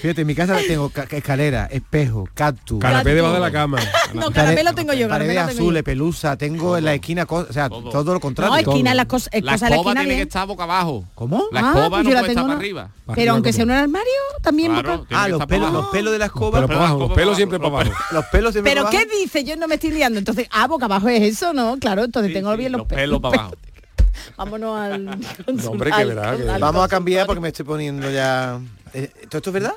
Fíjate, 0.00 0.22
en 0.22 0.26
mi 0.26 0.34
casa 0.34 0.58
tengo 0.66 0.92
escalera, 1.10 1.66
espejo, 1.66 2.28
cactus. 2.34 2.78
Carapé 2.78 3.14
debajo 3.14 3.34
de 3.34 3.40
la 3.40 3.50
cama. 3.50 3.78
no, 4.14 4.30
canapé 4.30 4.64
lo 4.64 4.74
tengo 4.74 4.92
yo. 4.92 5.08
Paredes 5.08 5.38
azules, 5.38 5.82
pelusa. 5.82 6.36
Tengo 6.36 6.76
en 6.76 6.84
la 6.84 6.94
esquina, 6.94 7.26
o 7.28 7.52
sea, 7.52 7.68
todo. 7.68 8.14
lo 8.14 8.20
contrario. 8.20 8.52
No, 8.52 8.58
esquina, 8.58 8.90
todo. 8.90 8.96
la, 8.96 9.04
cosa 9.06 9.30
la 9.32 9.54
escoba 9.54 9.68
la 9.70 9.76
esquina 9.76 10.00
tiene 10.00 10.14
que 10.14 10.20
¿eh? 10.20 10.22
estar 10.22 10.46
boca 10.46 10.64
abajo. 10.64 11.04
¿Cómo? 11.14 11.44
La 11.52 11.60
ah, 11.60 11.68
escoba 11.68 12.02
no 12.02 12.10
puede 12.10 12.28
estar 12.28 12.44
para 12.44 12.56
arriba. 12.56 12.90
Pero 13.14 13.32
aunque 13.32 13.52
sea 13.52 13.64
un 13.64 13.70
armario, 13.70 14.10
también 14.42 14.72
Ah, 15.10 15.28
los 15.28 15.46
pelos, 15.46 16.12
de 16.12 16.18
la 16.18 16.26
escoba. 16.26 16.66
Pero 16.66 16.74
abajo, 16.74 16.98
los 16.98 17.12
pelos 17.12 17.36
siempre 17.36 17.58
para 17.58 17.68
abajo. 17.68 17.92
Los 18.12 18.24
pelos 18.26 18.52
siempre 18.52 18.74
Pero 18.74 18.90
¿qué 18.90 19.06
dice? 19.06 19.44
Yo 19.44 19.56
no 19.56 19.68
me 19.68 19.76
estoy 19.76 19.90
liando. 19.90 20.18
Entonces, 20.18 20.48
ah, 20.50 20.66
boca 20.66 20.86
abajo 20.86 21.08
es 21.08 21.22
eso, 21.22 21.52
¿no? 21.52 21.78
Claro, 21.78 22.04
entonces 22.04 22.23
donde 22.24 22.28
sí, 22.28 22.34
tengo 22.34 22.56
bien 22.56 22.72
los, 22.72 22.80
los 22.80 22.88
pelos, 22.88 23.18
pelos 23.18 23.20
para 23.20 23.42
abajo. 23.42 23.56
Vámonos 24.36 24.80
al... 24.80 25.04
No, 25.54 25.70
hombre, 25.70 25.90
que 25.90 26.04
verá, 26.04 26.30
al, 26.30 26.42
que 26.42 26.50
al 26.50 26.60
Vamos 26.60 26.84
a 26.84 26.88
cambiar 26.88 27.26
porque 27.26 27.40
me 27.40 27.48
estoy 27.48 27.64
poniendo 27.64 28.10
ya... 28.10 28.60
Eh, 28.92 29.10
¿Todo 29.28 29.38
esto 29.38 29.50
es 29.50 29.54
verdad? 29.54 29.74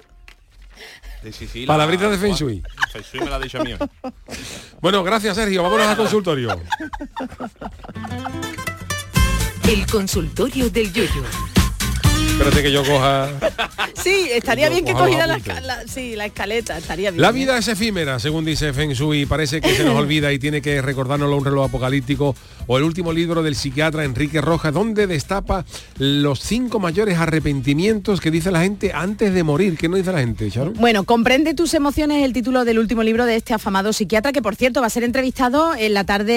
De 1.23 1.65
Palabritas 1.65 2.11
de 2.11 2.17
Feng 2.17 2.33
Shui. 2.33 2.63
Feng 2.91 3.01
Shui 3.01 3.19
me 3.21 3.29
la 3.29 3.35
ha 3.37 3.39
dicho 3.39 3.61
mío. 3.63 3.77
bueno, 4.81 5.03
gracias 5.03 5.35
Sergio. 5.35 5.63
Vámonos 5.63 5.87
al 5.87 5.97
consultorio. 5.97 6.61
El 9.67 9.85
consultorio 9.87 10.69
del 10.69 10.93
Yoyo. 10.93 11.23
Espérate 12.31 12.61
que 12.61 12.71
yo 12.71 12.83
coja. 12.85 13.29
Sí, 14.07 14.29
estaría 14.33 14.69
bien 14.69 14.85
que 14.85 14.93
cogiera 14.93 15.27
la, 15.27 15.37
la- 15.37 15.83
sí, 15.87 16.15
la 16.15 16.25
escaleta, 16.27 16.77
estaría 16.77 17.11
bien. 17.11 17.21
La 17.21 17.29
¿eh? 17.29 17.33
vida 17.33 17.57
es 17.57 17.67
efímera, 17.67 18.19
según 18.19 18.45
dice 18.45 18.71
Feng 18.73 18.91
Shui, 18.91 19.25
parece 19.25 19.59
que 19.59 19.75
se 19.75 19.83
nos 19.83 19.95
olvida 19.99 20.31
y 20.31 20.39
tiene 20.39 20.61
que 20.61 20.81
recordárnoslo 20.81 21.35
un 21.35 21.43
reloj 21.45 21.65
apocalíptico 21.65 22.35
o 22.67 22.77
el 22.77 22.83
último 22.83 23.11
libro 23.13 23.43
del 23.43 23.55
psiquiatra 23.55 24.03
Enrique 24.03 24.39
Rojas, 24.41 24.73
donde 24.73 25.07
destapa 25.07 25.65
los 25.97 26.39
cinco 26.39 26.79
mayores 26.79 27.17
arrepentimientos 27.17 28.21
que 28.21 28.31
dice 28.31 28.51
la 28.51 28.61
gente 28.61 28.91
antes 28.93 29.33
de 29.33 29.43
morir. 29.43 29.77
¿Qué 29.77 29.89
no 29.89 29.97
dice 29.97 30.11
la 30.11 30.19
gente, 30.19 30.49
Charo? 30.51 30.71
Bueno, 30.73 31.03
comprende 31.03 31.53
tus 31.53 31.73
emociones 31.73 32.23
el 32.23 32.33
título 32.33 32.65
del 32.65 32.79
último 32.79 33.03
libro 33.03 33.25
de 33.25 33.35
este 33.35 33.53
afamado 33.53 33.93
psiquiatra 33.93 34.31
que 34.31 34.41
por 34.41 34.55
cierto 34.55 34.81
va 34.81 34.87
a 34.87 34.89
ser 34.89 35.03
entrevistado 35.03 35.73
en 35.75 35.93
la 35.93 36.03
tarde 36.03 36.33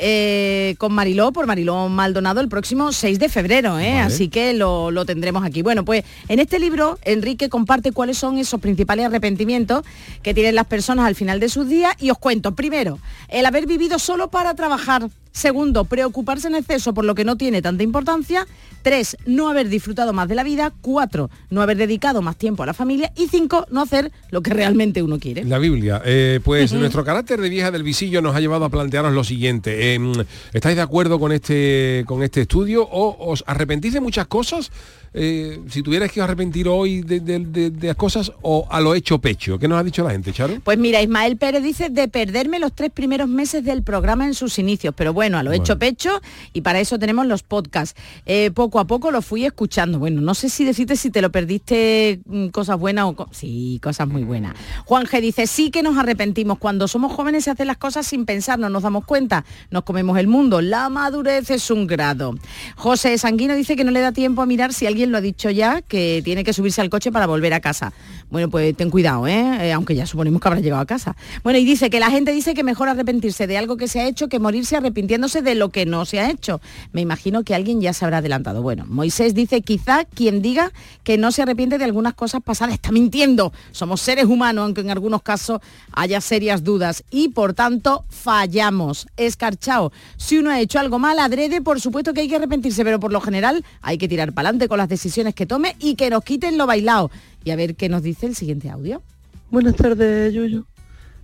eh, 0.00 0.74
con 0.78 0.92
Mariló 0.92 1.32
por 1.32 1.46
Mariló 1.46 1.88
Maldonado 1.88 2.40
el 2.40 2.48
próximo 2.48 2.92
6 2.92 3.18
de 3.18 3.28
febrero, 3.28 3.78
¿eh? 3.78 3.92
Vale. 3.94 4.00
así 4.00 4.28
que 4.28 4.52
lo, 4.54 4.90
lo 4.90 5.04
tendremos 5.04 5.44
aquí. 5.44 5.62
Bueno, 5.62 5.84
pues 5.84 6.04
en 6.28 6.38
este 6.38 6.58
libro 6.58 6.97
Enrique 7.02 7.48
comparte 7.48 7.92
cuáles 7.92 8.18
son 8.18 8.38
esos 8.38 8.60
principales 8.60 9.06
arrepentimientos 9.06 9.84
que 10.22 10.34
tienen 10.34 10.54
las 10.54 10.66
personas 10.66 11.06
al 11.06 11.14
final 11.14 11.40
de 11.40 11.48
sus 11.48 11.68
días 11.68 11.94
y 11.98 12.10
os 12.10 12.18
cuento. 12.18 12.54
Primero, 12.54 12.98
el 13.28 13.46
haber 13.46 13.66
vivido 13.66 13.98
solo 13.98 14.28
para 14.28 14.54
trabajar. 14.54 15.08
Segundo, 15.30 15.84
preocuparse 15.84 16.48
en 16.48 16.56
exceso 16.56 16.92
por 16.94 17.04
lo 17.04 17.14
que 17.14 17.24
no 17.24 17.36
tiene 17.36 17.62
tanta 17.62 17.84
importancia. 17.84 18.44
Tres, 18.82 19.16
no 19.24 19.48
haber 19.48 19.68
disfrutado 19.68 20.12
más 20.12 20.26
de 20.26 20.34
la 20.34 20.42
vida. 20.42 20.72
Cuatro, 20.80 21.30
no 21.50 21.62
haber 21.62 21.76
dedicado 21.76 22.22
más 22.22 22.36
tiempo 22.36 22.64
a 22.64 22.66
la 22.66 22.74
familia. 22.74 23.12
Y 23.14 23.28
cinco, 23.28 23.64
no 23.70 23.82
hacer 23.82 24.10
lo 24.30 24.40
que 24.40 24.50
realmente 24.50 25.00
uno 25.00 25.20
quiere. 25.20 25.44
La 25.44 25.58
Biblia. 25.58 26.02
Eh, 26.04 26.40
pues 26.42 26.72
nuestro 26.72 27.04
carácter 27.04 27.40
de 27.40 27.48
vieja 27.50 27.70
del 27.70 27.84
visillo 27.84 28.20
nos 28.20 28.34
ha 28.34 28.40
llevado 28.40 28.64
a 28.64 28.68
plantearos 28.68 29.12
lo 29.12 29.22
siguiente. 29.22 29.94
Eh, 29.94 30.26
¿Estáis 30.52 30.74
de 30.74 30.82
acuerdo 30.82 31.20
con 31.20 31.30
este, 31.30 32.02
con 32.06 32.24
este 32.24 32.40
estudio 32.40 32.82
o 32.82 33.30
os 33.30 33.44
arrepentís 33.46 33.92
de 33.92 34.00
muchas 34.00 34.26
cosas? 34.26 34.72
Eh, 35.14 35.60
si 35.68 35.82
tuvierais 35.82 36.12
que 36.12 36.20
arrepentir 36.20 36.68
hoy 36.68 37.00
de, 37.02 37.20
de- 37.20 37.38
de- 37.40 37.70
de 37.70 37.86
las 37.88 37.96
cosas 37.96 38.30
o 38.42 38.66
a 38.70 38.80
lo 38.80 38.94
hecho 38.94 39.18
pecho. 39.20 39.58
¿Qué 39.58 39.66
nos 39.68 39.78
ha 39.80 39.82
dicho 39.84 40.04
la 40.04 40.10
gente, 40.10 40.32
Charo? 40.32 40.54
Pues 40.62 40.78
mira, 40.78 41.00
Ismael 41.02 41.36
Pérez 41.36 41.62
dice 41.62 41.88
de 41.88 42.08
perderme 42.08 42.58
los 42.58 42.72
tres 42.74 42.90
primeros 42.90 43.28
meses 43.28 43.64
del 43.64 43.82
programa 43.82 44.26
en 44.26 44.34
sus 44.34 44.58
inicios, 44.58 44.94
pero 44.96 45.12
bueno, 45.12 45.38
a 45.38 45.42
lo 45.42 45.52
hecho 45.52 45.78
pecho 45.78 46.20
y 46.52 46.60
para 46.60 46.80
eso 46.80 46.98
tenemos 46.98 47.26
los 47.26 47.42
podcasts. 47.42 47.98
Eh, 48.26 48.50
poco 48.52 48.80
a 48.80 48.86
poco 48.86 49.10
lo 49.10 49.22
fui 49.22 49.44
escuchando. 49.46 49.98
Bueno, 49.98 50.20
no 50.20 50.34
sé 50.34 50.48
si 50.50 50.64
decirte 50.64 50.96
si 50.96 51.10
te 51.10 51.22
lo 51.22 51.30
perdiste 51.32 52.20
mm, 52.26 52.48
cosas 52.48 52.78
buenas 52.78 53.06
o... 53.06 53.16
co- 53.16 53.28
sí, 53.32 53.80
cosas 53.82 54.08
muy 54.08 54.24
buenas. 54.24 54.54
Juan 54.84 55.06
G 55.06 55.20
dice, 55.20 55.46
sí 55.46 55.70
que 55.70 55.82
nos 55.82 55.96
arrepentimos. 55.96 56.58
Cuando 56.58 56.86
somos 56.88 57.12
jóvenes 57.12 57.44
se 57.44 57.50
hacen 57.50 57.66
las 57.66 57.78
cosas 57.78 58.06
sin 58.06 58.26
pensar, 58.26 58.58
no 58.58 58.68
nos 58.68 58.82
damos 58.82 59.04
cuenta, 59.04 59.44
nos 59.70 59.84
comemos 59.84 60.18
el 60.18 60.26
mundo. 60.26 60.60
La 60.60 60.88
madurez 60.90 61.50
es 61.50 61.70
un 61.70 61.86
grado. 61.86 62.34
José 62.76 63.16
Sanguino 63.18 63.54
dice 63.54 63.74
que 63.76 63.84
no 63.84 63.90
le 63.90 64.00
da 64.00 64.12
tiempo 64.12 64.42
a 64.42 64.46
mirar 64.46 64.72
si 64.72 64.86
alguien 64.86 64.97
lo 65.06 65.18
ha 65.18 65.20
dicho 65.20 65.50
ya, 65.50 65.82
que 65.82 66.20
tiene 66.24 66.44
que 66.44 66.52
subirse 66.52 66.80
al 66.80 66.90
coche 66.90 67.12
para 67.12 67.26
volver 67.26 67.54
a 67.54 67.60
casa. 67.60 67.92
Bueno, 68.30 68.50
pues 68.50 68.76
ten 68.76 68.90
cuidado, 68.90 69.26
¿eh? 69.26 69.68
Eh, 69.68 69.72
aunque 69.72 69.94
ya 69.94 70.06
suponemos 70.06 70.42
que 70.42 70.48
habrá 70.48 70.60
llegado 70.60 70.82
a 70.82 70.86
casa. 70.86 71.16
Bueno, 71.42 71.58
y 71.58 71.64
dice 71.64 71.88
que 71.88 71.98
la 71.98 72.10
gente 72.10 72.30
dice 72.32 72.52
que 72.52 72.62
mejor 72.62 72.88
arrepentirse 72.88 73.46
de 73.46 73.56
algo 73.56 73.78
que 73.78 73.88
se 73.88 74.00
ha 74.00 74.06
hecho 74.06 74.28
que 74.28 74.38
morirse 74.38 74.76
arrepintiéndose 74.76 75.40
de 75.40 75.54
lo 75.54 75.70
que 75.70 75.86
no 75.86 76.04
se 76.04 76.20
ha 76.20 76.30
hecho. 76.30 76.60
Me 76.92 77.00
imagino 77.00 77.42
que 77.42 77.54
alguien 77.54 77.80
ya 77.80 77.94
se 77.94 78.04
habrá 78.04 78.18
adelantado. 78.18 78.60
Bueno, 78.62 78.84
Moisés 78.86 79.34
dice 79.34 79.62
quizá 79.62 80.04
quien 80.04 80.42
diga 80.42 80.72
que 81.04 81.16
no 81.16 81.32
se 81.32 81.42
arrepiente 81.42 81.78
de 81.78 81.84
algunas 81.84 82.14
cosas 82.14 82.42
pasadas 82.42 82.74
está 82.74 82.92
mintiendo. 82.92 83.52
Somos 83.72 84.02
seres 84.02 84.26
humanos, 84.26 84.64
aunque 84.64 84.82
en 84.82 84.90
algunos 84.90 85.22
casos 85.22 85.60
haya 85.92 86.20
serias 86.20 86.62
dudas 86.62 87.04
y 87.10 87.28
por 87.28 87.54
tanto 87.54 88.04
fallamos. 88.10 89.06
Escarchao. 89.16 89.90
Si 90.18 90.36
uno 90.36 90.50
ha 90.50 90.60
hecho 90.60 90.78
algo 90.78 90.98
mal, 90.98 91.18
adrede, 91.18 91.62
por 91.62 91.80
supuesto 91.80 92.12
que 92.12 92.20
hay 92.20 92.28
que 92.28 92.36
arrepentirse, 92.36 92.84
pero 92.84 93.00
por 93.00 93.12
lo 93.12 93.22
general 93.22 93.64
hay 93.80 93.96
que 93.96 94.06
tirar 94.06 94.34
para 94.34 94.48
adelante 94.48 94.68
con 94.68 94.76
las 94.76 94.88
decisiones 94.88 95.34
que 95.34 95.46
tome 95.46 95.76
y 95.78 95.94
que 95.94 96.10
nos 96.10 96.22
quiten 96.24 96.58
lo 96.58 96.66
bailado. 96.66 97.10
Y 97.44 97.50
a 97.50 97.56
ver 97.56 97.76
qué 97.76 97.88
nos 97.88 98.02
dice 98.02 98.26
el 98.26 98.34
siguiente 98.34 98.70
audio. 98.70 99.02
Buenas 99.50 99.76
tardes, 99.76 100.32
Yuyu. 100.34 100.66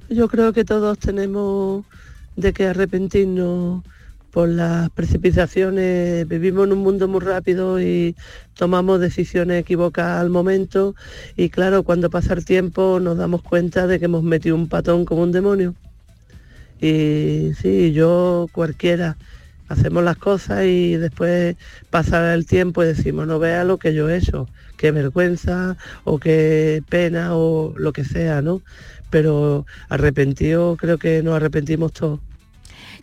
Yo 0.08 0.28
creo 0.28 0.52
que 0.52 0.64
todos 0.64 0.98
tenemos 0.98 1.84
de 2.36 2.52
que 2.52 2.66
arrepentirnos 2.66 3.82
por 4.34 4.48
las 4.48 4.90
precipitaciones. 4.90 6.26
Vivimos 6.26 6.66
en 6.66 6.72
un 6.72 6.80
mundo 6.80 7.06
muy 7.06 7.20
rápido 7.20 7.80
y 7.80 8.16
tomamos 8.54 9.00
decisiones 9.00 9.60
equivocadas 9.60 10.20
al 10.20 10.28
momento 10.28 10.96
y 11.36 11.50
claro, 11.50 11.84
cuando 11.84 12.10
pasa 12.10 12.34
el 12.34 12.44
tiempo 12.44 12.98
nos 13.00 13.16
damos 13.16 13.42
cuenta 13.42 13.86
de 13.86 14.00
que 14.00 14.06
hemos 14.06 14.24
metido 14.24 14.56
un 14.56 14.68
patón 14.68 15.04
como 15.04 15.22
un 15.22 15.30
demonio. 15.30 15.74
Y 16.80 17.52
sí, 17.60 17.92
yo 17.92 18.48
cualquiera, 18.50 19.16
hacemos 19.68 20.02
las 20.02 20.16
cosas 20.16 20.64
y 20.64 20.96
después 20.96 21.56
pasa 21.90 22.34
el 22.34 22.44
tiempo 22.44 22.82
y 22.82 22.88
decimos, 22.88 23.28
no 23.28 23.38
vea 23.38 23.62
lo 23.62 23.78
que 23.78 23.94
yo 23.94 24.08
he 24.10 24.16
hecho, 24.16 24.48
qué 24.84 24.90
vergüenza 24.90 25.78
o 26.04 26.18
qué 26.18 26.82
pena 26.90 27.34
o 27.36 27.72
lo 27.78 27.94
que 27.94 28.04
sea, 28.04 28.42
¿no? 28.42 28.60
Pero 29.08 29.64
arrepentido 29.88 30.76
creo 30.76 30.98
que 30.98 31.22
nos 31.22 31.36
arrepentimos 31.36 31.92
todos. 31.94 32.20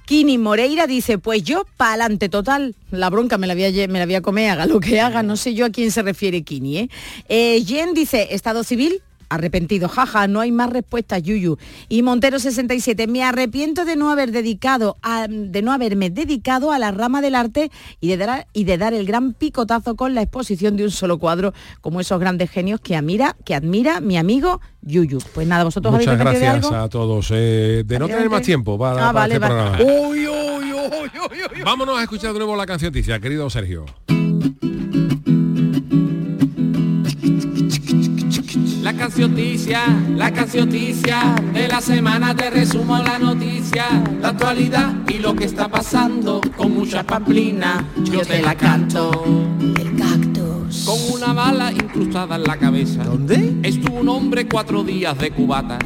Kini 0.06 0.38
Moreira 0.38 0.86
dice, 0.86 1.18
pues 1.18 1.42
yo 1.42 1.64
pa'lante 1.78 2.30
total. 2.30 2.76
La 2.92 3.10
bronca 3.10 3.40
me 3.40 3.48
la 3.48 3.56
voy 3.56 3.64
a, 3.64 3.70
lle- 3.72 3.88
me 3.88 3.98
la 3.98 4.06
voy 4.06 4.14
a 4.14 4.22
comer, 4.22 4.52
haga 4.52 4.68
lo 4.68 4.80
que 4.80 5.00
haga. 5.02 5.24
No 5.24 5.36
sé 5.38 5.56
yo 5.56 5.66
a 5.66 5.72
quién 5.72 5.90
se 5.90 6.04
refiere 6.04 6.44
Kini, 6.44 6.78
¿eh? 6.78 6.90
Eh, 7.30 7.64
Jen 7.66 7.96
dice, 7.96 8.28
Estado 8.36 8.64
civil, 8.64 9.02
arrepentido, 9.32 9.88
jaja, 9.90 10.28
no 10.28 10.40
hay 10.42 10.52
más 10.52 10.70
respuestas, 10.70 11.24
Yuyu. 11.24 11.58
Y 11.90 12.02
Montero 12.04 12.38
67, 12.40 13.08
me 13.08 13.24
arrepiento 13.24 13.86
de 13.86 13.96
no 13.96 14.12
haber 14.12 14.32
dedicado, 14.32 14.98
a- 15.02 15.28
de 15.30 15.62
no 15.62 15.72
haberme 15.72 16.10
dedicado 16.10 16.72
a 16.72 16.80
la 16.80 16.92
rama 16.92 17.22
del 17.22 17.36
arte 17.36 17.72
y 18.00 18.10
de, 18.10 18.18
dar, 18.18 18.48
y 18.54 18.66
de 18.66 18.78
dar 18.78 18.94
el 18.94 19.06
gran 19.06 19.34
picotazo 19.34 19.96
con 19.96 20.14
la 20.16 20.22
exposición 20.22 20.76
de 20.78 20.84
un 20.84 20.92
solo 20.92 21.18
cuadro, 21.18 21.54
como 21.82 22.00
esos 22.02 22.20
grandes 22.20 22.50
genios 22.52 22.80
que 22.82 22.96
admira, 22.96 23.36
que 23.46 23.56
admira 23.56 24.02
mi 24.02 24.18
amigo 24.18 24.62
Yuyu. 24.82 25.20
Pues 25.34 25.48
nada, 25.48 25.64
vosotros 25.64 25.94
Muchas 25.94 26.08
habéis 26.20 26.40
gracias 26.40 26.56
algo? 26.66 26.76
a 26.76 26.90
todos. 26.90 27.30
Eh, 27.32 27.84
de 27.86 28.00
no 28.00 28.08
tener 28.08 28.30
más 28.30 28.42
tiempo 28.42 28.78
para, 28.78 29.10
Ah, 29.10 29.14
para 29.14 29.28
vale, 29.28 29.34
este 29.36 29.48
vale. 29.48 29.78
programa. 29.78 30.08
Uy, 30.10 30.28
uy, 30.28 30.74
uy, 30.74 31.12
uy, 31.32 31.38
uy. 31.58 31.62
Vámonos 31.64 31.98
a 31.98 32.04
escuchar 32.04 32.34
de 32.34 32.40
nuevo 32.40 32.56
la 32.56 32.66
canción 32.66 32.92
noticia, 32.92 33.20
querido 33.20 33.50
Sergio. 33.50 33.86
Cancioticia, 39.02 39.82
la 40.16 40.32
cancioticia 40.32 41.34
de 41.52 41.68
la 41.68 41.82
semana 41.82 42.36
te 42.36 42.52
resumo 42.52 43.00
la 43.00 43.18
noticia, 43.18 43.86
la 44.22 44.28
actualidad 44.28 44.94
y 45.10 45.18
lo 45.18 45.36
que 45.36 45.46
está 45.46 45.68
pasando 45.68 46.40
con 46.56 46.76
mucha 46.76 47.02
pamplina. 47.02 47.84
Yo 48.04 48.22
te 48.22 48.44
la 48.44 48.54
canto. 48.54 49.26
El 49.60 49.96
cactus. 49.96 50.86
Con 50.86 51.16
una 51.16 51.34
bala 51.34 51.72
incrustada 51.72 52.36
en 52.36 52.44
la 52.44 52.58
cabeza. 52.58 53.04
¿Dónde? 53.04 53.56
Estuvo 53.64 54.02
un 54.02 54.08
hombre 54.08 54.48
cuatro 54.48 54.84
días 54.84 55.18
de 55.18 55.32
cubata. 55.32 55.80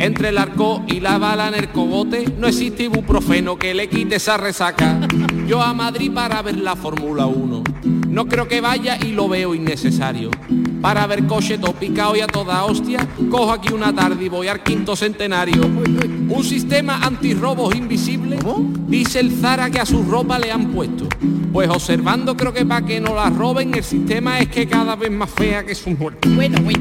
Entre 0.00 0.30
el 0.30 0.38
arco 0.38 0.82
y 0.88 0.98
la 0.98 1.18
bala 1.18 1.46
en 1.46 1.54
el 1.54 1.68
cogote 1.68 2.24
no 2.36 2.48
existe 2.48 2.82
ibuprofeno 2.82 3.56
que 3.56 3.74
le 3.74 3.88
quite 3.88 4.16
esa 4.16 4.38
resaca. 4.38 4.98
Yo 5.46 5.62
a 5.62 5.72
Madrid 5.72 6.10
para 6.12 6.42
ver 6.42 6.58
la 6.58 6.74
Fórmula 6.74 7.26
1. 7.26 7.62
No 8.08 8.26
creo 8.26 8.48
que 8.48 8.60
vaya 8.60 8.98
y 9.00 9.12
lo 9.12 9.28
veo 9.28 9.54
innecesario. 9.54 10.30
Para 10.80 11.06
ver 11.06 11.26
coche 11.26 11.58
todo 11.58 11.72
picado 11.72 12.16
y 12.16 12.20
a 12.20 12.26
toda 12.26 12.64
hostia, 12.64 13.06
cojo 13.30 13.52
aquí 13.52 13.72
una 13.72 13.94
tarde 13.94 14.24
y 14.24 14.28
voy 14.28 14.48
al 14.48 14.62
quinto 14.62 14.94
centenario. 14.94 15.62
Un 16.28 16.44
sistema 16.44 16.98
antirrobos 17.02 17.74
invisible, 17.74 18.38
dice 18.86 19.20
el 19.20 19.32
Zara 19.32 19.70
que 19.70 19.80
a 19.80 19.86
su 19.86 20.02
ropa 20.02 20.38
le 20.38 20.52
han 20.52 20.72
puesto. 20.72 21.08
Pues 21.52 21.70
observando 21.70 22.36
creo 22.36 22.52
que 22.52 22.66
para 22.66 22.84
que 22.84 23.00
no 23.00 23.14
la 23.14 23.30
roben, 23.30 23.74
el 23.74 23.82
sistema 23.82 24.38
es 24.40 24.48
que 24.48 24.66
cada 24.68 24.94
vez 24.94 25.10
más 25.10 25.30
fea 25.30 25.64
que 25.64 25.74
su 25.74 25.90
muerte. 25.90 26.28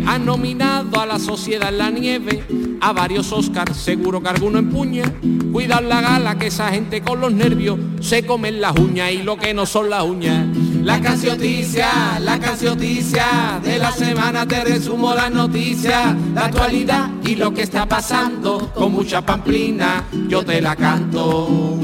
Han 0.05 0.25
nominado 0.25 0.99
a 0.99 1.05
la 1.05 1.17
sociedad 1.17 1.69
en 1.69 1.77
la 1.77 1.89
nieve, 1.89 2.43
a 2.81 2.91
varios 2.91 3.31
Oscars, 3.31 3.77
seguro 3.77 4.21
que 4.21 4.29
alguno 4.29 4.59
empuña. 4.59 5.03
Cuidado 5.51 5.87
la 5.87 6.01
gala 6.01 6.37
que 6.37 6.47
esa 6.47 6.69
gente 6.69 7.01
con 7.01 7.21
los 7.21 7.31
nervios 7.31 7.79
se 8.01 8.25
comen 8.25 8.59
las 8.59 8.77
uñas 8.77 9.11
y 9.13 9.23
lo 9.23 9.37
que 9.37 9.53
no 9.53 9.65
son 9.65 9.89
las 9.89 10.03
uñas. 10.03 10.45
La 10.85 11.01
cancioticia, 11.01 12.19
la 12.19 12.37
cancioticia 12.37 13.59
de 13.63 13.79
la 13.79 13.91
semana 13.91 14.47
te 14.47 14.63
resumo 14.63 15.15
las 15.15 15.31
noticias, 15.31 16.15
la 16.35 16.45
actualidad 16.45 17.09
y 17.25 17.33
lo 17.33 17.51
que 17.51 17.63
está 17.63 17.87
pasando 17.87 18.71
con 18.71 18.91
mucha 18.91 19.25
pamplina, 19.25 20.03
yo 20.27 20.45
te 20.45 20.61
la 20.61 20.75
canto. 20.75 21.79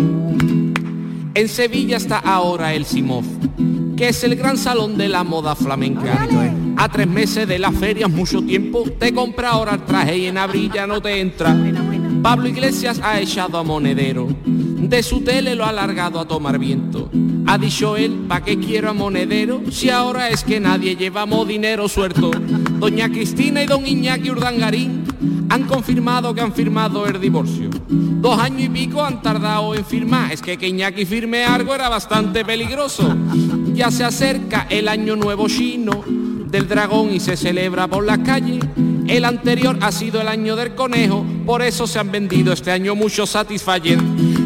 En 1.34 1.50
Sevilla 1.50 1.98
está 1.98 2.20
ahora 2.20 2.76
el 2.76 2.86
Simov, 2.86 3.26
que 3.98 4.10
es 4.10 4.24
el 4.24 4.36
gran 4.36 4.56
salón 4.56 4.96
de 5.00 5.10
la 5.10 5.24
moda 5.24 5.56
flamenca. 5.56 6.28
A 6.78 6.88
tres 6.88 7.08
meses 7.08 7.48
de 7.48 7.58
las 7.58 7.74
ferias, 7.74 8.08
mucho 8.08 8.44
tiempo, 8.44 8.84
te 9.00 9.12
compra 9.16 9.50
ahora 9.50 9.74
el 9.74 9.84
traje 9.84 10.16
y 10.20 10.28
en 10.28 10.38
abril 10.38 10.72
ya 10.72 10.86
no 10.86 11.02
te 11.02 11.20
entra. 11.20 11.58
Pablo 12.22 12.48
Iglesias 12.48 13.02
ha 13.04 13.20
echado 13.20 13.58
a 13.58 13.64
Monedero, 13.64 14.28
de 14.46 15.02
su 15.02 15.22
tele 15.22 15.56
lo 15.56 15.66
ha 15.66 15.70
alargado 15.70 16.20
a 16.20 16.28
tomar 16.28 16.60
viento. 16.60 17.10
Ha 17.48 17.58
dicho 17.58 17.98
él, 17.98 18.26
¿pa' 18.28 18.44
qué 18.44 18.58
quiero 18.58 18.90
a 18.90 18.94
Monedero? 18.94 19.62
Si 19.72 19.90
ahora 19.90 20.30
es 20.30 20.44
que 20.44 20.60
nadie 20.60 20.96
llevamos 20.96 21.48
dinero 21.48 21.90
suelto. 21.90 22.32
Doña 22.32 23.10
Cristina 23.10 23.64
y 23.64 23.68
don 23.68 23.86
Iñaki 23.86 24.30
Urdangarín 24.32 25.04
han 25.50 25.64
confirmado 25.64 26.34
que 26.34 26.42
han 26.42 26.54
firmado 26.54 27.06
el 27.06 27.20
divorcio. 27.20 27.70
Dos 27.90 28.40
años 28.40 28.62
y 28.62 28.70
pico 28.70 29.04
han 29.04 29.22
tardado 29.22 29.76
en 29.76 29.84
firmar. 29.84 30.32
Es 30.32 30.42
que 30.42 30.58
que 30.58 30.68
Iñaki 30.68 31.06
firme 31.06 31.44
algo 31.44 31.76
era 31.76 31.90
bastante 31.90 32.46
peligroso. 32.46 33.16
Ya 33.74 33.92
se 33.92 34.04
acerca 34.04 34.68
el 34.70 34.88
año 34.88 35.16
nuevo 35.16 35.48
chino. 35.48 36.04
del 36.52 36.68
dragón 36.68 37.14
y 37.14 37.22
se 37.22 37.38
celebra 37.38 37.88
por 37.88 38.06
las 38.06 38.20
calles. 38.20 38.64
El 39.08 39.26
anterior 39.26 39.78
ha 39.82 39.92
sido 39.92 40.22
el 40.22 40.28
año 40.28 40.56
del 40.56 40.76
conejo, 40.76 41.26
por 41.46 41.62
eso 41.62 41.88
se 41.88 41.98
han 41.98 42.12
vendido 42.12 42.52
este 42.52 42.72
año 42.72 42.94
muchos 42.94 43.30
Satisfyer. 43.30 44.00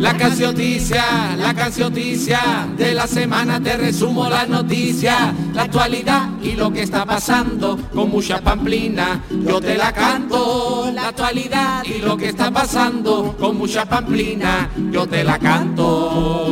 La 0.05 0.15
cancioticia, 0.15 1.35
la 1.35 1.51
cancioticia 1.55 2.67
de 2.77 2.93
la 2.93 3.07
semana 3.07 3.59
te 3.59 3.75
resumo 3.75 4.29
las 4.29 4.47
noticias, 4.47 5.33
la 5.51 5.63
actualidad 5.63 6.29
y 6.43 6.51
lo 6.51 6.71
que 6.71 6.83
está 6.83 7.07
pasando 7.07 7.75
con 7.91 8.11
mucha 8.11 8.39
pamplina. 8.39 9.23
Yo 9.31 9.59
te 9.59 9.75
la 9.75 9.91
canto, 9.91 10.91
la 10.93 11.07
actualidad 11.07 11.83
y 11.83 12.03
lo 12.03 12.15
que 12.17 12.29
está 12.29 12.51
pasando 12.51 13.35
con 13.39 13.57
mucha 13.57 13.85
pamplina. 13.85 14.69
Yo 14.91 15.07
te 15.07 15.23
la 15.23 15.39
canto. 15.39 16.44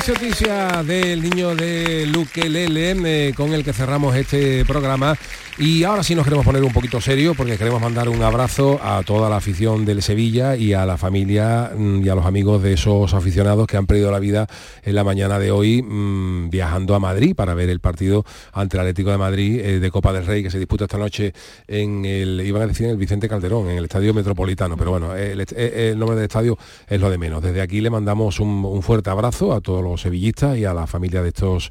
La 0.00 0.06
cancioticia 0.06 0.82
del 0.82 1.20
niño 1.20 1.54
de 1.54 2.06
Luque 2.06 2.44
eh, 2.46 3.34
con 3.36 3.52
el 3.52 3.62
que 3.62 3.74
cerramos 3.74 4.16
este 4.16 4.64
programa. 4.64 5.14
Y 5.58 5.84
ahora 5.84 6.02
sí 6.02 6.14
nos 6.14 6.24
queremos 6.24 6.46
poner 6.46 6.64
un 6.64 6.72
poquito 6.72 7.02
serio 7.02 7.34
porque 7.34 7.58
queremos 7.58 7.82
mandar 7.82 8.08
un 8.08 8.22
abrazo 8.22 8.80
a 8.82 9.02
toda 9.02 9.28
la 9.28 9.36
afición 9.36 9.84
del 9.84 10.00
Sevilla 10.00 10.56
y 10.56 10.72
a 10.72 10.86
la 10.86 10.96
familia 10.96 11.72
mm, 11.76 12.02
y 12.02 12.08
a 12.08 12.14
los 12.14 12.24
amigos 12.24 12.62
de 12.62 12.72
esos 12.72 13.12
aficionados 13.12 13.66
que 13.66 13.76
han 13.76 13.84
perdido 13.84 14.10
la 14.10 14.20
vida 14.20 14.46
en 14.82 14.94
la 14.94 15.04
mañana 15.04 15.38
de 15.38 15.50
hoy 15.50 15.82
mm, 15.82 16.48
viajando 16.48 16.94
a 16.94 16.98
Madrid 16.98 17.34
para 17.36 17.52
ver 17.52 17.68
el 17.68 17.80
partido 17.80 18.24
ante 18.54 18.78
el 18.78 18.80
Atlético 18.80 19.10
de 19.10 19.18
Madrid 19.18 19.60
eh, 19.60 19.80
de 19.80 19.90
Copa 19.90 20.14
del 20.14 20.24
Rey 20.24 20.42
que 20.42 20.50
se 20.50 20.58
disputa 20.58 20.84
esta 20.84 20.96
noche 20.96 21.34
en 21.68 22.06
el, 22.06 22.40
iban 22.40 22.62
a 22.62 22.66
decir 22.66 22.86
el 22.86 22.96
Vicente 22.96 23.28
Calderón, 23.28 23.68
en 23.68 23.76
el 23.76 23.84
Estadio 23.84 24.14
Metropolitano, 24.14 24.78
pero 24.78 24.92
bueno, 24.92 25.14
el, 25.14 25.44
el 25.54 25.98
nombre 25.98 26.16
del 26.16 26.24
estadio 26.24 26.56
es 26.88 26.98
lo 26.98 27.10
de 27.10 27.18
menos. 27.18 27.42
Desde 27.42 27.60
aquí 27.60 27.82
le 27.82 27.90
mandamos 27.90 28.40
un 28.40 28.82
fuerte 28.82 29.10
abrazo 29.10 29.52
a 29.52 29.60
todos 29.60 29.82
los 29.82 29.89
sevillistas 29.96 30.56
y 30.58 30.64
a 30.64 30.74
la 30.74 30.86
familia 30.86 31.22
de 31.22 31.28
estos 31.28 31.70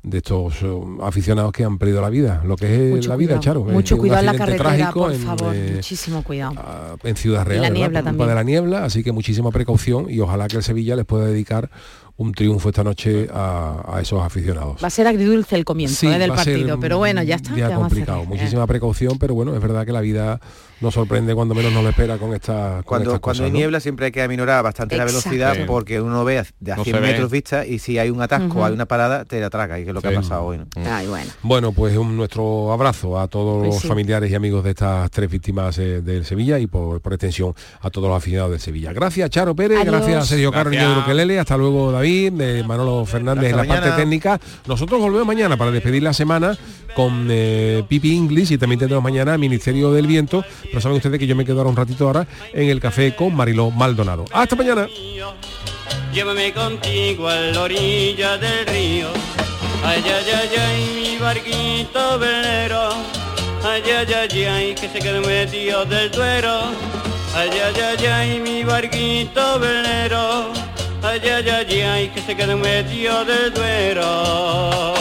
de 0.00 0.18
estos 0.18 0.62
uh, 0.62 1.00
aficionados 1.02 1.50
que 1.52 1.64
han 1.64 1.76
perdido 1.76 2.00
la 2.00 2.08
vida, 2.08 2.40
lo 2.46 2.56
que 2.56 2.88
es 2.88 2.94
Mucho 2.94 3.08
la 3.08 3.16
vida, 3.16 3.28
cuidado. 3.34 3.42
Charo. 3.42 3.64
Mucho 3.64 3.94
Es 3.96 4.00
cuidado 4.00 4.20
en 4.20 4.26
la 4.26 4.34
carretera, 4.34 4.76
trágico 4.76 5.00
por 5.36 5.54
en, 5.54 5.68
eh, 5.68 5.72
Muchísimo 5.74 6.22
cuidado. 6.22 6.54
en 7.02 7.16
Ciudad 7.16 7.44
Real, 7.44 7.62
la 7.62 7.68
¿verdad? 7.68 7.74
niebla 7.78 8.02
también. 8.04 8.28
de 8.28 8.34
la 8.34 8.42
niebla, 8.44 8.84
así 8.84 9.02
que 9.02 9.10
muchísima 9.10 9.50
precaución 9.50 10.06
y 10.08 10.20
ojalá 10.20 10.46
que 10.46 10.56
el 10.56 10.62
Sevilla 10.62 10.94
les 10.94 11.04
pueda 11.04 11.26
dedicar 11.26 11.68
un 12.16 12.32
triunfo 12.32 12.68
esta 12.68 12.84
noche 12.84 13.28
a, 13.32 13.82
a 13.96 14.00
esos 14.00 14.22
aficionados. 14.22 14.82
Va 14.82 14.86
a 14.86 14.90
ser 14.90 15.08
agridulce 15.08 15.56
el 15.56 15.64
comienzo 15.64 15.96
Sí, 15.96 16.06
eh, 16.06 16.10
del 16.18 16.30
ser 16.30 16.36
partido, 16.36 16.80
pero 16.80 16.98
bueno, 16.98 17.22
ya 17.24 17.34
está. 17.34 17.50
un 17.50 17.56
día 17.56 17.66
¿qué 17.66 17.72
vamos 17.74 17.86
a 17.86 17.88
complicado, 17.88 18.24
muchísima 18.24 18.66
precaución, 18.68 19.18
pero 19.18 19.34
bueno, 19.34 19.54
es 19.54 19.60
verdad 19.60 19.84
que 19.84 19.92
la 19.92 20.00
vida 20.00 20.40
nos 20.80 20.94
sorprende 20.94 21.34
cuando 21.34 21.54
menos 21.54 21.72
nos 21.72 21.82
lo 21.82 21.88
espera 21.90 22.18
con, 22.18 22.34
esta, 22.34 22.76
con 22.76 22.82
Cuando, 22.84 23.10
estas 23.10 23.20
cuando 23.20 23.20
cosas, 23.20 23.44
hay 23.46 23.50
¿no? 23.50 23.56
niebla 23.58 23.80
siempre 23.80 24.06
hay 24.06 24.12
que 24.12 24.22
aminorar 24.22 24.62
bastante 24.62 24.94
Exacto. 24.94 25.12
la 25.12 25.18
velocidad 25.20 25.54
Sí. 25.54 25.62
porque 25.66 26.00
uno 26.00 26.24
ve 26.24 26.38
a- 26.38 26.46
de 26.60 26.72
a 26.72 26.76
No 26.76 26.84
100 26.84 26.96
se 26.96 27.00
ve. 27.00 27.06
metros 27.08 27.30
vista 27.30 27.66
y 27.66 27.78
si 27.78 27.98
hay 27.98 28.10
un 28.10 28.20
atasco 28.22 28.46
Ujú. 28.46 28.64
hay 28.64 28.72
una 28.72 28.86
parada, 28.86 29.24
te 29.24 29.42
atraca 29.42 29.78
y 29.78 29.82
que 29.84 29.90
es 29.90 29.94
lo 29.94 30.00
que 30.02 30.08
Sí. 30.08 30.14
ha 30.14 30.18
pasado 30.20 30.44
hoy. 30.44 30.58
¿no? 30.58 30.66
bueno. 31.08 31.30
Bueno, 31.42 31.72
pues 31.72 31.96
un, 31.96 32.16
nuestro 32.16 32.72
abrazo 32.72 33.18
a 33.18 33.28
todos 33.28 33.58
Pues 33.60 33.74
los 33.74 33.82
sí. 33.82 33.88
familiares 33.88 34.30
y 34.30 34.34
amigos 34.34 34.62
de 34.64 34.70
estas 34.70 35.10
tres 35.10 35.30
víctimas 35.30 35.76
eh, 35.78 36.00
del 36.02 36.24
Sevilla 36.24 36.58
y 36.58 36.66
por, 36.66 37.00
por 37.00 37.12
extensión 37.12 37.54
a 37.80 37.90
todos 37.90 38.08
los 38.08 38.16
aficionados 38.16 38.52
del 38.52 38.60
Sevilla. 38.60 38.92
Gracias 38.92 39.30
Charo 39.30 39.54
Pérez, 39.56 39.78
Adiós. 39.80 39.94
gracias 39.94 40.26
Sergio 40.28 40.52
Caro, 40.52 40.70
de 40.70 40.76
Gracias. 40.76 41.04
Ukelele, 41.04 41.38
hasta 41.40 41.56
luego 41.56 41.92
David, 41.92 42.32
de 42.32 42.62
Manolo 42.64 43.04
Fernández 43.04 43.50
en 43.50 43.56
la 43.56 43.64
parte 43.64 43.90
técnica. 43.92 44.40
Nosotros 44.66 45.00
volvemos 45.00 45.26
mañana 45.26 45.56
para 45.56 45.70
despedir 45.70 46.02
la 46.02 46.12
semana 46.12 46.56
con 46.94 47.28
eh, 47.30 47.84
Pipi 47.88 48.16
English 48.16 48.52
y 48.52 48.58
también 48.58 48.78
tendremos 48.78 49.02
mañana 49.04 49.36
Ministerio 49.38 49.92
del 49.92 50.06
Viento, 50.06 50.44
pero 50.70 50.80
saben 50.80 50.96
ustedes 50.96 51.18
que 51.18 51.26
yo 51.26 51.36
me 51.36 51.44
quedo 51.44 51.58
ahora 51.58 51.70
un 51.70 51.76
ratito 51.76 52.06
ahora 52.06 52.26
en 52.52 52.68
el 52.68 52.80
café 52.80 53.14
con 53.14 53.34
Mariló 53.34 53.70
Maldonado. 53.70 54.24
Hasta 54.32 54.56
mañana. 54.56 54.88
Llévame 56.12 56.52
contigo 56.52 57.28
a 57.28 57.36
la 57.36 57.62
orilla 57.62 58.38
del 58.38 58.66
río. 58.66 59.08
Ay, 59.84 60.02
ay, 60.04 60.32
ay, 60.34 60.50
ay, 60.58 61.00
mi 61.02 61.18
barquito 61.18 62.18
velero. 62.18 62.90
Ay, 63.64 63.82
ay, 63.86 64.14
ay, 64.14 64.44
ay, 64.44 64.74
que 64.74 64.88
se 64.88 64.98
quedó 64.98 65.20
metido 65.20 65.84
del 65.84 66.10
duero. 66.10 66.60
Ay, 67.34 67.50
ay, 67.52 67.80
ay, 67.80 68.06
ay, 68.06 68.40
mi 68.40 68.64
barquito 68.64 69.58
velero. 69.58 70.52
Ay, 71.02 71.20
ay, 71.22 71.48
ay, 71.48 71.80
ay, 71.82 72.08
que 72.08 72.20
se 72.20 72.34
quedó 72.36 72.56
metido 72.56 73.24
del 73.24 73.52
duero. 73.52 74.94